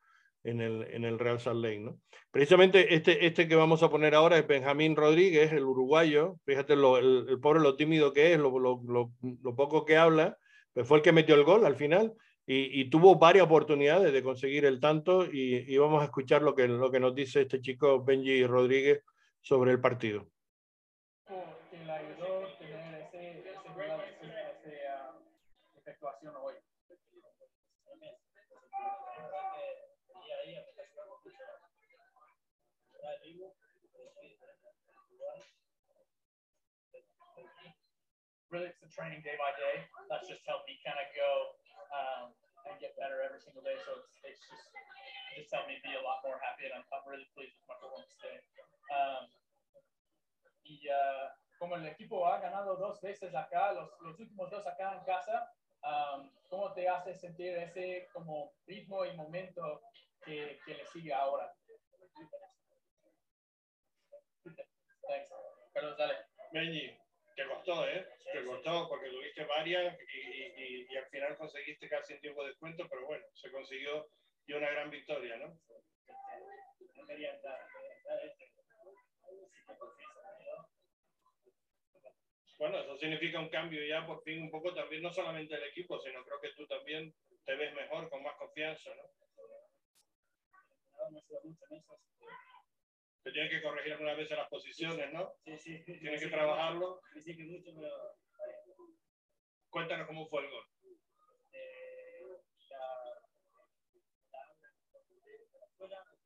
en 0.45 0.61
el, 0.61 0.87
en 0.91 1.05
el 1.05 1.19
Real 1.19 1.41
Salt 1.41 1.63
Lake. 1.63 1.81
¿no? 1.81 1.99
Precisamente 2.31 2.95
este, 2.95 3.27
este 3.27 3.49
que 3.49 3.57
vamos 3.57 3.83
a 3.83 3.91
poner 3.91 4.15
ahora 4.15 4.39
es 4.39 4.47
Benjamín 4.47 4.97
Rodríguez, 4.97 5.53
el 5.53 5.65
uruguayo. 5.65 6.37
Fíjate 6.45 6.77
lo, 6.77 6.99
el, 6.99 7.27
el, 7.29 7.41
pobre 7.41 7.61
lo 7.61 7.77
tímido 7.77 8.13
que 8.13 8.33
es, 8.33 8.39
lo, 8.39 8.59
lo, 8.59 8.81
lo, 8.83 9.57
poco 9.57 9.85
que 9.85 9.97
habla, 9.97 10.37
pues 10.73 10.87
fue 10.87 10.99
el 10.99 11.03
que 11.03 11.13
metió 11.13 11.35
el 11.35 11.45
gol 11.45 11.67
al 11.67 11.77
final 11.77 12.15
y, 12.47 12.81
y, 12.81 12.89
tuvo 12.89 13.17
varias 13.17 13.45
oportunidades 13.45 14.13
de 14.13 14.23
conseguir 14.23 14.65
el 14.65 14.81
tanto 14.81 15.25
y, 15.25 15.65
y, 15.73 15.77
vamos 15.79 16.03
a 16.03 16.07
escuchar 16.07 16.43
lo 16.43 16.55
que, 16.55 16.67
lo 16.69 16.91
que 16.91 17.01
nos 17.01 17.15
dice 17.15 17.43
este 17.43 17.61
chico 17.61 18.03
Benji 18.03 18.47
Rodríguez 18.47 19.03
sobre 19.41 19.73
el 19.73 19.81
partido. 19.81 20.27
Que 21.71 21.85
le 21.85 21.93
ayudó 21.93 22.47
tener 22.59 23.03
ese, 23.03 23.41
ese, 23.41 23.51
ese, 23.51 24.77
esa 24.77 25.15
efectuación 25.77 26.35
hoy. 26.43 26.55
Really, 38.51 38.67
it's 38.67 38.83
the 38.83 38.91
training 38.91 39.23
day 39.23 39.39
by 39.39 39.55
day. 39.55 39.87
That's 40.11 40.27
just 40.27 40.43
helped 40.43 40.67
me 40.67 40.75
kind 40.83 40.99
of 40.99 41.07
go 41.15 41.31
um, 41.95 42.25
and 42.67 42.75
get 42.83 42.99
better 42.99 43.23
every 43.23 43.39
single 43.39 43.63
day. 43.63 43.79
So 43.87 44.03
it's, 44.03 44.11
it's 44.27 44.43
just 44.43 44.67
just 45.39 45.55
helped 45.55 45.71
me 45.71 45.79
be 45.87 45.95
a 45.95 46.03
lot 46.03 46.19
more 46.27 46.35
happy, 46.43 46.67
and 46.67 46.75
I'm, 46.75 46.83
I'm 46.91 47.07
really 47.07 47.31
pleased 47.31 47.55
with 47.63 47.71
my 47.71 47.79
performance 47.79 48.11
today. 48.19 48.43
Um, 48.91 49.31
y 50.67 50.83
uh, 50.91 51.31
como 51.63 51.79
el 51.79 51.87
equipo 51.87 52.27
ha 52.27 52.43
ganado 52.43 52.75
dos 52.75 53.01
veces 53.01 53.35
acá, 53.35 53.71
los, 53.73 53.89
los 54.03 54.19
últimos 54.19 54.51
dos 54.51 54.67
acá 54.67 54.99
en 54.99 55.05
casa, 55.07 55.55
um, 55.87 56.31
¿cómo 56.51 56.73
te 56.75 56.89
hace 56.89 57.15
sentir 57.15 57.55
ese 57.55 58.09
como 58.13 58.53
ritmo 58.67 59.05
y 59.07 59.15
momento 59.17 59.83
que, 60.25 60.59
que 60.67 60.75
le 60.75 60.87
sigue 60.87 61.15
ahora? 61.15 61.55
Thanks. 65.07 65.31
Carlos, 65.73 65.97
dale. 65.97 66.15
Benji, 66.53 66.99
te 67.35 67.47
costó, 67.47 67.89
¿eh? 67.89 68.07
Te 68.33 68.45
costó 68.45 68.89
porque 68.89 69.11
tuviste 69.11 69.45
varias 69.45 69.97
y, 70.01 70.63
y, 70.63 70.87
y, 70.91 70.97
al 70.97 71.07
final 71.07 71.37
conseguiste 71.37 71.89
casi 71.89 72.15
en 72.15 72.21
tiempo 72.21 72.43
de 72.43 72.51
descuento, 72.51 72.87
pero 72.89 73.07
bueno, 73.07 73.25
se 73.35 73.51
consiguió 73.51 74.09
y 74.47 74.53
una 74.53 74.71
gran 74.71 74.91
victoria, 74.91 75.37
¿no? 75.37 75.59
Bueno, 82.59 82.79
eso 82.79 82.99
significa 82.99 83.41
un 83.41 83.49
cambio 83.49 83.83
ya 83.87 84.07
por 84.07 84.23
fin 84.23 84.43
un 84.43 84.51
poco 84.51 84.75
también, 84.75 85.03
no 85.03 85.11
solamente 85.11 85.55
el 85.55 85.65
equipo, 85.65 85.99
sino 86.01 86.23
creo 86.25 86.41
que 86.41 86.51
tú 86.51 86.67
también 86.67 87.15
te 87.47 87.55
ves 87.55 87.73
mejor, 87.75 88.11
con 88.11 88.23
más 88.23 88.37
confianza, 88.37 88.91
¿no? 88.97 89.03
Te 93.23 93.33
tienes 93.33 93.51
que 93.51 93.63
corregir 93.63 93.93
algunas 93.93 94.17
veces 94.17 94.37
las 94.37 94.49
posiciones, 94.49 95.13
¿no? 95.13 95.35
Sí, 95.45 95.59
sí. 95.59 95.85
Tienes 95.85 96.23
que 96.23 96.29
trabajarlo. 96.29 97.01
Sí, 97.23 97.37
que 97.37 97.45
mucho, 97.45 97.73
pero... 97.75 97.91
Cuéntanos 99.69 100.07
cómo 100.07 100.27
fue 100.29 100.43
el 100.43 100.51
gol. 100.51 100.67
Eh, 101.53 102.21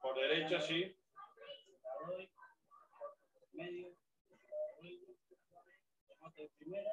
Por 0.01 0.19
derecha, 0.19 0.61
sí. 0.61 0.97
Medio, 3.53 3.97
primera, 6.59 6.91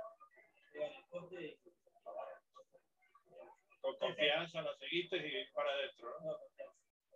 Con 3.82 3.98
confianza 3.98 4.61
la 4.61 4.76
seguiste 4.78 5.18
y 5.18 5.52
para 5.53 5.72
adentro, 5.72 6.19
¿no? 6.22 6.38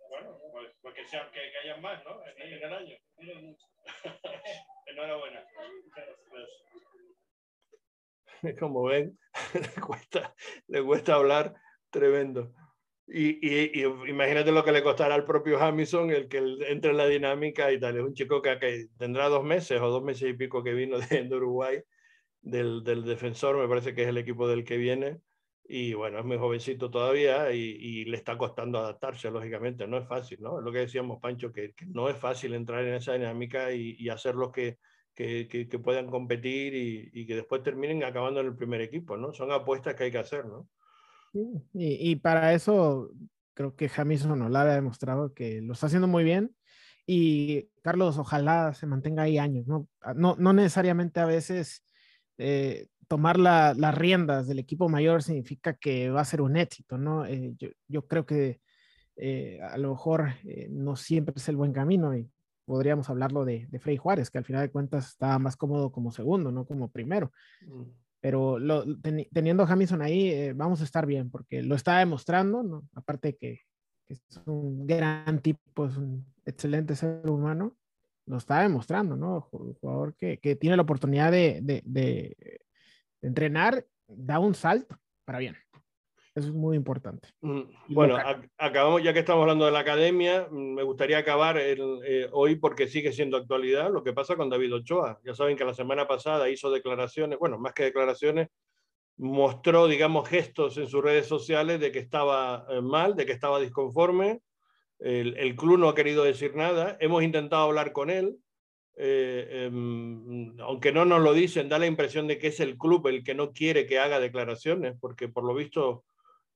Bueno, 0.08 0.38
pues, 0.52 0.72
pues 0.82 0.94
que, 0.94 1.06
sean, 1.06 1.30
que, 1.32 1.40
que 1.40 1.58
hayan 1.58 1.80
más, 1.80 2.02
¿no? 2.04 2.24
En, 2.26 2.52
en 2.52 2.62
el 2.62 2.72
año. 2.72 2.96
Enhorabuena. 4.86 5.44
Pues. 6.28 6.48
Como 8.58 8.84
ven, 8.84 9.18
le 9.54 9.80
cuesta, 9.80 10.34
le 10.68 10.82
cuesta 10.82 11.14
hablar 11.14 11.54
tremendo. 11.90 12.52
Y, 13.08 13.38
y, 13.46 13.70
y, 13.72 13.82
imagínate 13.82 14.50
lo 14.50 14.64
que 14.64 14.72
le 14.72 14.82
costará 14.82 15.14
al 15.14 15.24
propio 15.24 15.60
Hamilton 15.62 16.10
el 16.10 16.28
que 16.28 16.38
entre 16.68 16.90
en 16.90 16.96
la 16.96 17.06
dinámica 17.06 17.70
y 17.70 17.78
tal. 17.78 17.96
Es 17.96 18.02
un 18.02 18.14
chico 18.14 18.42
que, 18.42 18.58
que, 18.58 18.86
tendrá 18.98 19.28
dos 19.28 19.44
meses 19.44 19.80
o 19.80 19.88
dos 19.88 20.02
meses 20.02 20.28
y 20.28 20.34
pico 20.34 20.62
que 20.64 20.74
vino 20.74 20.98
de, 20.98 21.22
de 21.22 21.36
Uruguay, 21.36 21.80
del, 22.40 22.82
del, 22.82 23.04
defensor, 23.04 23.56
me 23.56 23.68
parece 23.68 23.94
que 23.94 24.02
es 24.02 24.08
el 24.08 24.18
equipo 24.18 24.48
del 24.48 24.64
que 24.64 24.76
viene. 24.76 25.20
Y 25.68 25.94
bueno, 25.94 26.20
es 26.20 26.24
muy 26.24 26.38
jovencito 26.38 26.90
todavía 26.90 27.52
y, 27.52 27.58
y 27.58 28.04
le 28.04 28.16
está 28.16 28.38
costando 28.38 28.78
adaptarse, 28.78 29.30
lógicamente. 29.30 29.86
No 29.86 29.98
es 29.98 30.06
fácil, 30.06 30.40
¿no? 30.40 30.58
Es 30.58 30.64
lo 30.64 30.70
que 30.70 30.78
decíamos, 30.80 31.20
Pancho, 31.20 31.52
que, 31.52 31.72
que 31.72 31.86
no 31.86 32.08
es 32.08 32.16
fácil 32.16 32.54
entrar 32.54 32.84
en 32.84 32.94
esa 32.94 33.14
dinámica 33.14 33.72
y, 33.72 33.96
y 33.98 34.08
hacer 34.08 34.36
lo 34.36 34.52
que, 34.52 34.78
que, 35.14 35.48
que, 35.48 35.78
puedan 35.78 36.08
competir 36.08 36.74
y, 36.74 37.10
y, 37.12 37.26
que 37.26 37.34
después 37.34 37.62
terminen 37.62 38.04
acabando 38.04 38.40
en 38.40 38.46
el 38.46 38.54
primer 38.54 38.80
equipo, 38.80 39.16
¿no? 39.16 39.32
Son 39.32 39.50
apuestas 39.50 39.94
que 39.94 40.04
hay 40.04 40.10
que 40.12 40.18
hacer, 40.18 40.44
¿no? 40.44 40.68
Y, 41.32 42.10
y, 42.10 42.16
para 42.16 42.54
eso 42.54 43.10
creo 43.54 43.74
que 43.74 43.88
Jamison 43.88 44.40
Olar 44.42 44.68
ha 44.68 44.74
demostrado 44.74 45.34
que 45.34 45.60
lo 45.62 45.72
está 45.72 45.86
haciendo 45.86 46.06
muy 46.06 46.22
bien. 46.22 46.54
Y 47.06 47.70
Carlos, 47.82 48.18
ojalá 48.18 48.74
se 48.74 48.86
mantenga 48.86 49.22
ahí 49.22 49.38
años, 49.38 49.66
¿no? 49.66 49.88
No, 50.14 50.36
no 50.38 50.52
necesariamente 50.52 51.20
a 51.20 51.26
veces 51.26 51.84
eh, 52.38 52.88
tomar 53.08 53.38
la, 53.38 53.74
las 53.74 53.94
riendas 53.94 54.46
del 54.46 54.58
equipo 54.58 54.88
mayor 54.88 55.22
significa 55.22 55.74
que 55.74 56.10
va 56.10 56.20
a 56.20 56.24
ser 56.24 56.40
un 56.40 56.56
éxito, 56.56 56.98
¿no? 56.98 57.26
Eh, 57.26 57.54
yo, 57.58 57.68
yo, 57.88 58.06
creo 58.06 58.26
que 58.26 58.60
eh, 59.16 59.60
a 59.62 59.78
lo 59.78 59.90
mejor 59.90 60.34
eh, 60.44 60.68
no 60.70 60.96
siempre 60.96 61.34
es 61.36 61.48
el 61.48 61.56
buen 61.56 61.72
camino 61.72 62.16
y 62.16 62.30
podríamos 62.64 63.08
hablarlo 63.08 63.44
de, 63.44 63.66
de 63.70 63.78
Frey 63.78 63.96
Juárez, 63.96 64.30
que 64.30 64.38
al 64.38 64.44
final 64.44 64.62
de 64.62 64.70
cuentas 64.70 65.08
estaba 65.08 65.38
más 65.38 65.56
cómodo 65.56 65.92
como 65.92 66.10
segundo, 66.10 66.50
no 66.50 66.66
como 66.66 66.90
primero. 66.90 67.32
Mm 67.66 67.84
pero 68.26 68.58
lo, 68.58 68.84
ten, 68.98 69.24
teniendo 69.32 69.62
a 69.62 69.70
Hamilton 69.70 70.02
ahí 70.02 70.30
eh, 70.30 70.52
vamos 70.52 70.80
a 70.80 70.84
estar 70.84 71.06
bien 71.06 71.30
porque 71.30 71.62
lo 71.62 71.76
está 71.76 71.98
demostrando, 71.98 72.64
¿no? 72.64 72.82
aparte 72.94 73.36
que, 73.36 73.60
que, 74.04 74.14
es 74.14 74.40
un 74.46 74.84
gran 74.84 75.40
tipo, 75.40 75.86
es 75.86 75.96
un 75.96 76.26
excelente 76.44 76.96
ser 76.96 77.28
humano, 77.30 77.76
lo 78.26 78.38
está 78.38 78.62
demostrando, 78.62 79.16
¿no? 79.16 79.48
Un 79.52 79.74
jugador 79.74 80.16
que, 80.16 80.38
que 80.38 80.56
tiene 80.56 80.74
la 80.74 80.82
oportunidad 80.82 81.30
de, 81.30 81.60
de, 81.62 81.82
de, 81.84 82.36
entrenar, 83.22 83.86
da 84.06 84.38
un 84.38 84.54
salto 84.54 84.98
para 85.24 85.38
bien. 85.38 85.56
Eso 86.36 86.48
es 86.48 86.54
muy 86.54 86.76
importante. 86.76 87.30
Mm, 87.40 87.62
bueno, 87.88 88.18
acabamos, 88.58 89.02
ya 89.02 89.14
que 89.14 89.20
estamos 89.20 89.40
hablando 89.40 89.64
de 89.64 89.70
la 89.70 89.78
academia, 89.78 90.46
mm, 90.50 90.74
me 90.74 90.82
gustaría 90.82 91.16
acabar 91.16 91.56
el, 91.56 92.00
eh, 92.04 92.28
hoy 92.30 92.56
porque 92.56 92.88
sigue 92.88 93.10
siendo 93.10 93.38
actualidad 93.38 93.90
lo 93.90 94.04
que 94.04 94.12
pasa 94.12 94.36
con 94.36 94.50
David 94.50 94.74
Ochoa. 94.74 95.18
Ya 95.24 95.34
saben 95.34 95.56
que 95.56 95.64
la 95.64 95.72
semana 95.72 96.06
pasada 96.06 96.50
hizo 96.50 96.70
declaraciones, 96.70 97.38
bueno, 97.38 97.58
más 97.58 97.72
que 97.72 97.84
declaraciones, 97.84 98.48
mostró, 99.16 99.86
digamos, 99.86 100.28
gestos 100.28 100.76
en 100.76 100.88
sus 100.88 101.02
redes 101.02 101.26
sociales 101.26 101.80
de 101.80 101.90
que 101.90 102.00
estaba 102.00 102.66
eh, 102.68 102.82
mal, 102.82 103.16
de 103.16 103.24
que 103.24 103.32
estaba 103.32 103.58
disconforme. 103.58 104.42
El, 104.98 105.38
el, 105.38 105.56
club 105.56 105.78
no 105.78 105.88
ha 105.88 105.94
querido 105.94 106.22
decir 106.22 106.54
nada. 106.54 106.98
Hemos 107.00 107.22
intentado 107.22 107.64
hablar 107.64 107.92
con 107.92 108.10
él. 108.10 108.36
Eh, 108.98 109.68
eh, 109.70 110.52
aunque 110.60 110.90
no 110.90 111.04
nos 111.04 111.20
lo 111.22 111.34
dicen, 111.34 111.68
da 111.68 111.78
la 111.78 111.86
impresión 111.86 112.26
de 112.26 112.38
que 112.38 112.48
es 112.48 112.60
el 112.60 112.78
club 112.78 113.06
el 113.08 113.22
que 113.22 113.34
no 113.34 113.52
quiere 113.52 113.86
que 113.86 113.98
haga 113.98 114.20
declaraciones, 114.20 114.96
porque 115.00 115.28
por 115.28 115.44
lo 115.44 115.54
visto 115.54 116.04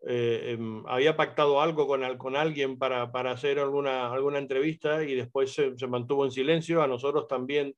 eh, 0.07 0.53
em, 0.53 0.83
había 0.87 1.17
pactado 1.17 1.61
algo 1.61 1.87
con, 1.87 2.03
con 2.17 2.37
alguien 2.37 2.79
para, 2.79 3.13
para, 3.13 3.33
hacer 3.33 3.59
alguna, 3.59 4.11
alguna 4.11 4.39
entrevista 4.39 5.05
y 5.05 5.15
después 5.15 5.53
se, 5.53 5.75
mantuvo 5.87 6.25
en 6.25 6.31
silencio. 6.31 6.83
A 6.83 6.87
nosotros 6.87 7.29
también 7.29 7.75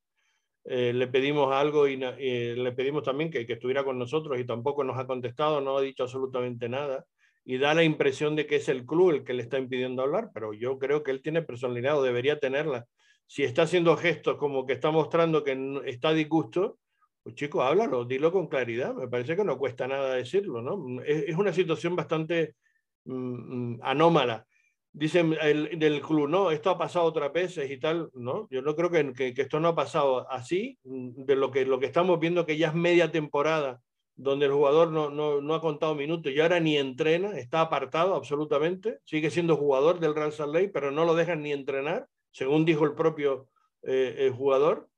eh, 0.65 0.93
le 0.95 1.09
pedimos 1.09 1.53
algo 1.53 1.89
y 1.89 1.97
le 1.97 2.73
pedimos 2.73 3.03
también 3.03 3.31
que, 3.31 3.47
que, 3.47 3.55
estuviera 3.55 3.85
con 3.85 3.99
nosotros 3.99 4.39
y 4.39 4.45
tampoco 4.47 4.85
nos 4.85 4.99
ha 4.99 5.07
contestado, 5.07 5.61
no 5.61 5.79
ha 5.79 5.83
dicho 5.83 6.05
absolutamente 6.05 6.69
nada. 6.69 7.05
Y 7.45 7.59
da 7.59 7.75
la 7.75 7.83
impresión 7.83 8.37
de 8.37 8.47
que 8.47 8.57
es 8.57 8.69
el 8.69 8.87
club 8.87 9.11
el 9.11 9.25
que 9.25 9.35
le 9.35 9.43
está 9.43 9.59
impidiendo 9.59 10.03
hablar, 10.03 10.31
pero 10.33 10.53
yo 10.53 10.79
creo 10.79 11.03
que 11.03 11.11
él 11.11 11.23
tiene 11.23 11.43
personalidad 11.43 11.99
o 11.99 12.03
debería 12.03 12.39
tenerla. 12.39 12.87
Si 13.27 13.45
está 13.45 13.63
haciendo 13.63 13.97
gestos 13.97 14.37
como 14.37 14.67
que 14.67 14.75
está 14.75 14.91
mostrando 14.91 15.43
que 15.43 15.83
está 15.87 16.13
disgusto, 16.13 16.79
pues 17.23 17.37
chico, 17.37 17.63
háblalo, 17.63 18.05
dilo 18.05 18.33
con 18.33 18.49
claridad. 18.49 18.95
Me 18.95 19.09
parece 19.09 19.37
que 19.37 19.45
no 19.45 19.59
cuesta 19.59 19.87
nada 19.87 20.15
decirlo, 20.15 20.61
¿no? 20.61 21.01
Es, 21.03 21.37
una 21.37 21.53
situación 21.53 21.95
bastante 21.95 22.57
mm, 23.05 23.75
mm, 23.75 23.81
anómala. 23.83 24.47
Dicen 24.95 25.35
el, 25.41 25.79
del 25.79 26.03
club, 26.03 26.29
no, 26.29 26.51
esto 26.51 26.69
ha 26.71 26.77
pasado 26.77 27.07
otras 27.07 27.33
veces 27.33 27.71
y 27.71 27.79
tal, 27.79 28.11
¿no? 28.15 28.47
Yo 28.51 28.61
no 28.61 28.77
creo 28.77 28.91
que, 28.91 29.33
que, 29.33 29.43
esto 29.43 29.59
no 29.59 29.69
ha 29.69 29.75
pasado 29.75 30.31
así, 30.31 30.79
mm, 30.85 31.25
de 31.25 31.37
lo 31.37 31.51
que, 31.51 31.65
lo 31.65 31.79
que 31.79 31.87
estamos 31.87 32.19
viendo 32.21 32.45
que 32.45 32.59
ya 32.59 32.69
es 32.69 32.75
media 32.75 33.11
temporada, 33.11 33.81
donde 34.17 34.47
el 34.47 34.53
jugador 34.53 34.91
no, 34.91 35.11
no, 35.11 35.41
no 35.41 35.55
ha 35.55 35.61
contado 35.61 35.95
minutos 35.95 36.33
y 36.33 36.41
ahora 36.41 36.61
ni 36.61 36.77
entrena, 36.77 37.39
está 37.39 37.63
apartado 37.63 38.15
absolutamente, 38.15 38.99
sigue 39.05 39.31
siendo 39.31 39.57
jugador 39.57 40.01
del 40.01 40.15
Real 40.15 40.33
Salt 40.33 40.55
Lake, 40.55 40.71
pero 40.71 40.91
no 40.91 41.05
lo 41.05 41.15
dejan 41.15 41.43
ni 41.43 41.53
entrenar, 41.53 42.07
según 42.33 42.65
dijo 42.65 42.85
el 42.85 42.95
propio 42.95 43.49
eh, 43.85 44.33
jugador 44.37 44.89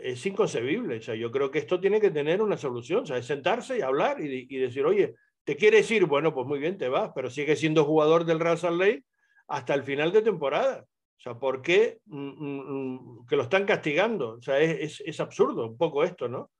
es 0.00 0.24
inconcebible. 0.26 0.98
O 0.98 1.02
sea, 1.02 1.14
yo 1.14 1.30
creo 1.30 1.50
que 1.50 1.58
esto 1.58 1.80
tiene 1.80 2.00
que 2.00 2.10
tener 2.10 2.42
una 2.42 2.56
solución, 2.56 3.02
o 3.02 3.06
sea, 3.06 3.22
sentarse 3.22 3.78
y 3.78 3.82
hablar 3.82 4.20
y, 4.20 4.46
y, 4.48 4.58
decir, 4.58 4.84
oye, 4.84 5.14
¿te 5.44 5.56
quieres 5.56 5.90
ir? 5.90 6.04
Bueno, 6.06 6.34
pues 6.34 6.46
muy 6.46 6.58
bien, 6.58 6.78
te 6.78 6.88
vas, 6.88 7.12
pero 7.14 7.30
sigue 7.30 7.56
siendo 7.56 7.84
jugador 7.84 8.24
del 8.24 8.40
Real 8.40 8.58
Salt 8.58 8.80
Lake 8.80 9.04
hasta 9.46 9.74
el 9.74 9.84
final 9.84 10.12
de 10.12 10.22
temporada. 10.22 10.84
O 11.18 11.20
sea, 11.20 11.34
¿por 11.34 11.62
qué 11.62 12.00
mm, 12.06 12.16
mm, 12.16 13.22
mm, 13.22 13.26
que 13.26 13.36
lo 13.36 13.42
están 13.42 13.64
castigando? 13.64 14.34
O 14.34 14.42
sea, 14.42 14.60
es, 14.60 15.00
es, 15.00 15.02
es, 15.04 15.20
absurdo 15.20 15.66
un 15.66 15.76
poco 15.76 16.04
esto, 16.04 16.28
¿no? 16.28 16.50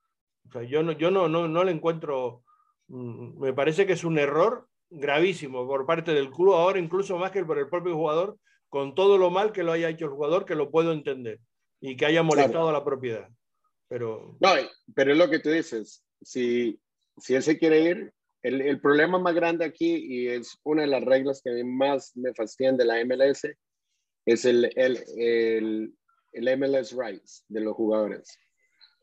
O 0.48 0.52
sea, 0.52 0.62
yo 0.62 0.82
no, 0.82 0.92
yo 0.92 1.10
no, 1.10 1.28
no, 1.28 1.46
no 1.46 1.64
le 1.64 1.72
encuentro, 1.72 2.42
me 2.88 3.52
parece 3.52 3.86
que 3.86 3.92
es 3.92 4.02
un 4.02 4.18
error 4.18 4.66
gravísimo 4.90 5.66
por 5.66 5.86
parte 5.86 6.12
del 6.14 6.30
club, 6.30 6.54
ahora 6.54 6.78
incluso 6.78 7.18
más 7.18 7.30
que 7.30 7.44
por 7.44 7.58
el 7.58 7.68
propio 7.68 7.94
jugador, 7.94 8.38
con 8.68 8.94
todo 8.94 9.18
lo 9.18 9.30
mal 9.30 9.52
que 9.52 9.62
lo 9.62 9.72
haya 9.72 9.88
hecho 9.88 10.06
el 10.06 10.12
jugador, 10.12 10.44
que 10.44 10.54
lo 10.54 10.70
puedo 10.70 10.92
entender 10.92 11.40
y 11.80 11.96
que 11.96 12.06
haya 12.06 12.22
molestado 12.22 12.64
claro. 12.64 12.68
a 12.68 12.72
la 12.72 12.84
propiedad. 12.84 13.28
Pero... 13.88 14.36
No, 14.40 14.50
pero 14.94 15.12
es 15.12 15.18
lo 15.18 15.30
que 15.30 15.38
tú 15.38 15.50
dices. 15.50 16.04
Si, 16.20 16.78
si 17.16 17.34
él 17.34 17.42
se 17.42 17.58
quiere 17.58 17.80
ir, 17.80 18.12
el, 18.42 18.60
el, 18.60 18.80
problema 18.80 19.18
más 19.18 19.34
grande 19.34 19.64
aquí, 19.64 19.96
y 19.96 20.28
es 20.28 20.58
una 20.62 20.82
de 20.82 20.88
las 20.88 21.04
reglas 21.04 21.40
que 21.42 21.64
más 21.64 22.16
me 22.16 22.34
fastidian 22.34 22.76
de 22.76 22.84
la 22.84 23.04
MLS, 23.04 23.44
es 24.26 24.44
el, 24.44 24.70
el, 24.76 25.02
el, 25.16 25.94
el 26.32 26.58
MLS 26.58 26.92
rights 26.92 27.44
de 27.48 27.60
los 27.60 27.74
jugadores. 27.74 28.38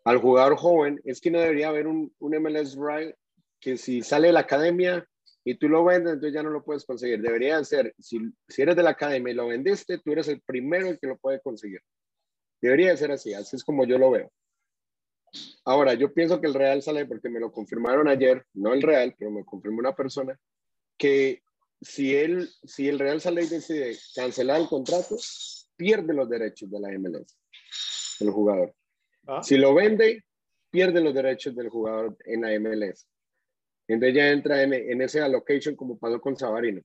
Al 0.03 0.19
jugador 0.19 0.55
joven, 0.55 1.01
es 1.03 1.19
que 1.19 1.31
no 1.31 1.39
debería 1.39 1.69
haber 1.69 1.87
un, 1.87 2.13
un 2.19 2.37
MLS 2.41 2.77
right 2.77 3.15
que 3.59 3.77
si 3.77 4.03
sale 4.03 4.27
de 4.27 4.33
la 4.33 4.41
academia 4.41 5.07
y 5.47 5.55
tú 5.55 5.69
lo 5.69 5.85
vendes, 5.85 6.13
entonces 6.13 6.33
ya 6.33 6.41
no 6.41 6.49
lo 6.49 6.63
puedes 6.63 6.85
conseguir. 6.85 7.21
Debería 7.21 7.63
ser, 7.63 7.93
si, 7.99 8.19
si 8.47 8.61
eres 8.63 8.75
de 8.75 8.81
la 8.81 8.89
academia 8.89 9.31
y 9.31 9.35
lo 9.35 9.47
vendiste, 9.47 9.99
tú 9.99 10.11
eres 10.11 10.27
el 10.27 10.41
primero 10.41 10.87
el 10.87 10.99
que 10.99 11.05
lo 11.05 11.17
puede 11.17 11.39
conseguir. 11.39 11.81
Debería 12.59 12.97
ser 12.97 13.11
así, 13.11 13.31
así 13.35 13.55
es 13.55 13.63
como 13.63 13.85
yo 13.85 13.99
lo 13.99 14.09
veo. 14.09 14.31
Ahora, 15.63 15.93
yo 15.93 16.11
pienso 16.11 16.41
que 16.41 16.47
el 16.47 16.55
Real 16.55 16.81
sale 16.81 17.05
porque 17.05 17.29
me 17.29 17.39
lo 17.39 17.51
confirmaron 17.51 18.07
ayer, 18.07 18.43
no 18.53 18.73
el 18.73 18.81
Real, 18.81 19.13
pero 19.19 19.29
me 19.29 19.45
confirmó 19.45 19.79
una 19.79 19.95
persona, 19.95 20.35
que 20.97 21.43
si, 21.79 22.15
él, 22.15 22.49
si 22.63 22.89
el 22.89 22.97
Real 22.97 23.21
sale 23.21 23.43
y 23.43 23.47
decide 23.47 23.95
cancelar 24.15 24.59
el 24.61 24.67
contrato, 24.67 25.15
pierde 25.75 26.13
los 26.13 26.27
derechos 26.27 26.71
de 26.71 26.79
la 26.79 26.89
MLS, 26.97 27.37
el 28.19 28.31
jugador. 28.31 28.73
¿Ah? 29.27 29.43
Si 29.43 29.57
lo 29.57 29.75
vende, 29.75 30.23
pierde 30.71 31.01
los 31.01 31.13
derechos 31.13 31.55
del 31.55 31.69
jugador 31.69 32.17
en 32.25 32.41
la 32.41 32.59
MLS. 32.59 33.07
Entonces 33.87 34.15
ya 34.15 34.31
entra 34.31 34.63
en, 34.63 34.73
en 34.73 35.01
ese 35.01 35.21
allocation 35.21 35.75
como 35.75 35.97
pasó 35.97 36.19
con 36.19 36.35
Sabarino. 36.35 36.81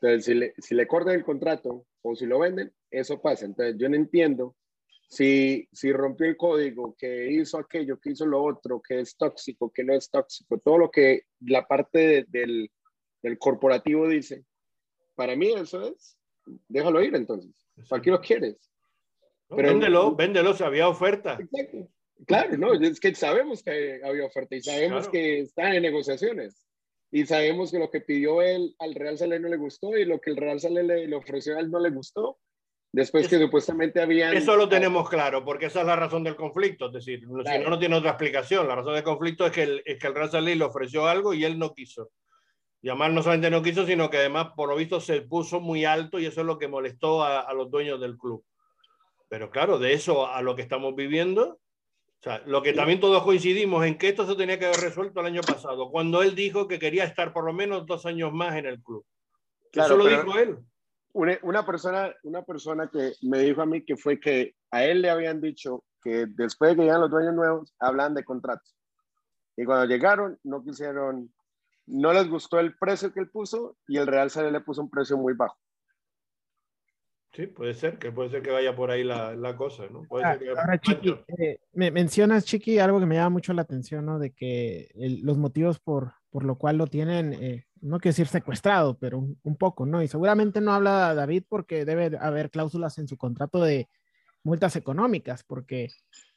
Entonces, 0.00 0.24
si 0.26 0.34
le, 0.34 0.54
si 0.58 0.74
le 0.74 0.86
cortan 0.86 1.14
el 1.14 1.24
contrato 1.24 1.86
o 2.02 2.14
si 2.14 2.26
lo 2.26 2.38
venden, 2.38 2.72
eso 2.90 3.20
pasa. 3.20 3.46
Entonces, 3.46 3.76
yo 3.78 3.88
no 3.88 3.96
entiendo 3.96 4.54
si, 5.08 5.68
si 5.72 5.92
rompió 5.92 6.26
el 6.26 6.36
código, 6.36 6.94
que 6.98 7.30
hizo 7.32 7.58
aquello, 7.58 7.98
que 7.98 8.10
hizo 8.10 8.26
lo 8.26 8.42
otro, 8.42 8.82
que 8.86 9.00
es 9.00 9.16
tóxico, 9.16 9.70
que 9.72 9.84
no 9.84 9.94
es 9.94 10.10
tóxico, 10.10 10.58
todo 10.58 10.78
lo 10.78 10.90
que 10.90 11.22
la 11.40 11.66
parte 11.66 11.98
de, 11.98 12.24
del, 12.28 12.70
del, 13.22 13.38
corporativo 13.38 14.08
dice, 14.08 14.44
para 15.14 15.36
mí 15.36 15.52
eso 15.52 15.88
es, 15.88 16.18
déjalo 16.68 17.02
ir 17.02 17.14
entonces. 17.14 17.52
¿Para 17.88 18.02
qué 18.02 18.10
lo 18.10 18.20
quieres? 18.20 18.56
No, 19.48 19.56
Pero, 19.56 19.68
véndelo, 19.68 20.16
véndelo 20.16 20.54
si 20.54 20.64
había 20.64 20.88
oferta. 20.88 21.38
Exacto. 21.40 21.88
Claro, 22.24 22.56
no, 22.56 22.72
es 22.72 22.98
que 22.98 23.14
sabemos 23.14 23.62
que 23.62 24.00
había 24.02 24.24
oferta 24.24 24.56
y 24.56 24.62
sabemos 24.62 25.08
claro. 25.08 25.12
que 25.12 25.40
están 25.40 25.74
en 25.74 25.82
negociaciones. 25.82 26.62
Y 27.10 27.26
sabemos 27.26 27.70
que 27.70 27.78
lo 27.78 27.90
que 27.90 28.00
pidió 28.00 28.42
él 28.42 28.74
al 28.78 28.94
Real 28.94 29.18
Salé 29.18 29.38
no 29.38 29.48
le 29.48 29.56
gustó 29.56 29.96
y 29.96 30.04
lo 30.04 30.20
que 30.20 30.30
el 30.30 30.36
Real 30.36 30.58
Salé 30.58 30.82
le, 30.82 31.06
le 31.06 31.16
ofreció 31.16 31.56
a 31.56 31.60
él 31.60 31.70
no 31.70 31.78
le 31.78 31.90
gustó. 31.90 32.38
Después 32.92 33.28
que 33.28 33.38
supuestamente 33.38 34.00
habían... 34.00 34.34
Eso 34.34 34.56
lo 34.56 34.68
tenemos 34.68 35.08
claro, 35.08 35.44
porque 35.44 35.66
esa 35.66 35.80
es 35.80 35.86
la 35.86 35.96
razón 35.96 36.24
del 36.24 36.34
conflicto. 36.34 36.86
Es 36.86 36.94
decir, 36.94 37.20
claro. 37.26 37.44
si 37.44 37.58
no, 37.62 37.70
no 37.70 37.78
tiene 37.78 37.96
otra 37.96 38.10
explicación. 38.10 38.66
La 38.66 38.74
razón 38.74 38.94
del 38.94 39.04
conflicto 39.04 39.44
es 39.46 39.52
que 39.52 39.62
el, 39.64 39.82
es 39.84 39.98
que 39.98 40.06
el 40.06 40.14
Real 40.14 40.30
Salé 40.30 40.56
le 40.56 40.64
ofreció 40.64 41.06
algo 41.06 41.34
y 41.34 41.44
él 41.44 41.58
no 41.58 41.74
quiso. 41.74 42.10
Y 42.80 42.88
además 42.88 43.12
no 43.12 43.22
solamente 43.22 43.50
no 43.50 43.62
quiso, 43.62 43.84
sino 43.86 44.08
que 44.08 44.16
además, 44.16 44.48
por 44.56 44.68
lo 44.68 44.76
visto, 44.76 45.00
se 45.00 45.20
puso 45.20 45.60
muy 45.60 45.84
alto 45.84 46.18
y 46.18 46.26
eso 46.26 46.40
es 46.40 46.46
lo 46.46 46.58
que 46.58 46.68
molestó 46.68 47.22
a, 47.22 47.40
a 47.40 47.52
los 47.52 47.70
dueños 47.70 48.00
del 48.00 48.16
club. 48.16 48.44
Pero 49.28 49.50
claro, 49.50 49.78
de 49.78 49.92
eso 49.92 50.26
a 50.26 50.40
lo 50.40 50.56
que 50.56 50.62
estamos 50.62 50.94
viviendo, 50.94 51.58
o 52.20 52.22
sea, 52.22 52.42
lo 52.46 52.62
que 52.62 52.72
también 52.72 53.00
todos 53.00 53.22
coincidimos 53.22 53.84
en 53.84 53.98
que 53.98 54.08
esto 54.08 54.26
se 54.26 54.34
tenía 54.36 54.58
que 54.58 54.66
haber 54.66 54.80
resuelto 54.80 55.20
el 55.20 55.26
año 55.26 55.42
pasado, 55.42 55.90
cuando 55.90 56.22
él 56.22 56.34
dijo 56.34 56.66
que 56.66 56.78
quería 56.78 57.04
estar 57.04 57.32
por 57.32 57.44
lo 57.44 57.52
menos 57.52 57.86
dos 57.86 58.06
años 58.06 58.32
más 58.32 58.56
en 58.56 58.66
el 58.66 58.82
club. 58.82 59.04
Claro, 59.70 59.94
Eso 59.94 60.04
lo 60.04 60.08
dijo 60.08 60.38
él. 60.38 60.58
Una, 61.12 61.38
una, 61.42 61.64
persona, 61.64 62.14
una 62.24 62.42
persona 62.42 62.90
que 62.90 63.12
me 63.22 63.38
dijo 63.38 63.62
a 63.62 63.66
mí 63.66 63.84
que 63.84 63.96
fue 63.96 64.18
que 64.18 64.54
a 64.70 64.84
él 64.84 65.02
le 65.02 65.10
habían 65.10 65.40
dicho 65.40 65.84
que 66.02 66.26
después 66.26 66.70
de 66.70 66.76
que 66.76 66.82
llegan 66.82 67.00
los 67.00 67.10
dueños 67.10 67.34
nuevos, 67.34 67.74
hablan 67.78 68.14
de 68.14 68.24
contratos. 68.24 68.76
Y 69.56 69.64
cuando 69.64 69.86
llegaron, 69.86 70.38
no 70.44 70.62
quisieron, 70.62 71.32
no 71.86 72.12
les 72.12 72.28
gustó 72.28 72.60
el 72.60 72.76
precio 72.76 73.12
que 73.12 73.20
él 73.20 73.30
puso 73.30 73.76
y 73.88 73.96
el 73.96 74.06
Real 74.06 74.30
Sale 74.30 74.50
le 74.50 74.60
puso 74.60 74.82
un 74.82 74.90
precio 74.90 75.16
muy 75.16 75.34
bajo. 75.34 75.56
Sí, 77.36 77.46
puede 77.48 77.74
ser, 77.74 77.98
que 77.98 78.10
puede 78.10 78.30
ser 78.30 78.40
que 78.40 78.50
vaya 78.50 78.74
por 78.74 78.90
ahí 78.90 79.04
la, 79.04 79.36
la 79.36 79.54
cosa, 79.56 79.82
¿no? 79.90 80.04
Puede 80.04 80.24
Ah, 80.24 80.38
ser 80.38 80.38
que 80.42 80.48
ahora, 80.58 80.80
Chiqui, 80.80 81.14
eh, 81.36 81.60
me 81.74 81.90
mencionas, 81.90 82.46
Chiqui, 82.46 82.78
algo 82.78 82.98
que 82.98 83.04
me 83.04 83.16
llama 83.16 83.28
mucho 83.28 83.52
la 83.52 83.60
atención, 83.60 84.06
¿no? 84.06 84.18
De 84.18 84.32
que 84.32 84.88
el- 84.94 85.20
los 85.20 85.36
motivos 85.36 85.78
por, 85.78 86.14
por 86.30 86.44
lo 86.44 86.56
cual 86.56 86.78
lo 86.78 86.86
tienen, 86.86 87.34
eh, 87.34 87.66
no 87.82 87.98
quiero 87.98 88.12
decir 88.14 88.26
secuestrado, 88.28 88.96
pero 88.98 89.18
un, 89.18 89.38
un 89.42 89.56
poco, 89.56 89.84
¿no? 89.84 90.02
Y 90.02 90.08
seguramente 90.08 90.62
no 90.62 90.72
habla 90.72 91.14
David 91.14 91.42
porque 91.46 91.84
debe 91.84 92.16
haber 92.18 92.50
cláusulas 92.50 92.96
en 92.96 93.06
su 93.06 93.18
contrato 93.18 93.60
de 93.60 93.86
multas 94.42 94.74
económicas, 94.76 95.44
porque 95.44 95.90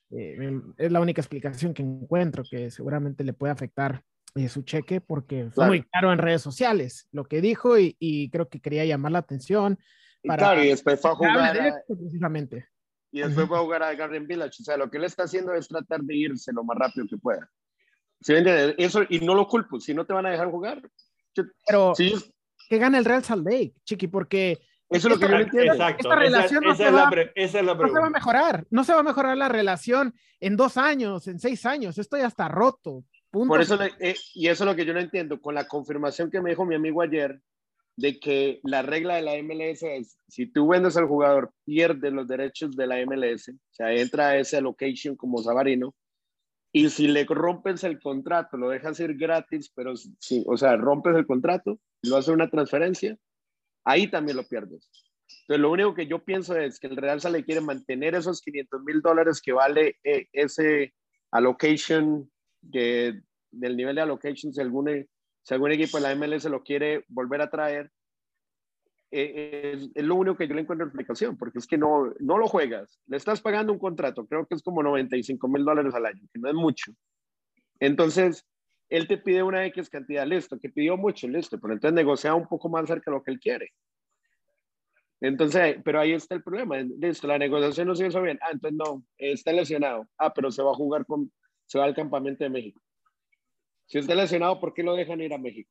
eh, 0.09 0.51
es 0.77 0.91
la 0.91 0.99
única 0.99 1.21
explicación 1.21 1.73
que 1.73 1.81
encuentro, 1.81 2.43
que 2.43 2.71
seguramente 2.71 3.23
le 3.23 3.31
puede 3.31 3.53
afectar 3.53 4.03
eh, 4.35 4.49
su 4.49 4.63
cheque 4.63 4.99
porque 4.99 5.45
fue 5.45 5.53
Claro. 5.53 5.69
muy 5.69 5.83
caro 5.83 6.11
en 6.11 6.17
redes 6.19 6.41
sociales, 6.41 7.07
lo 7.13 7.23
que 7.23 7.39
dijo 7.39 7.79
y, 7.79 7.95
y 7.99 8.29
creo 8.31 8.49
que 8.49 8.59
quería 8.59 8.83
llamar 8.83 9.13
la 9.13 9.19
atención. 9.19 9.79
Y 10.23 10.27
Para- 10.27 10.39
claro, 10.43 10.63
y 10.63 10.67
después 10.69 10.99
fue 10.99 11.11
a 11.11 11.15
jugar, 11.15 11.37
a- 11.59 11.67
esto 11.67 11.97
precisamente. 11.97 12.67
y 13.11 13.21
después 13.21 13.47
fue 13.47 13.57
a 13.57 13.61
jugar 13.61 13.83
a 13.83 13.93
Garden 13.95 14.27
Village. 14.27 14.61
O 14.61 14.63
sea, 14.65 14.77
lo 14.77 14.89
que 14.89 14.97
él 14.97 15.05
está 15.05 15.23
haciendo 15.23 15.53
es 15.53 15.67
tratar 15.67 16.01
de 16.01 16.15
irse 16.15 16.51
lo 16.53 16.63
más 16.63 16.77
rápido 16.77 17.07
que 17.09 17.17
pueda. 17.17 17.49
¿Sí? 18.21 18.33
Eso, 18.77 19.01
y 19.09 19.19
no 19.21 19.33
lo 19.33 19.47
culpo. 19.47 19.79
Si 19.79 19.93
no 19.93 20.05
te 20.05 20.11
van 20.13 20.25
a 20.25 20.31
dejar 20.31 20.49
jugar, 20.51 20.81
yo- 21.33 21.43
Pero 21.65 21.95
sí, 21.95 22.13
que 22.69 22.77
gane 22.77 22.97
el 22.97 23.05
Real 23.05 23.23
Salt 23.23 23.45
Lake, 23.45 23.73
Chiqui, 23.85 24.07
porque 24.07 24.59
eso 24.89 25.07
es 25.07 25.13
lo 25.13 25.19
que 25.19 25.25
yo 25.27 25.37
no 25.37 25.39
entiendo. 25.43 25.73
Exacto, 25.73 26.01
esta 26.01 26.09
esa- 26.09 26.15
relación 26.19 26.63
no 26.65 26.73
esa, 26.73 26.83
se 26.83 26.89
es 26.89 26.95
va- 26.95 27.09
esa 27.35 27.59
es 27.59 27.65
la 27.65 27.73
no 27.75 27.87
se 27.87 27.99
va 27.99 28.07
a 28.07 28.09
mejorar, 28.09 28.67
no 28.69 28.83
se 28.83 28.93
va 28.93 28.99
a 28.99 29.03
mejorar 29.03 29.37
la 29.37 29.47
relación 29.47 30.13
en 30.41 30.57
dos 30.57 30.75
años, 30.75 31.27
en 31.29 31.39
seis 31.39 31.65
años, 31.65 31.97
esto 31.97 32.17
ya 32.17 32.27
está 32.27 32.49
roto. 32.49 33.05
Punto. 33.31 33.47
Por 33.47 33.61
eso, 33.61 33.77
le- 33.77 33.93
eh, 33.99 34.15
y 34.33 34.47
eso 34.47 34.63
es 34.65 34.69
lo 34.69 34.75
que 34.75 34.85
yo 34.85 34.93
no 34.93 34.99
entiendo, 34.99 35.39
con 35.39 35.55
la 35.55 35.65
confirmación 35.67 36.29
que 36.29 36.41
me 36.41 36.49
dijo 36.49 36.65
mi 36.65 36.75
amigo 36.75 37.01
ayer, 37.01 37.39
de 37.99 38.17
que 38.17 38.61
la 38.63 38.81
regla 38.81 39.15
de 39.15 39.21
la 39.21 39.43
MLS 39.43 39.83
es, 39.83 40.17
si 40.29 40.45
tú 40.45 40.69
vendes 40.69 40.95
al 40.95 41.07
jugador, 41.07 41.51
pierdes 41.65 42.13
los 42.13 42.27
derechos 42.27 42.75
de 42.77 42.87
la 42.87 43.05
MLS, 43.05 43.49
o 43.49 43.73
sea, 43.73 43.93
entra 43.93 44.29
a 44.29 44.37
ese 44.37 44.57
allocation 44.57 45.17
como 45.17 45.43
Sabarino, 45.43 45.93
y 46.71 46.89
si 46.89 47.07
le 47.09 47.25
rompes 47.25 47.83
el 47.83 47.99
contrato, 47.99 48.55
lo 48.55 48.69
dejas 48.69 48.99
ir 49.01 49.17
gratis, 49.17 49.69
pero 49.75 49.95
si, 49.97 50.45
o 50.47 50.55
sea, 50.55 50.77
rompes 50.77 51.13
el 51.15 51.25
contrato, 51.25 51.77
lo 52.03 52.15
haces 52.15 52.29
una 52.29 52.49
transferencia, 52.49 53.17
ahí 53.83 54.09
también 54.09 54.37
lo 54.37 54.43
pierdes. 54.43 54.89
Entonces, 55.41 55.61
lo 55.61 55.71
único 55.71 55.93
que 55.93 56.07
yo 56.07 56.23
pienso 56.23 56.55
es 56.55 56.79
que 56.79 56.87
el 56.87 56.95
Real 56.95 57.19
Sale 57.19 57.43
quiere 57.43 57.59
mantener 57.59 58.15
esos 58.15 58.41
500 58.41 58.81
mil 58.83 59.01
dólares 59.01 59.41
que 59.41 59.51
vale 59.51 59.97
eh, 60.05 60.27
ese 60.31 60.93
allocation 61.31 62.31
de, 62.61 63.21
del 63.51 63.75
nivel 63.75 63.95
de 63.95 64.01
allocation 64.01 64.53
según 64.53 64.87
el, 64.89 65.09
si 65.43 65.53
algún 65.53 65.71
equipo 65.71 65.97
de 65.97 66.03
la 66.03 66.15
MLS 66.15 66.45
lo 66.45 66.63
quiere 66.63 67.05
volver 67.07 67.41
a 67.41 67.49
traer, 67.49 67.91
eh, 69.11 69.71
es, 69.73 69.89
es, 69.95 70.03
lo 70.03 70.15
único 70.15 70.37
que 70.37 70.47
yo 70.47 70.53
le 70.53 70.61
encuentro 70.61 70.85
explicación, 70.85 71.37
porque 71.37 71.57
es 71.59 71.65
que 71.65 71.77
no, 71.77 72.13
no 72.19 72.37
lo 72.37 72.47
juegas, 72.47 72.99
le 73.07 73.17
estás 73.17 73.41
pagando 73.41 73.73
un 73.73 73.79
contrato, 73.79 74.27
creo 74.27 74.45
que 74.45 74.55
es 74.55 74.61
como 74.61 74.83
95 74.83 75.47
mil 75.47 75.65
dólares 75.65 75.95
al 75.95 76.05
año, 76.05 76.21
que 76.31 76.39
no 76.39 76.49
es 76.49 76.55
mucho. 76.55 76.91
Entonces, 77.79 78.45
él 78.89 79.07
te 79.07 79.17
pide 79.17 79.41
una 79.41 79.65
X 79.67 79.89
cantidad, 79.89 80.27
listo, 80.27 80.59
que 80.59 80.69
pidió 80.69 80.97
mucho, 80.97 81.27
listo, 81.27 81.59
pero 81.59 81.73
entonces 81.73 81.95
negocia 81.95 82.35
un 82.35 82.47
poco 82.47 82.69
más 82.69 82.87
cerca 82.87 83.09
de 83.09 83.17
lo 83.17 83.23
que 83.23 83.31
él 83.31 83.39
quiere. 83.39 83.71
Entonces, 85.21 85.77
pero 85.83 85.99
ahí 85.99 86.13
está 86.13 86.35
el 86.35 86.43
problema, 86.43 86.77
listo, 86.77 87.27
la 87.27 87.37
negociación 87.37 87.87
no 87.87 87.95
se 87.95 88.07
hizo 88.07 88.21
bien, 88.21 88.39
ah, 88.41 88.51
entonces 88.51 88.77
no, 88.77 89.03
está 89.17 89.51
lesionado, 89.51 90.07
ah, 90.17 90.33
pero 90.33 90.51
se 90.51 90.61
va 90.61 90.71
a 90.71 90.75
jugar 90.75 91.05
con, 91.05 91.31
se 91.65 91.77
va 91.77 91.85
al 91.85 91.95
campamento 91.95 92.43
de 92.43 92.49
México. 92.49 92.81
Si 93.89 93.97
está 93.97 94.13
lesionado, 94.13 94.59
¿por 94.59 94.71
qué 94.71 94.83
lo 94.83 94.95
dejan 94.95 95.19
ir 95.19 95.33
a 95.33 95.39
México? 95.39 95.69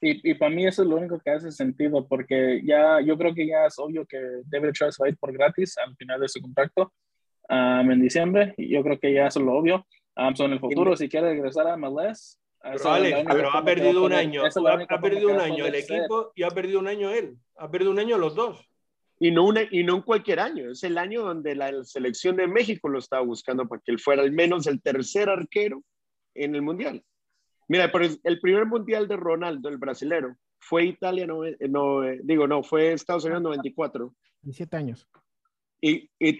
Y, 0.00 0.30
y, 0.30 0.34
para 0.34 0.54
mí 0.54 0.66
eso 0.66 0.82
es 0.82 0.88
lo 0.88 0.96
único 0.96 1.20
que 1.20 1.30
hace 1.30 1.52
sentido, 1.52 2.06
porque 2.06 2.60
ya 2.64 3.00
yo 3.00 3.16
creo 3.16 3.32
que 3.32 3.46
ya 3.46 3.66
es 3.66 3.78
obvio 3.78 4.04
que 4.04 4.18
David 4.44 4.72
Chávez 4.72 4.98
va 5.00 5.06
a 5.06 5.08
ir 5.10 5.16
por 5.16 5.32
gratis 5.32 5.78
al 5.78 5.96
final 5.96 6.20
de 6.20 6.28
su 6.28 6.40
contrato 6.40 6.92
um, 7.48 7.90
en 7.90 8.02
diciembre. 8.02 8.54
Y 8.58 8.74
yo 8.74 8.82
creo 8.82 8.98
que 8.98 9.12
ya 9.12 9.28
eso 9.28 9.38
es 9.38 9.46
lo 9.46 9.54
obvio. 9.54 9.86
Um, 10.16 10.34
so 10.34 10.46
en 10.46 10.54
el 10.54 10.60
futuro, 10.60 10.96
si 10.96 11.08
quiere 11.08 11.30
regresar 11.30 11.68
a 11.68 11.76
MLS. 11.76 12.40
Pero, 12.60 12.90
Alex, 12.90 13.24
pero 13.30 13.50
ha 13.54 13.64
perdido 13.64 14.04
un 14.04 14.12
año. 14.12 14.42
Ha, 14.44 14.86
ha 14.88 15.00
perdido 15.00 15.28
un 15.28 15.40
año 15.40 15.64
el 15.64 15.76
equipo 15.76 16.32
y 16.34 16.42
ha 16.42 16.48
perdido 16.48 16.80
un 16.80 16.88
año 16.88 17.12
él. 17.12 17.36
Ha 17.56 17.70
perdido 17.70 17.92
un 17.92 18.00
año 18.00 18.18
los 18.18 18.34
dos. 18.34 18.68
Y 19.20 19.30
no, 19.30 19.44
una, 19.44 19.62
y 19.70 19.84
no 19.84 19.94
en 19.94 20.02
cualquier 20.02 20.40
año, 20.40 20.72
es 20.72 20.82
el 20.82 20.98
año 20.98 21.22
donde 21.22 21.54
la 21.54 21.72
selección 21.84 22.36
de 22.36 22.48
México 22.48 22.88
lo 22.88 22.98
estaba 22.98 23.22
buscando 23.22 23.66
para 23.66 23.80
que 23.82 23.92
él 23.92 24.00
fuera 24.00 24.22
al 24.22 24.32
menos 24.32 24.66
el 24.66 24.82
tercer 24.82 25.30
arquero 25.30 25.82
en 26.36 26.54
el 26.54 26.62
Mundial. 26.62 27.04
Mira, 27.68 27.90
pero 27.90 28.04
el 28.22 28.40
primer 28.40 28.66
mundial 28.66 29.08
de 29.08 29.16
Ronaldo, 29.16 29.68
el 29.68 29.76
brasilero, 29.76 30.36
fue 30.58 30.84
Italia, 30.84 31.26
no, 31.26 31.40
no 31.68 32.00
digo, 32.22 32.46
no, 32.46 32.62
fue 32.62 32.92
Estados 32.92 33.24
Unidos 33.24 33.42
94. 33.42 34.14
17 34.42 34.76
años. 34.76 35.08
Y, 35.80 36.10
y 36.18 36.36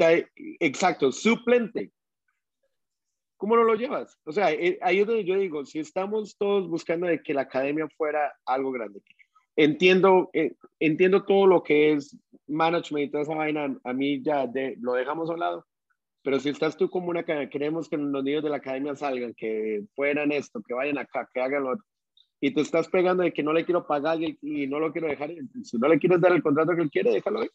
exacto, 0.61 1.13
suplente. 1.13 1.93
¿Cómo 3.37 3.57
no 3.57 3.65
lo 3.65 3.75
llevas? 3.75 4.19
O 4.25 4.33
sea, 4.33 4.51
eh, 4.51 4.79
ahí 4.81 5.01
es 5.01 5.07
donde 5.07 5.25
yo 5.25 5.37
digo, 5.39 5.67
si 5.67 5.79
estamos 5.79 6.37
todos 6.39 6.69
buscando 6.69 7.07
de 7.07 7.23
que 7.23 7.35
la 7.35 7.43
academia 7.43 7.87
fuera 7.97 8.35
algo 8.47 8.73
grande, 8.73 9.03
entiendo, 9.57 10.31
eh, 10.33 10.55
entiendo 10.81 11.25
todo 11.25 11.47
lo 11.47 11.63
que 11.63 11.93
es 11.93 12.17
management 12.47 13.09
y 13.09 13.11
toda 13.11 13.25
esa 13.25 13.35
vaina, 13.35 13.77
a 13.85 13.93
mí 13.93 14.23
ya 14.23 14.47
de, 14.47 14.77
lo 14.81 14.95
dejamos 14.95 15.29
a 15.29 15.35
un 15.35 15.41
lado, 15.41 15.67
pero 16.27 16.41
si 16.41 16.49
estás 16.49 16.77
tú 16.77 16.91
como 16.91 17.11
una 17.11 17.21
academia, 17.21 17.49
queremos 17.49 17.89
que 17.89 17.97
los 17.97 18.25
niños 18.25 18.43
de 18.43 18.51
la 18.51 18.57
academia 18.57 18.97
salgan, 18.97 19.33
que 19.33 19.85
fueran 19.95 20.33
esto, 20.33 20.61
que 20.61 20.75
vayan 20.75 20.99
acá, 20.99 21.31
que 21.33 21.41
hagan 21.41 21.63
lo 21.63 21.71
otro. 21.75 21.85
Y 22.41 22.53
te 22.53 22.63
estás 22.63 22.89
pegando 22.89 23.23
de 23.23 23.33
que 23.33 23.45
no 23.45 23.53
le 23.53 23.65
quiero 23.65 23.87
pagar 23.87 24.21
y, 24.21 24.37
y 24.43 24.67
no 24.67 24.81
lo 24.81 24.91
quiero 24.91 25.07
dejar. 25.07 25.31
Si 25.63 25.79
no 25.79 25.87
le 25.87 26.01
quieres 26.01 26.21
dar 26.21 26.33
el 26.33 26.43
contrato 26.43 26.75
que 26.75 26.83
él 26.83 26.91
quiere, 26.91 27.13
déjalo 27.13 27.43
ahí. 27.43 27.49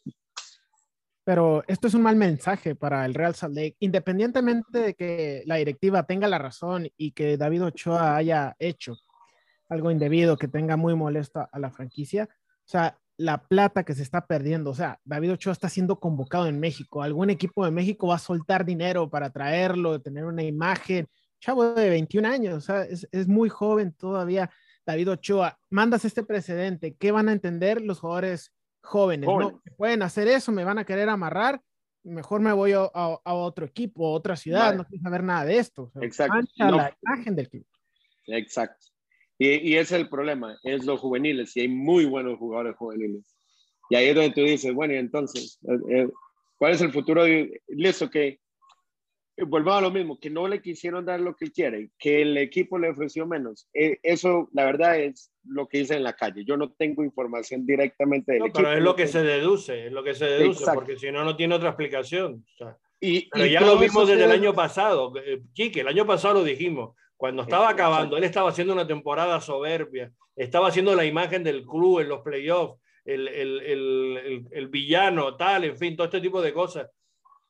Pero 1.22 1.62
esto 1.66 1.86
es 1.86 1.92
un 1.92 2.00
mal 2.00 2.16
mensaje 2.16 2.74
para 2.74 3.04
el 3.04 3.12
Real 3.12 3.34
Salt 3.34 3.54
Lake, 3.54 3.76
independientemente 3.80 4.78
de 4.78 4.94
que 4.94 5.42
la 5.44 5.56
directiva 5.56 6.04
tenga 6.04 6.26
la 6.26 6.38
razón 6.38 6.88
y 6.96 7.10
que 7.10 7.36
David 7.36 7.64
Ochoa 7.64 8.16
haya 8.16 8.56
hecho 8.58 8.96
algo 9.68 9.90
indebido 9.90 10.38
que 10.38 10.48
tenga 10.48 10.78
muy 10.78 10.94
molesta 10.94 11.46
a 11.52 11.58
la 11.58 11.70
franquicia. 11.70 12.26
O 12.40 12.68
sea, 12.70 12.98
la 13.16 13.46
plata 13.46 13.84
que 13.84 13.94
se 13.94 14.02
está 14.02 14.26
perdiendo. 14.26 14.70
O 14.70 14.74
sea, 14.74 15.00
David 15.04 15.32
Ochoa 15.32 15.52
está 15.52 15.68
siendo 15.68 16.00
convocado 16.00 16.46
en 16.46 16.60
México. 16.60 17.02
Algún 17.02 17.30
equipo 17.30 17.64
de 17.64 17.70
México 17.70 18.08
va 18.08 18.16
a 18.16 18.18
soltar 18.18 18.64
dinero 18.64 19.10
para 19.10 19.30
traerlo, 19.30 20.00
tener 20.00 20.24
una 20.24 20.42
imagen. 20.42 21.08
Chavo 21.40 21.74
de 21.74 21.90
21 21.90 22.28
años, 22.28 22.54
o 22.54 22.60
sea, 22.60 22.82
es, 22.82 23.08
es 23.10 23.26
muy 23.26 23.48
joven 23.48 23.92
todavía. 23.94 24.50
David 24.86 25.10
Ochoa, 25.10 25.58
mandas 25.70 26.04
este 26.04 26.22
precedente. 26.22 26.94
¿Qué 26.94 27.10
van 27.10 27.28
a 27.28 27.32
entender 27.32 27.80
los 27.80 28.00
jugadores 28.00 28.52
jóvenes? 28.80 29.28
No, 29.28 29.60
pueden 29.76 30.02
hacer 30.02 30.28
eso, 30.28 30.52
me 30.52 30.64
van 30.64 30.78
a 30.78 30.84
querer 30.84 31.08
amarrar. 31.08 31.60
Mejor 32.04 32.40
me 32.40 32.52
voy 32.52 32.72
a, 32.72 32.82
a, 32.82 33.18
a 33.24 33.34
otro 33.34 33.66
equipo, 33.66 34.06
a 34.06 34.10
otra 34.10 34.36
ciudad, 34.36 34.66
vale. 34.66 34.76
no 34.78 34.84
quiero 34.84 35.02
saber 35.02 35.22
nada 35.22 35.44
de 35.44 35.58
esto. 35.58 35.84
O 35.84 35.90
sea, 35.90 36.02
Exacto. 36.02 36.38
No. 36.58 36.76
la 36.76 36.96
imagen 37.02 37.36
del 37.36 37.48
club. 37.48 37.66
Exacto. 38.26 38.86
Y, 39.42 39.70
y, 39.70 39.76
ese 39.76 39.96
es 39.96 40.02
el 40.02 40.08
problema, 40.08 40.56
es 40.62 40.84
los 40.84 41.00
juveniles, 41.00 41.56
y 41.56 41.62
hay 41.62 41.68
muy 41.68 42.04
buenos 42.04 42.38
jugadores 42.38 42.76
juveniles. 42.76 43.34
Y 43.90 43.96
ahí 43.96 44.06
es 44.06 44.14
donde 44.14 44.30
tú 44.30 44.42
dices, 44.42 44.72
bueno, 44.72 44.94
y 44.94 44.98
entonces, 44.98 45.58
eh, 45.90 46.08
¿cuál 46.56 46.74
es 46.74 46.80
el 46.80 46.92
futuro 46.92 47.24
de 47.24 47.60
listo? 47.66 48.08
Que 48.08 48.38
volvamos 49.36 49.78
a 49.78 49.86
lo 49.88 49.90
mismo, 49.90 50.20
que 50.20 50.30
no 50.30 50.46
le 50.46 50.62
quisieron 50.62 51.04
dar 51.04 51.18
lo 51.18 51.34
que 51.34 51.50
quiere, 51.50 51.90
que 51.98 52.22
el 52.22 52.36
equipo 52.38 52.78
le 52.78 52.90
ofreció 52.90 53.26
menos. 53.26 53.68
Eh, 53.74 53.98
eso, 54.04 54.48
la 54.52 54.64
verdad, 54.64 55.00
es 55.00 55.32
lo 55.44 55.66
que 55.66 55.78
dice 55.78 55.96
en 55.96 56.04
la 56.04 56.12
calle. 56.12 56.44
Yo 56.44 56.56
no 56.56 56.70
tengo 56.70 57.02
información 57.02 57.66
directamente 57.66 58.34
del 58.34 58.42
no, 58.42 58.46
equipo. 58.46 58.60
Pero 58.60 58.72
es 58.74 58.82
lo 58.84 58.94
que 58.94 59.08
se 59.08 59.24
deduce, 59.24 59.86
es 59.88 59.92
lo 59.92 60.04
que 60.04 60.14
se 60.14 60.26
deduce, 60.26 60.60
Exacto. 60.60 60.74
porque 60.78 60.96
si 60.96 61.10
no, 61.10 61.24
no 61.24 61.34
tiene 61.34 61.56
otra 61.56 61.70
explicación. 61.70 62.44
O 62.54 62.58
sea, 62.58 62.78
y, 63.00 63.28
pero 63.30 63.46
y 63.46 63.50
ya 63.50 63.62
lo 63.62 63.76
vimos 63.76 64.06
desde 64.06 64.22
el 64.22 64.30
año 64.30 64.54
pasado. 64.54 65.12
Chique, 65.52 65.80
el 65.80 65.88
año 65.88 66.06
pasado 66.06 66.34
lo 66.34 66.44
dijimos. 66.44 66.94
Cuando 67.22 67.44
estaba 67.44 67.68
acabando, 67.68 68.16
él 68.16 68.24
estaba 68.24 68.50
haciendo 68.50 68.72
una 68.72 68.84
temporada 68.84 69.40
soberbia, 69.40 70.10
estaba 70.34 70.66
haciendo 70.66 70.92
la 70.96 71.04
imagen 71.04 71.44
del 71.44 71.64
club 71.64 72.00
en 72.00 72.08
los 72.08 72.20
playoffs, 72.20 72.82
el, 73.04 73.28
el, 73.28 73.60
el, 73.60 74.48
el, 74.50 74.66
villano, 74.66 75.36
tal, 75.36 75.62
en 75.62 75.78
fin, 75.78 75.94
todo 75.94 76.06
este 76.06 76.20
tipo 76.20 76.42
de 76.42 76.52
cosas. 76.52 76.90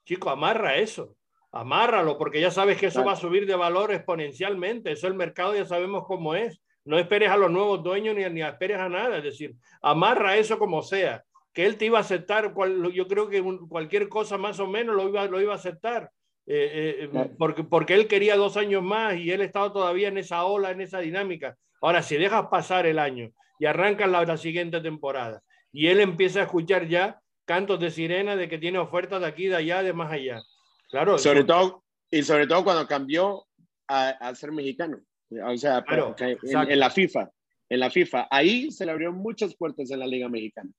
Chico, 0.05 0.29
amarra 0.29 0.77
eso, 0.77 1.17
amárralo, 1.53 2.19
porque 2.19 2.39
ya 2.39 2.51
sabes 2.51 2.79
que 2.79 2.89
eso 2.89 2.97
claro. 2.97 3.07
va 3.07 3.13
a 3.15 3.17
subir 3.17 3.47
de 3.47 3.57
valor 3.57 3.95
exponencialmente. 3.95 4.93
Eso 4.93 5.07
el 5.07 5.15
mercado 5.15 5.55
ya 5.55 5.65
sabemos 5.65 6.05
cómo 6.07 6.35
es. 6.35 6.61
No 6.85 6.99
esperes 6.99 7.31
a 7.31 7.39
los 7.39 7.51
nuevos 7.51 7.83
dueños 7.83 8.15
ni, 8.15 8.29
ni 8.29 8.43
esperes 8.43 8.77
a 8.77 8.91
nada. 8.91 9.17
Es 9.17 9.25
decir, 9.25 9.55
amarra 9.81 10.37
eso 10.37 10.59
como 10.59 10.83
sea. 10.83 11.25
Que 11.55 11.65
él 11.65 11.79
te 11.79 11.87
iba 11.87 11.97
a 11.97 12.03
aceptar, 12.03 12.53
cual, 12.53 12.93
yo 12.93 13.09
creo 13.09 13.31
que 13.31 13.43
cualquier 13.71 14.11
cosa 14.11 14.37
más 14.37 14.61
o 14.61 14.67
menos 14.67 14.95
lo 14.95 15.09
iba, 15.09 15.25
lo 15.29 15.41
iba 15.41 15.55
a 15.55 15.57
aceptar 15.57 16.11
eh, 16.47 17.09
eh, 17.13 17.31
porque, 17.39 17.63
porque 17.63 17.95
él 17.95 18.09
quería 18.09 18.37
dos 18.37 18.57
años 18.57 18.83
más 18.83 19.17
y 19.17 19.31
él 19.31 19.43
estaba 19.43 19.73
todavía 19.73 20.09
en 20.09 20.19
esa 20.19 20.45
ola, 20.45 20.71
en 20.71 20.81
esa 20.81 20.99
dinámica. 20.99 21.57
Ahora, 21.81 22.03
si 22.03 22.17
dejas 22.17 22.47
pasar 22.51 22.87
el 22.87 22.99
año 22.99 23.31
y 23.59 23.67
arrancas 23.67 24.11
la, 24.11 24.25
la, 24.25 24.37
siguiente 24.37 24.81
temporada 24.81 25.43
y 25.73 25.87
él 25.87 26.01
empieza 26.01 26.41
a 26.41 26.45
escuchar 26.45 26.89
ya 26.89 27.21
cantos 27.45 27.79
de 27.79 27.91
sirena 27.91 28.35
de 28.37 28.49
que 28.49 28.59
tiene 28.59 28.79
ofertas 28.79 29.21
de 29.21 29.27
aquí, 29.27 29.47
de 29.47 29.57
allá, 29.57 29.83
de 29.83 29.93
más 29.93 30.11
allá. 30.13 30.43
Claro. 30.91 31.17
Sobre 31.19 31.41
eso... 31.41 31.47
todo, 31.47 31.85
y 32.11 32.23
sobre 32.23 32.47
todo 32.47 32.65
cuando 32.65 32.87
cambió 32.87 33.47
a, 33.87 34.09
a 34.11 34.35
ser 34.35 34.53
mexicano. 34.53 35.01
O 35.47 35.57
sea, 35.57 35.83
claro, 35.83 36.15
en, 36.19 36.39
en, 36.43 36.79
la 36.79 36.91
FIFA. 36.91 37.31
En 37.69 37.81
la 37.81 37.91
FIFA. 37.91 38.29
Ahí 38.31 38.71
se 38.71 38.85
le 38.85 38.93
abrieron 38.93 39.17
muchas 39.17 39.55
puertas 39.55 39.91
en 39.91 40.01
la 40.01 40.07
Liga 40.07 40.29
Mexicana. 40.29 40.71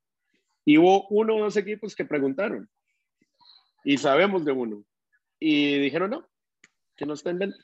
Y 0.64 0.78
hubo 0.78 1.08
uno 1.10 1.36
o 1.36 1.40
dos 1.40 1.58
equipos 1.58 1.96
que 1.96 2.06
preguntaron. 2.06 2.70
Y 3.84 3.98
sabemos 3.98 4.46
de 4.46 4.52
uno 4.52 4.86
y 5.46 5.78
dijeron 5.80 6.12
no, 6.12 6.26
que 6.96 7.06
no 7.06 7.14
está 7.14 7.30
en 7.30 7.40
venta. 7.40 7.58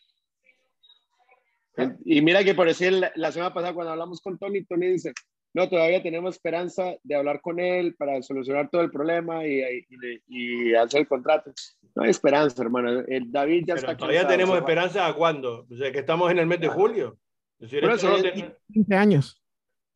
¿Ah? 1.77 1.95
Y 2.03 2.21
mira 2.21 2.43
que 2.43 2.53
por 2.53 2.67
decir 2.67 2.91
la, 2.91 3.31
semana 3.31 3.53
pasada 3.53 3.73
cuando 3.73 3.93
hablamos 3.93 4.19
con 4.19 4.37
Tony, 4.37 4.65
Tony 4.65 4.87
dice, 4.87 5.13
no, 5.53 5.69
todavía 5.69 6.03
tenemos 6.03 6.35
esperanza 6.35 6.95
de 7.01 7.15
hablar 7.15 7.39
con 7.39 7.57
él 7.57 7.95
para 7.95 8.21
solucionar 8.21 8.69
todo 8.69 8.81
el 8.81 8.91
problema 8.91 9.47
y, 9.47 9.61
y, 9.89 10.21
y 10.27 10.75
hacer 10.75 11.01
el 11.01 11.07
contrato. 11.07 11.53
No 11.95 12.03
hay 12.03 12.09
esperanza, 12.09 12.61
hermano. 12.61 13.01
El 13.07 13.31
David 13.31 13.63
ya 13.65 13.75
Pero 13.75 13.87
está 13.87 13.97
Todavía 13.97 14.21
cansado, 14.21 14.37
tenemos 14.37 14.57
esperanza 14.57 15.07
a 15.07 15.13
cuándo? 15.13 15.65
O 15.71 15.75
sea, 15.77 15.91
que 15.93 15.99
estamos 15.99 16.29
en 16.31 16.39
el 16.39 16.47
mes 16.47 16.59
de 16.59 16.67
julio. 16.67 17.17
Es 17.59 17.71
decir, 17.71 17.89
eso, 17.89 18.09
no 18.09 18.21
te... 18.21 18.55
15 18.73 18.95
años. 18.95 19.41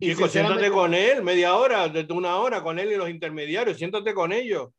Chico, 0.01 0.29
siéntate 0.29 0.71
con 0.71 0.93
él, 0.93 1.21
media 1.21 1.55
hora, 1.55 1.89
desde 1.89 2.13
una 2.13 2.37
hora 2.37 2.63
con 2.63 2.79
él 2.79 2.91
y 2.93 2.95
los 2.95 3.09
intermediarios, 3.09 3.77
siéntate 3.77 4.13
con 4.13 4.31
ellos. 4.31 4.69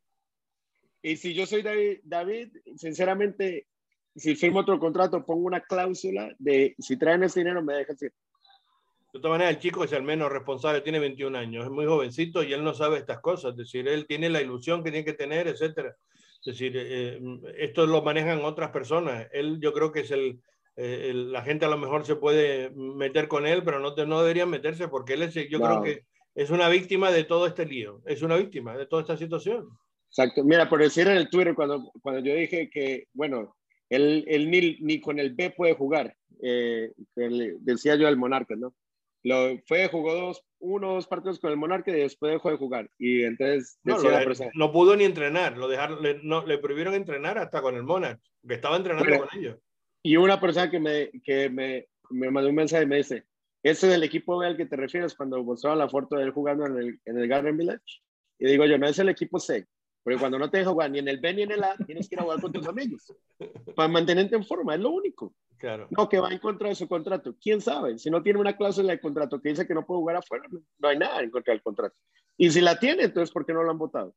Y 1.05 1.17
si 1.17 1.35
yo 1.35 1.45
soy 1.45 1.61
David, 1.61 1.99
David, 2.03 2.47
sinceramente, 2.77 3.67
si 4.15 4.35
firmo 4.35 4.61
otro 4.61 4.79
contrato, 4.79 5.23
pongo 5.23 5.45
una 5.45 5.61
cláusula 5.61 6.33
de 6.39 6.73
si 6.79 6.97
traen 6.97 7.21
ese 7.21 7.41
dinero, 7.41 7.61
me 7.61 7.75
dejan 7.75 7.95
ir. 8.01 8.11
De 9.13 9.19
todas 9.19 9.35
maneras, 9.35 9.53
el 9.53 9.59
chico 9.59 9.83
es 9.83 9.91
el 9.91 10.01
menos 10.01 10.31
responsable, 10.31 10.81
tiene 10.81 10.97
21 10.97 11.37
años, 11.37 11.65
es 11.65 11.69
muy 11.69 11.85
jovencito 11.85 12.41
y 12.41 12.53
él 12.53 12.63
no 12.63 12.73
sabe 12.73 12.97
estas 12.97 13.19
cosas. 13.19 13.51
Es 13.51 13.57
decir, 13.57 13.87
él 13.87 14.07
tiene 14.07 14.31
la 14.31 14.41
ilusión 14.41 14.83
que 14.83 14.89
tiene 14.89 15.05
que 15.05 15.13
tener, 15.13 15.47
etcétera. 15.47 15.95
Es 16.39 16.45
decir, 16.45 16.73
eh, 16.75 17.21
esto 17.55 17.85
lo 17.85 18.01
manejan 18.01 18.43
otras 18.43 18.71
personas. 18.71 19.27
Él, 19.31 19.59
yo 19.61 19.73
creo 19.73 19.91
que 19.91 19.99
es 19.99 20.09
el, 20.09 20.41
eh, 20.75 21.09
el, 21.11 21.31
la 21.31 21.43
gente 21.43 21.65
a 21.65 21.69
lo 21.69 21.77
mejor 21.77 22.03
se 22.03 22.15
puede 22.15 22.71
meter 22.71 23.27
con 23.27 23.45
él, 23.45 23.63
pero 23.63 23.79
no, 23.79 23.93
te, 23.93 24.07
no 24.07 24.21
deberían 24.21 24.49
meterse 24.49 24.87
porque 24.87 25.13
él 25.13 25.21
es, 25.21 25.35
yo 25.35 25.59
no. 25.59 25.65
creo 25.67 25.83
que 25.83 26.05
es 26.33 26.49
una 26.49 26.67
víctima 26.67 27.11
de 27.11 27.25
todo 27.25 27.45
este 27.45 27.67
lío, 27.67 28.01
es 28.07 28.23
una 28.23 28.37
víctima 28.37 28.75
de 28.75 28.87
toda 28.87 29.03
esta 29.03 29.17
situación. 29.17 29.69
Exacto. 30.17 30.45
Mira, 30.45 30.69
por 30.69 30.79
decir 30.79 31.07
en 31.07 31.17
el 31.17 31.29
Twitter, 31.29 31.53
cuando, 31.53 31.91
cuando 32.01 32.21
yo 32.21 32.33
dije 32.33 32.69
que, 32.69 33.07
bueno, 33.13 33.57
él, 33.89 34.23
él 34.29 34.49
ni, 34.49 34.77
ni 34.79 35.01
con 35.01 35.19
el 35.19 35.33
B 35.33 35.49
puede 35.49 35.73
jugar, 35.73 36.15
eh, 36.41 36.93
decía 37.59 37.95
yo 37.95 38.07
al 38.07 38.15
Monarca, 38.15 38.55
¿no? 38.55 38.73
Lo, 39.23 39.57
fue, 39.67 39.89
jugó 39.89 40.13
dos, 40.13 40.41
uno 40.59 40.93
dos 40.93 41.07
partidos 41.07 41.39
con 41.39 41.51
el 41.51 41.57
Monarca 41.57 41.91
y 41.91 41.99
después 41.99 42.31
dejó 42.31 42.49
de 42.49 42.55
jugar. 42.55 42.89
Y 42.97 43.23
entonces 43.23 43.77
no, 43.83 43.97
lo, 43.97 44.09
persona, 44.09 44.51
no, 44.53 44.71
pudo 44.71 44.95
ni 44.95 45.03
entrenar, 45.03 45.57
lo 45.57 45.67
dejaron, 45.67 46.01
le, 46.01 46.21
no, 46.23 46.45
le 46.45 46.59
prohibieron 46.59 46.93
entrenar 46.93 47.37
hasta 47.37 47.61
con 47.61 47.75
el 47.75 47.83
Monarca, 47.83 48.21
que 48.47 48.53
estaba 48.53 48.77
entrenando 48.77 49.09
pero, 49.09 49.27
con 49.27 49.37
ellos. 49.37 49.57
Y 50.01 50.15
una 50.15 50.39
persona 50.39 50.71
que 50.71 50.79
me, 50.79 51.09
que 51.25 51.49
me, 51.49 51.87
me 52.09 52.31
mandó 52.31 52.49
un 52.49 52.55
mensaje 52.55 52.83
y 52.83 52.87
me 52.87 52.97
dice, 52.97 53.25
ese 53.63 53.89
es 53.89 53.93
el 53.95 54.03
equipo 54.03 54.37
B 54.37 54.47
al 54.47 54.55
que 54.55 54.65
te 54.65 54.77
refieres 54.77 55.13
cuando 55.13 55.43
mostraban 55.43 55.79
la 55.79 55.89
foto 55.89 56.15
de 56.15 56.23
él 56.23 56.31
jugando 56.31 56.67
en 56.67 56.77
el, 56.77 56.99
en 57.03 57.17
el 57.17 57.27
Garden 57.27 57.57
Village. 57.57 58.01
Y 58.39 58.47
digo 58.47 58.65
yo, 58.65 58.77
no 58.77 58.87
es 58.87 58.99
el 58.99 59.09
equipo 59.09 59.39
C, 59.39 59.65
porque 60.05 60.19
cuando 60.19 60.37
no 60.37 60.51
te 60.51 60.59
deja 60.59 60.69
jugar 60.69 60.91
ni 60.91 60.99
en 60.99 61.07
el 61.07 61.19
B 61.19 61.33
ni 61.33 61.41
en 61.41 61.51
el 61.51 61.63
A, 61.63 61.75
tienes 61.83 62.07
que 62.07 62.13
ir 62.13 62.19
a 62.19 62.23
jugar 62.25 62.39
con 62.39 62.51
tus 62.51 62.67
amigos 62.67 63.11
para 63.75 63.89
mantenerte 63.89 64.35
en 64.35 64.45
forma, 64.45 64.75
es 64.75 64.79
lo 64.79 64.91
único. 64.91 65.33
Claro. 65.57 65.87
No, 65.89 66.07
que 66.07 66.19
va 66.19 66.29
en 66.29 66.37
contra 66.37 66.69
de 66.69 66.75
su 66.75 66.87
contrato. 66.87 67.35
¿Quién 67.41 67.59
sabe? 67.59 67.97
Si 67.97 68.11
no 68.11 68.21
tiene 68.21 68.39
una 68.39 68.55
cláusula 68.55 68.91
de 68.91 68.99
contrato 68.99 69.41
que 69.41 69.49
dice 69.49 69.65
que 69.65 69.73
no 69.73 69.83
puede 69.83 70.01
jugar 70.01 70.17
afuera, 70.17 70.45
no, 70.51 70.61
no 70.77 70.87
hay 70.87 70.99
nada 70.99 71.23
en 71.23 71.31
contra 71.31 71.55
del 71.55 71.63
contrato. 71.63 71.95
Y 72.37 72.51
si 72.51 72.61
la 72.61 72.77
tiene, 72.77 73.05
entonces, 73.05 73.33
¿por 73.33 73.47
qué 73.47 73.53
no 73.53 73.63
lo 73.63 73.71
han 73.71 73.79
votado? 73.79 74.13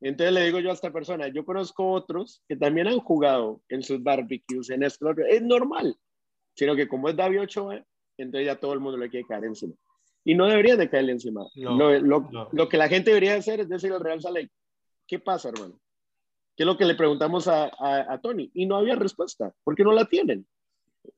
Entonces 0.00 0.32
le 0.32 0.44
digo 0.44 0.60
yo 0.60 0.70
a 0.70 0.74
esta 0.74 0.92
persona, 0.92 1.26
yo 1.26 1.44
conozco 1.44 1.90
otros 1.90 2.44
que 2.46 2.54
también 2.54 2.86
han 2.86 3.00
jugado 3.00 3.60
en 3.68 3.82
sus 3.82 4.00
barbecues, 4.00 4.70
en 4.70 4.84
esto, 4.84 5.10
es 5.28 5.42
normal, 5.42 5.96
sino 6.54 6.76
que 6.76 6.86
como 6.86 7.08
es 7.08 7.16
David 7.16 7.40
Ochoa, 7.40 7.84
entonces 8.16 8.46
ya 8.46 8.54
todo 8.54 8.72
el 8.72 8.78
mundo 8.78 8.98
le 8.98 9.10
quiere 9.10 9.26
caer 9.26 9.46
encima. 9.46 9.74
Y 10.28 10.34
no 10.34 10.46
debería 10.46 10.76
de 10.76 10.90
caerle 10.90 11.12
encima. 11.12 11.46
No, 11.54 11.76
lo, 11.76 12.00
lo, 12.00 12.20
no. 12.32 12.48
lo 12.50 12.68
que 12.68 12.76
la 12.76 12.88
gente 12.88 13.10
debería 13.10 13.36
hacer 13.36 13.60
es 13.60 13.68
decir 13.68 13.92
al 13.92 14.00
Real 14.00 14.20
Salt 14.20 14.50
¿qué 15.06 15.20
pasa, 15.20 15.50
hermano? 15.50 15.78
¿Qué 16.56 16.64
es 16.64 16.66
lo 16.66 16.76
que 16.76 16.84
le 16.84 16.96
preguntamos 16.96 17.46
a, 17.46 17.66
a, 17.66 18.12
a 18.12 18.20
Tony? 18.20 18.50
Y 18.52 18.66
no 18.66 18.76
había 18.76 18.96
respuesta, 18.96 19.52
porque 19.62 19.84
no 19.84 19.92
la 19.92 20.04
tienen. 20.04 20.44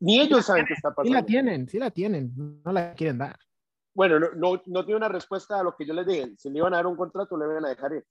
Ni 0.00 0.20
ellos 0.20 0.44
saben 0.44 0.66
qué 0.66 0.74
está 0.74 0.90
Sí 0.90 0.94
pasando. 0.96 1.14
la 1.14 1.24
tienen, 1.24 1.66
sí 1.70 1.78
la 1.78 1.90
tienen, 1.90 2.34
no 2.62 2.70
la 2.70 2.92
quieren 2.92 3.16
dar. 3.16 3.38
Bueno, 3.94 4.20
no, 4.20 4.28
no, 4.34 4.62
no 4.66 4.84
tiene 4.84 4.98
una 4.98 5.08
respuesta 5.08 5.58
a 5.58 5.62
lo 5.62 5.74
que 5.74 5.86
yo 5.86 5.94
les 5.94 6.06
dije. 6.06 6.34
Si 6.36 6.50
le 6.50 6.58
iban 6.58 6.74
a 6.74 6.76
dar 6.76 6.86
un 6.86 6.96
contrato, 6.96 7.38
le 7.38 7.46
iban 7.46 7.64
a 7.64 7.70
dejar 7.70 7.94
ir. 7.94 8.04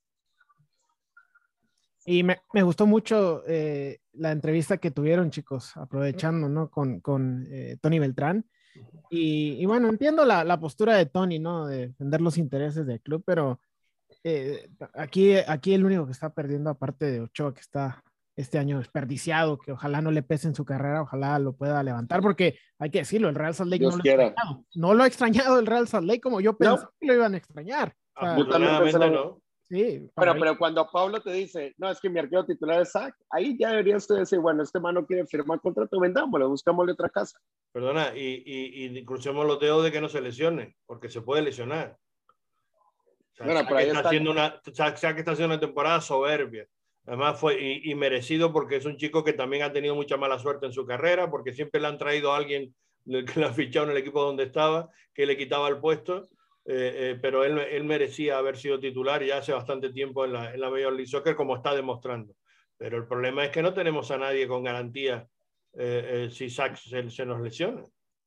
Y 2.08 2.24
me, 2.24 2.40
me 2.54 2.64
gustó 2.64 2.88
mucho 2.88 3.44
eh, 3.46 4.00
la 4.14 4.32
entrevista 4.32 4.78
que 4.78 4.90
tuvieron, 4.90 5.30
chicos, 5.30 5.78
aprovechando, 5.78 6.50
¿no? 6.50 6.72
Con, 6.72 7.02
con 7.02 7.46
eh, 7.52 7.78
Tony 7.82 8.00
Beltrán. 8.00 8.44
Y, 9.10 9.58
y 9.60 9.66
bueno, 9.66 9.90
entiendo 9.90 10.26
la, 10.26 10.44
la, 10.44 10.60
postura 10.60 10.96
de 10.96 11.06
Tony, 11.06 11.40
¿no? 11.40 11.68
De 11.68 11.88
defender 11.88 12.22
los 12.22 12.38
intereses 12.38 12.86
del 12.86 13.02
club, 13.02 13.24
pero 13.26 13.60
eh, 14.24 14.70
aquí, 14.94 15.36
aquí 15.36 15.74
el 15.74 15.86
único 15.86 16.06
que 16.06 16.12
está 16.12 16.34
perdiendo, 16.34 16.70
aparte 16.70 17.06
de 17.06 17.22
Ochoa, 17.22 17.54
que 17.54 17.62
está 17.62 18.04
este 18.36 18.60
año 18.60 18.78
desperdiciado, 18.78 19.58
que 19.58 19.72
ojalá 19.72 20.02
no 20.02 20.12
le 20.12 20.22
pese 20.22 20.48
en 20.48 20.56
su 20.56 20.64
carrera, 20.64 21.02
ojalá 21.02 21.40
lo 21.40 21.54
pueda 21.54 21.82
levantar, 21.82 22.22
porque 22.22 22.60
hay 22.78 22.92
que 22.92 23.00
decirlo, 23.00 23.30
el 23.30 23.36
Real 23.36 23.56
Salt 23.56 23.72
Lake 23.72 23.84
no 23.84 23.90
lo, 23.90 23.96
ha 23.96 23.98
extrañado, 23.98 24.66
no 24.76 24.94
lo 24.94 25.04
ha 25.04 25.08
extrañado 25.08 25.60
el 25.60 25.66
Real 25.66 25.88
Salt 25.88 26.06
Lake 26.06 26.22
como 26.22 26.40
yo 26.40 26.56
pensé 26.56 26.84
no. 26.84 26.92
que 27.00 27.08
lo 27.08 27.14
iban 27.16 27.34
a 27.34 27.38
extrañar. 27.38 27.96
O 28.16 28.20
sea, 28.20 28.34
Afortunadamente 28.34 29.10
no. 29.10 29.42
Sí, 29.70 30.10
pero, 30.16 30.34
pero 30.40 30.58
cuando 30.58 30.90
Pablo 30.90 31.22
te 31.22 31.32
dice, 31.32 31.76
no, 31.78 31.92
es 31.92 32.00
que 32.00 32.10
mi 32.10 32.20
arquero 32.20 32.46
titular 32.46 32.82
es 32.82 32.92
Zach, 32.92 33.14
ahí 33.30 33.58
ya 33.60 33.72
deberías 33.72 34.08
decir, 34.08 34.40
bueno, 34.40 34.64
este 34.64 34.80
mano 34.80 35.06
quiere 35.06 35.26
firmar 35.26 35.60
contrato, 35.60 36.00
vendámosle, 36.00 36.46
buscámosle 36.46 36.94
otra 36.94 37.10
casa. 37.10 37.38
Perdona, 37.74 38.14
y, 38.16 38.44
y, 38.46 38.98
y 38.98 39.06
crucemos 39.06 39.46
los 39.46 39.60
dedos 39.60 39.84
de 39.84 39.92
que 39.92 40.00
no 40.00 40.08
se 40.08 40.22
lesione, 40.22 40.78
porque 40.86 41.10
se 41.10 41.22
puede 41.22 41.42
lesionar. 41.42 41.98
O 43.32 43.36
sea, 43.36 43.46
bueno, 43.46 43.62
pero 43.66 43.78
ahí 43.78 43.88
está, 43.88 43.98
está 43.98 44.10
haciendo 44.10 44.32
una, 44.32 44.62
que 44.64 44.72
está 44.72 45.32
haciendo 45.32 45.46
una 45.56 45.60
temporada 45.60 46.00
soberbia. 46.00 46.66
Además 47.06 47.40
fue 47.40 47.62
y, 47.62 47.92
y, 47.92 47.96
merecido 47.96 48.54
porque 48.54 48.78
es 48.78 48.86
un 48.86 48.98
chico 48.98 49.24
que 49.24 49.34
también 49.34 49.64
ha 49.64 49.74
tenido 49.74 49.96
mucha 49.96 50.18
mala 50.18 50.40
suerte 50.40 50.66
en 50.66 50.74
su 50.74 50.86
carrera, 50.86 51.30
porque 51.30 51.54
siempre 51.54 51.82
le 51.82 51.88
han 51.88 51.98
traído 51.98 52.32
a 52.32 52.38
alguien 52.38 52.74
que 53.06 53.40
lo 53.40 53.48
ha 53.48 53.54
fichado 53.54 53.86
en 53.86 53.92
el 53.92 53.98
equipo 53.98 54.24
donde 54.24 54.44
estaba, 54.44 54.90
que 55.14 55.26
le 55.26 55.38
quitaba 55.38 55.68
el 55.68 55.80
puesto. 55.80 56.30
Eh, 56.70 57.12
eh, 57.12 57.20
pero 57.22 57.46
él, 57.46 57.58
él, 57.60 57.86
merecía 57.86 58.38
haber 58.38 58.58
sido 58.58 58.78
titular 58.78 59.24
ya 59.24 59.38
hace 59.38 59.54
bastante 59.54 59.90
tiempo 59.94 60.26
en 60.26 60.34
la, 60.34 60.54
en 60.54 60.60
la 60.60 60.70
Major 60.70 60.92
League 60.92 61.08
Soccer, 61.08 61.34
como 61.34 61.56
está 61.56 61.74
demostrando. 61.74 62.34
Pero 62.78 62.98
el 62.98 63.08
problema 63.08 63.46
es 63.46 63.52
que 63.52 63.62
no 63.62 63.74
tenemos 63.74 64.12
a 64.12 64.18
nadie 64.18 64.50
con 64.50 64.66
garantía 64.66 65.26
eh, 65.74 66.28
si 66.30 66.50
Sachs 66.50 66.82
se, 66.82 67.10
se, 67.10 67.26
nos 67.26 67.40
lesiona. 67.40 67.84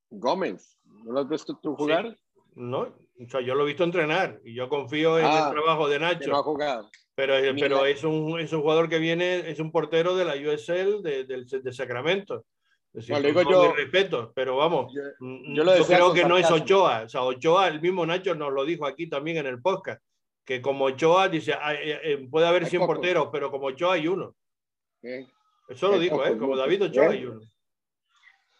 Gómez, 0.08 0.78
¿no 1.04 1.12
lo 1.12 1.20
has 1.20 1.28
visto 1.28 1.58
tú 1.62 1.76
jugar? 1.76 2.16
Sí. 2.16 2.40
No, 2.54 2.80
o 2.80 3.28
sea, 3.28 3.42
yo 3.42 3.54
lo 3.54 3.64
he 3.64 3.68
visto 3.68 3.84
entrenar 3.84 4.40
y 4.42 4.54
yo 4.54 4.70
confío 4.70 5.18
en 5.18 5.26
ah, 5.26 5.46
el 5.46 5.52
trabajo 5.52 5.88
de 5.88 5.98
Nacho. 5.98 6.30
No 6.30 6.38
ha 6.38 6.42
jugado. 6.42 6.90
Pero, 7.14 7.34
pero 7.58 7.84
es, 7.84 8.02
un, 8.04 8.40
es 8.40 8.52
un 8.54 8.62
jugador 8.62 8.88
que 8.88 8.98
viene, 8.98 9.50
es 9.50 9.60
un 9.60 9.70
portero 9.70 10.16
de 10.16 10.24
la 10.24 10.34
USL 10.34 11.02
de, 11.02 11.24
de, 11.24 11.60
de 11.62 11.72
Sacramento. 11.72 12.46
Es 12.92 13.06
decir, 13.06 13.14
no, 13.14 13.20
digo 13.20 13.42
yo, 13.48 13.72
respeto, 13.72 14.32
pero 14.34 14.56
vamos, 14.56 14.92
yo, 14.92 15.02
yo, 15.20 15.54
yo, 15.54 15.64
lo 15.64 15.76
yo 15.76 15.86
creo 15.86 16.12
que 16.12 16.24
no 16.24 16.36
es 16.36 16.50
Ochoa. 16.50 17.02
O 17.02 17.08
sea, 17.08 17.22
Ochoa, 17.22 17.68
el 17.68 17.80
mismo 17.80 18.04
Nacho 18.04 18.34
nos 18.34 18.52
lo 18.52 18.64
dijo 18.64 18.84
aquí 18.84 19.08
también 19.08 19.36
en 19.36 19.46
el 19.46 19.62
podcast, 19.62 20.02
que 20.44 20.60
como 20.60 20.86
Ochoa 20.86 21.28
dice, 21.28 21.54
eh, 21.82 22.26
puede 22.28 22.48
haber 22.48 22.66
100 22.66 22.86
porteros, 22.86 23.28
pero 23.30 23.50
como 23.50 23.66
Ochoa 23.66 23.94
hay 23.94 24.08
uno. 24.08 24.34
¿Qué? 25.00 25.26
Eso 25.68 25.88
lo 25.88 26.00
digo, 26.00 26.24
¿eh? 26.26 26.36
Como 26.36 26.56
David 26.56 26.86
Ochoa 26.86 27.10
¿Qué? 27.10 27.18
hay 27.18 27.26
uno. 27.26 27.40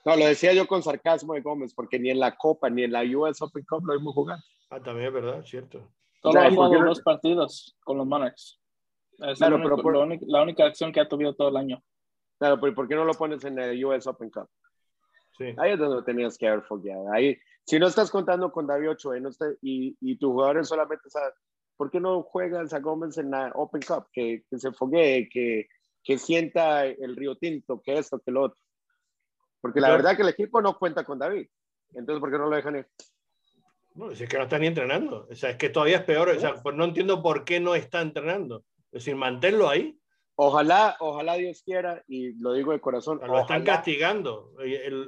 No, 0.04 0.16
lo 0.16 0.24
decía 0.26 0.52
yo 0.52 0.66
con 0.66 0.82
sarcasmo 0.82 1.34
de 1.34 1.40
Gómez, 1.40 1.74
porque 1.74 1.98
ni 1.98 2.10
en 2.10 2.20
la 2.20 2.36
Copa 2.36 2.70
ni 2.70 2.84
en 2.84 2.92
la 2.92 3.02
US 3.02 3.42
Open 3.42 3.64
Cup 3.68 3.84
lo 3.84 3.94
hemos 3.94 4.14
jugado. 4.14 4.40
Ah, 4.70 4.80
también 4.80 5.08
es 5.08 5.12
verdad, 5.12 5.42
cierto. 5.44 5.90
Solo 6.22 6.40
ha 6.40 6.50
jugado 6.50 6.84
dos 6.84 7.00
partidos 7.02 7.76
con 7.82 7.98
los 7.98 8.06
Monarchs. 8.06 8.60
Es 9.18 9.38
claro, 9.38 9.58
pero 9.62 9.76
por... 9.78 9.96
la, 9.96 10.04
única, 10.04 10.24
la 10.28 10.42
única 10.42 10.64
acción 10.64 10.92
que 10.92 11.00
ha 11.00 11.08
tenido 11.08 11.34
todo 11.34 11.48
el 11.48 11.56
año. 11.56 11.82
Claro, 12.40 12.58
pero 12.58 12.74
¿por 12.74 12.88
qué 12.88 12.94
no 12.94 13.04
lo 13.04 13.12
pones 13.12 13.44
en 13.44 13.58
el 13.58 13.84
US 13.84 14.06
Open 14.06 14.30
Cup? 14.30 14.48
Sí. 15.36 15.54
Ahí 15.58 15.72
es 15.72 15.78
donde 15.78 16.02
tenías 16.02 16.38
que 16.38 16.48
haber 16.48 16.62
fogueado. 16.62 17.12
Ahí, 17.12 17.38
si 17.66 17.78
no 17.78 17.86
estás 17.86 18.10
contando 18.10 18.50
con 18.50 18.66
David 18.66 18.92
Ochoa 18.92 19.18
y, 19.18 19.20
no 19.20 19.28
está, 19.28 19.46
y, 19.60 19.94
y 20.00 20.16
tu 20.16 20.32
jugador 20.32 20.58
es 20.58 20.68
solamente, 20.68 21.10
sea, 21.10 21.22
¿por 21.76 21.90
qué 21.90 22.00
no 22.00 22.22
juegas 22.22 22.72
a 22.72 22.80
Gómez 22.80 23.18
en 23.18 23.30
la 23.30 23.52
Open 23.54 23.82
Cup? 23.82 24.06
Que, 24.10 24.44
que 24.48 24.58
se 24.58 24.72
foguee, 24.72 25.28
que, 25.28 25.68
que 26.02 26.16
sienta 26.16 26.86
el 26.86 27.14
río 27.14 27.36
tinto, 27.36 27.82
que 27.82 27.98
esto, 27.98 28.18
que 28.20 28.30
lo 28.30 28.44
otro. 28.44 28.58
Porque 29.60 29.80
la 29.80 29.88
Yo, 29.88 29.94
verdad 29.96 30.16
que 30.16 30.22
el 30.22 30.30
equipo 30.30 30.62
no 30.62 30.78
cuenta 30.78 31.04
con 31.04 31.18
David. 31.18 31.46
Entonces, 31.92 32.20
¿por 32.20 32.30
qué 32.30 32.38
no 32.38 32.48
lo 32.48 32.56
dejan 32.56 32.76
ir? 32.76 32.88
No, 33.96 34.10
es 34.10 34.26
que 34.26 34.38
no 34.38 34.44
está 34.44 34.58
ni 34.58 34.68
entrenando. 34.68 35.28
O 35.30 35.34
sea, 35.34 35.50
es 35.50 35.56
que 35.56 35.68
todavía 35.68 35.98
es 35.98 36.04
peor. 36.04 36.30
O 36.30 36.40
sea, 36.40 36.54
pues 36.54 36.74
no 36.74 36.84
entiendo 36.84 37.22
por 37.22 37.44
qué 37.44 37.60
no 37.60 37.74
está 37.74 38.00
entrenando. 38.00 38.64
Es 38.92 39.04
decir, 39.04 39.14
manténlo 39.14 39.68
ahí. 39.68 39.99
Ojalá, 40.42 40.96
ojalá 41.00 41.34
Dios 41.34 41.62
quiera, 41.62 42.02
y 42.08 42.32
lo 42.40 42.54
digo 42.54 42.72
de 42.72 42.80
corazón. 42.80 43.18
Lo 43.18 43.24
ojalá, 43.24 43.42
están 43.42 43.62
castigando. 43.62 44.54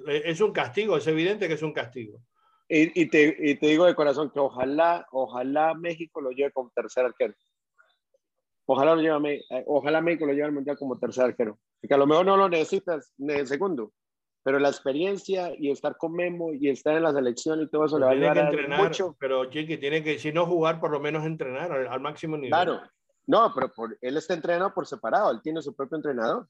Es 0.06 0.42
un 0.42 0.52
castigo, 0.52 0.98
es 0.98 1.06
evidente 1.06 1.48
que 1.48 1.54
es 1.54 1.62
un 1.62 1.72
castigo. 1.72 2.20
Y, 2.68 3.00
y, 3.00 3.06
te, 3.09 3.34
y, 3.38 3.54
te, 3.54 3.68
digo 3.68 3.86
de 3.86 3.94
corazón 3.94 4.30
que 4.30 4.38
ojalá, 4.38 5.06
ojalá 5.10 5.72
México 5.72 6.20
lo 6.20 6.32
lleve 6.32 6.52
como 6.52 6.70
tercer 6.74 7.06
arquero. 7.06 7.32
Ojalá, 8.66 8.94
lo 8.94 9.00
lleve, 9.00 9.42
ojalá 9.64 10.02
México 10.02 10.26
lo 10.26 10.32
lleve 10.32 10.44
al 10.44 10.52
mundial 10.52 10.76
como 10.76 10.98
tercer 10.98 11.24
arquero. 11.24 11.59
Porque 11.80 11.94
a 11.94 11.98
lo 11.98 12.06
mejor 12.06 12.26
no 12.26 12.36
lo 12.36 12.50
necesitas 12.50 13.14
de 13.16 13.46
segundo, 13.46 13.94
pero 14.42 14.59
la 14.59 14.68
experiencia 14.68 15.50
y 15.59 15.70
estar 15.70 15.96
con 15.96 16.12
Memo 16.12 16.52
y 16.52 16.68
estar 16.68 16.94
en 16.94 17.04
la 17.04 17.12
selección 17.14 17.62
y 17.62 17.70
todo 17.70 17.86
eso 17.86 17.96
pero 17.96 18.12
le 18.12 18.20
va 18.20 18.28
a 18.28 18.32
ayudar 18.32 18.50
que 18.50 18.56
entrenar, 18.56 18.82
mucho. 18.82 19.16
Pero 19.18 19.46
Chiqui 19.46 19.78
tiene 19.78 20.02
que, 20.02 20.18
si 20.18 20.30
no 20.30 20.44
jugar, 20.44 20.78
por 20.78 20.90
lo 20.90 21.00
menos 21.00 21.24
entrenar 21.24 21.72
al, 21.72 21.88
al 21.88 22.00
máximo 22.00 22.36
nivel. 22.36 22.50
Claro, 22.50 22.82
no, 23.26 23.52
pero 23.54 23.72
por, 23.72 23.96
él 24.00 24.16
está 24.16 24.34
entrenado 24.34 24.74
por 24.74 24.86
separado, 24.86 25.30
él 25.30 25.40
tiene 25.42 25.62
su 25.62 25.74
propio 25.74 25.96
entrenador. 25.96 26.48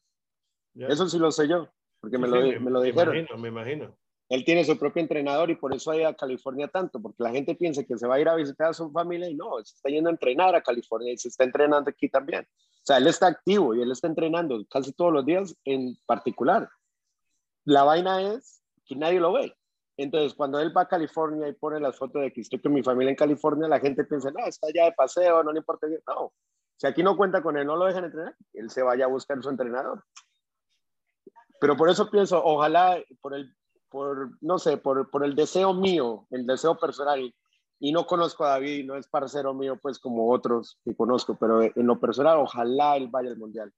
Eso 0.74 1.08
sí 1.08 1.18
lo 1.18 1.30
sé 1.30 1.48
yo, 1.48 1.68
porque 2.00 2.16
sí, 2.16 2.22
me, 2.22 2.28
lo, 2.28 2.42
sí, 2.42 2.58
me, 2.58 2.70
lo, 2.70 2.80
dijeron. 2.80 3.14
Me 3.14 3.20
imagino, 3.20 3.38
me 3.38 3.48
imagino. 3.48 3.96
Él 4.30 4.44
tiene 4.46 4.64
su 4.64 4.78
propio 4.78 5.02
entrenador 5.02 5.50
y 5.50 5.56
por 5.56 5.74
eso 5.74 5.90
ha 5.90 5.96
ido 5.96 6.08
a 6.08 6.14
California 6.14 6.66
tanto, 6.66 7.02
porque 7.02 7.22
la 7.22 7.30
gente 7.30 7.54
piensa 7.54 7.84
que 7.84 7.98
se 7.98 8.06
va 8.06 8.14
a 8.14 8.20
ir 8.20 8.28
a 8.28 8.34
visitar 8.34 8.70
a 8.70 8.72
su 8.72 8.90
familia 8.90 9.28
y 9.28 9.34
no, 9.34 9.56
se 9.62 9.74
está 9.74 9.90
yendo 9.90 10.08
a 10.08 10.12
entrenar 10.12 10.54
a 10.54 10.62
California 10.62 11.12
y 11.12 11.18
se 11.18 11.28
está 11.28 11.44
entrenando 11.44 11.90
aquí 11.90 12.08
también. 12.08 12.46
O 12.82 12.84
sea, 12.84 12.96
él 12.96 13.06
está 13.06 13.26
activo 13.26 13.74
y 13.74 13.82
él 13.82 13.92
está 13.92 14.08
entrenando 14.08 14.64
casi 14.70 14.92
todos 14.92 15.12
los 15.12 15.26
días 15.26 15.54
en 15.64 15.96
particular. 16.06 16.68
La 17.64 17.84
vaina 17.84 18.22
es 18.34 18.62
que 18.86 18.96
nadie 18.96 19.20
lo 19.20 19.34
ve. 19.34 19.54
Entonces, 19.98 20.34
cuando 20.34 20.58
él 20.58 20.76
va 20.76 20.82
a 20.82 20.88
California 20.88 21.46
y 21.48 21.52
pone 21.52 21.78
las 21.78 21.96
fotos 21.96 22.22
de 22.22 22.32
que 22.32 22.40
estoy 22.40 22.60
con 22.60 22.72
mi 22.72 22.82
familia 22.82 23.10
en 23.10 23.16
California, 23.16 23.68
la 23.68 23.78
gente 23.78 24.04
piensa, 24.04 24.30
no, 24.30 24.46
está 24.46 24.68
allá 24.68 24.86
de 24.86 24.92
paseo, 24.92 25.44
no 25.44 25.52
le 25.52 25.58
importa. 25.58 25.86
No, 26.06 26.32
si 26.82 26.88
aquí 26.88 27.04
no 27.04 27.16
cuenta 27.16 27.42
con 27.42 27.56
él, 27.56 27.64
no 27.64 27.76
lo 27.76 27.84
dejan 27.84 28.06
entrenar, 28.06 28.34
él 28.54 28.68
se 28.68 28.82
vaya 28.82 29.04
a 29.04 29.08
buscar 29.08 29.40
su 29.40 29.48
entrenador. 29.48 30.02
Pero 31.60 31.76
por 31.76 31.88
eso 31.88 32.10
pienso, 32.10 32.42
ojalá, 32.44 33.00
por 33.20 33.34
el, 33.34 33.54
por, 33.88 34.30
no 34.40 34.58
sé, 34.58 34.78
por, 34.78 35.08
por 35.08 35.24
el 35.24 35.36
deseo 35.36 35.74
mío, 35.74 36.26
el 36.32 36.44
deseo 36.44 36.76
personal, 36.76 37.32
y 37.78 37.92
no 37.92 38.04
conozco 38.04 38.44
a 38.44 38.48
David, 38.48 38.84
no 38.84 38.96
es 38.96 39.06
parcero 39.06 39.54
mío, 39.54 39.78
pues 39.80 40.00
como 40.00 40.28
otros 40.32 40.80
que 40.84 40.96
conozco, 40.96 41.36
pero 41.38 41.62
en 41.62 41.86
lo 41.86 42.00
personal, 42.00 42.38
ojalá 42.38 42.96
él 42.96 43.06
vaya 43.06 43.30
al 43.30 43.38
Mundial. 43.38 43.72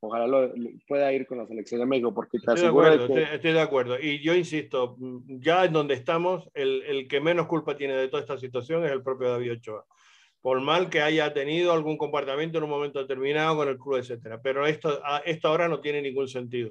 Ojalá 0.00 0.26
lo, 0.26 0.50
pueda 0.88 1.12
ir 1.12 1.26
con 1.26 1.36
la 1.36 1.46
selección 1.46 1.80
de 1.80 1.86
México, 1.86 2.14
porque 2.14 2.38
te 2.38 2.46
estoy 2.46 2.62
de 2.62 2.68
acuerdo, 2.68 2.96
que... 2.96 3.20
estoy, 3.20 3.34
estoy, 3.34 3.52
de 3.52 3.60
acuerdo. 3.60 4.00
Y 4.00 4.22
yo 4.22 4.34
insisto, 4.34 4.96
ya 5.26 5.66
en 5.66 5.74
donde 5.74 5.92
estamos, 5.92 6.48
el, 6.54 6.82
el 6.84 7.06
que 7.06 7.20
menos 7.20 7.48
culpa 7.48 7.76
tiene 7.76 7.94
de 7.96 8.08
toda 8.08 8.22
esta 8.22 8.38
situación 8.38 8.82
es 8.86 8.92
el 8.92 9.02
propio 9.02 9.28
David 9.28 9.52
Ochoa 9.52 9.84
por 10.46 10.60
mal 10.60 10.88
que 10.88 11.02
haya 11.02 11.34
tenido 11.34 11.72
algún 11.72 11.98
comportamiento 11.98 12.58
en 12.58 12.62
un 12.62 12.70
momento 12.70 13.00
determinado 13.00 13.56
con 13.56 13.68
el 13.68 13.76
club, 13.78 13.96
etcétera. 13.96 14.40
Pero 14.40 14.64
esto, 14.64 15.02
esto 15.24 15.48
ahora 15.48 15.66
no 15.66 15.80
tiene 15.80 16.00
ningún 16.00 16.28
sentido. 16.28 16.70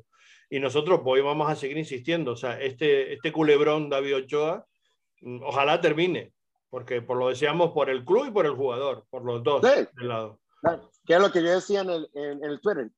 Y 0.49 0.61
nosotros 0.61 1.02
hoy 1.03 1.19
vamos 1.19 1.52
a 1.52 1.57
seguir 1.57 1.77
insistiendo. 1.77 2.31
O 2.31 2.35
sea, 2.38 2.57
este, 2.57 3.11
este 3.11 3.34
culebrón 3.34 3.89
David 3.89 4.15
Ochoa, 4.15 4.65
mm, 5.19 5.43
ojalá 5.43 5.81
termine, 5.81 6.31
porque 6.69 7.02
por 7.02 7.18
lo 7.18 7.27
deseamos 7.27 7.73
por 7.73 7.89
el 7.89 8.06
club 8.06 8.27
y 8.27 8.31
por 8.31 8.45
el 8.45 8.53
jugador, 8.53 9.07
por 9.10 9.26
los 9.26 9.43
dos 9.43 9.61
sí. 9.61 9.85
del 9.97 10.07
lado. 10.07 10.39
Que 11.06 11.15
es 11.15 11.19
lo 11.19 11.30
que 11.30 11.43
yo 11.43 11.49
decía 11.49 11.81
en 11.81 11.89
el, 11.89 12.10
en 12.14 12.45
el 12.45 12.61
Twitter. 12.61 12.89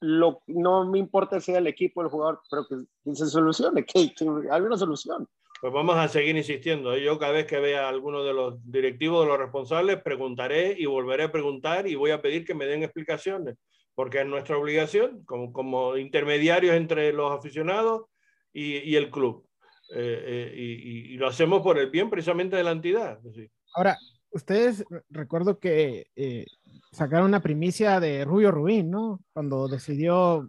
lo, 0.00 0.42
no 0.48 0.84
me 0.84 0.98
importa 0.98 1.38
si 1.38 1.52
sea 1.52 1.58
el 1.58 1.68
equipo, 1.68 2.02
el 2.02 2.08
jugador, 2.08 2.40
pero 2.50 2.66
que, 2.66 2.74
que 3.04 3.14
se 3.14 3.26
solucione, 3.26 3.84
que, 3.84 4.12
que 4.12 4.24
haya 4.50 4.64
una 4.64 4.78
solución. 4.78 5.28
Pues 5.60 5.72
vamos 5.72 5.96
a 5.96 6.08
seguir 6.08 6.36
insistiendo. 6.36 6.94
¿eh? 6.94 7.02
Yo 7.02 7.18
cada 7.18 7.32
vez 7.32 7.46
que 7.46 7.58
vea 7.58 7.86
a 7.86 7.88
alguno 7.88 8.22
de 8.22 8.32
los 8.32 8.58
directivos, 8.70 9.24
de 9.24 9.28
los 9.28 9.38
responsables, 9.38 10.02
preguntaré 10.02 10.76
y 10.78 10.86
volveré 10.86 11.24
a 11.24 11.32
preguntar 11.32 11.86
y 11.86 11.94
voy 11.94 12.12
a 12.12 12.22
pedir 12.22 12.44
que 12.44 12.54
me 12.54 12.66
den 12.66 12.82
explicaciones, 12.82 13.56
porque 13.94 14.20
es 14.20 14.26
nuestra 14.26 14.56
obligación 14.56 15.24
como, 15.24 15.52
como 15.52 15.96
intermediarios 15.96 16.76
entre 16.76 17.12
los 17.12 17.32
aficionados 17.32 18.04
y, 18.52 18.78
y 18.78 18.96
el 18.96 19.10
club. 19.10 19.48
Eh, 19.90 20.22
eh, 20.26 20.54
y, 20.54 21.14
y, 21.14 21.16
lo 21.16 21.28
hacemos 21.28 21.62
por 21.62 21.78
el 21.78 21.90
bien 21.90 22.10
precisamente 22.10 22.56
de 22.56 22.62
la 22.62 22.72
entidad. 22.72 23.18
¿sí? 23.34 23.50
Ahora, 23.74 23.96
ustedes 24.30 24.84
recuerdo 25.08 25.58
que 25.58 26.08
eh, 26.14 26.44
sacaron 26.92 27.26
una 27.26 27.40
primicia 27.40 27.98
de 27.98 28.24
Rubio 28.24 28.50
Rubín, 28.50 28.90
¿no? 28.90 29.20
Cuando 29.32 29.66
decidió 29.66 30.46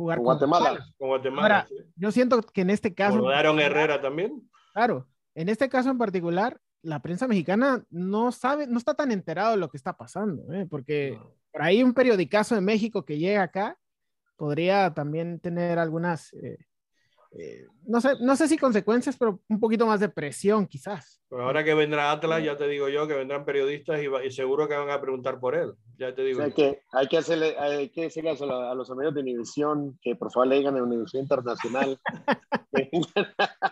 jugar 0.00 0.18
con 0.18 0.24
Guatemala. 0.24 0.86
Con 0.98 1.08
Guatemala 1.08 1.42
Ahora, 1.42 1.66
sí. 1.68 1.74
yo 1.96 2.10
siento 2.10 2.40
que 2.42 2.62
en 2.62 2.70
este 2.70 2.94
caso, 2.94 3.18
Como 3.18 3.30
Aaron 3.30 3.60
Herrera 3.60 4.00
también. 4.00 4.48
claro, 4.72 5.06
en 5.34 5.48
este 5.48 5.68
caso 5.68 5.90
en 5.90 5.98
particular, 5.98 6.58
la 6.82 7.00
prensa 7.00 7.28
mexicana 7.28 7.84
no 7.90 8.32
sabe, 8.32 8.66
no 8.66 8.78
está 8.78 8.94
tan 8.94 9.12
enterado 9.12 9.50
de 9.52 9.58
lo 9.58 9.68
que 9.68 9.76
está 9.76 9.96
pasando, 9.96 10.52
¿eh? 10.52 10.66
porque 10.68 11.12
No. 11.18 11.32
por 11.52 11.62
ahí 11.62 11.82
un 11.82 11.92
periodicazo 11.94 12.54
de 12.54 12.60
México 12.62 13.04
que 13.04 13.18
llega 13.18 13.42
acá 13.42 13.76
podría 14.36 14.94
también 14.94 15.38
tener 15.40 15.78
algunas, 15.78 16.32
eh, 16.32 16.56
eh, 17.32 17.64
no, 17.86 18.00
sé, 18.00 18.10
no 18.20 18.34
sé 18.36 18.48
si 18.48 18.58
consecuencias, 18.58 19.16
pero 19.16 19.40
un 19.48 19.60
poquito 19.60 19.86
más 19.86 20.00
de 20.00 20.08
presión 20.08 20.66
quizás. 20.66 21.22
Pero 21.28 21.44
ahora 21.44 21.62
que 21.62 21.74
vendrá 21.74 22.10
Atlas, 22.10 22.42
ya 22.42 22.56
te 22.56 22.66
digo 22.66 22.88
yo 22.88 23.06
que 23.06 23.14
vendrán 23.14 23.44
periodistas 23.44 24.02
y, 24.02 24.08
va- 24.08 24.24
y 24.24 24.32
seguro 24.32 24.66
que 24.66 24.74
van 24.76 24.90
a 24.90 25.00
preguntar 25.00 25.38
por 25.38 25.54
él. 25.54 25.72
Ya 25.96 26.12
te 26.12 26.22
O 26.22 26.24
digo. 26.24 26.40
sea, 26.40 26.50
que 26.50 26.80
hay 26.92 27.06
que 27.06 27.18
hacerle, 27.18 27.56
hay 27.56 27.88
que 27.90 28.02
decirle 28.02 28.30
a, 28.30 28.32
los- 28.32 28.42
a 28.50 28.74
los 28.74 28.90
amigos 28.90 29.14
de 29.14 29.20
Univisión 29.20 29.96
que 30.02 30.16
por 30.16 30.32
favor 30.32 30.48
le 30.48 30.56
digan 30.56 30.76
a 30.76 30.82
Univisión 30.82 31.22
Internacional. 31.22 32.00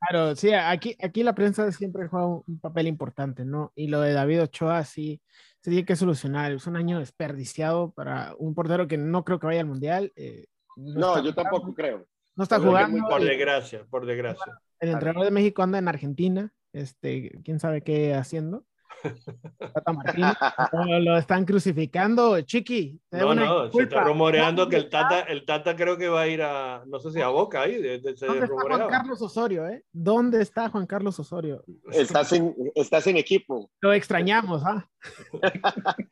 Claro, 0.00 0.34
sí, 0.34 0.52
aquí, 0.52 0.96
aquí 1.00 1.22
la 1.22 1.34
prensa 1.34 1.70
siempre 1.70 2.08
juega 2.08 2.26
un, 2.26 2.42
un 2.46 2.58
papel 2.58 2.88
importante, 2.88 3.44
¿no? 3.44 3.72
Y 3.76 3.86
lo 3.86 4.00
de 4.00 4.12
David 4.12 4.42
Ochoa 4.42 4.84
sí 4.84 5.20
se 5.60 5.70
tiene 5.70 5.84
que 5.86 5.94
solucionar. 5.94 6.50
Es 6.52 6.66
un 6.66 6.76
año 6.76 6.98
desperdiciado 6.98 7.92
para 7.92 8.34
un 8.38 8.54
portero 8.54 8.88
que 8.88 8.96
no 8.98 9.24
creo 9.24 9.38
que 9.38 9.46
vaya 9.46 9.60
al 9.60 9.66
Mundial. 9.66 10.12
eh, 10.16 10.46
no, 10.76 11.22
yo 11.22 11.34
tampoco 11.34 11.72
creo. 11.74 12.06
No 12.36 12.44
está 12.44 12.58
Creo 12.58 12.72
que 12.72 12.80
es 12.80 12.86
jugando. 12.86 13.08
Por 13.08 13.20
y 13.22 13.24
desgracia, 13.24 13.86
por 13.90 14.06
desgracia. 14.06 14.60
el 14.80 14.90
entrenador 14.90 15.24
de 15.24 15.30
México 15.30 15.62
anda 15.62 15.78
en 15.78 15.88
Argentina. 15.88 16.52
Este, 16.72 17.30
quién 17.44 17.58
sabe 17.60 17.82
qué 17.82 18.14
haciendo. 18.14 18.64
Tata 19.58 19.92
Martino. 19.92 20.32
Lo, 20.72 21.00
lo 21.00 21.16
están 21.16 21.44
crucificando. 21.44 22.40
Chiqui, 22.42 23.00
No, 23.10 23.34
no, 23.34 23.70
se 23.72 23.82
está 23.82 24.04
rumoreando 24.04 24.68
que 24.68 24.76
el 24.76 24.82
¿Dónde 24.90 24.90
Tata, 24.90 25.20
el 25.22 25.44
Tata 25.46 25.74
creo 25.74 25.96
que 25.96 26.08
va 26.08 26.22
a 26.22 26.28
ir 26.28 26.42
a, 26.42 26.84
no 26.86 27.00
sé 27.00 27.10
si 27.10 27.20
a 27.20 27.28
Boca 27.28 27.62
ahí, 27.62 27.80
de, 27.80 27.98
de- 27.98 28.16
se 28.16 28.26
¿Dónde 28.26 28.44
está 28.44 28.54
Juan. 28.76 28.88
Carlos 28.88 29.22
Osorio, 29.22 29.66
eh? 29.66 29.84
¿Dónde 29.92 30.42
está 30.42 30.68
Juan 30.68 30.86
Carlos 30.86 31.18
Osorio? 31.18 31.64
Estás 31.92 32.28
sin, 32.28 32.54
estás 32.74 33.04
sin 33.04 33.16
equipo. 33.16 33.70
Lo 33.80 33.92
extrañamos, 33.92 34.62
¿ah? 34.64 34.88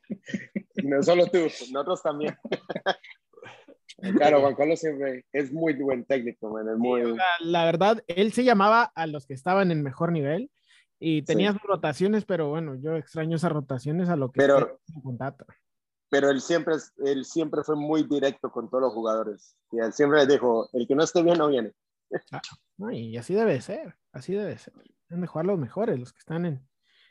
No 0.83 1.03
solo 1.03 1.27
tú, 1.27 1.39
nosotros 1.71 2.01
también. 2.01 2.37
Claro, 4.17 4.39
Juan 4.41 4.55
Carlos 4.55 4.79
siempre 4.79 5.25
es 5.33 5.51
muy 5.51 5.73
buen 5.73 6.05
técnico, 6.05 6.49
man, 6.51 6.67
es 6.69 6.77
muy... 6.77 7.01
La, 7.15 7.23
la 7.41 7.65
verdad, 7.65 8.03
él 8.07 8.31
se 8.33 8.43
llamaba 8.43 8.83
a 8.95 9.07
los 9.07 9.25
que 9.25 9.33
estaban 9.33 9.71
en 9.71 9.83
mejor 9.83 10.11
nivel 10.11 10.51
y 10.99 11.21
tenía 11.21 11.51
Sí. 11.53 11.59
sus 11.59 11.67
rotaciones, 11.67 12.25
pero 12.25 12.49
bueno, 12.49 12.75
yo 12.75 12.95
extraño 12.95 13.35
esas 13.37 13.51
rotaciones 13.51 14.09
a 14.09 14.15
lo 14.15 14.31
que 14.31 14.39
Pero- 14.39 14.79
pero 16.11 16.29
él 16.31 16.41
siempre, 16.41 16.75
él 17.05 17.23
siempre 17.23 17.61
fue 17.63 17.75
muy 17.75 18.03
directo 18.03 18.51
con 18.51 18.69
todos 18.69 18.81
los 18.83 18.93
jugadores. 18.93 19.55
Y 19.71 19.79
él 19.79 19.93
siempre 19.93 20.19
les 20.19 20.27
dijo, 20.27 20.67
el 20.73 20.87
que 20.87 20.95
no 20.95 21.03
esté 21.03 21.21
bien 21.21 21.37
no 21.37 21.47
viene. 21.49 21.71
¿no? 22.77 22.91
Y 22.91 23.15
así 23.17 23.33
debe 23.35 23.61
ser, 23.61 23.95
así 24.11 24.33
debe 24.33 24.57
ser. 24.57 24.73
Deben 25.07 25.21
de 25.21 25.27
jugar 25.27 25.45
los 25.45 25.59
mejores, 25.59 25.99
los 25.99 26.11
que 26.11 26.19
están 26.19 26.45
en, 26.45 26.67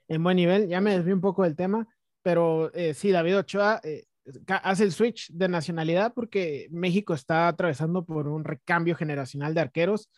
en 0.09 0.23
buen 0.25 0.37
nivel. 0.37 0.69
Ya 0.69 0.81
me 0.81 0.97
desvié 0.97 1.15
un 1.15 1.21
poco 1.21 1.45
del 1.45 1.55
tema, 1.57 1.87
pero 2.23 2.73
eh, 2.75 2.93
sí, 2.95 3.11
David 3.13 3.39
Ochoa 3.39 3.81
eh, 3.85 4.07
hace 4.47 4.85
el 4.85 4.93
switch 4.93 5.31
de 5.33 5.49
nacionalidad 5.49 6.13
porque 6.15 6.69
México 6.71 7.15
está 7.15 7.49
atravesando 7.49 8.05
por 8.05 8.29
un 8.29 8.45
recambio 8.45 8.95
generacional 8.95 9.55
de 9.55 9.61
arqueros 9.61 10.11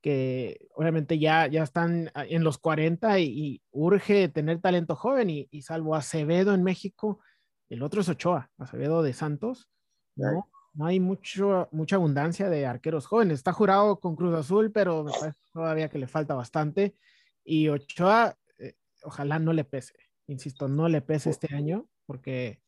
que 0.00 0.66
obviamente 0.74 1.18
ya, 1.18 1.46
ya 1.46 1.62
están 1.62 2.10
ah, 2.14 2.24
en 2.28 2.42
los 2.42 2.58
40 2.58 3.20
y, 3.20 3.24
y 3.24 3.62
urge 3.70 4.28
tener 4.28 4.60
talento 4.60 4.96
joven 4.96 5.30
y, 5.30 5.48
y 5.50 5.62
salvo 5.62 5.94
Acevedo 5.94 6.54
en 6.54 6.64
México, 6.64 7.20
el 7.68 7.82
otro 7.82 8.00
es 8.00 8.08
Ochoa, 8.08 8.50
Acevedo 8.58 9.02
de 9.02 9.12
Santos, 9.12 9.68
¿no? 10.16 10.48
No 10.74 10.86
hay 10.86 11.00
mucho, 11.00 11.68
mucha 11.70 11.96
abundancia 11.96 12.48
de 12.48 12.66
arqueros 12.66 13.06
jóvenes. 13.06 13.38
Está 13.38 13.52
jurado 13.52 14.00
con 14.00 14.16
Cruz 14.16 14.34
Azul, 14.34 14.72
pero 14.72 15.04
me 15.04 15.12
parece 15.12 15.38
todavía 15.52 15.88
que 15.88 15.98
le 15.98 16.06
falta 16.06 16.34
bastante. 16.34 16.96
Y 17.44 17.68
Ochoa, 17.68 18.36
eh, 18.58 18.74
ojalá 19.02 19.38
no 19.38 19.52
le 19.52 19.64
pese. 19.64 19.94
Insisto, 20.26 20.68
no 20.68 20.88
le 20.88 21.02
pese 21.02 21.30
este 21.30 21.54
año 21.54 21.86
porque 22.06 22.60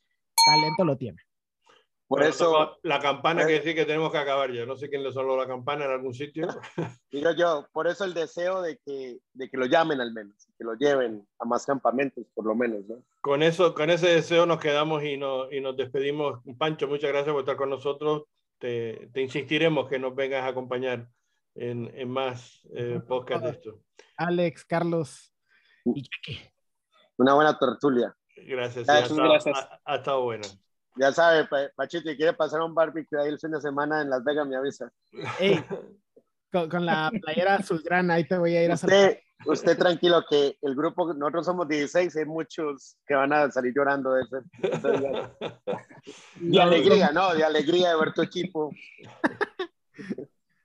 talento 0.45 0.85
lo 0.85 0.97
tiene. 0.97 1.19
Por 2.07 2.21
Bueno, 2.21 2.31
eso, 2.31 2.79
La 2.83 3.01
campana 3.01 3.47
que 3.47 3.63
sí 3.63 3.75
que 3.75 3.87
tenemos 3.87 4.13
que 4.13 4.19
acabar 4.19 4.53
ya. 4.53 4.67
No 4.67 4.77
sé 4.77 4.91
quién 4.91 5.03
le 5.03 5.13
sonó 5.13 5.37
la 5.37 5.47
campana 5.47 5.87
en 5.87 5.93
algún 5.93 6.13
sitio. 6.13 6.47
digo 7.11 7.31
yo, 7.33 7.67
por 7.73 7.87
eso 7.87 8.05
el 8.05 8.13
deseo 8.13 8.61
de 8.61 8.79
que, 8.85 9.19
de 9.33 9.49
que 9.49 9.57
lo 9.57 9.67
llamen 9.67 10.01
al 10.01 10.13
menos, 10.13 10.47
que 10.59 10.65
lo 10.65 10.75
lleven 10.75 11.27
a 11.39 11.45
más 11.47 11.65
campamentos, 11.65 12.27
por 12.35 12.45
lo 12.45 12.55
menos, 12.55 12.85
¿no? 12.87 13.03
Con 13.23 13.43
eso, 13.43 13.75
con 13.75 13.89
ese 13.91 14.09
deseo 14.09 14.45
nos 14.45 14.61
quedamos 14.61 15.03
y, 15.03 15.17
no, 15.17 15.51
y 15.51 15.61
nos 15.61 15.77
despedimos. 15.77 16.41
Pancho, 16.59 16.89
muchas 16.89 17.11
gracias 17.11 17.33
por 17.33 17.41
estar 17.41 17.57
con 17.57 17.71
nosotros. 17.71 18.25
Te, 18.59 19.09
te 19.13 19.23
insistiremos 19.23 19.89
que 19.89 19.99
nos 19.99 20.15
vengas 20.15 20.45
a 20.45 20.49
acompañar 20.49 21.09
en, 21.55 21.91
en 21.95 22.11
más 22.11 22.61
eh, 22.75 23.01
podcast 23.07 23.45
de 23.45 23.51
esto. 23.51 23.81
Alex, 24.17 24.65
Carlos 24.65 25.33
y 25.85 26.03
Chiqui. 26.03 26.41
Una 27.17 27.35
buena 27.35 27.59
tertulia. 27.59 28.15
Gracias. 28.37 28.87
Sí, 28.87 28.93
ha, 28.93 29.25
gracias. 29.29 29.57
ha- 29.59 29.81
ha 29.85 29.97
estado 29.97 30.23
bueno. 30.23 30.43
Ya 30.97 31.13
sabe, 31.13 31.45
Pa- 31.47 31.71
Pachito, 31.75 32.11
y 32.11 32.17
quiere 32.17 32.33
pasar 32.35 32.61
un 32.61 32.75
barbecue 32.75 33.21
ahí 33.21 33.29
el 33.29 33.39
fin 33.41 33.51
de 33.51 33.61
semana 33.61 34.03
en 34.03 34.11
Las 34.11 34.23
Vegas, 34.25 34.47
me 34.47 34.57
avisa. 34.57 34.93
Ey, 35.41 35.65
con, 36.53 36.69
con 36.69 36.87
la 36.87 37.11
playera 37.21 37.57
azulgrana, 37.57 38.15
ahí 38.15 38.25
te 38.29 38.39
voy 38.39 38.55
a 38.57 38.65
ir 38.65 38.71
a 38.71 38.77
saludar. 38.77 39.11
Usted, 39.11 39.21
usted 39.47 39.79
tranquilo 39.79 40.25
que 40.31 40.57
el 40.63 40.75
grupo, 40.77 41.13
nosotros 41.13 41.47
somos 41.47 41.67
16, 41.67 42.15
hay 42.17 42.25
muchos 42.27 42.97
que 43.07 43.15
van 43.15 43.33
a 43.33 43.51
salir 43.51 43.73
llorando 43.75 44.13
de 44.13 44.23
ese. 44.23 44.37
entonces, 44.63 45.31
De 46.37 46.61
alegría, 46.63 47.11
¿no? 47.13 47.35
De 47.35 47.43
alegría 47.43 47.91
de 47.91 47.97
ver 47.97 48.13
tu 48.15 48.23
equipo. 48.23 48.71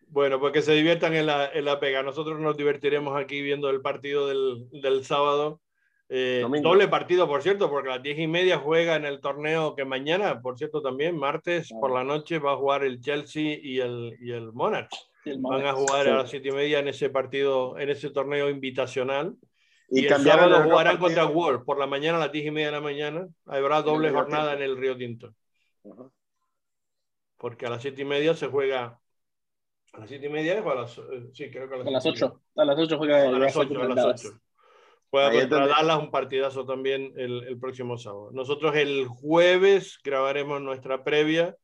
Bueno, 0.07 0.39
pues 0.39 0.53
que 0.53 0.61
se 0.61 0.73
diviertan 0.73 1.13
en 1.13 1.25
la, 1.27 1.47
en 1.51 1.65
la 1.65 1.79
pega. 1.79 2.01
Nosotros 2.03 2.39
nos 2.39 2.57
divertiremos 2.57 3.15
aquí 3.19 3.41
viendo 3.41 3.69
el 3.69 3.81
partido 3.81 4.27
del, 4.27 4.67
del 4.71 5.05
sábado. 5.05 5.61
Eh, 6.11 6.43
doble 6.63 6.87
partido, 6.87 7.27
por 7.27 7.43
cierto, 7.43 7.69
porque 7.69 7.89
a 7.89 7.93
las 7.95 8.03
diez 8.03 8.17
y 8.17 8.25
media 8.27 8.57
juega 8.57 8.95
en 8.95 9.05
el 9.05 9.21
torneo 9.21 9.75
que 9.75 9.85
mañana, 9.85 10.41
por 10.41 10.57
cierto, 10.57 10.81
también, 10.81 11.15
martes 11.17 11.69
por 11.79 11.91
la 11.91 12.03
noche, 12.03 12.39
va 12.39 12.53
a 12.53 12.57
jugar 12.57 12.83
el 12.83 12.99
Chelsea 12.99 13.59
y 13.61 13.79
el, 13.79 14.17
y 14.19 14.31
el 14.31 14.51
Monarch. 14.51 14.89
Y 15.23 15.29
el 15.31 15.37
Van 15.39 15.53
a 15.53 15.57
Monarchs. 15.73 15.79
jugar 15.79 16.05
Sí. 16.05 16.09
a 16.11 16.15
las 16.15 16.29
siete 16.31 16.47
y 16.49 16.51
media 16.51 16.79
en 16.79 16.87
ese 16.87 17.09
partido, 17.11 17.77
en 17.77 17.89
ese 17.89 18.09
torneo 18.09 18.49
invitacional. 18.49 19.35
Y, 19.91 20.01
Y, 20.01 20.07
el 20.07 20.21
sábado 20.21 20.63
jugarán 20.63 20.97
contra 20.97 21.25
Wolves 21.25 21.63
por 21.63 21.77
la 21.79 21.85
mañana 21.87 22.17
a 22.17 22.21
las 22.21 22.31
diez 22.31 22.45
y 22.47 22.51
media 22.51 22.67
de 22.67 22.73
la 22.73 22.81
mañana. 22.81 23.27
Habrá 23.45 23.81
doble 23.83 24.09
jornada 24.09 24.53
en 24.53 24.61
el 24.63 24.77
Río 24.77 24.97
Tinto, 24.97 25.33
Ajá. 25.85 26.09
porque 27.37 27.65
a 27.67 27.69
las 27.69 27.81
siete 27.83 28.01
y 28.01 28.05
media 28.05 28.33
se 28.33 28.47
juega. 28.47 28.99
¿A 29.93 29.99
las 29.99 30.09
siete 30.09 30.27
y 30.27 30.29
media 30.29 30.61
o 30.63 30.69
a 30.71 30.75
las.? 30.75 30.97
eh, 30.97 31.29
Sí, 31.33 31.49
creo 31.51 31.67
que 31.69 31.75
A 31.75 31.77
las 31.91 32.05
y 32.05 32.09
media. 32.09 32.25
8. 32.27 32.41
A 32.55 32.65
las 32.65 32.79
8 32.79 32.97
juega 32.97 33.21
A 33.21 33.31
las 33.31 33.39
Rafa 33.55 33.59
8, 33.61 33.81
a 33.81 33.85
las 33.85 33.95
Dallas. 33.95 34.25
8. 34.25 34.39
Juega 35.11 35.29
Ahí 35.29 35.39
contra 35.39 35.67
Dallas, 35.67 35.99
un 35.99 36.11
partidazo 36.11 36.65
también 36.65 37.13
el, 37.17 37.43
el 37.47 37.59
próximo 37.59 37.97
sábado. 37.97 38.29
Nosotros 38.31 38.75
el 38.75 39.07
jueves 39.07 39.99
grabaremos 40.03 40.61
nuestra 40.61 41.03
previa 41.03 41.55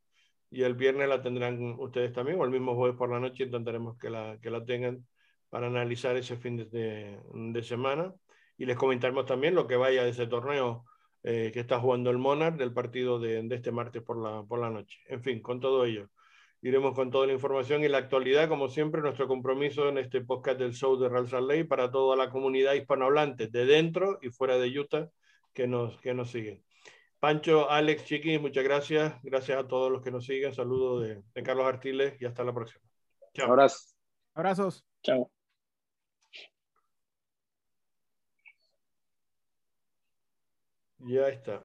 y 0.50 0.62
el 0.62 0.74
viernes 0.74 1.08
la 1.08 1.22
tendrán 1.22 1.76
ustedes 1.78 2.12
también, 2.12 2.40
o 2.40 2.44
el 2.44 2.50
mismo 2.50 2.74
jueves 2.74 2.96
por 2.96 3.10
la 3.10 3.20
noche 3.20 3.44
intentaremos 3.44 3.98
que 3.98 4.10
la, 4.10 4.38
que 4.40 4.50
la 4.50 4.64
tengan 4.64 5.06
para 5.48 5.68
analizar 5.68 6.16
ese 6.16 6.36
fin 6.36 6.56
de, 6.56 7.20
de 7.32 7.62
semana. 7.62 8.12
Y 8.58 8.64
les 8.64 8.76
comentaremos 8.76 9.26
también 9.26 9.54
lo 9.54 9.66
que 9.66 9.76
vaya 9.76 10.02
de 10.02 10.10
ese 10.10 10.26
torneo 10.26 10.84
eh, 11.22 11.50
que 11.52 11.60
está 11.60 11.78
jugando 11.78 12.10
el 12.10 12.18
Monarch 12.18 12.56
del 12.56 12.72
partido 12.72 13.18
de, 13.18 13.42
de 13.42 13.54
este 13.54 13.70
martes 13.70 14.02
por 14.02 14.16
la, 14.16 14.44
por 14.44 14.58
la 14.58 14.70
noche. 14.70 14.98
En 15.08 15.22
fin, 15.22 15.42
con 15.42 15.60
todo 15.60 15.84
ello. 15.84 16.08
Iremos 16.66 16.94
con 16.94 17.12
toda 17.12 17.28
la 17.28 17.32
información 17.32 17.84
y 17.84 17.88
la 17.88 17.98
actualidad, 17.98 18.48
como 18.48 18.68
siempre, 18.68 19.00
nuestro 19.00 19.28
compromiso 19.28 19.88
en 19.88 19.98
este 19.98 20.20
podcast 20.20 20.58
del 20.58 20.72
show 20.72 20.98
de 20.98 21.08
Real 21.08 21.28
Salt 21.28 21.48
Lake 21.48 21.66
para 21.66 21.92
toda 21.92 22.16
la 22.16 22.28
comunidad 22.28 22.74
hispanohablante 22.74 23.46
de 23.46 23.66
dentro 23.66 24.18
y 24.20 24.30
fuera 24.30 24.58
de 24.58 24.76
Utah 24.76 25.08
que 25.52 25.68
nos, 25.68 25.96
que 26.00 26.12
nos 26.12 26.32
siguen. 26.32 26.64
Pancho, 27.20 27.70
Alex, 27.70 28.06
Chiqui, 28.06 28.40
muchas 28.40 28.64
gracias. 28.64 29.14
Gracias 29.22 29.56
a 29.56 29.68
todos 29.68 29.92
los 29.92 30.02
que 30.02 30.10
nos 30.10 30.26
siguen. 30.26 30.52
Saludos 30.52 31.04
de, 31.04 31.22
de 31.32 31.42
Carlos 31.44 31.66
Artiles 31.66 32.20
y 32.20 32.24
hasta 32.24 32.42
la 32.42 32.52
próxima. 32.52 32.84
Chao. 33.32 33.46
Ahora 33.46 33.68
Abrazos. 34.34 34.84
Chao. 35.04 35.30
Ya 40.98 41.28
está. 41.28 41.54